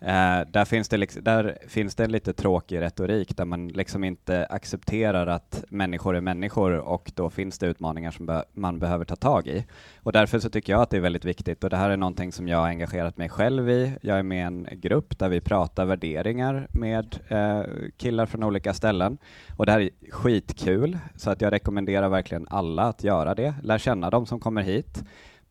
Eh, 0.06 0.42
där, 0.48 0.66
finns 0.66 0.90
det 0.90 0.98
liksom, 0.98 1.24
där 1.24 1.58
finns 1.68 1.96
det 1.96 2.04
en 2.04 2.12
lite 2.12 2.34
tråkig 2.34 2.82
retorik 2.82 3.38
där 3.38 3.46
man 3.46 3.68
liksom 3.68 4.04
inte 4.04 4.46
accepterar 4.46 5.28
att 5.28 5.64
människor 5.70 6.16
är 6.16 6.22
människor 6.22 6.72
och 6.72 7.12
då 7.16 7.30
finns 7.30 7.60
det 7.60 7.68
utmaningar 7.68 8.12
som 8.12 8.26
be 8.26 8.44
man 8.54 8.80
behöver 8.80 9.06
ta 9.06 9.16
tag 9.16 9.48
i. 9.48 9.66
Och 9.98 10.12
därför 10.12 10.40
så 10.40 10.50
tycker 10.50 10.74
jag 10.74 10.82
att 10.82 10.90
det 10.90 10.98
är 10.98 11.02
väldigt 11.02 11.26
viktigt 11.26 11.64
och 11.64 11.70
det 11.70 11.78
här 11.78 11.90
är 11.90 11.98
någonting 11.98 12.32
som 12.32 12.48
jag 12.48 12.58
har 12.58 12.68
engagerat 12.68 13.18
mig 13.18 13.30
själv 13.30 13.70
i. 13.70 13.98
Jag 14.02 14.20
är 14.20 14.24
med 14.24 14.38
i 14.38 14.42
en 14.42 14.68
grupp 14.72 15.20
där 15.20 15.30
vi 15.30 15.42
pratar 15.42 15.86
värderingar 15.86 16.68
med 16.70 17.20
eh, 17.28 17.62
killar 17.98 18.26
från 18.26 18.44
olika 18.44 18.74
ställen 18.74 19.18
och 19.58 19.66
det 19.66 19.72
här 19.72 19.80
är 19.80 19.90
skitkul 20.10 20.98
så 21.16 21.30
att 21.30 21.42
jag 21.42 21.54
rekommenderar 21.54 22.10
verkligen 22.10 22.48
alla 22.50 22.84
att 22.84 23.04
göra 23.04 23.36
det. 23.36 23.54
Lär 23.64 23.78
känna 23.78 24.10
de 24.10 24.26
som 24.26 24.40
kommer 24.40 24.62
hit 24.62 25.04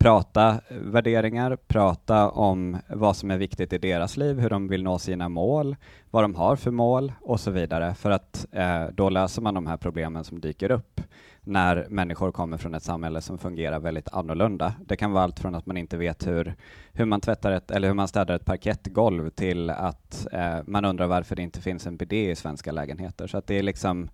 prata 0.03 0.61
värderingar, 0.69 1.57
prata 1.57 2.31
om 2.31 2.77
vad 2.89 3.17
som 3.17 3.31
är 3.31 3.39
viktigt 3.39 3.73
i 3.73 3.79
deras 3.79 4.17
liv, 4.17 4.41
hur 4.41 4.51
de 4.51 4.69
vill 4.69 4.83
nå 4.83 4.99
sina 4.99 5.29
mål, 5.29 5.77
vad 6.11 6.25
de 6.25 6.35
har 6.35 6.57
för 6.57 6.71
mål 6.71 7.13
och 7.21 7.41
så 7.41 7.51
vidare. 7.51 7.95
För 7.95 8.11
att 8.11 8.47
eh, 8.53 8.85
då 8.93 9.09
löser 9.09 9.43
man 9.43 9.55
de 9.55 9.67
här 9.67 9.77
problemen 9.77 10.25
som 10.25 10.41
dyker 10.41 10.71
upp 10.71 11.01
när 11.41 11.87
människor 11.89 12.33
kommer 12.33 12.57
från 12.57 12.75
ett 12.75 12.83
samhälle 12.83 13.21
som 13.21 13.39
fungerar 13.39 13.81
väldigt 13.81 14.09
annorlunda. 14.09 14.75
Det 14.87 14.97
kan 14.97 15.13
vara 15.13 15.25
allt 15.25 15.41
från 15.41 15.55
att 15.55 15.67
man 15.67 15.77
inte 15.77 15.97
vet 15.97 16.27
hur, 16.27 16.55
hur 16.93 17.05
man 17.05 17.21
tvättar 17.21 17.53
ett, 17.53 17.71
eller 17.71 17.89
hur 17.89 17.95
man 17.95 18.09
städar 18.09 18.35
ett 18.35 18.45
parkettgolv 18.45 19.31
till 19.31 19.71
att 19.71 20.27
eh, 20.33 20.59
man 20.67 20.85
undrar 20.85 21.07
varför 21.07 21.37
det 21.37 21.43
inte 21.43 21.61
finns 21.61 21.87
en 21.87 21.97
bidé 21.97 22.31
i 22.31 22.37
svenska 22.37 22.73
lägenheter. 22.73 23.27
Så 23.27 23.39
att 23.39 23.47
det 23.47 23.59
är 23.59 23.63
liksom 23.63 24.09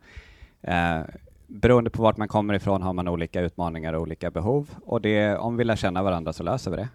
eh, 0.62 1.00
beroende 1.48 1.90
på 1.90 2.02
vart 2.02 2.16
man 2.16 2.28
kommer 2.28 2.54
ifrån 2.54 2.82
har 2.82 2.92
man 2.92 3.08
olika 3.08 3.40
utmaningar 3.40 3.92
och 3.92 4.02
olika 4.02 4.30
behov 4.30 4.70
och 4.84 5.00
det, 5.00 5.36
om 5.36 5.56
vi 5.56 5.64
lär 5.64 5.76
känna 5.76 6.02
varandra 6.02 6.32
så 6.32 6.42
löser 6.42 6.70
vi 6.70 6.76
det. 6.76 6.88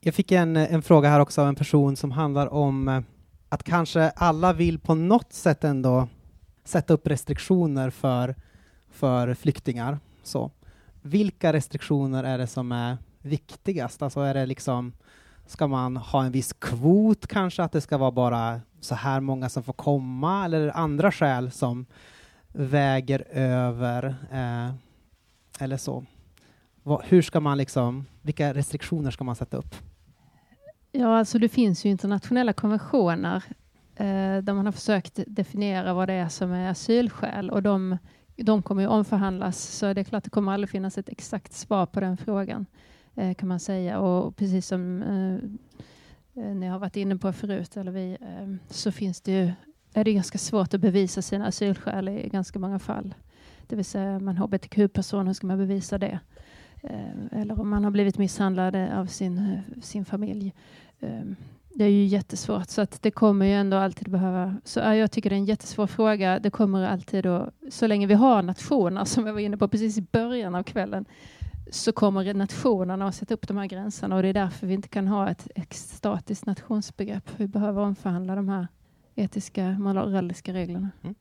Jag 0.00 0.14
fick 0.14 0.32
en, 0.32 0.56
en 0.56 0.82
fråga 0.82 1.08
här 1.08 1.20
också 1.20 1.42
av 1.42 1.48
en 1.48 1.54
person 1.54 1.96
som 1.96 2.10
handlar 2.10 2.46
om 2.54 2.88
eh, 2.88 3.00
att 3.48 3.62
kanske 3.62 4.10
alla 4.10 4.52
vill 4.52 4.78
på 4.78 4.94
något 4.94 5.32
sätt 5.32 5.64
ändå 5.64 6.08
sätta 6.64 6.94
upp 6.94 7.06
restriktioner 7.06 7.90
för, 7.90 8.34
för 8.90 9.34
flyktingar. 9.34 9.98
Så. 10.22 10.50
Vilka 11.02 11.52
restriktioner 11.52 12.24
är 12.24 12.38
det 12.38 12.46
som 12.46 12.72
är 12.72 12.98
viktigast? 13.22 14.02
Alltså 14.02 14.20
är 14.20 14.34
det 14.34 14.46
liksom, 14.46 14.92
ska 15.46 15.66
man 15.66 15.96
ha 15.96 16.24
en 16.24 16.32
viss 16.32 16.52
kvot 16.52 17.26
kanske, 17.26 17.62
att 17.62 17.72
det 17.72 17.80
ska 17.80 17.98
vara 17.98 18.10
bara 18.10 18.60
så 18.80 18.94
här 18.94 19.20
många 19.20 19.48
som 19.48 19.62
får 19.62 19.72
komma, 19.72 20.44
eller 20.44 20.60
är 20.60 20.66
det 20.66 20.72
andra 20.72 21.12
skäl 21.12 21.50
som 21.50 21.86
väger 22.52 23.24
över, 23.30 24.04
eh, 24.32 24.74
eller 25.60 25.76
så? 25.76 26.04
Va, 26.82 27.02
hur 27.04 27.22
ska 27.22 27.40
man 27.40 27.58
liksom, 27.58 28.06
vilka 28.22 28.54
restriktioner 28.54 29.10
ska 29.10 29.24
man 29.24 29.36
sätta 29.36 29.56
upp? 29.56 29.74
Ja, 30.92 31.18
alltså 31.18 31.38
det 31.38 31.48
finns 31.48 31.84
ju 31.84 31.90
internationella 31.90 32.52
konventioner 32.52 33.44
eh, 33.96 34.38
där 34.42 34.54
man 34.54 34.66
har 34.66 34.72
försökt 34.72 35.20
definiera 35.26 35.94
vad 35.94 36.08
det 36.08 36.14
är 36.14 36.28
som 36.28 36.52
är 36.52 36.70
asylskäl 36.70 37.50
och 37.50 37.62
de, 37.62 37.98
de 38.36 38.62
kommer 38.62 38.82
ju 38.82 38.88
omförhandlas 38.88 39.58
så 39.58 39.92
det 39.92 40.00
är 40.00 40.04
klart 40.04 40.24
det 40.24 40.30
kommer 40.30 40.52
aldrig 40.52 40.70
finnas 40.70 40.98
ett 40.98 41.08
exakt 41.08 41.52
svar 41.52 41.86
på 41.86 42.00
den 42.00 42.16
frågan 42.16 42.66
eh, 43.14 43.34
kan 43.34 43.48
man 43.48 43.60
säga 43.60 44.00
och 44.00 44.36
precis 44.36 44.66
som 44.66 45.02
eh, 45.02 45.34
eh 46.44 46.54
ni 46.54 46.66
har 46.66 46.78
varit 46.78 46.96
inne 46.96 47.16
på 47.16 47.32
förut 47.32 47.76
eller 47.76 47.92
vi, 47.92 48.16
eh, 48.20 48.54
så 48.70 48.92
finns 48.92 49.20
det 49.20 49.32
ju, 49.32 49.52
är 49.94 50.04
det 50.04 50.12
ganska 50.12 50.38
svårt 50.38 50.74
att 50.74 50.80
bevisa 50.80 51.22
sina 51.22 51.46
asylskäl 51.46 52.08
i 52.08 52.28
ganska 52.28 52.58
många 52.58 52.78
fall. 52.78 53.14
Det 53.66 53.76
vill 53.76 53.84
säga 53.84 54.10
är 54.10 54.20
man 54.20 54.36
hbtq-person, 54.36 55.26
hur 55.26 55.34
ska 55.34 55.46
man 55.46 55.58
bevisa 55.58 55.98
det? 55.98 56.20
Eh, 56.82 57.40
eller 57.40 57.60
om 57.60 57.68
man 57.68 57.84
har 57.84 57.90
blivit 57.90 58.18
misshandlad 58.18 58.76
av 58.76 59.06
sin, 59.06 59.60
sin 59.82 60.04
familj. 60.04 60.54
Ehm, 61.00 61.36
det 61.74 61.84
är 61.84 61.88
ju 61.88 62.04
jättesvårt, 62.04 62.68
så 62.68 62.80
att 62.80 63.02
det 63.02 63.10
kommer 63.10 63.46
ju 63.46 63.52
ändå 63.52 63.76
alltid 63.76 64.10
behöva... 64.10 64.56
Så 64.64 64.80
jag 64.80 65.10
tycker 65.10 65.30
det 65.30 65.36
är 65.36 65.38
en 65.38 65.44
jättesvår 65.44 65.86
fråga. 65.86 66.38
Det 66.38 66.50
kommer 66.50 66.84
alltid 66.84 67.26
att, 67.26 67.54
så 67.70 67.86
länge 67.86 68.06
vi 68.06 68.14
har 68.14 68.42
nationer, 68.42 69.04
som 69.04 69.26
jag 69.26 69.32
var 69.32 69.40
inne 69.40 69.56
på 69.56 69.68
precis 69.68 69.98
i 69.98 70.02
början 70.02 70.54
av 70.54 70.62
kvällen, 70.62 71.04
så 71.70 71.92
kommer 71.92 72.34
nationerna 72.34 73.08
att 73.08 73.14
sätta 73.14 73.34
upp 73.34 73.48
de 73.48 73.56
här 73.56 73.66
gränserna 73.66 74.16
och 74.16 74.22
det 74.22 74.28
är 74.28 74.34
därför 74.34 74.66
vi 74.66 74.74
inte 74.74 74.88
kan 74.88 75.08
ha 75.08 75.30
ett 75.30 75.48
ex- 75.54 75.96
statiskt 75.96 76.46
nationsbegrepp. 76.46 77.30
Vi 77.36 77.48
behöver 77.48 77.82
omförhandla 77.82 78.34
de 78.34 78.48
här 78.48 78.68
etiska, 79.18 79.76
moraliska 79.78 80.52
reglerna. 80.52 80.90
Mm. 81.02 81.14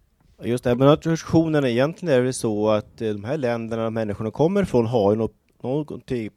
Just 0.44 0.64
det, 0.64 0.76
men 0.76 0.88
nationerna 0.88 1.69
egentligen 1.69 2.15
är 2.15 2.24
det 2.24 2.34
så 2.34 2.69
att 2.69 3.02
eh, 3.02 3.10
de 3.10 3.24
här 3.24 3.38
länderna 3.38 3.90
människorna 3.90 4.32
kommer 4.32 4.64
ifrån 4.64 4.86
har 4.86 5.11
ju 5.11 5.18
något, 5.18 5.36
någon 5.61 6.02
typ 6.02 6.34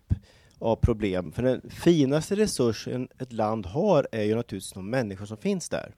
av 0.59 0.77
problem. 0.77 1.33
För 1.33 1.43
den 1.43 1.71
finaste 1.71 2.37
resursen 2.37 3.09
ett 3.19 3.33
land 3.33 3.67
har 3.67 4.09
är 4.13 4.23
ju 4.23 4.35
naturligtvis 4.35 4.73
de 4.73 4.91
människor 4.91 5.27
som 5.27 5.37
finns 5.37 5.69
där. 5.69 5.95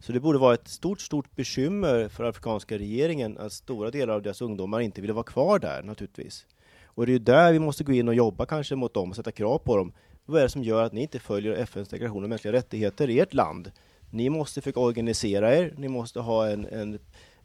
Så 0.00 0.12
det 0.12 0.20
borde 0.20 0.38
vara 0.38 0.54
ett 0.54 0.68
stort, 0.68 1.00
stort 1.00 1.36
bekymmer 1.36 2.08
för 2.08 2.24
afrikanska 2.24 2.78
regeringen 2.78 3.38
att 3.38 3.52
stora 3.52 3.90
delar 3.90 4.14
av 4.14 4.22
deras 4.22 4.40
ungdomar 4.40 4.80
inte 4.80 5.00
vill 5.00 5.12
vara 5.12 5.24
kvar 5.24 5.58
där 5.58 5.82
naturligtvis. 5.82 6.46
Och 6.84 7.06
det 7.06 7.10
är 7.10 7.14
ju 7.14 7.18
där 7.18 7.52
vi 7.52 7.58
måste 7.58 7.84
gå 7.84 7.92
in 7.92 8.08
och 8.08 8.14
jobba 8.14 8.46
kanske 8.46 8.76
mot 8.76 8.94
dem 8.94 9.10
och 9.10 9.16
sätta 9.16 9.32
krav 9.32 9.58
på 9.58 9.76
dem. 9.76 9.92
Vad 10.24 10.38
är 10.38 10.42
det 10.42 10.50
som 10.50 10.62
gör 10.62 10.82
att 10.82 10.92
ni 10.92 11.02
inte 11.02 11.18
följer 11.18 11.52
FNs 11.52 11.88
deklaration 11.88 12.24
om 12.24 12.30
mänskliga 12.30 12.52
rättigheter 12.52 13.10
i 13.10 13.20
ert 13.20 13.34
land? 13.34 13.70
Ni 14.10 14.30
måste 14.30 14.60
försöka 14.60 14.80
organisera 14.80 15.56
er, 15.56 15.74
ni 15.76 15.88
måste 15.88 16.20
ha 16.20 16.48
en, 16.48 16.66
en 16.66 16.98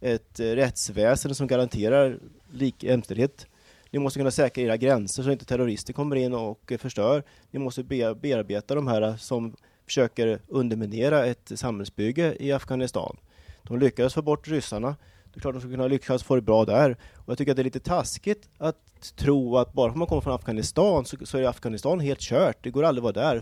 ett 0.03 0.39
eh, 0.39 0.45
rättsväsende 0.45 1.35
som 1.35 1.47
garanterar 1.47 2.19
lik 2.51 2.83
jämställdhet. 2.83 3.47
Ni 3.91 3.99
måste 3.99 4.19
kunna 4.19 4.31
säkra 4.31 4.63
era 4.63 4.77
gränser 4.77 5.23
så 5.23 5.31
inte 5.31 5.45
terrorister 5.45 5.93
kommer 5.93 6.15
in 6.15 6.33
och 6.33 6.71
eh, 6.71 6.77
förstör. 6.77 7.23
Ni 7.51 7.59
måste 7.59 7.83
bearbeta 7.83 8.75
de 8.75 8.87
här 8.87 9.01
eh, 9.01 9.15
som 9.15 9.55
försöker 9.85 10.39
underminera 10.47 11.25
ett 11.25 11.51
samhällsbygge 11.55 12.35
i 12.39 12.51
Afghanistan. 12.51 13.17
De 13.63 13.79
lyckades 13.79 14.13
få 14.13 14.21
bort 14.21 14.47
ryssarna. 14.47 14.95
Det 15.33 15.39
är 15.39 15.41
klart 15.41 15.53
de 15.53 15.59
skulle 15.59 15.75
kunna 15.75 15.87
lyckas 15.87 16.23
få 16.23 16.35
det 16.35 16.41
bra 16.41 16.65
där. 16.65 16.97
Och 17.15 17.29
jag 17.29 17.37
tycker 17.37 17.51
att 17.51 17.55
det 17.55 17.61
är 17.61 17.63
lite 17.63 17.79
taskigt 17.79 18.49
att 18.57 18.77
tro 19.15 19.57
att 19.57 19.73
bara 19.73 19.89
för 19.89 19.91
att 19.91 19.97
man 19.97 20.07
kommer 20.07 20.21
från 20.21 20.33
Afghanistan 20.33 21.05
så, 21.05 21.17
så 21.25 21.37
är 21.37 21.43
Afghanistan 21.43 21.99
helt 21.99 22.19
kört. 22.19 22.57
Det 22.61 22.69
går 22.69 22.83
aldrig 22.83 23.05
att 23.05 23.15
vara 23.15 23.31
där. 23.31 23.41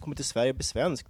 Kommer 0.00 0.16
till 0.16 0.24
Sverige 0.24 0.50
och 0.50 0.56
blir 0.56 0.64
svenskt. 0.64 1.08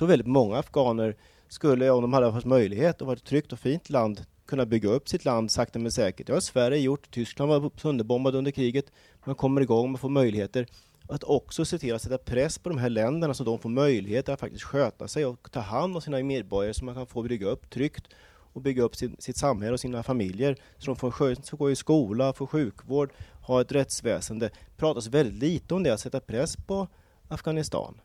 Jag 0.00 0.02
tror 0.02 0.08
väldigt 0.08 0.26
många 0.26 0.58
afghaner 0.58 1.16
skulle, 1.48 1.90
om 1.90 2.02
de 2.02 2.12
hade 2.12 2.30
haft 2.30 2.46
möjlighet 2.46 3.00
och 3.00 3.06
varit 3.06 3.18
ett 3.18 3.24
tryggt 3.24 3.52
och 3.52 3.58
fint 3.58 3.90
land, 3.90 4.24
kunna 4.46 4.66
bygga 4.66 4.88
upp 4.88 5.08
sitt 5.08 5.24
land 5.24 5.50
sakta 5.50 5.78
men 5.78 5.92
säkert. 5.92 6.26
Det 6.26 6.32
har 6.32 6.40
Sverige 6.40 6.78
gjort. 6.78 7.10
Tyskland 7.10 7.50
var 7.50 7.70
sönderbombad 7.76 8.34
under 8.34 8.50
kriget. 8.50 8.84
Man 9.24 9.34
kommer 9.34 9.60
igång, 9.60 9.90
man 9.90 9.98
får 9.98 10.08
möjligheter 10.08 10.66
att 11.08 11.24
också 11.24 11.64
se 11.64 11.78
till 11.78 11.94
att 11.94 12.02
sätta 12.02 12.18
press 12.18 12.58
på 12.58 12.68
de 12.68 12.78
här 12.78 12.88
länderna 12.90 13.34
så 13.34 13.44
de 13.44 13.58
får 13.58 13.68
möjlighet 13.68 14.28
att 14.28 14.40
faktiskt 14.40 14.64
sköta 14.64 15.08
sig 15.08 15.26
och 15.26 15.50
ta 15.52 15.60
hand 15.60 15.96
om 15.96 16.02
sina 16.02 16.22
medborgare 16.22 16.74
så 16.74 16.84
man 16.84 16.94
kan 16.94 17.06
få 17.06 17.22
bygga 17.22 17.46
upp 17.46 17.70
tryggt 17.70 18.08
och 18.52 18.60
bygga 18.60 18.82
upp 18.82 18.96
sin, 18.96 19.16
sitt 19.18 19.36
samhälle 19.36 19.72
och 19.72 19.80
sina 19.80 20.02
familjer 20.02 20.56
så 20.78 20.86
de 20.86 20.96
får, 20.96 21.10
får 21.10 21.56
gå 21.56 21.70
i 21.70 21.76
skola, 21.76 22.32
få 22.32 22.46
sjukvård, 22.46 23.12
ha 23.42 23.60
ett 23.60 23.72
rättsväsende. 23.72 24.46
Det 24.46 24.76
pratas 24.76 25.06
väldigt 25.06 25.42
lite 25.42 25.74
om 25.74 25.82
det, 25.82 25.90
att 25.90 26.00
sätta 26.00 26.20
press 26.20 26.56
på 26.56 26.88
Afghanistan. 27.28 28.00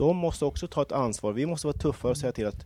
De 0.00 0.16
måste 0.16 0.44
också 0.44 0.66
ta 0.66 0.82
ett 0.82 0.92
ansvar. 0.92 1.32
Vi 1.32 1.46
måste 1.46 1.66
vara 1.66 1.76
tuffare 1.76 2.10
och 2.10 2.18
säga 2.18 2.32
till 2.32 2.46
att 2.46 2.64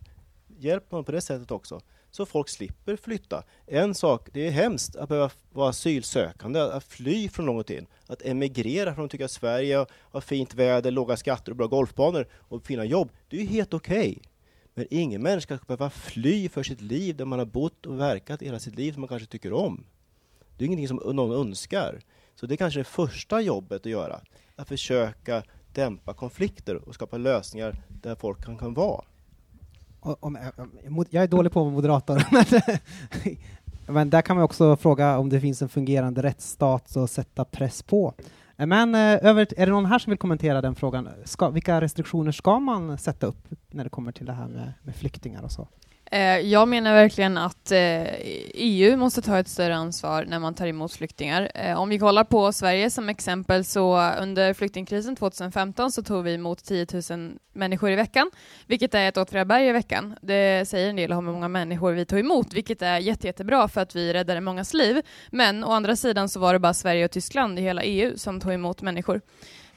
hjälpa 0.57 0.95
dem 0.95 1.05
på 1.05 1.11
det 1.11 1.21
sättet 1.21 1.51
också 1.51 1.81
så 2.11 2.25
folk 2.25 2.49
slipper 2.49 2.95
flytta. 2.95 3.43
En 3.67 3.95
sak, 3.95 4.29
det 4.33 4.47
är 4.47 4.51
hemskt 4.51 4.95
att 4.95 5.09
behöva 5.09 5.29
vara 5.53 5.69
asylsökande, 5.69 6.59
att 6.59 6.83
fly 6.83 7.29
från 7.29 7.45
någonting, 7.45 7.87
att 8.07 8.21
emigrera 8.21 8.95
från 8.95 9.05
att 9.05 9.11
tycka 9.11 9.25
att 9.25 9.31
Sverige 9.31 9.85
har 9.91 10.21
fint 10.21 10.53
väder, 10.53 10.91
låga 10.91 11.17
skatter 11.17 11.51
och 11.51 11.57
bra 11.57 11.67
golfbanor 11.67 12.27
och 12.33 12.65
fina 12.65 12.85
jobb. 12.85 13.09
Det 13.29 13.37
är 13.37 13.41
ju 13.41 13.47
helt 13.47 13.73
okej. 13.73 14.11
Okay. 14.11 14.31
Men 14.73 14.87
ingen 14.89 15.21
människa 15.21 15.57
ska 15.57 15.65
behöva 15.65 15.89
fly 15.89 16.49
för 16.49 16.63
sitt 16.63 16.81
liv 16.81 17.15
där 17.15 17.25
man 17.25 17.39
har 17.39 17.45
bott 17.45 17.85
och 17.85 17.99
verkat 17.99 18.41
hela 18.41 18.59
sitt 18.59 18.75
liv 18.75 18.91
som 18.91 19.01
man 19.01 19.07
kanske 19.07 19.27
tycker 19.27 19.53
om. 19.53 19.83
Det 20.57 20.63
är 20.63 20.65
ingenting 20.65 20.87
som 20.87 21.15
någon 21.15 21.47
önskar. 21.47 21.99
Så 22.35 22.45
det 22.45 22.55
är 22.55 22.57
kanske 22.57 22.79
det 22.79 22.83
första 22.83 23.41
jobbet 23.41 23.81
att 23.81 23.91
göra, 23.91 24.21
att 24.55 24.67
försöka 24.67 25.43
dämpa 25.75 26.13
konflikter 26.13 26.75
och 26.75 26.95
skapa 26.95 27.17
lösningar 27.17 27.75
där 27.87 28.15
folk 28.15 28.45
kan, 28.45 28.57
kan 28.57 28.73
vara 28.73 29.01
om, 30.19 30.35
eh, 30.35 30.43
jag 31.09 31.23
är 31.23 31.27
dålig 31.27 31.51
på 31.51 31.59
att 31.59 31.65
vara 31.65 31.73
moderator, 31.73 32.17
eh, 33.25 33.37
men 33.87 34.09
där 34.09 34.21
kan 34.21 34.35
man 34.35 34.45
också 34.45 34.77
fråga 34.77 35.17
om 35.17 35.29
det 35.29 35.39
finns 35.39 35.61
en 35.61 35.69
fungerande 35.69 36.23
rättsstat 36.23 36.95
och 36.95 37.09
sätta 37.09 37.45
press 37.45 37.83
på. 37.83 38.13
Eh, 38.57 38.65
men 38.67 38.95
över, 38.95 39.47
är 39.57 39.65
det 39.65 39.71
någon 39.71 39.85
här 39.85 39.99
som 39.99 40.11
vill 40.11 40.19
kommentera 40.19 40.61
den 40.61 40.75
frågan? 40.75 41.09
Ska, 41.23 41.49
vilka 41.49 41.81
restriktioner 41.81 42.31
ska 42.31 42.59
man 42.59 42.97
sätta 42.97 43.27
upp 43.27 43.47
när 43.69 43.83
det 43.83 43.89
kommer 43.89 44.11
till 44.11 44.25
det 44.25 44.33
här 44.33 44.47
med, 44.47 44.73
med 44.83 44.95
flyktingar 44.95 45.43
och 45.43 45.51
så? 45.51 45.67
Eh, 46.11 46.39
jag 46.39 46.67
menar 46.67 46.93
verkligen 46.93 47.37
att 47.37 47.71
eh, 47.71 48.03
EU 48.53 48.97
måste 48.97 49.21
ta 49.21 49.39
ett 49.39 49.47
större 49.47 49.75
ansvar 49.75 50.25
när 50.25 50.39
man 50.39 50.53
tar 50.53 50.67
emot 50.67 50.93
flyktingar. 50.93 51.51
Eh, 51.55 51.81
om 51.81 51.89
vi 51.89 51.99
kollar 51.99 52.23
på 52.23 52.51
Sverige 52.51 52.89
som 52.89 53.09
exempel 53.09 53.65
så 53.65 54.11
under 54.19 54.53
flyktingkrisen 54.53 55.15
2015 55.15 55.91
så 55.91 56.03
tog 56.03 56.23
vi 56.23 56.33
emot 56.33 56.63
10 56.63 56.87
000 57.09 57.31
människor 57.53 57.91
i 57.91 57.95
veckan, 57.95 58.31
vilket 58.67 58.93
är 58.93 59.07
ett 59.09 59.17
Åtvidaberg 59.17 59.67
i 59.67 59.71
veckan. 59.71 60.15
Det 60.21 60.67
säger 60.67 60.89
en 60.89 60.95
del 60.95 61.13
om 61.13 61.25
hur 61.25 61.33
många 61.33 61.47
människor 61.47 61.91
vi 61.91 62.05
tog 62.05 62.19
emot, 62.19 62.53
vilket 62.53 62.81
är 62.81 62.97
jätte, 62.99 63.27
jättebra 63.27 63.67
för 63.67 63.81
att 63.81 63.95
vi 63.95 64.13
räddade 64.13 64.41
mångas 64.41 64.73
liv. 64.73 65.01
Men 65.29 65.63
å 65.63 65.71
andra 65.71 65.95
sidan 65.95 66.29
så 66.29 66.39
var 66.39 66.53
det 66.53 66.59
bara 66.59 66.73
Sverige 66.73 67.05
och 67.05 67.11
Tyskland 67.11 67.59
i 67.59 67.61
hela 67.61 67.83
EU 67.83 68.17
som 68.17 68.39
tog 68.39 68.53
emot 68.53 68.81
människor. 68.81 69.21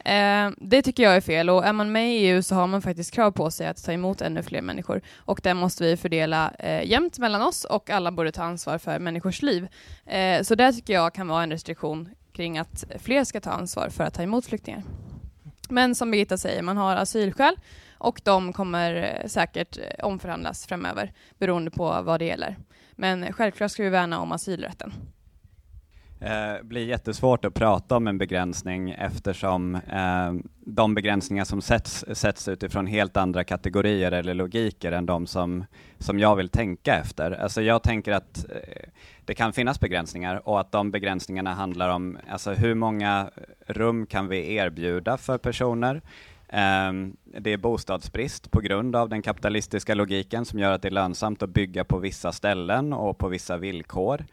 Eh, 0.04 0.50
det 0.56 0.82
tycker 0.82 1.02
jag 1.02 1.16
är 1.16 1.20
fel 1.20 1.50
och 1.50 1.66
är 1.66 1.72
man 1.72 1.92
med 1.92 2.14
i 2.14 2.16
EU 2.16 2.42
så 2.42 2.54
har 2.54 2.66
man 2.66 2.82
faktiskt 2.82 3.14
krav 3.14 3.30
på 3.30 3.50
sig 3.50 3.66
att 3.66 3.84
ta 3.84 3.92
emot 3.92 4.20
ännu 4.20 4.42
fler 4.42 4.62
människor 4.62 5.00
och 5.16 5.40
det 5.42 5.54
måste 5.54 5.84
vi 5.84 5.96
fördela 5.96 6.52
eh, 6.58 6.90
jämnt 6.90 7.18
mellan 7.18 7.42
oss 7.42 7.64
och 7.64 7.90
alla 7.90 8.10
borde 8.10 8.32
ta 8.32 8.42
ansvar 8.42 8.78
för 8.78 8.98
människors 8.98 9.42
liv. 9.42 9.68
Eh, 10.06 10.42
så 10.42 10.54
det 10.54 10.72
tycker 10.72 10.92
jag 10.92 11.14
kan 11.14 11.28
vara 11.28 11.42
en 11.42 11.50
restriktion 11.50 12.08
kring 12.32 12.58
att 12.58 12.84
fler 12.98 13.24
ska 13.24 13.40
ta 13.40 13.50
ansvar 13.50 13.88
för 13.88 14.04
att 14.04 14.14
ta 14.14 14.22
emot 14.22 14.46
flyktingar. 14.46 14.82
Men 15.68 15.94
som 15.94 16.10
Birgitta 16.10 16.38
säger, 16.38 16.62
man 16.62 16.76
har 16.76 16.96
asylskäl 16.96 17.56
och 17.98 18.20
de 18.24 18.52
kommer 18.52 19.20
eh, 19.22 19.28
säkert 19.28 19.78
eh, 19.78 20.04
omförhandlas 20.04 20.66
framöver 20.66 21.12
beroende 21.38 21.70
på 21.70 22.02
vad 22.02 22.20
det 22.20 22.24
gäller. 22.24 22.56
Men 22.92 23.32
självklart 23.32 23.70
ska 23.70 23.82
vi 23.82 23.88
värna 23.88 24.20
om 24.20 24.32
asylrätten. 24.32 24.92
Det 26.18 26.56
eh, 26.58 26.62
blir 26.62 26.86
jättesvårt 26.86 27.44
att 27.44 27.54
prata 27.54 27.96
om 27.96 28.06
en 28.06 28.18
begränsning 28.18 28.90
eftersom 28.90 29.74
eh, 29.74 30.32
de 30.64 30.94
begränsningar 30.94 31.44
som 31.44 31.62
sätts, 31.62 32.04
sätts 32.12 32.48
utifrån 32.48 32.86
helt 32.86 33.16
andra 33.16 33.44
kategorier 33.44 34.12
eller 34.12 34.34
logiker 34.34 34.92
än 34.92 35.06
de 35.06 35.26
som, 35.26 35.64
som 35.98 36.18
jag 36.18 36.36
vill 36.36 36.48
tänka 36.48 36.94
efter. 36.94 37.30
Alltså 37.30 37.62
jag 37.62 37.82
tänker 37.82 38.12
att 38.12 38.46
eh, 38.48 38.88
det 39.24 39.34
kan 39.34 39.52
finnas 39.52 39.80
begränsningar 39.80 40.48
och 40.48 40.60
att 40.60 40.72
de 40.72 40.90
begränsningarna 40.90 41.54
handlar 41.54 41.88
om 41.88 42.18
alltså 42.30 42.52
hur 42.52 42.74
många 42.74 43.30
rum 43.66 44.06
kan 44.06 44.28
vi 44.28 44.54
erbjuda 44.54 45.16
för 45.16 45.38
personer? 45.38 46.02
Ehm, 46.48 47.16
det 47.24 47.52
är 47.52 47.56
bostadsbrist 47.56 48.50
på 48.50 48.60
grund 48.60 48.96
av 48.96 49.08
den 49.08 49.22
kapitalistiska 49.22 49.94
logiken 49.94 50.44
som 50.44 50.58
gör 50.58 50.72
att 50.72 50.82
det 50.82 50.88
är 50.88 50.92
lönsamt 50.92 51.42
att 51.42 51.50
bygga 51.50 51.84
på 51.84 51.98
vissa 51.98 52.32
ställen 52.32 52.92
och 52.92 53.18
på 53.18 53.28
vissa 53.28 53.56
villkor. 53.56 54.24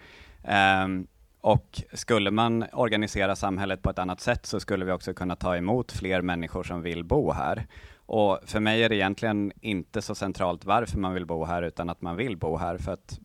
Um, 0.84 1.08
och 1.46 1.82
skulle 1.94 2.32
man 2.32 2.66
organisera 2.74 3.36
samhället 3.36 3.82
på 3.82 3.90
ett 3.90 4.00
annat 4.00 4.20
sätt 4.22 4.46
så 4.46 4.60
skulle 4.60 4.86
vi 4.86 4.92
också 4.92 5.14
kunna 5.14 5.36
ta 5.36 5.56
emot 5.56 5.92
fler 5.92 6.22
människor 6.22 6.64
som 6.64 6.82
vill 6.82 7.04
bo 7.04 7.32
här. 7.32 7.68
Och 8.06 8.40
för 8.46 8.60
mig 8.60 8.84
är 8.84 8.90
det 8.90 8.96
egentligen 8.96 9.52
inte 9.62 10.02
så 10.02 10.16
centralt 10.16 10.66
varför 10.66 10.98
man 10.98 11.14
vill 11.14 11.26
bo 11.26 11.46
här, 11.46 11.62
utan 11.64 11.90
att 11.90 12.02
man 12.02 12.16
vill 12.16 12.38
bo 12.38 12.58
här, 12.58 12.78
för 12.78 12.92
att 12.92 13.20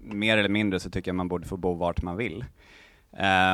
mer 0.00 0.38
eller 0.38 0.48
mindre 0.48 0.80
så 0.80 0.90
tycker 0.90 1.08
jag 1.08 1.16
man 1.16 1.28
borde 1.28 1.46
få 1.46 1.56
bo 1.56 1.74
vart 1.74 2.02
man 2.02 2.16
vill. 2.16 2.44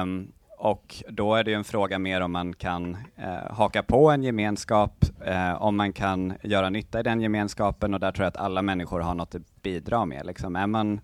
Um, 0.02 0.32
och 0.58 1.02
då 1.08 1.34
är 1.34 1.44
det 1.44 1.50
ju 1.50 1.56
en 1.56 1.64
fråga 1.64 1.98
mer 1.98 2.20
om 2.20 2.32
man 2.32 2.52
kan 2.54 2.96
eh, 3.16 3.52
haka 3.52 3.82
på 3.82 4.10
en 4.10 4.22
gemenskap, 4.22 5.04
eh, 5.24 5.62
om 5.62 5.76
man 5.76 5.92
kan 5.92 6.34
göra 6.42 6.70
nytta 6.70 7.00
i 7.00 7.02
den 7.02 7.20
gemenskapen 7.20 7.94
och 7.94 8.00
där 8.00 8.12
tror 8.12 8.24
jag 8.24 8.28
att 8.28 8.36
alla 8.36 8.62
människor 8.62 9.00
har 9.00 9.14
något 9.14 9.34
att 9.34 9.62
bidra 9.62 10.04
med. 10.04 10.26
Liksom. 10.26 10.56
Är 10.56 10.66
man 10.66 11.00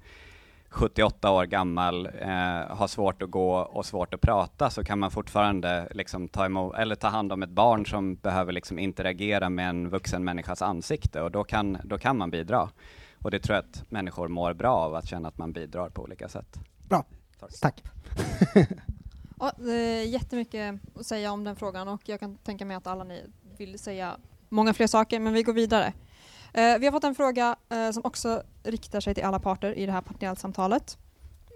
78 0.75 1.31
år 1.31 1.45
gammal, 1.45 2.07
eh, 2.07 2.77
har 2.77 2.87
svårt 2.87 3.23
att 3.23 3.31
gå 3.31 3.57
och 3.57 3.87
svårt 3.87 4.15
att 4.15 4.21
prata 4.21 4.71
så 4.71 4.85
kan 4.85 4.99
man 4.99 5.11
fortfarande 5.11 5.89
liksom 5.91 6.29
ta, 6.29 6.47
emot, 6.47 6.75
eller 6.75 6.95
ta 6.95 7.09
hand 7.09 7.33
om 7.33 7.43
ett 7.43 7.51
barn 7.51 7.87
som 7.87 8.15
behöver 8.15 8.53
liksom 8.53 8.79
interagera 8.79 9.51
med 9.51 9.69
en 9.69 9.89
vuxen 9.89 10.25
människas 10.25 10.63
ansikte 10.63 11.23
och 11.23 11.31
då 11.31 11.45
kan, 11.45 11.79
då 11.85 11.99
kan 11.99 12.19
man 12.19 12.31
bidra. 12.31 12.71
Och 13.19 13.31
det 13.31 13.41
tror 13.41 13.55
jag 13.55 13.65
att 13.65 13.91
människor 13.91 14.29
mår 14.29 14.55
bra 14.55 14.77
av, 14.77 14.95
att 14.95 15.09
känna 15.09 15.29
att 15.29 15.39
man 15.39 15.53
bidrar 15.53 15.89
på 15.89 16.03
olika 16.03 16.29
sätt. 16.29 16.59
Bra, 16.89 17.05
tack. 17.61 17.83
ja, 19.39 19.53
det 19.57 19.73
är 19.73 20.05
jättemycket 20.05 20.81
att 20.95 21.07
säga 21.07 21.33
om 21.33 21.45
den 21.45 21.57
frågan 21.57 21.89
och 21.89 22.09
jag 22.09 22.21
kan 22.21 22.37
tänka 22.37 22.65
mig 22.65 22.77
att 22.77 22.87
alla 22.87 23.05
ni 23.05 23.23
vill 23.59 23.79
säga 23.79 24.17
många 24.49 24.75
fler 24.75 24.87
saker, 24.87 25.21
men 25.21 25.33
vi 25.33 25.43
går 25.43 25.53
vidare. 25.53 25.93
Eh, 26.55 26.79
vi 26.79 26.87
har 26.87 26.93
fått 26.93 27.05
en 27.05 27.15
fråga 27.15 27.57
eh, 27.69 27.91
som 27.91 28.03
också 28.05 28.43
riktar 28.63 29.01
sig 29.01 29.15
till 29.15 29.25
alla 29.25 29.39
parter 29.39 29.79
i 29.79 29.87
det 29.87 29.93
här 29.93 30.01
panelsamtalet. 30.01 30.99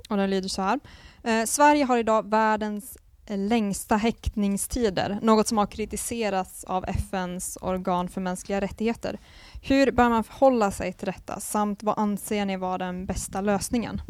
Och 0.09 0.17
den 0.17 0.31
lyder 0.31 0.49
så 0.49 0.63
här. 0.63 0.81
Eh, 1.23 1.45
Sverige 1.45 1.85
har 1.85 1.99
idag 1.99 2.31
världens 2.31 2.99
längsta 3.27 3.97
häktningstider, 3.97 5.19
något 5.23 5.49
som 5.49 5.59
har 5.59 5.67
kritiserats 5.67 6.65
av 6.65 6.85
FNs 6.89 7.59
organ 7.61 8.09
för 8.09 8.21
mänskliga 8.21 8.61
rättigheter. 8.61 9.19
Hur 9.63 9.93
bör 9.93 10.09
man 10.09 10.25
förhålla 10.25 10.71
sig 10.71 10.93
till 10.93 11.07
detta 11.07 11.41
samt 11.41 11.83
vad 11.83 11.99
anser 11.99 12.45
ni 12.45 12.57
vara 12.57 12.79
den 12.79 13.07
bästa 13.07 13.41
lösningen? 13.41 14.03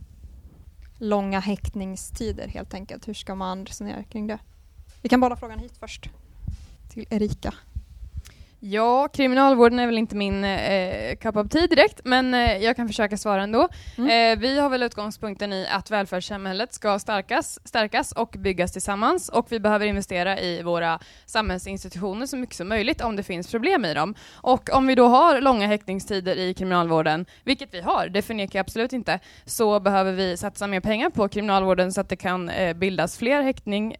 Långa 0.98 1.40
häktningstider 1.40 2.48
helt 2.48 2.74
enkelt. 2.74 3.08
Hur 3.08 3.14
ska 3.14 3.34
man 3.34 3.66
resonera 3.66 4.04
kring 4.04 4.26
det? 4.26 4.38
Vi 5.02 5.08
kan 5.08 5.20
bolla 5.20 5.36
frågan 5.36 5.58
hit 5.58 5.76
först 5.80 6.10
till 6.88 7.06
Erika. 7.10 7.54
Ja, 8.60 9.08
kriminalvården 9.08 9.78
är 9.78 9.86
väl 9.86 9.98
inte 9.98 10.16
min 10.16 10.44
eh, 10.44 11.16
cup 11.16 11.36
of 11.36 11.48
tea 11.48 11.66
direkt, 11.66 12.00
men 12.04 12.34
eh, 12.34 12.56
jag 12.56 12.76
kan 12.76 12.88
försöka 12.88 13.16
svara 13.16 13.42
ändå. 13.42 13.68
Mm. 13.98 14.10
Eh, 14.32 14.40
vi 14.40 14.58
har 14.58 14.68
väl 14.68 14.82
utgångspunkten 14.82 15.52
i 15.52 15.66
att 15.70 15.90
välfärdssamhället 15.90 16.74
ska 16.74 16.98
stärkas, 16.98 17.58
stärkas 17.64 18.12
och 18.12 18.34
byggas 18.38 18.72
tillsammans 18.72 19.28
och 19.28 19.46
vi 19.52 19.60
behöver 19.60 19.86
investera 19.86 20.40
i 20.40 20.62
våra 20.62 20.98
samhällsinstitutioner 21.26 22.26
så 22.26 22.36
mycket 22.36 22.56
som 22.56 22.68
möjligt 22.68 23.00
om 23.00 23.16
det 23.16 23.22
finns 23.22 23.50
problem 23.50 23.84
i 23.84 23.94
dem. 23.94 24.14
Och 24.32 24.70
om 24.72 24.86
vi 24.86 24.94
då 24.94 25.06
har 25.06 25.40
långa 25.40 25.66
häktningstider 25.66 26.36
i 26.36 26.54
kriminalvården, 26.54 27.26
vilket 27.44 27.74
vi 27.74 27.80
har, 27.80 28.08
det 28.08 28.22
förnekar 28.22 28.58
jag 28.58 28.64
absolut 28.64 28.92
inte, 28.92 29.20
så 29.44 29.80
behöver 29.80 30.12
vi 30.12 30.36
satsa 30.36 30.66
mer 30.66 30.80
pengar 30.80 31.10
på 31.10 31.28
kriminalvården 31.28 31.92
så 31.92 32.00
att 32.00 32.08
det 32.08 32.16
kan 32.16 32.48
eh, 32.48 32.74
bildas 32.74 33.18
fler 33.18 33.42
häktning 33.42 33.96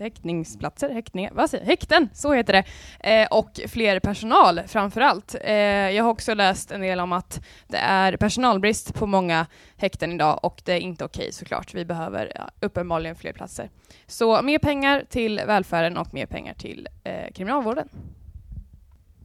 häktningsplatser, 0.00 0.90
häktningar, 0.90 1.32
vad 1.34 1.50
säger 1.50 1.64
jag? 1.64 1.70
häkten, 1.70 2.08
så 2.14 2.32
heter 2.32 2.52
det, 2.52 2.64
eh, 3.10 3.28
och 3.30 3.60
fler 3.68 4.00
personal 4.00 4.60
framför 4.66 5.00
allt. 5.00 5.34
Eh, 5.44 5.54
jag 5.90 6.04
har 6.04 6.10
också 6.10 6.34
läst 6.34 6.70
en 6.70 6.80
del 6.80 7.00
om 7.00 7.12
att 7.12 7.44
det 7.68 7.76
är 7.76 8.16
personalbrist 8.16 8.94
på 8.94 9.06
många 9.06 9.46
häkten 9.76 10.12
idag 10.12 10.40
och 10.42 10.62
det 10.64 10.72
är 10.72 10.80
inte 10.80 11.04
okej 11.04 11.32
såklart. 11.32 11.74
Vi 11.74 11.84
behöver 11.84 12.32
ja, 12.34 12.50
uppenbarligen 12.60 13.16
fler 13.16 13.32
platser. 13.32 13.70
Så 14.06 14.42
mer 14.42 14.58
pengar 14.58 15.04
till 15.08 15.40
välfärden 15.46 15.96
och 15.96 16.14
mer 16.14 16.26
pengar 16.26 16.54
till 16.54 16.88
eh, 17.04 17.32
kriminalvården. 17.34 17.88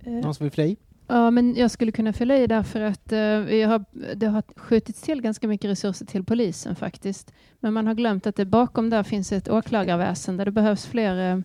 Någon 0.04 0.36
som 0.36 0.44
vill 0.44 0.52
flöja? 0.52 0.76
Ja, 1.12 1.32
men 1.32 1.56
jag 1.56 1.72
skulle 1.72 1.92
kunna 1.92 2.14
fylla 2.14 2.38
i 2.38 2.48
därför 2.48 2.82
att 2.82 3.12
eh, 3.12 3.40
vi 3.40 3.64
har, 3.64 3.86
det 4.16 4.28
har 4.28 4.44
skjutits 4.56 5.02
till 5.02 5.22
ganska 5.22 5.48
mycket 5.48 5.72
resurser 5.72 6.06
till 6.06 6.24
polisen 6.24 6.76
faktiskt. 6.76 7.34
Men 7.60 7.74
man 7.74 7.88
har 7.88 7.94
glömt 7.94 8.28
att 8.28 8.36
det 8.36 8.46
bakom 8.46 8.90
där 8.90 9.04
finns 9.04 9.32
ett 9.32 9.50
åklagarväsen 9.50 10.38
där 10.38 10.46
det 10.46 10.52
behövs 10.52 10.86
fler 10.86 11.32
eh, 11.32 11.40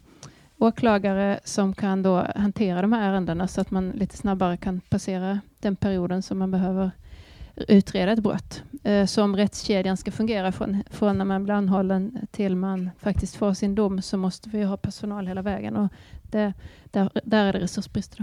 åklagare 0.58 1.40
som 1.44 1.74
kan 1.74 2.02
då 2.02 2.26
hantera 2.36 2.82
de 2.82 2.92
här 2.92 3.10
ärendena 3.10 3.48
så 3.48 3.60
att 3.60 3.70
man 3.70 3.90
lite 3.90 4.16
snabbare 4.16 4.56
kan 4.56 4.80
passera 4.80 5.40
den 5.60 5.76
perioden 5.76 6.22
som 6.22 6.38
man 6.38 6.50
behöver 6.50 6.90
utreda 7.56 8.12
ett 8.12 8.22
brott. 8.22 8.62
Eh, 8.82 9.06
så 9.06 9.22
om 9.22 9.36
rättskedjan 9.36 9.96
ska 9.96 10.10
fungera 10.10 10.52
från, 10.52 10.82
från 10.90 11.18
när 11.18 11.24
man 11.24 11.44
blir 11.44 11.54
anhållen 11.54 12.26
till 12.30 12.56
man 12.56 12.90
faktiskt 12.98 13.36
får 13.36 13.54
sin 13.54 13.74
dom 13.74 14.02
så 14.02 14.16
måste 14.16 14.48
vi 14.48 14.62
ha 14.62 14.76
personal 14.76 15.26
hela 15.26 15.42
vägen 15.42 15.76
och 15.76 15.92
det, 16.22 16.52
där, 16.84 17.10
där 17.24 17.46
är 17.46 17.52
det 17.52 17.60
resursbrist. 17.60 18.18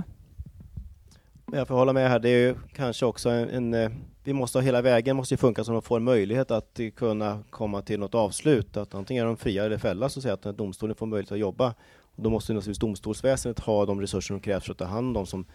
Jag 1.53 1.67
får 1.67 1.75
hålla 1.75 1.93
med 1.93 2.09
här, 2.09 2.19
det 2.19 2.29
är 2.29 2.47
ju 2.47 2.55
kanske 2.73 3.05
också 3.05 3.29
en, 3.29 3.49
en 3.49 3.73
eh, 3.73 3.91
vi 4.23 4.33
måste 4.33 4.57
ha 4.57 4.63
hela 4.63 4.81
vägen 4.81 5.15
måste 5.15 5.33
ju 5.33 5.37
funka 5.37 5.63
så 5.63 5.71
de 5.71 5.81
får 5.81 5.97
en 5.97 6.03
möjlighet 6.03 6.51
att 6.51 6.79
kunna 6.95 7.43
komma 7.49 7.81
till 7.81 7.99
något 7.99 8.15
avslut, 8.15 8.77
att 8.77 8.95
antingen 8.95 9.23
är 9.23 9.27
de 9.27 9.37
fria 9.37 9.65
eller 9.65 9.77
fälla, 9.77 10.09
så 10.09 10.19
att 10.19 10.23
säga, 10.23 10.33
att 10.33 10.57
domstolen 10.57 10.95
får 10.95 11.05
möjlighet 11.05 11.31
att 11.31 11.39
jobba. 11.39 11.73
Och 12.15 12.23
då 12.23 12.29
måste 12.29 12.53
naturligtvis 12.53 12.79
domstolsväsendet 12.79 13.59
ha 13.59 13.85
de 13.85 14.01
resurser 14.01 14.27
som 14.27 14.39
krävs 14.39 14.65
för 14.65 14.71
att 14.71 14.77
ta 14.77 14.85
hand 14.85 15.07
om 15.07 15.13
dem 15.13 15.25
som, 15.25 15.45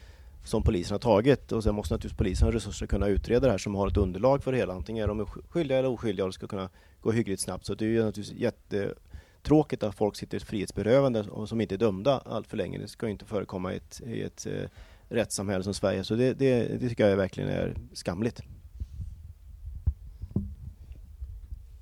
som 0.44 0.62
polisen 0.62 0.94
har 0.94 0.98
tagit. 0.98 1.52
Och 1.52 1.62
sen 1.62 1.74
måste 1.74 1.94
naturligtvis 1.94 2.18
polisen 2.18 2.48
ha 2.48 2.52
resurser 2.52 2.86
att 2.86 2.90
kunna 2.90 3.06
utreda 3.06 3.46
det 3.46 3.50
här 3.50 3.58
som 3.58 3.74
har 3.74 3.88
ett 3.88 3.96
underlag 3.96 4.44
för 4.44 4.52
det 4.52 4.58
hela. 4.58 4.74
Antingen 4.74 5.04
är 5.04 5.08
de 5.08 5.26
skyldiga 5.26 5.78
eller 5.78 5.88
oskyldiga 5.88 6.24
och 6.24 6.28
det 6.28 6.34
ska 6.34 6.46
kunna 6.46 6.68
gå 7.00 7.12
hyggligt 7.12 7.40
snabbt. 7.40 7.66
Så 7.66 7.74
det 7.74 7.84
är 7.84 7.88
ju 7.88 8.04
naturligtvis 8.04 8.40
jättetråkigt 8.40 9.82
att 9.82 9.94
folk 9.94 10.16
sitter 10.16 10.38
frihetsberövande 10.38 11.20
och 11.20 11.48
som 11.48 11.60
inte 11.60 11.74
är 11.74 11.78
dömda 11.78 12.22
allt 12.24 12.46
för 12.46 12.56
länge. 12.56 12.78
Det 12.78 12.88
ska 12.88 13.06
ju 13.06 13.12
inte 13.12 13.24
förekomma 13.24 13.72
i 13.72 13.76
ett, 13.76 14.00
i 14.06 14.22
ett 14.22 14.46
eh, 14.46 14.70
rättssamhälle 15.08 15.64
som 15.64 15.74
Sverige. 15.74 16.04
Så 16.04 16.14
det, 16.14 16.34
det, 16.34 16.80
det 16.80 16.88
tycker 16.88 17.08
jag 17.08 17.16
verkligen 17.16 17.50
är 17.50 17.74
skamligt. 17.92 18.42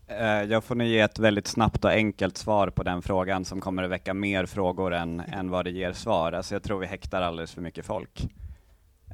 Eh, 0.07 0.43
jag 0.43 0.65
får 0.65 0.75
nu 0.75 0.87
ge 0.87 1.01
ett 1.01 1.19
väldigt 1.19 1.47
snabbt 1.47 1.85
och 1.85 1.91
enkelt 1.91 2.37
svar 2.37 2.69
på 2.69 2.83
den 2.83 3.03
frågan 3.03 3.45
som 3.45 3.61
kommer 3.61 3.83
att 3.83 3.91
väcka 3.91 4.15
mer 4.15 4.47
frågor 4.47 4.95
än, 4.95 5.21
än 5.21 5.51
vad 5.51 5.65
det 5.65 5.71
ger 5.71 5.93
svar. 5.93 6.33
Alltså 6.33 6.55
jag 6.55 6.63
tror 6.63 6.81
vi 6.81 6.87
häktar 6.87 7.23
alldeles 7.23 7.53
för 7.53 7.63
mycket 7.63 7.87
folk. 7.87 8.29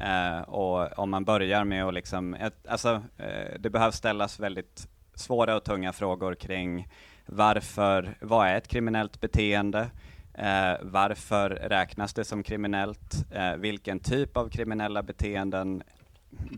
Eh, 0.01 0.41
och 0.41 0.99
om 0.99 1.11
man 1.11 1.24
börjar 1.24 1.65
med 1.65 1.85
att 1.85 1.95
liksom, 1.95 2.35
ett, 2.35 2.66
alltså, 2.66 3.03
eh, 3.19 3.61
det 3.61 3.70
behövs 3.70 3.97
ställas 3.97 4.41
väldigt 4.41 4.89
svåra 5.15 5.57
och 5.57 5.65
tunga 5.65 5.93
frågor 5.93 6.35
kring 6.35 6.89
varför, 7.27 8.15
vad 8.20 8.47
är 8.47 8.57
ett 8.57 8.69
kriminellt 8.69 9.20
beteende? 9.20 9.91
Eh, 10.40 10.76
varför 10.82 11.50
räknas 11.50 12.14
det 12.14 12.24
som 12.24 12.42
kriminellt? 12.42 13.26
Eh, 13.30 13.56
vilken 13.56 14.00
typ 14.00 14.36
av 14.36 14.48
kriminella 14.48 15.02
beteenden 15.02 15.82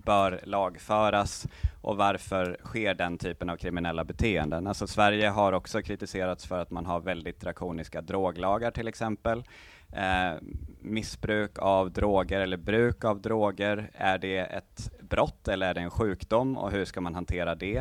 bör 0.04 0.40
lagföras 0.44 1.46
och 1.80 1.96
varför 1.96 2.56
sker 2.64 2.94
den 2.94 3.18
typen 3.18 3.50
av 3.50 3.56
kriminella 3.56 4.04
beteenden? 4.04 4.66
Alltså 4.66 4.86
Sverige 4.86 5.28
har 5.28 5.52
också 5.52 5.82
kritiserats 5.82 6.46
för 6.46 6.59
att 6.59 6.70
man 6.70 6.86
har 6.86 7.00
väldigt 7.00 7.40
drakoniska 7.40 8.00
droglagar 8.00 8.70
till 8.70 8.88
exempel. 8.88 9.44
Eh, 9.92 10.32
missbruk 10.80 11.59
av 11.59 11.90
droger 11.90 12.40
eller 12.40 12.56
bruk 12.56 13.04
av 13.04 13.20
droger, 13.20 13.90
är 13.94 14.18
det 14.18 14.38
ett 14.38 14.90
brott 15.00 15.48
eller 15.48 15.66
är 15.66 15.74
det 15.74 15.80
en 15.80 15.90
sjukdom 15.90 16.59
och 16.59 16.70
hur 16.70 16.84
ska 16.84 17.00
man 17.00 17.14
hantera 17.14 17.54
det? 17.54 17.78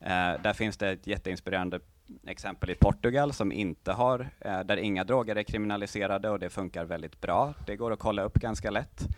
Eh, 0.00 0.42
där 0.42 0.52
finns 0.52 0.76
det 0.76 0.90
ett 0.90 1.06
jätteinspirerande 1.06 1.80
exempel 2.26 2.70
i 2.70 2.74
Portugal 2.74 3.32
som 3.32 3.52
inte 3.52 3.92
har, 3.92 4.30
eh, 4.40 4.60
där 4.60 4.76
inga 4.76 5.04
droger 5.04 5.36
är 5.36 5.42
kriminaliserade 5.42 6.30
och 6.30 6.38
det 6.38 6.50
funkar 6.50 6.84
väldigt 6.84 7.20
bra. 7.20 7.54
Det 7.66 7.76
går 7.76 7.92
att 7.92 7.98
kolla 7.98 8.22
upp 8.22 8.34
ganska 8.34 8.70
lätt. 8.70 9.08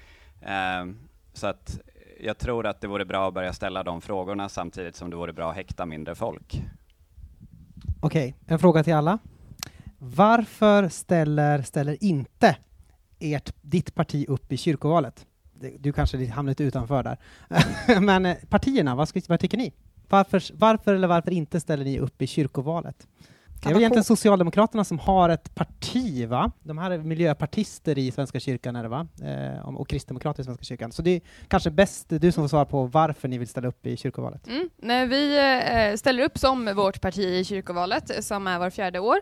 Eh, 0.40 0.86
så 1.32 1.46
att 1.46 1.80
jag 2.20 2.38
tror 2.38 2.66
att 2.66 2.80
det 2.80 2.86
vore 2.86 3.04
bra 3.04 3.28
att 3.28 3.34
börja 3.34 3.52
ställa 3.52 3.82
de 3.82 4.00
frågorna 4.00 4.48
samtidigt 4.48 4.96
som 4.96 5.10
det 5.10 5.16
vore 5.16 5.32
bra 5.32 5.50
att 5.50 5.56
häkta 5.56 5.86
mindre 5.86 6.14
folk. 6.14 6.62
Okej, 8.00 8.34
en 8.46 8.58
fråga 8.58 8.84
till 8.84 8.94
alla. 8.94 9.18
Varför 9.98 10.88
ställer, 10.88 11.62
ställer 11.62 12.04
inte 12.04 12.56
ert, 13.18 13.52
ditt 13.60 13.94
parti 13.94 14.24
upp 14.28 14.52
i 14.52 14.56
kyrkovalet? 14.56 15.26
Du 15.78 15.92
kanske 15.92 16.26
hamnar 16.26 16.50
lite 16.50 16.64
utanför 16.64 17.02
där. 17.02 17.18
Men 18.00 18.26
eh, 18.26 18.36
partierna, 18.48 18.94
vad, 18.94 19.08
ska, 19.08 19.20
vad 19.28 19.40
tycker 19.40 19.58
ni? 19.58 19.72
Varför, 20.08 20.42
varför 20.54 20.94
eller 20.94 21.08
varför 21.08 21.30
inte 21.30 21.60
ställer 21.60 21.84
ni 21.84 21.98
upp 21.98 22.22
i 22.22 22.26
kyrkovalet? 22.26 23.06
Det 23.62 23.68
är 23.70 23.74
väl 23.74 23.82
egentligen 23.82 24.04
Socialdemokraterna 24.04 24.84
som 24.84 24.98
har 24.98 25.28
ett 25.28 25.54
parti, 25.54 26.28
va? 26.28 26.52
De 26.62 26.78
här 26.78 26.90
är 26.90 26.98
miljöpartister 26.98 27.98
i 27.98 28.10
Svenska 28.10 28.40
kyrkan, 28.40 28.76
är 28.76 28.82
det 28.82 28.88
va? 28.88 29.06
Eh, 29.22 29.68
och 29.68 29.88
kristdemokrater 29.88 30.40
i 30.42 30.44
Svenska 30.44 30.64
kyrkan. 30.64 30.92
Så 30.92 31.02
det 31.02 31.10
är 31.10 31.20
kanske 31.48 31.70
bäst 31.70 32.06
du 32.08 32.32
som 32.32 32.44
får 32.44 32.48
svara 32.48 32.64
på 32.64 32.84
varför 32.84 33.28
ni 33.28 33.38
vill 33.38 33.48
ställa 33.48 33.68
upp 33.68 33.86
i 33.86 33.96
kyrkovalet. 33.96 34.46
Mm. 34.46 34.70
Nej, 34.76 35.06
vi 35.06 35.38
eh, 35.38 35.96
ställer 35.96 36.22
upp 36.22 36.38
som 36.38 36.74
vårt 36.74 37.00
parti 37.00 37.18
i 37.18 37.44
kyrkovalet, 37.44 38.24
som 38.24 38.46
är 38.46 38.58
var 38.58 38.70
fjärde 38.70 38.98
år. 38.98 39.16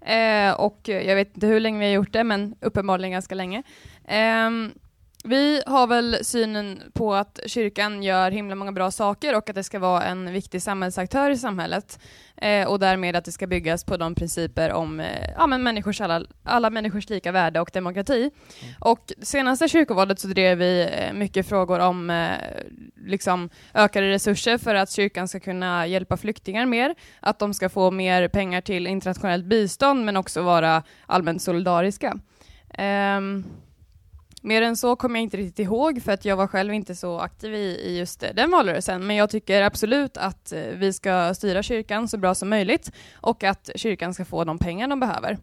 Eh, 0.00 0.52
och 0.52 0.80
jag 0.84 1.16
vet 1.16 1.34
inte 1.34 1.46
hur 1.46 1.60
länge 1.60 1.78
vi 1.78 1.84
har 1.84 1.92
gjort 1.92 2.12
det, 2.12 2.24
men 2.24 2.54
uppenbarligen 2.60 3.12
ganska 3.12 3.34
länge. 3.34 3.62
Vi 5.24 5.62
har 5.66 5.86
väl 5.86 6.18
synen 6.22 6.82
på 6.92 7.14
att 7.14 7.40
kyrkan 7.46 8.02
gör 8.02 8.30
himla 8.30 8.54
många 8.54 8.72
bra 8.72 8.90
saker 8.90 9.36
och 9.36 9.50
att 9.50 9.56
det 9.56 9.64
ska 9.64 9.78
vara 9.78 10.02
en 10.02 10.32
viktig 10.32 10.62
samhällsaktör 10.62 11.30
i 11.30 11.36
samhället. 11.36 11.98
Eh, 12.36 12.68
och 12.68 12.78
därmed 12.78 13.16
att 13.16 13.24
det 13.24 13.32
ska 13.32 13.46
byggas 13.46 13.84
på 13.84 13.96
de 13.96 14.14
principer 14.14 14.72
om 14.72 15.00
eh, 15.00 15.30
ja, 15.36 15.46
men 15.46 15.62
människors 15.62 16.00
alla, 16.00 16.24
alla 16.44 16.70
människors 16.70 17.10
lika 17.10 17.32
värde 17.32 17.60
och 17.60 17.70
demokrati. 17.72 18.30
Och 18.80 19.12
senaste 19.22 19.68
kyrkovalet 19.68 20.20
så 20.20 20.28
drev 20.28 20.58
vi 20.58 20.88
eh, 20.92 21.12
mycket 21.12 21.48
frågor 21.48 21.80
om 21.80 22.10
eh, 22.10 22.30
liksom 23.06 23.50
ökade 23.74 24.08
resurser 24.10 24.58
för 24.58 24.74
att 24.74 24.90
kyrkan 24.90 25.28
ska 25.28 25.40
kunna 25.40 25.86
hjälpa 25.86 26.16
flyktingar 26.16 26.66
mer, 26.66 26.94
att 27.20 27.38
de 27.38 27.54
ska 27.54 27.68
få 27.68 27.90
mer 27.90 28.28
pengar 28.28 28.60
till 28.60 28.86
internationellt 28.86 29.44
bistånd 29.44 30.04
men 30.04 30.16
också 30.16 30.42
vara 30.42 30.82
allmänt 31.06 31.42
solidariska. 31.42 32.18
Ehm, 32.74 33.44
Mer 34.44 34.62
än 34.62 34.76
så 34.76 34.96
kommer 34.96 35.20
jag 35.20 35.22
inte 35.22 35.36
riktigt 35.36 35.58
ihåg 35.58 36.02
för 36.02 36.12
att 36.12 36.24
jag 36.24 36.36
var 36.36 36.46
själv 36.46 36.74
inte 36.74 36.94
så 36.94 37.18
aktiv 37.18 37.54
i, 37.54 37.58
i 37.58 37.98
just 37.98 38.24
den 38.34 38.50
valrörelsen. 38.50 39.06
Men 39.06 39.16
jag 39.16 39.30
tycker 39.30 39.62
absolut 39.62 40.16
att 40.16 40.52
eh, 40.52 40.60
vi 40.60 40.92
ska 40.92 41.34
styra 41.34 41.62
kyrkan 41.62 42.08
så 42.08 42.18
bra 42.18 42.34
som 42.34 42.48
möjligt 42.48 42.92
och 43.14 43.44
att 43.44 43.70
kyrkan 43.74 44.14
ska 44.14 44.24
få 44.24 44.44
de 44.44 44.58
pengar 44.58 44.88
de 44.88 45.00
behöver. 45.00 45.38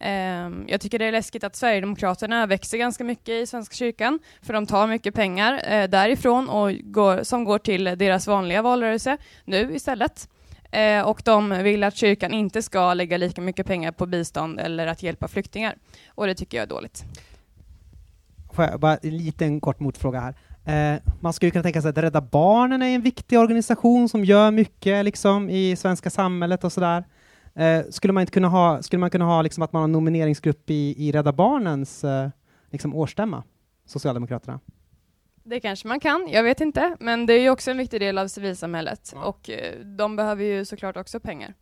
Ehm, 0.00 0.64
jag 0.68 0.80
tycker 0.80 0.98
det 0.98 1.04
är 1.04 1.12
läskigt 1.12 1.44
att 1.44 1.56
Sverigedemokraterna 1.56 2.46
växer 2.46 2.78
ganska 2.78 3.04
mycket 3.04 3.28
i 3.28 3.46
Svenska 3.46 3.74
kyrkan, 3.74 4.18
för 4.42 4.52
de 4.52 4.66
tar 4.66 4.86
mycket 4.86 5.14
pengar 5.14 5.62
eh, 5.72 5.88
därifrån 5.88 6.48
och 6.48 6.72
går, 6.84 7.22
som 7.22 7.44
går 7.44 7.58
till 7.58 7.84
deras 7.84 8.26
vanliga 8.26 8.62
valrörelse 8.62 9.16
nu 9.44 9.74
istället. 9.74 10.28
Eh, 10.70 11.00
och 11.00 11.22
de 11.24 11.62
vill 11.62 11.84
att 11.84 11.96
kyrkan 11.96 12.32
inte 12.32 12.62
ska 12.62 12.94
lägga 12.94 13.16
lika 13.16 13.40
mycket 13.40 13.66
pengar 13.66 13.92
på 13.92 14.06
bistånd 14.06 14.60
eller 14.60 14.86
att 14.86 15.02
hjälpa 15.02 15.28
flyktingar. 15.28 15.76
Och 16.08 16.26
det 16.26 16.34
tycker 16.34 16.58
jag 16.58 16.62
är 16.62 16.68
dåligt. 16.68 17.04
Får 18.58 18.64
jag 18.64 18.80
bara 18.80 18.96
en 18.96 19.16
liten 19.16 19.60
kort 19.60 19.80
motfråga 19.80 20.20
här. 20.20 20.34
Eh, 20.94 21.00
man 21.20 21.32
skulle 21.32 21.50
kunna 21.50 21.62
tänka 21.62 21.82
sig 21.82 21.88
att 21.88 21.98
Rädda 21.98 22.20
Barnen 22.20 22.82
är 22.82 22.94
en 22.94 23.02
viktig 23.02 23.38
organisation 23.38 24.08
som 24.08 24.24
gör 24.24 24.50
mycket 24.50 25.04
liksom, 25.04 25.50
i 25.50 25.76
svenska 25.76 26.10
samhället 26.10 26.64
och 26.64 26.72
sådär. 26.72 27.04
Eh, 27.54 27.82
skulle 27.90 28.12
man 28.12 28.20
inte 28.20 28.32
kunna 28.32 28.48
ha, 28.48 28.82
skulle 28.82 29.00
man 29.00 29.10
kunna 29.10 29.24
ha 29.24 29.42
liksom, 29.42 29.62
att 29.62 29.72
man 29.72 29.80
har 29.80 29.84
en 29.84 29.92
nomineringsgrupp 29.92 30.70
i, 30.70 31.08
i 31.08 31.12
Rädda 31.12 31.32
Barnens 31.32 32.04
eh, 32.04 32.28
liksom, 32.70 32.94
årsstämma, 32.94 33.42
Socialdemokraterna? 33.86 34.60
Det 35.44 35.60
kanske 35.60 35.88
man 35.88 36.00
kan, 36.00 36.28
jag 36.30 36.42
vet 36.42 36.60
inte. 36.60 36.96
Men 37.00 37.26
det 37.26 37.32
är 37.32 37.40
ju 37.40 37.50
också 37.50 37.70
en 37.70 37.78
viktig 37.78 38.00
del 38.00 38.18
av 38.18 38.28
civilsamhället 38.28 39.14
och 39.24 39.50
eh, 39.50 39.84
de 39.84 40.16
behöver 40.16 40.44
ju 40.44 40.64
såklart 40.64 40.96
också 40.96 41.20
pengar. 41.20 41.54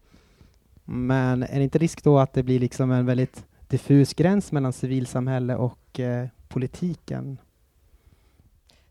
Men 0.85 1.43
är 1.43 1.59
det 1.59 1.65
inte 1.65 1.79
risk 1.79 2.05
då 2.05 2.19
att 2.19 2.33
det 2.33 2.43
blir 2.43 2.61
liksom 2.61 2.91
en 2.91 3.07
väldigt 3.07 3.47
diffus 3.69 4.15
gräns 4.15 4.53
mellan 4.53 4.73
civilsamhälle 4.73 5.57
och 5.57 6.01
eh, 6.01 6.29
politiken? 6.49 7.39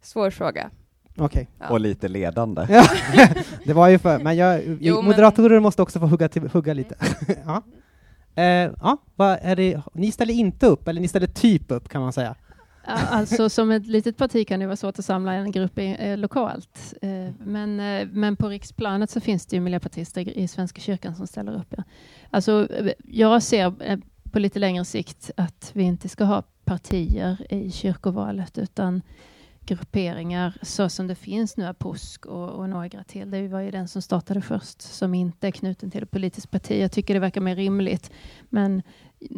Svår 0.02 0.30
fråga. 0.30 0.70
Okej. 1.18 1.50
Ja. 1.60 1.70
Och 1.70 1.80
lite 1.80 2.08
ledande. 2.08 2.66
Ja, 2.70 2.86
det 3.66 3.74
var 3.74 3.88
ju 3.88 4.00
för, 4.00 4.20
men 4.20 4.38
jag, 4.38 4.78
Jo, 4.82 4.96
men- 4.96 5.06
moderatorer 5.06 5.60
måste 5.60 5.82
också 5.82 6.00
få 6.00 6.06
hugga, 6.06 6.30
till, 6.30 6.48
hugga 6.50 6.74
lite. 6.74 6.96
ja. 7.46 7.62
Eh, 8.36 8.72
ja, 8.82 8.98
vad 9.16 9.38
är 9.42 9.56
det, 9.56 9.82
ni 9.94 10.12
ställer 10.12 10.34
inte 10.34 10.68
upp, 10.68 10.88
eller 10.88 11.02
ni 11.02 11.08
ställer 11.08 11.28
typ 11.28 11.72
upp 11.72 11.90
kan 11.90 12.02
man 12.02 12.14
säga. 12.14 12.36
Alltså 12.88 13.50
som 13.50 13.72
ett 13.72 13.88
litet 13.88 14.18
parti 14.18 14.48
kan 14.48 14.60
det 14.60 14.66
vara 14.66 14.76
svårt 14.76 15.00
att 15.00 15.06
samla 15.06 15.34
en 15.34 15.52
grupp 15.52 15.80
i, 15.80 15.96
eh, 16.00 16.18
lokalt. 16.18 16.94
Eh, 17.02 17.10
men, 17.46 17.80
eh, 17.80 18.08
men 18.12 18.36
på 18.36 18.50
riksplanet 18.50 19.10
så 19.10 19.20
finns 19.20 19.46
det 19.46 19.56
ju 19.56 19.62
miljöpartister 19.62 20.22
i, 20.22 20.44
i 20.44 20.48
Svenska 20.48 20.82
kyrkan 20.82 21.16
som 21.16 21.28
ställer 21.28 21.56
upp. 21.60 21.74
Ja. 21.78 21.84
Alltså, 22.30 22.68
eh, 22.74 22.92
jag 23.04 23.44
ser 23.44 23.74
eh, 23.84 23.98
på 24.32 24.40
lite 24.40 24.60
längre 24.60 24.86
sikt 24.86 25.32
att 25.38 25.72
vi 25.74 25.84
inte 25.84 26.10
ska 26.10 26.24
ha 26.24 26.44
partier 26.66 27.54
i 27.54 27.72
kyrkovalet 27.72 28.58
utan 28.58 29.02
grupperingar 29.66 30.58
så 30.62 30.90
som 30.90 31.08
det 31.08 31.16
finns 31.16 31.58
nu, 31.58 31.74
POSK 31.74 32.26
och, 32.26 32.50
och 32.50 32.70
några 32.70 33.04
till. 33.04 33.32
Det 33.32 33.48
var 33.48 33.60
ju 33.60 33.72
den 33.72 33.88
som 33.88 34.02
startade 34.02 34.42
först 34.42 34.82
som 34.82 35.14
inte 35.14 35.48
är 35.48 35.52
knuten 35.52 35.92
till 35.92 36.04
ett 36.04 36.12
politiskt 36.12 36.52
parti. 36.52 36.82
Jag 36.82 36.92
tycker 36.92 37.14
det 37.14 37.20
verkar 37.20 37.42
mer 37.42 37.56
rimligt. 37.56 38.12
Men, 38.50 38.82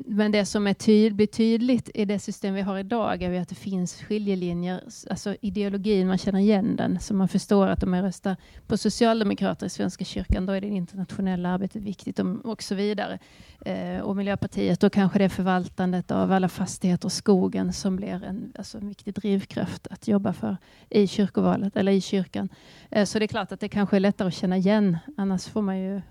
men 0.06 0.32
det 0.32 0.46
som 0.46 0.68
är 0.68 0.74
tyd, 0.74 1.16
blir 1.16 1.28
tydligt 1.28 1.90
i 1.94 2.06
det 2.06 2.20
system 2.20 2.54
vi 2.54 2.62
har 2.62 2.78
idag 2.78 3.24
är 3.24 3.42
att 3.42 3.50
det 3.50 3.56
finns 3.56 4.02
skiljelinjer, 4.02 4.84
alltså 5.10 5.36
ideologin, 5.42 6.08
man 6.08 6.18
känner 6.18 6.40
igen 6.40 6.76
den, 6.76 7.00
så 7.00 7.14
man 7.14 7.28
förstår 7.28 7.68
att 7.68 7.84
om 7.84 7.94
jag 7.94 8.04
röstar 8.04 8.36
på 8.68 8.78
Socialdemokrater 8.78 9.66
i 9.66 9.70
Svenska 9.70 10.06
kyrkan, 10.06 10.46
då 10.46 10.54
är 10.54 10.62
det 10.62 10.68
internationella 10.68 11.50
arbetet 11.50 11.82
viktigt 11.82 12.20
och, 12.20 12.46
och 12.46 12.64
så 12.64 12.76
vidare. 12.76 13.20
Eh, 13.66 14.00
och 14.00 14.16
Miljöpartiet, 14.16 14.80
då 14.80 14.90
kanske 14.90 15.18
det 15.18 15.26
är 15.26 15.30
förvaltandet 15.30 16.12
av 16.12 16.32
alla 16.32 16.50
fastigheter 16.50 17.06
och 17.06 17.12
skogen 17.12 17.74
som 17.74 17.96
blir 17.96 18.24
en, 18.24 18.54
alltså 18.58 18.78
en 18.78 18.88
viktig 18.88 19.14
drivkraft 19.14 19.88
att 19.88 20.08
jobba 20.08 20.34
för 20.34 20.58
i 20.90 21.08
kyrkovalet, 21.08 21.78
eller 21.78 21.92
i 21.92 22.02
kyrkan. 22.02 22.50
Eh, 22.92 23.06
så 23.06 23.20
det 23.20 23.26
är 23.26 23.28
klart 23.28 23.52
att 23.52 23.60
det 23.60 23.70
kanske 23.70 23.96
är 23.96 24.00
lättare 24.00 24.28
att 24.28 24.34
känna 24.34 24.58
igen, 24.58 24.98
annars 25.18 25.46
får 25.46 25.62
man 25.62 25.80
ju 25.80 26.02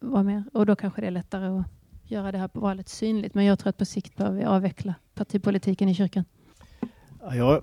vara 0.00 0.22
med, 0.22 0.42
och 0.52 0.66
då 0.66 0.76
kanske 0.76 1.00
det 1.00 1.06
är 1.06 1.10
lättare 1.10 1.46
att 1.46 1.77
göra 2.10 2.32
det 2.32 2.38
här 2.38 2.48
på 2.48 2.60
valet 2.60 2.88
synligt. 2.88 3.34
Men 3.34 3.44
jag 3.44 3.58
tror 3.58 3.68
att 3.68 3.76
på 3.76 3.84
sikt 3.84 4.16
behöver 4.16 4.38
vi 4.38 4.44
avveckla 4.44 4.94
partipolitiken 5.14 5.88
i 5.88 5.94
kyrkan. 5.94 6.24
Ja, 7.20 7.34
ja, 7.34 7.62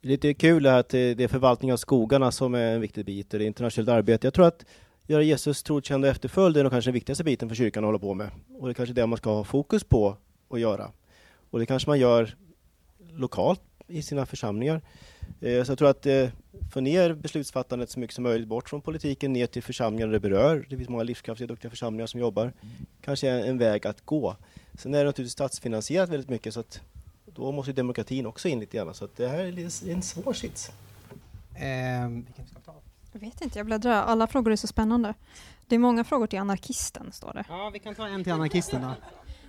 lite 0.00 0.34
kul 0.34 0.66
att 0.66 0.88
det 0.88 1.20
är 1.20 1.28
förvaltning 1.28 1.72
av 1.72 1.76
skogarna 1.76 2.32
som 2.32 2.54
är 2.54 2.74
en 2.74 2.80
viktig 2.80 3.04
bit 3.04 3.34
i 3.34 3.38
det 3.38 3.44
internationellt 3.44 3.88
arbete. 3.88 4.26
Jag 4.26 4.34
tror 4.34 4.46
att 4.46 4.64
göra 5.06 5.22
Jesus 5.22 5.62
trotkänd 5.62 6.04
och 6.04 6.10
efterföljd 6.10 6.56
är 6.56 6.62
nog 6.62 6.72
kanske 6.72 6.88
den 6.88 6.94
viktigaste 6.94 7.24
biten 7.24 7.48
för 7.48 7.56
kyrkan 7.56 7.84
att 7.84 7.88
hålla 7.88 7.98
på 7.98 8.14
med. 8.14 8.30
Och 8.58 8.66
det 8.66 8.72
är 8.72 8.74
kanske 8.74 8.94
det 8.94 9.06
man 9.06 9.16
ska 9.16 9.30
ha 9.30 9.44
fokus 9.44 9.84
på 9.84 10.16
att 10.50 10.60
göra. 10.60 10.90
Och 11.50 11.58
det 11.58 11.66
kanske 11.66 11.90
man 11.90 11.98
gör 11.98 12.36
lokalt 13.12 13.60
i 13.86 14.02
sina 14.02 14.26
församlingar. 14.26 14.82
Eh, 15.40 15.64
Så 15.64 15.70
jag 15.72 15.78
tror 15.78 15.90
att 15.90 16.06
eh, 16.06 16.28
få 16.72 16.80
ner 16.80 17.14
beslutsfattandet 17.14 17.90
så 17.90 18.00
mycket 18.00 18.14
som 18.14 18.24
möjligt 18.24 18.48
bort 18.48 18.68
från 18.68 18.80
politiken 18.80 19.32
ner 19.32 19.46
till 19.46 19.62
församlingar 19.62 20.08
det 20.08 20.20
berör. 20.20 20.66
Det 20.70 20.76
finns 20.76 20.88
många 20.88 21.02
livskraftiga, 21.02 21.46
duktiga 21.46 21.70
församlingar 21.70 22.06
som 22.06 22.20
jobbar. 22.20 22.52
Kanske 23.00 23.28
är 23.30 23.46
en 23.46 23.58
väg 23.58 23.86
att 23.86 24.04
gå. 24.04 24.36
Sen 24.74 24.94
är 24.94 24.98
det 24.98 25.04
naturligtvis 25.04 25.32
statsfinansierat 25.32 26.08
väldigt 26.08 26.28
mycket 26.30 26.54
så 26.54 26.60
att 26.60 26.80
då 27.26 27.52
måste 27.52 27.72
demokratin 27.72 28.26
också 28.26 28.48
in 28.48 28.60
lite 28.60 28.76
grann. 28.76 28.94
Så 28.94 29.04
att 29.04 29.16
det 29.16 29.28
här 29.28 29.38
är 29.38 29.90
en 29.92 30.02
svår 30.02 30.32
sits. 30.32 30.70
Ta? 32.64 32.74
Jag 33.12 33.20
vet 33.20 33.40
inte, 33.40 33.58
jag 33.58 33.66
bläddrar. 33.66 34.02
Alla 34.02 34.26
frågor 34.26 34.52
är 34.52 34.56
så 34.56 34.66
spännande. 34.66 35.14
Det 35.66 35.74
är 35.74 35.78
många 35.78 36.04
frågor 36.04 36.26
till 36.26 36.38
anarkisten, 36.38 37.12
står 37.12 37.32
det. 37.32 37.44
Ja, 37.48 37.70
vi 37.72 37.78
kan 37.78 37.94
ta 37.94 38.08
en 38.08 38.24
till 38.24 38.32
anarkisten 38.32 38.82
då. 38.82 38.88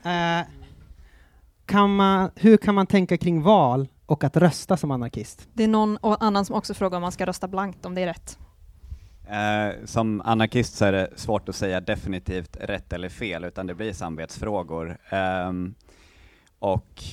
Eh, 0.09 0.41
kan 1.65 1.95
man, 1.95 2.31
hur 2.35 2.57
kan 2.57 2.75
man 2.75 2.87
tänka 2.87 3.17
kring 3.17 3.41
val 3.41 3.87
och 4.09 4.23
att 4.23 4.37
rösta 4.37 4.77
som 4.77 4.91
anarkist? 4.91 5.47
Det 5.53 5.63
är 5.63 5.67
någon 5.67 5.97
annan 6.01 6.45
som 6.45 6.55
också 6.55 6.73
frågar 6.73 6.97
om 6.97 7.01
man 7.01 7.11
ska 7.11 7.25
rösta 7.25 7.47
blankt, 7.47 7.85
om 7.85 7.95
det 7.95 8.01
är 8.01 8.05
rätt. 8.05 8.39
Eh, 9.27 9.85
som 9.85 10.21
anarkist 10.21 10.75
så 10.75 10.85
är 10.85 10.91
det 10.91 11.09
svårt 11.15 11.49
att 11.49 11.55
säga 11.55 11.81
definitivt 11.81 12.57
rätt 12.59 12.93
eller 12.93 13.09
fel, 13.09 13.43
utan 13.43 13.67
det 13.67 13.75
blir 13.75 13.93
samvetsfrågor. 13.93 14.97
Ehm, 15.09 15.75
och 16.59 17.03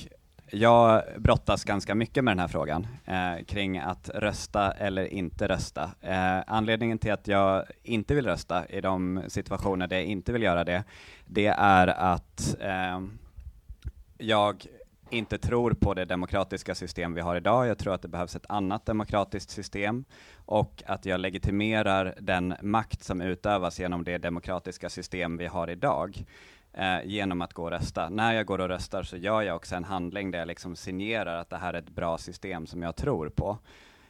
jag 0.51 1.03
brottas 1.17 1.63
ganska 1.63 1.95
mycket 1.95 2.23
med 2.23 2.31
den 2.31 2.39
här 2.39 2.47
frågan 2.47 2.87
eh, 3.05 3.45
kring 3.45 3.77
att 3.77 4.09
rösta 4.09 4.71
eller 4.71 5.05
inte 5.05 5.47
rösta. 5.47 5.91
Eh, 6.01 6.39
anledningen 6.47 6.99
till 6.99 7.13
att 7.13 7.27
jag 7.27 7.65
inte 7.83 8.15
vill 8.15 8.25
rösta 8.25 8.67
i 8.67 8.81
de 8.81 9.23
situationer 9.27 9.87
där 9.87 9.95
jag 9.95 10.05
inte 10.05 10.31
vill 10.33 10.43
göra 10.43 10.63
det, 10.63 10.83
det 11.25 11.47
är 11.47 11.87
att 11.87 12.55
ehm, 12.61 13.17
jag 14.17 14.67
inte 15.09 15.37
tror 15.37 15.71
på 15.71 15.93
det 15.93 16.05
demokratiska 16.05 16.75
system 16.75 17.13
vi 17.13 17.21
har 17.21 17.35
idag. 17.35 17.67
Jag 17.67 17.77
tror 17.77 17.93
att 17.93 18.01
det 18.01 18.07
behövs 18.07 18.35
ett 18.35 18.45
annat 18.49 18.85
demokratiskt 18.85 19.49
system 19.49 20.05
och 20.45 20.83
att 20.85 21.05
jag 21.05 21.19
legitimerar 21.19 22.15
den 22.19 22.55
makt 22.61 23.03
som 23.03 23.21
utövas 23.21 23.79
genom 23.79 24.03
det 24.03 24.17
demokratiska 24.17 24.89
system 24.89 25.37
vi 25.37 25.47
har 25.47 25.69
idag 25.69 26.25
eh, 26.73 26.97
genom 27.05 27.41
att 27.41 27.53
gå 27.53 27.63
och 27.63 27.71
rösta. 27.71 28.09
När 28.09 28.33
jag 28.33 28.45
går 28.45 28.61
och 28.61 28.67
röstar 28.67 29.03
så 29.03 29.17
gör 29.17 29.41
jag 29.41 29.55
också 29.55 29.75
en 29.75 29.83
handling 29.83 30.31
där 30.31 30.39
jag 30.39 30.47
liksom 30.47 30.75
signerar 30.75 31.37
att 31.37 31.49
det 31.49 31.57
här 31.57 31.73
är 31.73 31.77
ett 31.79 31.89
bra 31.89 32.17
system 32.17 32.67
som 32.67 32.81
jag 32.81 32.95
tror 32.95 33.29
på. 33.29 33.57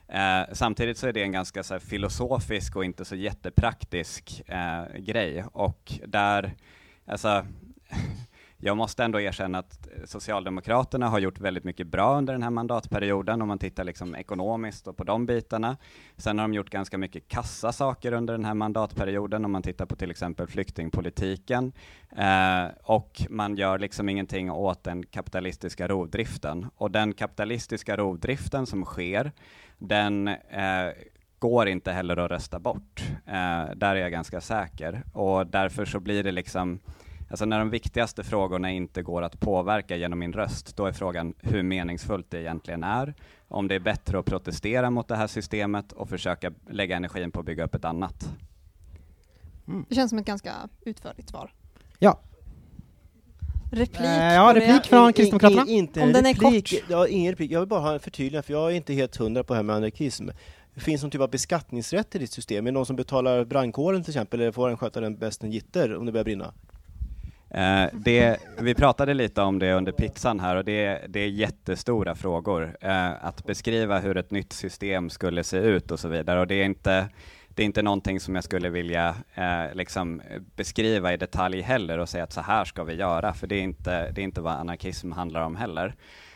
Eh, 0.07 0.41
samtidigt 0.51 0.97
så 0.97 1.07
är 1.07 1.13
det 1.13 1.23
en 1.23 1.31
ganska 1.31 1.63
så 1.63 1.73
här, 1.73 1.79
filosofisk 1.79 2.75
och 2.75 2.85
inte 2.85 3.05
så 3.05 3.15
jättepraktisk 3.15 4.43
eh, 4.47 4.97
grej 4.97 5.43
och 5.51 5.93
där, 6.05 6.55
alltså 7.05 7.45
jag 8.59 8.77
måste 8.77 9.03
ändå 9.03 9.21
erkänna 9.21 9.57
att 9.57 9.87
eh, 9.87 10.05
Socialdemokraterna 10.05 11.09
har 11.09 11.19
gjort 11.19 11.39
väldigt 11.39 11.63
mycket 11.63 11.87
bra 11.87 12.17
under 12.17 12.33
den 12.33 12.43
här 12.43 12.49
mandatperioden 12.49 13.41
om 13.41 13.47
man 13.47 13.59
tittar 13.59 13.83
liksom 13.83 14.15
ekonomiskt 14.15 14.87
och 14.87 14.97
på 14.97 15.03
de 15.03 15.25
bitarna. 15.25 15.77
Sen 16.17 16.39
har 16.39 16.47
de 16.47 16.53
gjort 16.53 16.69
ganska 16.69 16.97
mycket 16.97 17.27
kassa 17.27 17.71
saker 17.71 18.11
under 18.11 18.33
den 18.33 18.45
här 18.45 18.53
mandatperioden 18.53 19.45
om 19.45 19.51
man 19.51 19.61
tittar 19.61 19.85
på 19.85 19.95
till 19.95 20.11
exempel 20.11 20.47
flyktingpolitiken. 20.47 21.73
Eh, 22.17 22.65
och 22.83 23.21
man 23.29 23.55
gör 23.55 23.79
liksom 23.79 24.09
ingenting 24.09 24.51
åt 24.51 24.83
den 24.83 25.05
kapitalistiska 25.05 25.87
rovdriften. 25.87 26.67
Och 26.75 26.91
den 26.91 27.13
kapitalistiska 27.13 27.97
rovdriften 27.97 28.65
som 28.65 28.85
sker, 28.85 29.31
den 29.77 30.27
eh, 30.27 30.91
går 31.39 31.67
inte 31.67 31.91
heller 31.91 32.17
att 32.17 32.31
rösta 32.31 32.59
bort. 32.59 33.03
Eh, 33.25 33.75
där 33.75 33.95
är 33.95 33.95
jag 33.95 34.11
ganska 34.11 34.41
säker. 34.41 35.03
Och 35.13 35.47
därför 35.47 35.85
så 35.85 35.99
blir 35.99 36.23
det 36.23 36.31
liksom 36.31 36.79
Alltså 37.29 37.45
när 37.45 37.59
de 37.59 37.69
viktigaste 37.69 38.23
frågorna 38.23 38.71
inte 38.71 39.01
går 39.01 39.21
att 39.21 39.39
påverka 39.39 39.95
genom 39.95 40.19
min 40.19 40.33
röst, 40.33 40.77
då 40.77 40.85
är 40.85 40.91
frågan 40.91 41.33
hur 41.39 41.63
meningsfullt 41.63 42.31
det 42.31 42.39
egentligen 42.41 42.83
är. 42.83 43.13
Om 43.47 43.67
det 43.67 43.75
är 43.75 43.79
bättre 43.79 44.19
att 44.19 44.25
protestera 44.25 44.89
mot 44.89 45.07
det 45.07 45.15
här 45.15 45.27
systemet 45.27 45.91
och 45.91 46.09
försöka 46.09 46.51
lägga 46.69 46.95
energin 46.95 47.31
på 47.31 47.39
att 47.39 47.45
bygga 47.45 47.63
upp 47.63 47.75
ett 47.75 47.85
annat. 47.85 48.29
Det 49.89 49.95
känns 49.95 50.09
som 50.09 50.19
ett 50.19 50.25
ganska 50.25 50.53
utförligt 50.85 51.29
svar. 51.29 51.53
Ja. 51.99 52.19
Replik 53.71 53.99
Eh, 54.07 54.33
ja, 54.33 54.53
replik 54.55 54.85
från 54.85 55.13
Kristdemokraterna. 55.13 55.65
I- 55.67 55.69
i- 55.71 55.73
inte 55.77 56.01
Om 56.01 56.07
en 56.07 56.13
den 56.13 56.25
är 56.25 56.33
replik. 56.33 56.69
kort. 56.81 56.89
Ja, 56.89 57.07
ingen 57.07 57.31
replik. 57.31 57.51
Jag 57.51 57.59
vill 57.59 57.69
bara 57.69 57.79
ha 57.79 57.93
en 57.93 57.99
förtydligande, 57.99 58.45
för 58.45 58.53
jag 58.53 58.71
är 58.71 58.75
inte 58.75 58.93
helt 58.93 59.15
hundra 59.15 59.43
på 59.43 59.53
det 59.53 59.57
här 59.57 59.63
med 59.63 59.75
anarkism. 59.75 60.29
Det 60.73 60.79
finns 60.81 61.01
någon 61.01 61.11
typ 61.11 61.21
av 61.21 61.29
beskattningsrätt 61.29 62.15
i 62.15 62.19
ditt 62.19 62.31
system. 62.31 62.65
Är 62.67 62.71
det 62.71 62.73
någon 62.73 62.85
som 62.85 62.95
betalar 62.95 63.45
brandkåren 63.45 64.03
till 64.03 64.11
exempel, 64.11 64.41
eller 64.41 64.51
får 64.51 64.67
den 64.67 64.77
sköta 64.77 65.01
den 65.01 65.17
bäst 65.17 65.43
en 65.43 65.51
gitter 65.51 65.95
om 65.95 66.05
det 66.05 66.11
börjar 66.11 66.23
brinna? 66.25 66.53
Eh, 67.49 67.85
det, 67.93 68.37
vi 68.59 68.75
pratade 68.75 69.13
lite 69.13 69.41
om 69.41 69.59
det 69.59 69.73
under 69.73 69.91
pizzan 69.91 70.39
här 70.39 70.55
och 70.55 70.65
det, 70.65 71.01
det 71.07 71.19
är 71.19 71.27
jättestora 71.27 72.15
frågor. 72.15 72.77
Eh, 72.81 73.25
att 73.25 73.45
beskriva 73.45 73.99
hur 73.99 74.17
ett 74.17 74.31
nytt 74.31 74.53
system 74.53 75.09
skulle 75.09 75.43
se 75.43 75.57
ut 75.57 75.91
och 75.91 75.99
så 75.99 76.07
vidare. 76.07 76.39
Och 76.39 76.47
det 76.47 76.55
är 76.55 76.65
inte, 76.65 77.09
det 77.47 77.61
är 77.63 77.65
inte 77.65 77.81
någonting 77.81 78.19
som 78.19 78.35
jag 78.35 78.43
skulle 78.43 78.69
vilja 78.69 79.15
eh, 79.35 79.73
liksom 79.73 80.21
beskriva 80.55 81.13
i 81.13 81.17
detalj 81.17 81.61
heller 81.61 81.97
och 81.97 82.09
säga 82.09 82.23
att 82.23 82.33
så 82.33 82.41
här 82.41 82.65
ska 82.65 82.83
vi 82.83 82.93
göra, 82.93 83.33
för 83.33 83.47
det 83.47 83.55
är 83.55 83.63
inte, 83.63 84.11
det 84.11 84.21
är 84.21 84.23
inte 84.23 84.41
vad 84.41 84.53
anarkism 84.53 85.11
handlar 85.11 85.41
om 85.41 85.55
heller. 85.55 85.95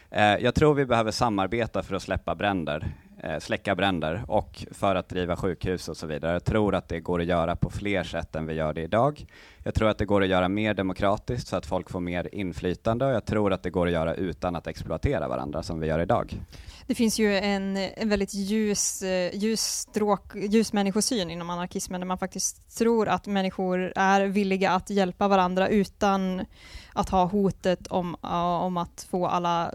Eh, 0.10 0.36
jag 0.38 0.56
tror 0.56 0.74
vi 0.74 0.86
behöver 0.86 1.12
samarbeta 1.12 1.84
för 1.84 1.96
att 1.96 2.02
släppa 2.02 2.36
bränder, 2.36 2.92
Eh, 3.24 3.40
släcka 3.40 3.76
bränder 3.76 4.24
och 4.28 4.66
för 4.72 4.96
att 4.96 5.10
driva 5.10 5.36
sjukhus 5.36 5.90
och 5.90 5.98
så 5.98 6.08
vidare. 6.08 6.34
Jag 6.34 6.44
tror 6.44 6.76
att 6.76 6.88
det 6.88 7.00
går 7.00 7.22
att 7.22 7.28
göra 7.28 7.56
på 7.56 7.70
fler 7.70 8.04
sätt 8.04 8.36
än 8.36 8.48
vi 8.48 8.54
gör 8.54 8.74
det 8.74 8.82
idag. 8.82 9.26
Jag 9.64 9.74
tror 9.74 9.90
att 9.90 9.98
det 9.98 10.06
går 10.06 10.24
att 10.24 10.30
göra 10.30 10.50
mer 10.50 10.74
demokratiskt 10.74 11.48
så 11.48 11.56
att 11.56 11.66
folk 11.66 11.90
får 11.90 12.00
mer 12.00 12.30
inflytande 12.36 13.06
och 13.06 13.12
jag 13.12 13.26
tror 13.26 13.54
att 13.54 13.64
det 13.64 13.70
går 13.70 13.88
att 13.88 13.94
göra 13.94 14.16
utan 14.16 14.56
att 14.56 14.68
exploatera 14.68 15.28
varandra 15.28 15.64
som 15.64 15.80
vi 15.80 15.88
gör 15.88 16.00
idag. 16.00 16.42
Det 16.88 16.96
finns 16.96 17.20
ju 17.20 17.38
en, 17.38 17.78
en 17.78 18.10
väldigt 18.10 18.34
ljus, 18.34 19.02
eh, 19.02 19.36
ljus, 19.36 19.62
stråk, 19.62 20.36
ljus 20.36 20.74
människosyn 20.74 21.32
inom 21.32 21.50
anarkismen 21.50 22.02
där 22.02 22.08
man 22.08 22.18
faktiskt 22.18 22.78
tror 22.78 23.08
att 23.08 23.28
människor 23.28 23.94
är 23.96 24.22
villiga 24.22 24.72
att 24.72 24.90
hjälpa 24.90 25.28
varandra 25.28 25.68
utan 25.68 26.46
att 26.94 27.10
ha 27.10 27.26
hotet 27.26 27.88
om, 27.88 28.16
ja, 28.22 28.58
om 28.58 28.78
att 28.78 29.08
få 29.10 29.28
alla, 29.28 29.74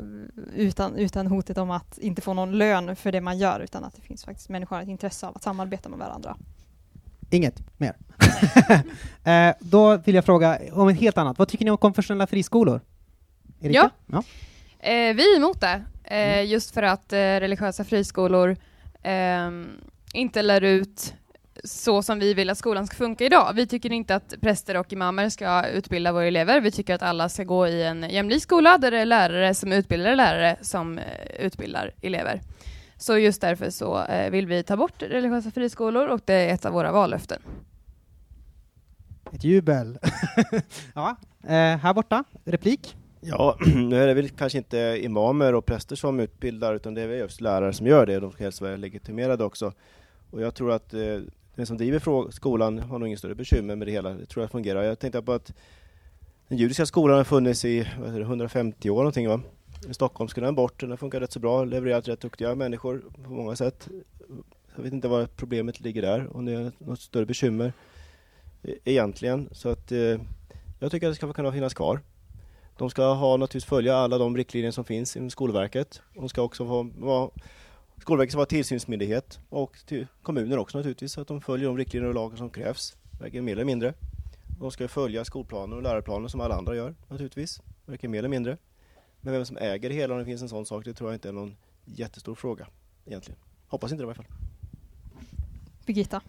utan, 0.54 0.96
utan 0.96 1.26
hotet 1.26 1.58
om 1.58 1.70
att 1.70 1.98
inte 1.98 2.22
få 2.22 2.34
någon 2.34 2.58
lön 2.58 2.96
för 2.96 3.12
det 3.12 3.20
man 3.20 3.38
gör 3.38 3.60
utan 3.60 3.84
att 3.84 3.94
det 3.96 4.02
finns 4.02 4.24
faktiskt 4.24 4.48
människor 4.48 4.80
ett 4.80 4.88
intresse 4.88 5.26
av 5.26 5.36
att 5.36 5.42
samarbeta 5.42 5.88
med 5.88 5.98
varandra. 5.98 6.36
Inget 7.30 7.78
mer. 7.78 7.96
eh, 9.48 9.54
då 9.60 9.96
vill 9.96 10.14
jag 10.14 10.24
fråga 10.24 10.58
om 10.72 10.88
ett 10.88 11.00
helt 11.00 11.18
annat. 11.18 11.38
Vad 11.38 11.48
tycker 11.48 11.64
ni 11.64 11.70
om 11.70 11.78
konfessionella 11.78 12.26
friskolor? 12.26 12.80
Erika? 13.60 13.90
Ja. 14.06 14.22
Eh, 14.78 15.14
vi 15.14 15.32
är 15.32 15.36
emot 15.36 15.60
det. 15.60 15.82
Eh, 16.04 16.44
just 16.44 16.74
för 16.74 16.82
att 16.82 17.12
eh, 17.12 17.18
religiösa 17.18 17.84
friskolor 17.84 18.56
ehm, 19.02 19.68
inte 20.12 20.42
lär 20.42 20.60
ut 20.60 21.14
så 21.64 22.02
som 22.02 22.18
vi 22.18 22.34
vill 22.34 22.50
att 22.50 22.58
skolan 22.58 22.86
ska 22.86 22.96
funka 22.96 23.24
idag. 23.24 23.52
Vi 23.54 23.66
tycker 23.66 23.92
inte 23.92 24.14
att 24.14 24.34
präster 24.40 24.76
och 24.76 24.92
imamer 24.92 25.28
ska 25.28 25.66
utbilda 25.66 26.12
våra 26.12 26.24
elever. 26.24 26.60
Vi 26.60 26.70
tycker 26.70 26.94
att 26.94 27.02
alla 27.02 27.28
ska 27.28 27.44
gå 27.44 27.66
i 27.66 27.82
en 27.82 28.10
jämlik 28.10 28.42
skola 28.42 28.78
där 28.78 28.90
det 28.90 28.98
är 28.98 29.06
lärare 29.06 29.54
som 29.54 29.72
utbildar 29.72 30.16
lärare 30.16 30.56
som 30.60 30.98
eh, 30.98 31.04
utbildar 31.38 31.94
elever. 32.02 32.40
Så 32.96 33.18
just 33.18 33.40
därför 33.40 33.70
så 33.70 34.04
eh, 34.04 34.30
vill 34.30 34.46
vi 34.46 34.62
ta 34.62 34.76
bort 34.76 35.02
religiösa 35.02 35.50
friskolor 35.50 36.08
och 36.08 36.20
det 36.24 36.34
är 36.34 36.54
ett 36.54 36.64
av 36.64 36.72
våra 36.72 36.92
vallöften. 36.92 37.42
Ett 39.32 39.44
jubel. 39.44 39.98
ja, 40.94 41.16
eh, 41.42 41.50
här 41.52 41.94
borta, 41.94 42.24
replik. 42.44 42.96
Ja, 43.20 43.58
nu 43.66 44.02
är 44.02 44.06
det 44.06 44.14
väl 44.14 44.28
kanske 44.28 44.58
inte 44.58 44.98
imamer 45.02 45.54
och 45.54 45.66
präster 45.66 45.96
som 45.96 46.20
utbildar, 46.20 46.74
utan 46.74 46.94
det 46.94 47.02
är 47.02 47.06
väl 47.06 47.18
just 47.18 47.40
lärare 47.40 47.72
som 47.72 47.86
gör 47.86 48.06
det. 48.06 48.20
De 48.20 48.32
ska 48.32 48.44
helst 48.44 48.60
vara 48.60 48.76
legitimerade 48.76 49.44
också. 49.44 49.72
Och 50.30 50.42
jag 50.42 50.54
tror 50.54 50.72
att 50.72 50.94
den 51.56 51.66
som 51.66 51.76
driver 51.76 52.30
skolan 52.30 52.78
har 52.78 52.98
nog 52.98 53.08
ingen 53.08 53.18
större 53.18 53.34
bekymmer 53.34 53.76
med 53.76 53.88
det 53.88 53.92
hela. 53.92 54.10
Det 54.10 54.26
tror 54.26 54.42
jag 54.42 54.50
fungerar. 54.50 54.82
Jag 54.82 54.98
tänkte 54.98 55.22
på 55.22 55.32
att 55.32 55.52
den 56.48 56.58
judiska 56.58 56.86
skolan 56.86 57.16
har 57.16 57.24
funnits 57.24 57.64
i 57.64 57.88
vad 58.00 58.14
det, 58.14 58.20
150 58.20 58.90
år 58.90 58.96
någonting 58.96 59.28
va? 59.28 59.40
I 59.90 59.94
Stockholm 59.94 60.28
skulle 60.28 60.46
den 60.46 60.54
bort. 60.54 60.80
Den 60.80 60.90
har 60.90 60.96
funkat 60.96 61.22
rätt 61.22 61.32
så 61.32 61.40
bra, 61.40 61.64
levererat 61.64 62.08
rätt 62.08 62.20
duktiga 62.20 62.54
människor 62.54 63.04
på 63.24 63.30
många 63.30 63.56
sätt. 63.56 63.88
Jag 64.76 64.82
vet 64.82 64.92
inte 64.92 65.08
var 65.08 65.26
problemet 65.36 65.80
ligger 65.80 66.02
där, 66.02 66.36
om 66.36 66.44
det 66.44 66.52
är 66.52 66.72
något 66.78 67.00
större 67.00 67.26
bekymmer 67.26 67.72
e-, 68.62 68.74
egentligen. 68.84 69.48
Så 69.52 69.68
att 69.68 69.92
eh, 69.92 69.98
jag 70.78 70.90
tycker 70.90 71.06
att 71.06 71.10
det 71.12 71.16
ska 71.16 71.32
kunna 71.32 71.52
finnas 71.52 71.74
kvar. 71.74 72.00
De 72.78 72.90
ska 72.90 73.12
ha 73.12 73.36
naturligtvis 73.36 73.64
följa 73.64 73.96
alla 73.96 74.18
de 74.18 74.36
riktlinjer 74.36 74.70
som 74.70 74.84
finns 74.84 75.16
inom 75.16 75.30
Skolverket. 75.30 76.02
De 76.14 76.28
ska 76.28 76.42
också 76.42 76.64
vara, 76.64 76.90
vara 76.98 77.30
Skolverket 78.00 78.30
ska 78.32 78.38
vara 78.38 78.46
tillsynsmyndighet 78.46 79.40
och 79.48 79.78
till 79.86 80.06
kommuner 80.22 80.58
också 80.58 80.78
naturligtvis 80.78 81.12
så 81.12 81.20
att 81.20 81.28
de 81.28 81.40
följer 81.40 81.66
de 81.66 81.78
riktlinjer 81.78 82.08
och 82.08 82.14
lagar 82.14 82.36
som 82.36 82.50
krävs, 82.50 82.96
varken 83.20 83.44
mer 83.44 83.52
eller 83.52 83.64
mindre. 83.64 83.94
De 84.60 84.70
ska 84.70 84.88
följa 84.88 85.24
skolplaner 85.24 85.76
och 85.76 85.82
läroplaner 85.82 86.28
som 86.28 86.40
alla 86.40 86.54
andra 86.54 86.76
gör 86.76 86.94
naturligtvis, 87.08 87.62
varken 87.86 88.10
mer 88.10 88.18
eller 88.18 88.28
mindre. 88.28 88.56
Men 89.20 89.32
vem 89.32 89.44
som 89.44 89.56
äger 89.56 89.88
det 89.88 89.94
hela 89.94 90.14
om 90.14 90.18
det 90.18 90.26
finns 90.26 90.42
en 90.42 90.48
sån 90.48 90.66
sak, 90.66 90.84
det 90.84 90.94
tror 90.94 91.10
jag 91.10 91.16
inte 91.16 91.28
är 91.28 91.32
någon 91.32 91.56
jättestor 91.84 92.34
fråga 92.34 92.66
egentligen. 93.06 93.40
Hoppas 93.66 93.92
inte 93.92 94.02
det 94.02 94.06
i 94.06 94.08
alla 94.08 94.14
fall. 94.14 94.26
Birgitta? 95.86 96.20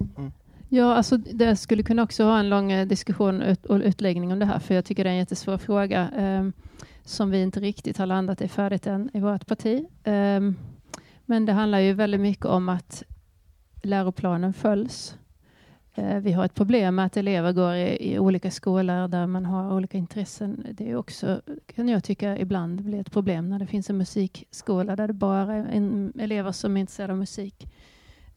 Ja, 0.70 0.96
alltså 0.96 1.18
det 1.18 1.56
skulle 1.56 1.84
kunna 1.84 2.04
också 2.04 2.24
ha 2.24 2.40
en 2.40 2.50
lång 2.50 2.72
eh, 2.72 2.88
diskussion 2.88 3.56
och 3.64 3.76
utläggning 3.76 4.32
om 4.32 4.40
det 4.40 4.46
här, 4.46 4.60
för 4.60 4.76
jag 4.76 4.86
tycker 4.86 5.04
det 5.04 5.10
är 5.10 5.12
en 5.12 5.20
jättesvår 5.20 5.58
fråga 5.58 6.10
eh, 6.18 6.50
som 7.04 7.30
vi 7.30 7.42
inte 7.42 7.60
riktigt 7.60 7.98
har 7.98 8.06
landat 8.06 8.42
i 8.42 8.48
färdigt 8.48 8.88
än 8.88 9.10
i 9.14 9.20
vårt 9.20 9.48
parti. 9.48 9.86
Eh, 10.04 10.42
men 11.30 11.46
det 11.46 11.54
handlar 11.54 11.80
ju 11.80 11.94
väldigt 11.94 12.22
mycket 12.22 12.46
om 12.46 12.70
att 12.70 13.04
läroplanen 13.84 14.54
följs. 14.54 15.18
Eh, 15.96 16.18
vi 16.18 16.32
har 16.32 16.46
ett 16.46 16.56
problem 16.56 16.96
med 16.96 17.06
att 17.06 17.18
elever 17.18 17.54
går 17.54 17.76
i, 17.76 18.14
i 18.14 18.20
olika 18.20 18.52
skolor 18.52 19.08
där 19.08 19.28
man 19.28 19.46
har 19.46 19.74
olika 19.74 19.98
intressen. 19.98 20.66
Det 20.72 20.92
är 20.92 20.96
också, 20.96 21.42
kan 21.76 21.90
jag 21.90 22.04
tycka, 22.04 22.38
ibland 22.38 22.84
blir 22.84 23.00
ett 23.00 23.12
problem 23.12 23.50
när 23.50 23.60
det 23.60 23.68
finns 23.68 23.90
en 23.90 23.98
musikskola 23.98 24.96
där 24.96 25.08
det 25.08 25.14
bara 25.14 25.54
är 25.54 25.66
en, 25.66 26.14
elever 26.20 26.52
som 26.52 26.78
är 26.78 26.82
intresserade 26.82 27.14
av 27.14 27.20
musik. 27.20 27.74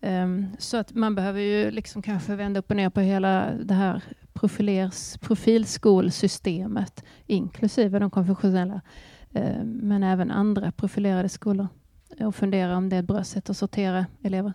Um, 0.02 0.46
så 0.58 0.76
att 0.76 0.94
man 0.94 1.14
behöver 1.14 1.40
ju 1.40 1.70
liksom 1.70 2.02
kanske 2.02 2.36
vända 2.36 2.60
upp 2.60 2.70
och 2.70 2.76
ner 2.76 2.90
på 2.90 3.00
hela 3.00 3.50
det 3.64 3.74
här 3.74 4.02
profilers, 4.32 5.18
profilskolsystemet, 5.18 7.04
inklusive 7.26 7.98
de 7.98 8.10
konfessionella, 8.10 8.80
um, 9.30 9.80
men 9.82 10.02
även 10.02 10.30
andra 10.30 10.72
profilerade 10.72 11.28
skolor 11.28 11.68
och 12.18 12.34
fundera 12.34 12.76
om 12.76 12.88
det 12.88 12.96
är 12.96 13.00
ett 13.00 13.06
bra 13.06 13.24
sätt 13.24 13.50
att 13.50 13.56
sortera 13.56 14.06
elever. 14.22 14.52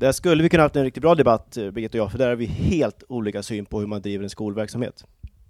Där 0.00 0.12
skulle 0.12 0.42
vi 0.42 0.48
kunna 0.48 0.62
haft 0.62 0.76
en 0.76 0.84
riktigt 0.84 1.02
bra 1.02 1.14
debatt, 1.14 1.56
eh, 1.56 1.70
Birgitta 1.70 1.98
och 1.98 2.04
jag, 2.04 2.10
för 2.10 2.18
där 2.18 2.28
har 2.28 2.36
vi 2.36 2.46
helt 2.46 3.02
olika 3.08 3.42
syn 3.42 3.66
på 3.66 3.80
hur 3.80 3.86
man 3.86 4.02
driver 4.02 4.24
en 4.24 4.30
skolverksamhet. 4.30 5.04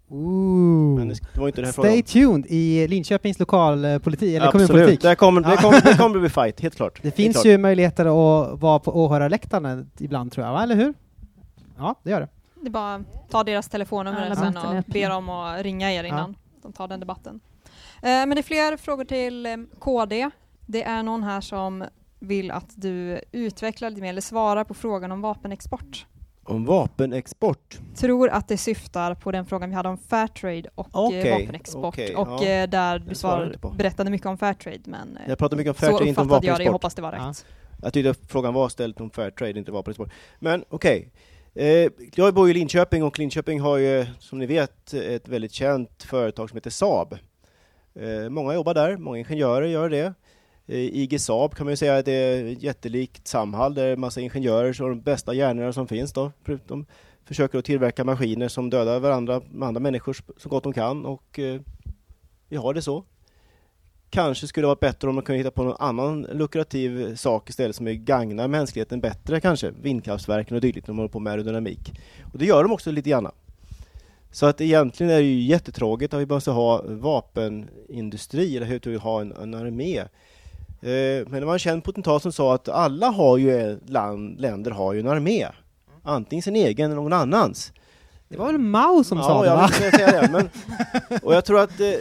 Ooh. 0.09 0.99
Men 0.99 1.09
det 1.09 1.15
det 1.35 1.41
var 1.41 1.49
inte 1.49 1.61
det 1.61 1.67
här 1.67 1.73
frågan 1.73 2.03
Stay 2.03 2.27
om. 2.27 2.33
tuned 2.33 2.47
i 2.49 2.89
Linköpings 2.89 3.39
lokalpolitik, 3.39 4.37
eller 4.37 4.47
Absolut, 4.47 4.69
kommunpolitik. 4.69 5.03
där 5.03 5.15
kommer, 5.15 5.41
det, 5.51 5.57
kommer, 5.57 5.81
det 5.81 5.97
kommer 5.99 6.21
bli 6.21 6.29
fight, 6.29 6.61
helt 6.61 6.77
klart. 6.77 6.99
Det 7.03 7.11
finns 7.11 7.37
klart. 7.37 7.47
ju 7.47 7.59
möjligheter 7.59 8.05
att 8.07 8.61
vara 8.61 8.79
på 8.79 9.05
åhörarläktaren 9.05 9.91
ibland 9.99 10.33
tror 10.33 10.47
jag, 10.47 10.53
va? 10.53 10.63
eller 10.63 10.77
hur? 10.77 10.95
Ja, 11.79 11.95
det 12.03 12.11
gör 12.11 12.21
det. 12.21 12.29
Det 12.61 12.67
är 12.67 12.71
bara 12.71 12.95
att 12.95 13.31
ta 13.31 13.45
deras 13.45 13.69
telefonnummer 13.69 14.27
Alla 14.27 14.37
sen 14.37 14.57
och 14.57 14.85
be 14.87 15.09
dem 15.09 15.29
att 15.29 15.63
ringa 15.63 15.93
er 15.93 16.05
innan 16.05 16.37
de 16.63 16.73
tar 16.73 16.89
den 16.89 17.01
debatten. 17.01 17.41
Eh, 17.97 18.01
men 18.03 18.31
det 18.31 18.39
är 18.39 18.43
fler 18.43 18.77
frågor 18.77 19.05
till 19.05 19.47
eh, 19.47 19.57
KD. 19.79 20.31
Det 20.73 20.83
är 20.83 21.03
någon 21.03 21.23
här 21.23 21.41
som 21.41 21.85
vill 22.19 22.51
att 22.51 22.71
du 22.75 23.21
utvecklar 23.33 23.91
lite 23.91 24.03
mer 24.03 24.09
eller 24.09 24.21
svarar 24.21 24.65
på 24.65 24.75
frågan 24.75 25.13
om 25.13 25.21
vapenexport. 25.21 26.07
Om 26.45 26.65
vapenexport. 26.65 27.79
Tror 27.97 28.29
att 28.29 28.49
det 28.49 28.57
syftar 28.57 29.15
på 29.15 29.33
den 29.33 29.47
frågan 29.47 29.69
vi 29.71 29.75
hade 29.77 29.89
om 29.89 29.99
Fairtrade 29.99 30.63
och 30.75 30.87
eh, 30.95 31.01
Okej, 31.01 31.31
vapenexport 31.31 31.85
okej, 31.85 32.17
och 32.17 32.29
ja. 32.29 32.45
eh, 32.49 32.69
där 32.69 32.99
du 32.99 33.15
svar, 33.15 33.57
berättade 33.77 34.11
mycket 34.11 34.27
om 34.27 34.39
Fairtrade 34.39 34.81
men 34.85 35.17
eh, 35.17 35.23
Jag 35.29 35.39
pratar 35.39 35.57
mycket 35.57 35.71
om 35.71 35.75
så 35.75 35.81
Fairtrade, 35.81 36.09
inte 36.09 36.21
om 36.21 36.27
uppfattade 36.27 36.47
jag 36.47 36.59
det. 36.59 36.65
Jag 36.65 36.73
vapenexport. 36.73 36.73
hoppas 36.73 36.95
det 36.95 37.03
var 37.03 37.13
Ja. 37.13 37.31
rätt. 37.31 37.45
Jag 37.83 37.93
tyckte 37.93 38.27
frågan 38.29 38.55
var 38.55 38.69
ställd 38.69 39.01
om 39.01 39.11
Fairtrade, 39.11 39.59
inte 39.59 39.73
vapenexport. 39.73 40.11
Men 40.39 40.65
okej. 40.69 41.13
Eh, 41.55 41.89
jag 42.15 42.35
bor 42.35 42.51
i 42.51 42.55
Linköping 42.55 43.03
och 43.05 43.19
Linköping 43.19 43.61
har 43.61 43.77
ju, 43.77 44.07
som 44.19 44.39
ni 44.39 44.47
vet, 44.47 44.95
ett 44.95 45.29
väldigt 45.29 45.53
känt 45.53 46.03
företag 46.03 46.49
som 46.51 46.57
heter 46.57 46.71
Saab. 46.71 47.19
Många 48.31 48.55
jobbar 48.55 48.75
där, 48.75 48.97
många 48.97 49.19
ingenjörer 49.19 49.67
gör 49.67 49.91
det. 49.91 50.15
Eh, 50.71 50.79
IG 50.79 51.21
Saab 51.21 51.55
kan 51.55 51.67
man 51.67 51.73
ju 51.73 51.77
säga 51.77 51.97
att 51.97 52.05
det 52.05 52.13
är 52.13 52.45
jättelikt 52.45 53.27
Samhall, 53.27 53.75
där 53.75 53.87
det 53.87 53.93
är 53.93 53.97
massa 53.97 54.21
ingenjörer, 54.21 54.73
så 54.73 54.89
de 54.89 55.01
bästa 55.01 55.35
hjärnorna 55.35 55.73
som 55.73 55.89
finns 55.89 56.13
då. 56.13 56.33
De 56.67 56.87
försöker 57.25 57.59
att 57.59 57.65
tillverka 57.65 58.05
maskiner 58.05 58.49
som 58.49 58.71
dödar 58.71 59.01
varandra 59.01 59.43
med 59.51 59.69
andra 59.69 59.81
människor 59.81 60.17
så 60.37 60.49
gott 60.49 60.65
de 60.65 60.73
kan 60.73 61.07
och 61.07 61.39
eh, 61.39 61.61
vi 62.49 62.57
har 62.57 62.75
det 62.75 62.83
så. 62.83 63.05
Kanske 64.11 64.47
skulle 64.47 64.63
det 64.63 64.67
vara 64.67 64.79
bättre 64.81 65.09
om 65.09 65.15
man 65.15 65.25
kunde 65.25 65.39
hitta 65.39 65.51
på 65.51 65.63
någon 65.63 65.77
annan 65.79 66.23
lukrativ 66.23 67.17
sak 67.17 67.51
istället 67.51 67.77
som 67.77 68.05
gagnar 68.05 68.49
mänskligheten 68.49 69.01
bättre 69.01 69.41
kanske. 69.41 69.71
Vindkraftverken 69.83 70.55
och 70.55 70.61
dylikt, 70.61 70.87
de 70.87 70.97
håller 70.97 71.09
på 71.09 71.19
med 71.19 71.31
aerodynamik. 71.31 71.93
Och 72.33 72.39
det 72.39 72.47
gör 72.47 72.63
de 72.63 72.73
också 72.73 72.91
lite 72.91 73.11
grann. 73.11 73.31
Så 74.31 74.47
att 74.47 74.61
egentligen 74.61 75.13
är 75.13 75.17
det 75.17 75.27
ju 75.27 75.41
jättetråkigt 75.41 76.15
att 76.15 76.21
vi 76.21 76.27
måste 76.27 76.51
ha 76.51 76.83
vapenindustri, 76.87 78.57
eller 78.57 78.67
hur 78.67 78.91
vi 78.91 78.97
ha 78.97 79.21
en, 79.21 79.33
en 79.33 79.55
armé. 79.55 80.05
Eh, 80.83 81.29
men 81.29 81.41
det 81.41 81.45
var 81.45 81.53
en 81.53 81.59
känd 81.59 81.85
potentat 81.85 82.23
som 82.23 82.33
sa 82.33 82.55
att 82.55 82.69
alla 82.69 83.07
har 83.09 83.39
ju, 83.39 83.79
land, 83.87 84.41
länder 84.41 84.71
har 84.71 84.93
ju 84.93 85.01
en 85.01 85.09
armé. 85.09 85.47
Antingen 86.03 86.43
sin 86.43 86.57
egen 86.57 86.85
eller 86.91 87.03
någon 87.03 87.13
annans. 87.13 87.73
Det 88.29 88.37
var 88.37 88.47
väl 88.47 88.59
Mao 88.59 89.05
som 89.05 89.19
sa 89.23 89.43
det, 89.43 89.49
jag 89.49 89.57
va? 89.57 89.69
skulle 89.69 89.91
säga 89.91 90.21
det. 90.23 90.29
Men, 90.33 90.49
och 91.23 91.35
jag 91.35 91.45
tror 91.45 91.61
att 91.61 91.81
eh, 91.81 91.93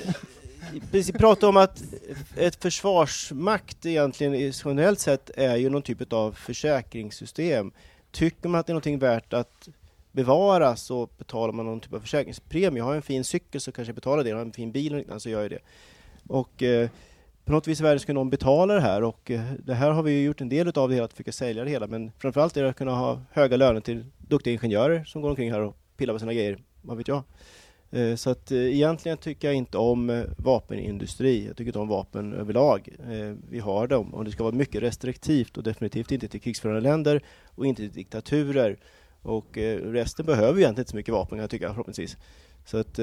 vi 0.91 1.11
pratar 1.13 1.47
om 1.47 1.57
att 1.57 1.83
ett 2.37 2.55
försvarsmakt 2.55 3.85
egentligen 3.85 4.35
i- 4.35 4.53
generellt 4.65 4.99
sett 4.99 5.29
är 5.35 5.55
ju 5.55 5.69
någon 5.69 5.81
typ 5.81 6.13
av 6.13 6.31
försäkringssystem. 6.31 7.71
Tycker 8.11 8.49
man 8.49 8.59
att 8.59 8.65
det 8.67 8.71
är 8.71 8.73
någonting 8.73 8.99
värt 8.99 9.33
att 9.33 9.69
bevara 10.11 10.75
så 10.75 11.09
betalar 11.17 11.53
man 11.53 11.65
någon 11.65 11.79
typ 11.79 11.93
av 11.93 11.99
försäkringspremie. 11.99 12.83
Har 12.83 12.89
jag 12.89 12.95
en 12.95 13.01
fin 13.01 13.23
cykel 13.23 13.61
så 13.61 13.71
kanske 13.71 13.89
jag 13.89 13.95
betalar 13.95 14.23
det. 14.23 14.29
Har 14.31 14.37
jag 14.37 14.45
en 14.47 14.53
fin 14.53 14.71
bil 14.71 14.91
och 14.93 14.97
liknande 14.99 15.19
så 15.19 15.29
gör 15.29 15.41
jag 15.41 15.51
det. 15.51 15.59
Och 16.27 16.63
eh, 16.63 16.89
på 17.49 17.53
något 17.53 17.67
vis 17.67 17.79
i 17.79 17.83
världen 17.83 17.99
ska 17.99 18.13
någon 18.13 18.29
betala 18.29 18.73
det 18.73 18.81
här 18.81 19.03
och 19.03 19.31
eh, 19.31 19.41
det 19.65 19.73
här 19.73 19.91
har 19.91 20.03
vi 20.03 20.11
ju 20.11 20.23
gjort 20.23 20.41
en 20.41 20.49
del 20.49 20.67
av 20.67 20.89
det 20.89 20.95
hela, 20.95 21.05
att 21.05 21.13
försöka 21.13 21.31
sälja 21.31 21.63
det 21.63 21.69
hela. 21.69 21.87
Men 21.87 22.11
framförallt 22.17 22.57
är 22.57 22.63
det 22.63 22.69
att 22.69 22.75
kunna 22.75 22.95
ha 22.95 23.21
höga 23.31 23.57
löner 23.57 23.81
till 23.81 24.05
duktiga 24.17 24.53
ingenjörer 24.53 25.03
som 25.03 25.21
går 25.21 25.29
omkring 25.29 25.51
här 25.51 25.61
och 25.61 25.75
pillar 25.97 26.13
med 26.13 26.21
sina 26.21 26.33
grejer. 26.33 26.57
Vad 26.81 26.97
vet 26.97 27.07
jag? 27.07 27.23
Eh, 27.91 28.15
så 28.15 28.29
att 28.29 28.51
eh, 28.51 28.75
egentligen 28.75 29.17
tycker 29.17 29.47
jag 29.47 29.55
inte 29.55 29.77
om 29.77 30.25
vapenindustri. 30.37 31.47
Jag 31.47 31.57
tycker 31.57 31.69
inte 31.69 31.79
om 31.79 31.87
vapen 31.87 32.33
överlag. 32.33 32.89
Vi 33.49 33.59
har 33.59 33.87
dem 33.87 34.13
och 34.13 34.25
det 34.25 34.31
ska 34.31 34.43
vara 34.43 34.55
mycket 34.55 34.81
restriktivt 34.81 35.57
och 35.57 35.63
definitivt 35.63 36.11
inte 36.11 36.27
till 36.27 36.41
krigsförande 36.41 36.81
länder 36.81 37.23
och 37.55 37.65
inte 37.65 37.81
till 37.81 37.91
diktaturer. 37.91 38.79
Och 39.21 39.57
resten 39.83 40.25
behöver 40.25 40.59
egentligen 40.59 40.79
inte 40.79 40.91
så 40.91 40.97
mycket 40.97 41.13
vapen 41.13 41.29
kan 41.29 41.39
jag 41.39 41.49
tycka 41.49 41.69
förhoppningsvis. 41.69 42.17
Så 42.65 42.77
att 42.77 42.99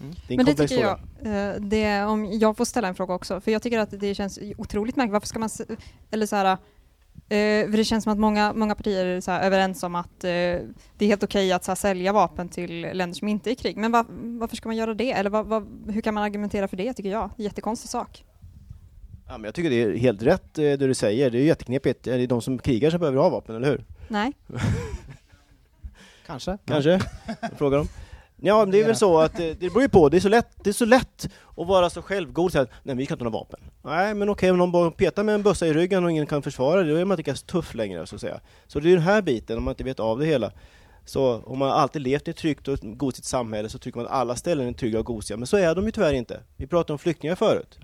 det 0.00 0.06
är 0.06 0.32
en 0.32 0.36
Men 0.36 0.46
det 0.46 0.54
tycker 0.54 0.74
fråga. 0.74 0.98
jag, 1.22 1.54
eh, 1.54 1.60
det, 1.60 2.04
om 2.04 2.32
jag 2.32 2.56
får 2.56 2.64
ställa 2.64 2.88
en 2.88 2.94
fråga 2.94 3.14
också, 3.14 3.40
för 3.40 3.52
jag 3.52 3.62
tycker 3.62 3.78
att 3.78 4.00
det 4.00 4.14
känns 4.14 4.38
otroligt 4.58 4.96
märkligt. 4.96 5.12
Varför 5.12 5.26
ska 5.26 5.38
man, 5.38 5.48
eller 6.10 6.26
så 6.26 6.36
här, 6.36 6.52
eh, 7.28 7.70
för 7.70 7.76
det 7.76 7.84
känns 7.84 8.04
som 8.04 8.12
att 8.12 8.18
många, 8.18 8.52
många 8.52 8.74
partier 8.74 9.06
är 9.06 9.20
så 9.20 9.30
här 9.30 9.42
överens 9.46 9.82
om 9.82 9.94
att 9.94 10.24
eh, 10.24 10.30
det 10.30 10.64
är 10.98 11.06
helt 11.06 11.22
okej 11.22 11.52
att 11.52 11.64
så 11.64 11.70
här, 11.70 11.76
sälja 11.76 12.12
vapen 12.12 12.48
till 12.48 12.80
länder 12.80 13.14
som 13.14 13.28
inte 13.28 13.50
är 13.50 13.52
i 13.52 13.56
krig. 13.56 13.76
Men 13.76 13.92
va, 13.92 14.04
varför 14.22 14.56
ska 14.56 14.68
man 14.68 14.76
göra 14.76 14.94
det? 14.94 15.12
Eller 15.12 15.30
vad, 15.30 15.46
vad, 15.46 15.66
hur 15.88 16.00
kan 16.00 16.14
man 16.14 16.22
argumentera 16.22 16.68
för 16.68 16.76
det, 16.76 16.94
tycker 16.94 17.10
jag? 17.10 17.30
Jättekonstig 17.36 17.90
sak. 17.90 18.24
Ja, 19.26 19.38
men 19.38 19.44
jag 19.44 19.54
tycker 19.54 19.70
det 19.70 19.82
är 19.82 19.96
helt 19.96 20.22
rätt 20.22 20.54
det 20.54 20.76
du 20.76 20.94
säger. 20.94 21.30
Det 21.30 21.38
är 21.38 21.42
jätteknepigt. 21.42 22.04
Det 22.04 22.14
är 22.14 22.26
de 22.26 22.42
som 22.42 22.58
krigar 22.58 22.90
som 22.90 23.00
behöver 23.00 23.18
ha 23.18 23.28
vapen, 23.28 23.56
eller 23.56 23.68
hur? 23.68 23.84
Nej. 24.08 24.32
Kanske. 26.26 26.58
Kanske? 26.64 27.00
Frågar 27.56 27.78
de. 27.78 27.88
Ja, 28.42 28.58
men 28.58 28.70
det 28.70 28.80
är 28.80 28.86
väl 28.86 28.96
så 28.96 29.18
att 29.18 29.40
eh, 29.40 29.46
det 29.46 29.70
beror 29.70 29.82
ju 29.82 29.88
på. 29.88 30.08
Det 30.08 30.16
är 30.16 30.20
så 30.20 30.28
lätt, 30.28 30.48
det 30.64 30.70
är 30.70 30.74
så 30.74 30.84
lätt 30.84 31.28
att 31.56 31.66
vara 31.66 31.90
så 31.90 32.02
självgod 32.02 32.44
och 32.44 32.52
säga 32.52 32.62
att 32.62 32.70
nej, 32.82 32.96
vi 32.96 33.04
ska 33.04 33.14
inte 33.14 33.24
ha 33.24 33.30
vapen. 33.30 33.60
Nej, 33.82 34.14
men 34.14 34.28
okej, 34.28 34.50
om 34.50 34.58
någon 34.58 34.72
bara 34.72 34.90
petar 34.90 35.22
med 35.22 35.34
en 35.34 35.42
bössa 35.42 35.66
i 35.66 35.72
ryggen 35.72 36.04
och 36.04 36.10
ingen 36.10 36.26
kan 36.26 36.42
försvara 36.42 36.82
det, 36.82 36.92
då 36.92 36.96
är 36.96 37.04
man 37.04 37.18
inte 37.18 37.34
tuff 37.34 37.74
längre, 37.74 38.06
så 38.06 38.14
att 38.14 38.20
säga. 38.20 38.40
Så 38.66 38.80
det 38.80 38.88
är 38.88 38.92
den 38.92 39.02
här 39.02 39.22
biten, 39.22 39.58
om 39.58 39.64
man 39.64 39.72
inte 39.72 39.84
vet 39.84 40.00
av 40.00 40.18
det 40.18 40.26
hela. 40.26 40.52
Så 41.04 41.42
om 41.46 41.58
man 41.58 41.70
alltid 41.70 42.02
levt 42.02 42.28
i 42.28 42.30
ett 42.30 42.36
tryggt 42.36 42.68
och 42.68 42.78
gosigt 42.82 43.26
samhälle 43.26 43.68
så 43.68 43.78
tycker 43.78 43.98
man 43.98 44.06
att 44.06 44.12
alla 44.12 44.36
ställen 44.36 44.68
är 44.68 44.72
trygga 44.72 44.98
och 44.98 45.06
gosiga, 45.06 45.36
men 45.36 45.46
så 45.46 45.56
är 45.56 45.74
de 45.74 45.84
ju 45.84 45.90
tyvärr 45.90 46.12
inte. 46.12 46.40
Vi 46.56 46.66
pratade 46.66 46.92
om 46.92 46.98
flyktingar 46.98 47.34
förut. 47.34 47.78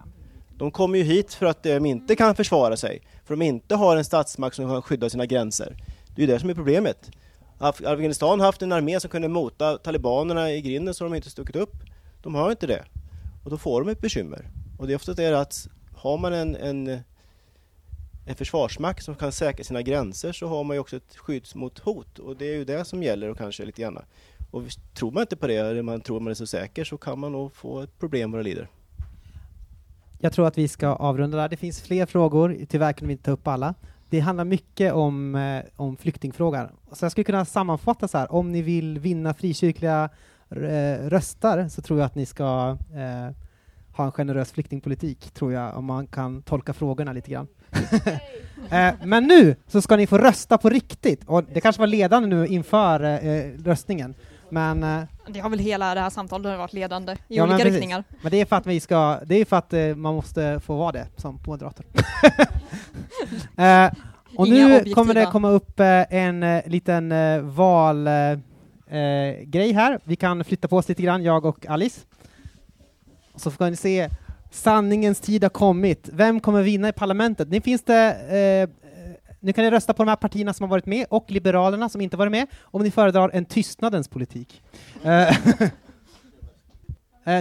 De 0.59 0.71
kommer 0.71 0.99
ju 0.99 1.05
hit 1.05 1.35
för 1.35 1.47
att 1.47 1.63
de 1.63 1.87
inte 1.87 2.17
kan 2.17 2.35
försvara 2.35 2.77
sig, 2.77 3.03
för 3.25 3.37
de 3.37 3.43
inte 3.43 3.75
har 3.75 3.97
en 3.97 4.05
statsmakt 4.05 4.57
som 4.57 4.69
kan 4.69 4.83
skydda 4.83 5.11
sina 5.11 5.27
gränser. 5.27 5.77
Det 6.15 6.23
är 6.23 6.27
ju 6.27 6.33
det 6.33 6.41
som 6.41 6.51
är 6.51 6.55
problemet. 6.55 7.11
Af- 7.59 7.87
Afghanistan 7.87 8.41
har 8.41 8.47
haft 8.47 8.63
en 8.63 8.73
armé 8.73 9.01
som 9.01 9.11
kunde 9.11 9.29
mota 9.29 9.79
talibanerna 9.79 10.53
i 10.53 10.61
grinden 10.61 10.95
så 10.95 11.05
de 11.05 11.11
har 11.11 11.17
inte 11.17 11.31
stuckit 11.31 11.57
upp. 11.57 11.75
De 12.23 12.35
har 12.35 12.51
inte 12.51 12.67
det. 12.67 12.85
Och 13.45 13.51
då 13.51 13.59
får 13.59 13.81
de 13.81 13.91
ett 13.91 14.01
bekymmer. 14.01 14.51
Och 14.79 14.87
det 14.87 14.93
är 14.93 14.97
ofta 14.97 15.15
det 15.15 15.41
att 15.41 15.69
har 15.95 16.19
man 16.19 16.33
en, 16.33 16.57
en, 16.57 16.89
en 18.27 18.35
försvarsmakt 18.35 19.05
som 19.05 19.15
kan 19.15 19.33
säkra 19.33 19.65
sina 19.65 19.83
gränser 19.83 20.33
så 20.33 20.47
har 20.49 20.65
man 20.65 20.77
ju 20.77 20.81
också 20.81 20.97
ett 20.97 21.17
skydd 21.17 21.47
mot 21.55 21.79
hot. 21.79 22.19
Och 22.19 22.37
det 22.37 22.45
är 22.47 22.55
ju 22.55 22.65
det 22.65 22.85
som 22.85 23.03
gäller 23.03 23.31
och 23.31 23.39
kanske 23.39 23.65
lite 23.65 23.83
grann. 23.83 23.99
Och 24.51 24.63
tror 24.95 25.11
man 25.11 25.21
inte 25.21 25.37
på 25.37 25.47
det, 25.47 25.57
eller 25.57 25.83
man 25.83 26.01
tror 26.01 26.21
man 26.21 26.31
är 26.31 26.35
så 26.35 26.47
säker, 26.47 26.85
så 26.85 26.99
kan 26.99 27.19
man 27.19 27.33
nog 27.33 27.55
få 27.55 27.81
ett 27.81 27.99
problem 27.99 28.33
vad 28.33 28.39
det 28.41 28.45
lider. 28.45 28.69
Jag 30.19 30.33
tror 30.33 30.47
att 30.47 30.59
vi 30.59 30.69
ska 30.69 30.89
avrunda 30.89 31.37
där. 31.39 31.49
Det 31.49 31.57
finns 31.57 31.81
fler 31.81 32.07
frågor, 32.07 32.57
tyvärr 32.69 32.93
kunde 32.93 33.09
vi 33.09 33.13
inte 33.13 33.25
ta 33.25 33.31
upp 33.31 33.47
alla. 33.47 33.75
Det 34.11 34.21
handlar 34.21 34.45
mycket 34.45 34.93
om, 34.93 35.35
eh, 35.35 35.63
om 35.77 35.97
flyktingfrågan. 35.97 36.69
Så 36.93 37.05
jag 37.05 37.13
skulle 37.13 37.25
kunna 37.25 37.45
sammanfatta 37.45 38.09
så 38.09 38.19
här, 38.19 38.33
om 38.33 38.53
ni 38.53 38.63
vill 38.63 38.99
vinna 38.99 39.35
frikyrkliga 39.35 40.09
eh, 40.51 41.09
röster 41.09 41.69
så 41.69 41.83
tror 41.83 41.99
jag 41.99 42.07
att 42.07 42.15
ni 42.15 42.27
ska 42.27 42.77
eh, 42.95 43.35
ha 43.97 44.05
en 44.05 44.13
generös 44.13 44.53
flyktingpolitik, 44.53 45.31
tror 45.31 45.53
jag, 45.53 45.77
om 45.77 45.85
man 45.85 46.07
kan 46.07 46.43
tolka 46.43 46.73
frågorna 46.73 47.13
lite 47.13 47.31
grann. 47.31 47.47
eh, 48.71 48.95
men 49.05 49.25
nu 49.25 49.57
så 49.67 49.83
ska 49.83 49.97
ni 49.97 50.07
få 50.07 50.19
rösta 50.19 50.59
på 50.59 50.69
riktigt, 50.71 51.25
och 51.27 51.45
det 51.45 51.61
kanske 51.61 51.81
var 51.81 51.87
ledande 51.87 52.29
nu 52.29 52.47
inför 52.47 53.01
eh, 53.27 53.51
röstningen, 53.65 54.15
men 54.51 54.83
eh, 54.83 55.03
Det 55.29 55.41
har 55.41 55.51
väl 55.51 55.59
hela 55.59 55.95
det 55.95 56.01
här 56.01 56.11
samtalet 56.11 56.59
varit 56.59 56.73
ledande 56.73 57.13
i 57.13 57.17
Ja, 57.29 57.43
men 57.47 57.55
olika 57.55 57.65
precis. 57.65 57.73
riktningar. 57.75 58.05
Men 58.23 58.31
det 58.31 58.41
är 58.41 58.45
för 58.45 58.57
att 58.57 58.67
vi 58.67 58.81
ska, 58.81 59.21
det 59.27 59.35
är 59.41 59.45
för 59.45 59.57
att 59.57 59.73
eh, 59.73 59.95
man 59.95 60.15
måste 60.15 60.61
få 60.61 60.77
vara 60.77 60.93
det 60.93 61.07
som 61.17 61.41
moderator. 61.47 61.87
eh, 63.57 63.91
och 64.37 64.47
Inga 64.47 64.57
nu 64.57 64.65
objektiva. 64.65 64.95
kommer 64.95 65.15
det 65.15 65.27
komma 65.27 65.51
upp 65.51 65.81
eh, 65.81 66.15
en 66.15 66.43
eh, 66.43 66.63
liten 66.67 67.13
eh, 67.13 67.41
valgrej 67.41 68.41
eh, 69.51 69.71
eh, 69.71 69.75
här. 69.75 70.01
Vi 70.05 70.17
kan 70.17 70.45
flytta 70.45 70.69
på 70.69 70.77
oss 70.77 70.89
lite 70.89 71.03
grann, 71.03 71.23
jag 71.23 71.45
och 71.45 71.67
Alice. 71.67 72.01
Så 73.37 73.51
får 73.51 73.71
ni 73.71 73.77
se, 73.77 74.11
sanningens 74.51 75.21
tid 75.21 75.43
har 75.43 75.51
kommit. 75.51 76.09
Vem 76.13 76.41
kommer 76.41 76.63
vinna 76.63 76.89
i 76.89 76.93
parlamentet? 76.93 77.49
Nu 77.49 77.61
finns 77.61 77.83
det 77.83 78.69
nu 79.41 79.53
kan 79.53 79.65
ni 79.65 79.71
rösta 79.71 79.95
på 79.95 80.05
de 80.05 80.09
här 80.09 80.17
partierna 80.17 80.53
som 80.53 80.65
har 80.65 80.69
varit 80.69 80.87
med 80.87 81.07
och 81.11 81.31
Liberalerna 81.31 81.89
som 81.89 82.01
inte 82.01 82.17
varit 82.17 82.31
med 82.31 82.47
om 82.61 82.83
ni 82.83 82.91
föredrar 82.91 83.31
en 83.33 83.45
tystnadens 83.45 84.09
politik. 84.09 84.63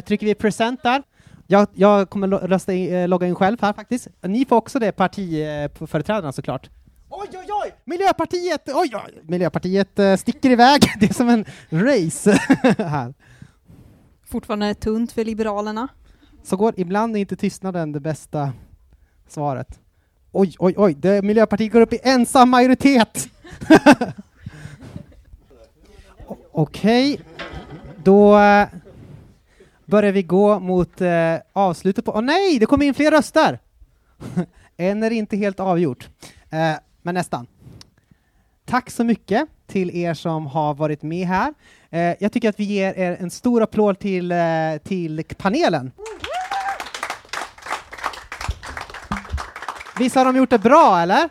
Trycker 0.05 0.25
vi 0.25 0.35
present 0.35 0.83
där. 0.83 1.03
Jag, 1.47 1.67
jag 1.73 2.09
kommer 2.09 2.27
lo- 2.27 2.37
rösta 2.37 2.73
i, 2.73 3.01
eh, 3.01 3.07
logga 3.07 3.27
in 3.27 3.35
själv 3.35 3.57
här 3.61 3.73
faktiskt. 3.73 4.07
Ni 4.21 4.45
får 4.45 4.55
också 4.55 4.79
det 4.79 4.91
partiföreträdarna 4.91 6.31
såklart. 6.31 6.69
Oj, 7.09 7.27
oj, 7.33 7.45
oj! 7.63 7.73
Miljöpartiet! 7.85 8.69
Oj, 8.73 8.91
oj! 9.05 9.19
Miljöpartiet 9.23 9.99
eh, 9.99 10.15
sticker 10.15 10.49
iväg. 10.49 10.81
Det 10.99 11.09
är 11.09 11.13
som 11.13 11.29
en 11.29 11.45
race 11.71 12.31
här. 12.83 13.13
Fortfarande 14.27 14.73
tunt 14.73 15.11
för 15.11 15.23
Liberalerna. 15.25 15.87
Så 16.43 16.57
går 16.57 16.73
ibland 16.77 17.15
är 17.15 17.19
inte 17.19 17.35
tystnaden 17.35 17.91
det 17.91 17.99
bästa 17.99 18.53
svaret. 19.27 19.79
Oj, 20.31 20.55
oj, 20.59 20.73
oj, 20.77 20.93
det, 20.93 21.21
Miljöpartiet 21.21 21.71
går 21.73 21.81
upp 21.81 21.93
i 21.93 21.99
ensam 22.03 22.49
majoritet! 22.49 23.29
Okej, 26.51 27.19
då 28.03 28.37
eh, 28.39 28.67
börjar 29.85 30.11
vi 30.11 30.23
gå 30.23 30.59
mot 30.59 31.01
eh, 31.01 31.35
avslutet 31.53 32.05
på... 32.05 32.11
Åh 32.11 32.21
nej, 32.21 32.59
det 32.59 32.65
kom 32.65 32.81
in 32.81 32.93
fler 32.93 33.11
röster! 33.11 33.59
Än 34.77 35.03
är 35.03 35.09
det 35.09 35.15
inte 35.15 35.37
helt 35.37 35.59
avgjort, 35.59 36.09
eh, 36.49 36.73
men 37.01 37.15
nästan. 37.15 37.47
Tack 38.65 38.89
så 38.89 39.03
mycket 39.03 39.47
till 39.67 39.95
er 39.95 40.13
som 40.13 40.47
har 40.47 40.73
varit 40.73 41.03
med 41.03 41.27
här. 41.27 41.53
Eh, 41.89 42.15
jag 42.19 42.31
tycker 42.31 42.49
att 42.49 42.59
vi 42.59 42.63
ger 42.63 42.93
er 42.93 43.17
en 43.19 43.31
stor 43.31 43.61
applåd 43.63 43.99
till, 43.99 44.31
eh, 44.31 44.37
till 44.83 45.23
panelen. 45.37 45.91
Visst 49.99 50.15
har 50.15 50.25
de 50.25 50.35
gjort 50.35 50.49
det 50.49 50.59
bra, 50.59 50.99
eller? 50.99 51.29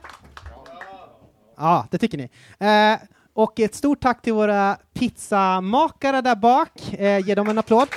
Ja, 1.56 1.86
det 1.90 1.98
tycker 1.98 2.18
ni. 2.18 2.31
Eh, 2.59 2.98
och 3.35 3.60
ett 3.60 3.74
stort 3.74 4.01
tack 4.01 4.22
till 4.22 4.32
våra 4.32 4.76
pizzamakare 4.93 6.20
där 6.20 6.36
bak. 6.36 6.93
Eh, 6.93 7.18
ge 7.26 7.35
dem 7.35 7.48
en 7.48 7.59
applåd. 7.59 7.89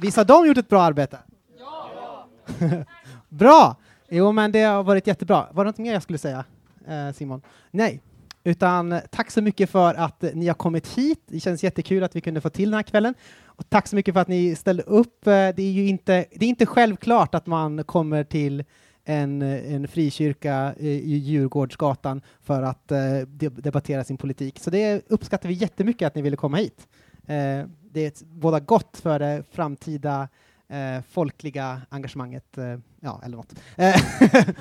Visst 0.00 0.16
har 0.16 0.24
de 0.24 0.46
gjort 0.46 0.56
ett 0.58 0.68
bra 0.68 0.82
arbete? 0.82 1.18
Ja! 1.58 2.26
bra! 3.28 3.76
Jo, 4.08 4.32
men 4.32 4.52
det 4.52 4.62
har 4.62 4.82
varit 4.82 5.06
jättebra. 5.06 5.46
Var 5.52 5.64
det 5.64 5.68
något 5.70 5.78
mer 5.78 5.92
jag 5.92 6.02
skulle 6.02 6.18
säga, 6.18 6.44
eh, 6.88 7.12
Simon? 7.12 7.42
Nej. 7.70 8.00
Utan 8.44 8.92
eh, 8.92 9.00
tack 9.10 9.30
så 9.30 9.42
mycket 9.42 9.70
för 9.70 9.94
att 9.94 10.24
eh, 10.24 10.30
ni 10.34 10.46
har 10.46 10.54
kommit 10.54 10.88
hit. 10.88 11.22
Det 11.26 11.40
känns 11.40 11.64
jättekul 11.64 12.02
att 12.04 12.16
vi 12.16 12.20
kunde 12.20 12.40
få 12.40 12.50
till 12.50 12.70
den 12.70 12.74
här 12.76 12.82
kvällen. 12.82 13.14
Och 13.44 13.70
tack 13.70 13.88
så 13.88 13.96
mycket 13.96 14.14
för 14.14 14.20
att 14.20 14.28
ni 14.28 14.54
ställde 14.56 14.82
upp. 14.82 15.24
Det 15.24 15.58
är 15.58 15.60
ju 15.72 15.86
inte, 15.86 16.24
det 16.34 16.44
är 16.44 16.48
inte 16.48 16.66
självklart 16.66 17.34
att 17.34 17.46
man 17.46 17.84
kommer 17.84 18.24
till 18.24 18.64
en, 19.04 19.42
en 19.42 19.88
frikyrka 19.88 20.74
i 20.78 21.16
Djurgårdsgatan 21.16 22.22
för 22.42 22.62
att 22.62 22.92
eh, 22.92 22.98
de- 23.26 23.48
debattera 23.48 24.04
sin 24.04 24.16
politik. 24.16 24.58
Så 24.58 24.70
det 24.70 25.02
uppskattar 25.08 25.48
vi 25.48 25.54
jättemycket 25.54 26.06
att 26.06 26.14
ni 26.14 26.22
ville 26.22 26.36
komma 26.36 26.56
hit. 26.56 26.88
Eh, 27.26 27.66
det 27.92 28.22
båda 28.22 28.60
gott 28.60 29.00
för 29.02 29.18
det 29.18 29.42
framtida 29.52 30.28
eh, 30.70 31.02
folkliga 31.12 31.82
engagemanget, 31.88 32.58
eh, 32.58 32.76
ja, 33.00 33.20
eller 33.24 33.36
något. 33.36 33.54
Eh, 33.76 34.00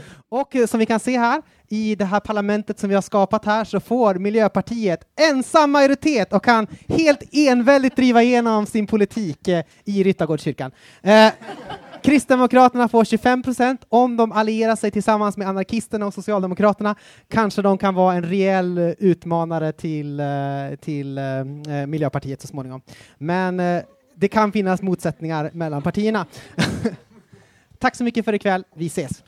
och 0.30 0.56
eh, 0.56 0.68
som 0.68 0.80
vi 0.80 0.86
kan 0.86 1.00
se 1.00 1.18
här, 1.18 1.42
i 1.68 1.96
det 1.96 2.06
här 2.06 2.20
parlamentet 2.20 2.80
som 2.80 2.90
vi 2.90 2.96
har 2.96 3.02
skapat 3.02 3.46
här 3.46 3.64
så 3.64 3.80
får 3.80 4.16
Miljöpartiet 4.16 5.04
ensam 5.30 5.72
majoritet 5.72 6.34
och 6.34 6.44
kan 6.44 6.68
helt 6.88 7.24
enväldigt 7.32 7.96
driva 7.96 8.24
igenom 8.24 8.66
sin 8.66 8.88
politik 8.88 9.48
eh, 9.48 9.64
i 9.86 10.04
Ryttargårdskyrkan. 10.04 10.72
Eh, 11.02 11.32
Kristdemokraterna 12.04 12.88
får 12.88 13.06
25 13.06 13.44
procent. 13.44 13.86
Om 13.90 14.18
de 14.18 14.32
allierar 14.32 14.76
sig 14.76 14.92
tillsammans 14.92 15.38
med 15.38 15.48
anarkisterna 15.48 16.08
och 16.08 16.14
Socialdemokraterna 16.14 16.96
kanske 17.28 17.62
de 17.62 17.78
kan 17.78 17.96
vara 17.96 18.16
en 18.16 18.24
rejäl 18.24 18.78
eh, 18.78 18.90
utmanare 19.00 19.72
till, 19.72 20.20
eh, 20.20 20.26
till 20.82 21.18
eh, 21.18 21.24
eh, 21.24 21.88
Miljöpartiet 21.88 22.42
så 22.42 22.48
småningom. 22.48 22.82
Men 23.18 23.60
eh, 23.60 23.82
det 24.16 24.28
kan 24.28 24.52
finnas 24.52 24.82
motsättningar 24.82 25.50
mellan 25.54 25.82
partierna. 25.82 26.26
Tack 27.80 27.96
så 27.96 28.04
mycket 28.04 28.26
för 28.26 28.34
ikväll. 28.34 28.64
Vi 28.76 28.86
ses! 28.86 29.24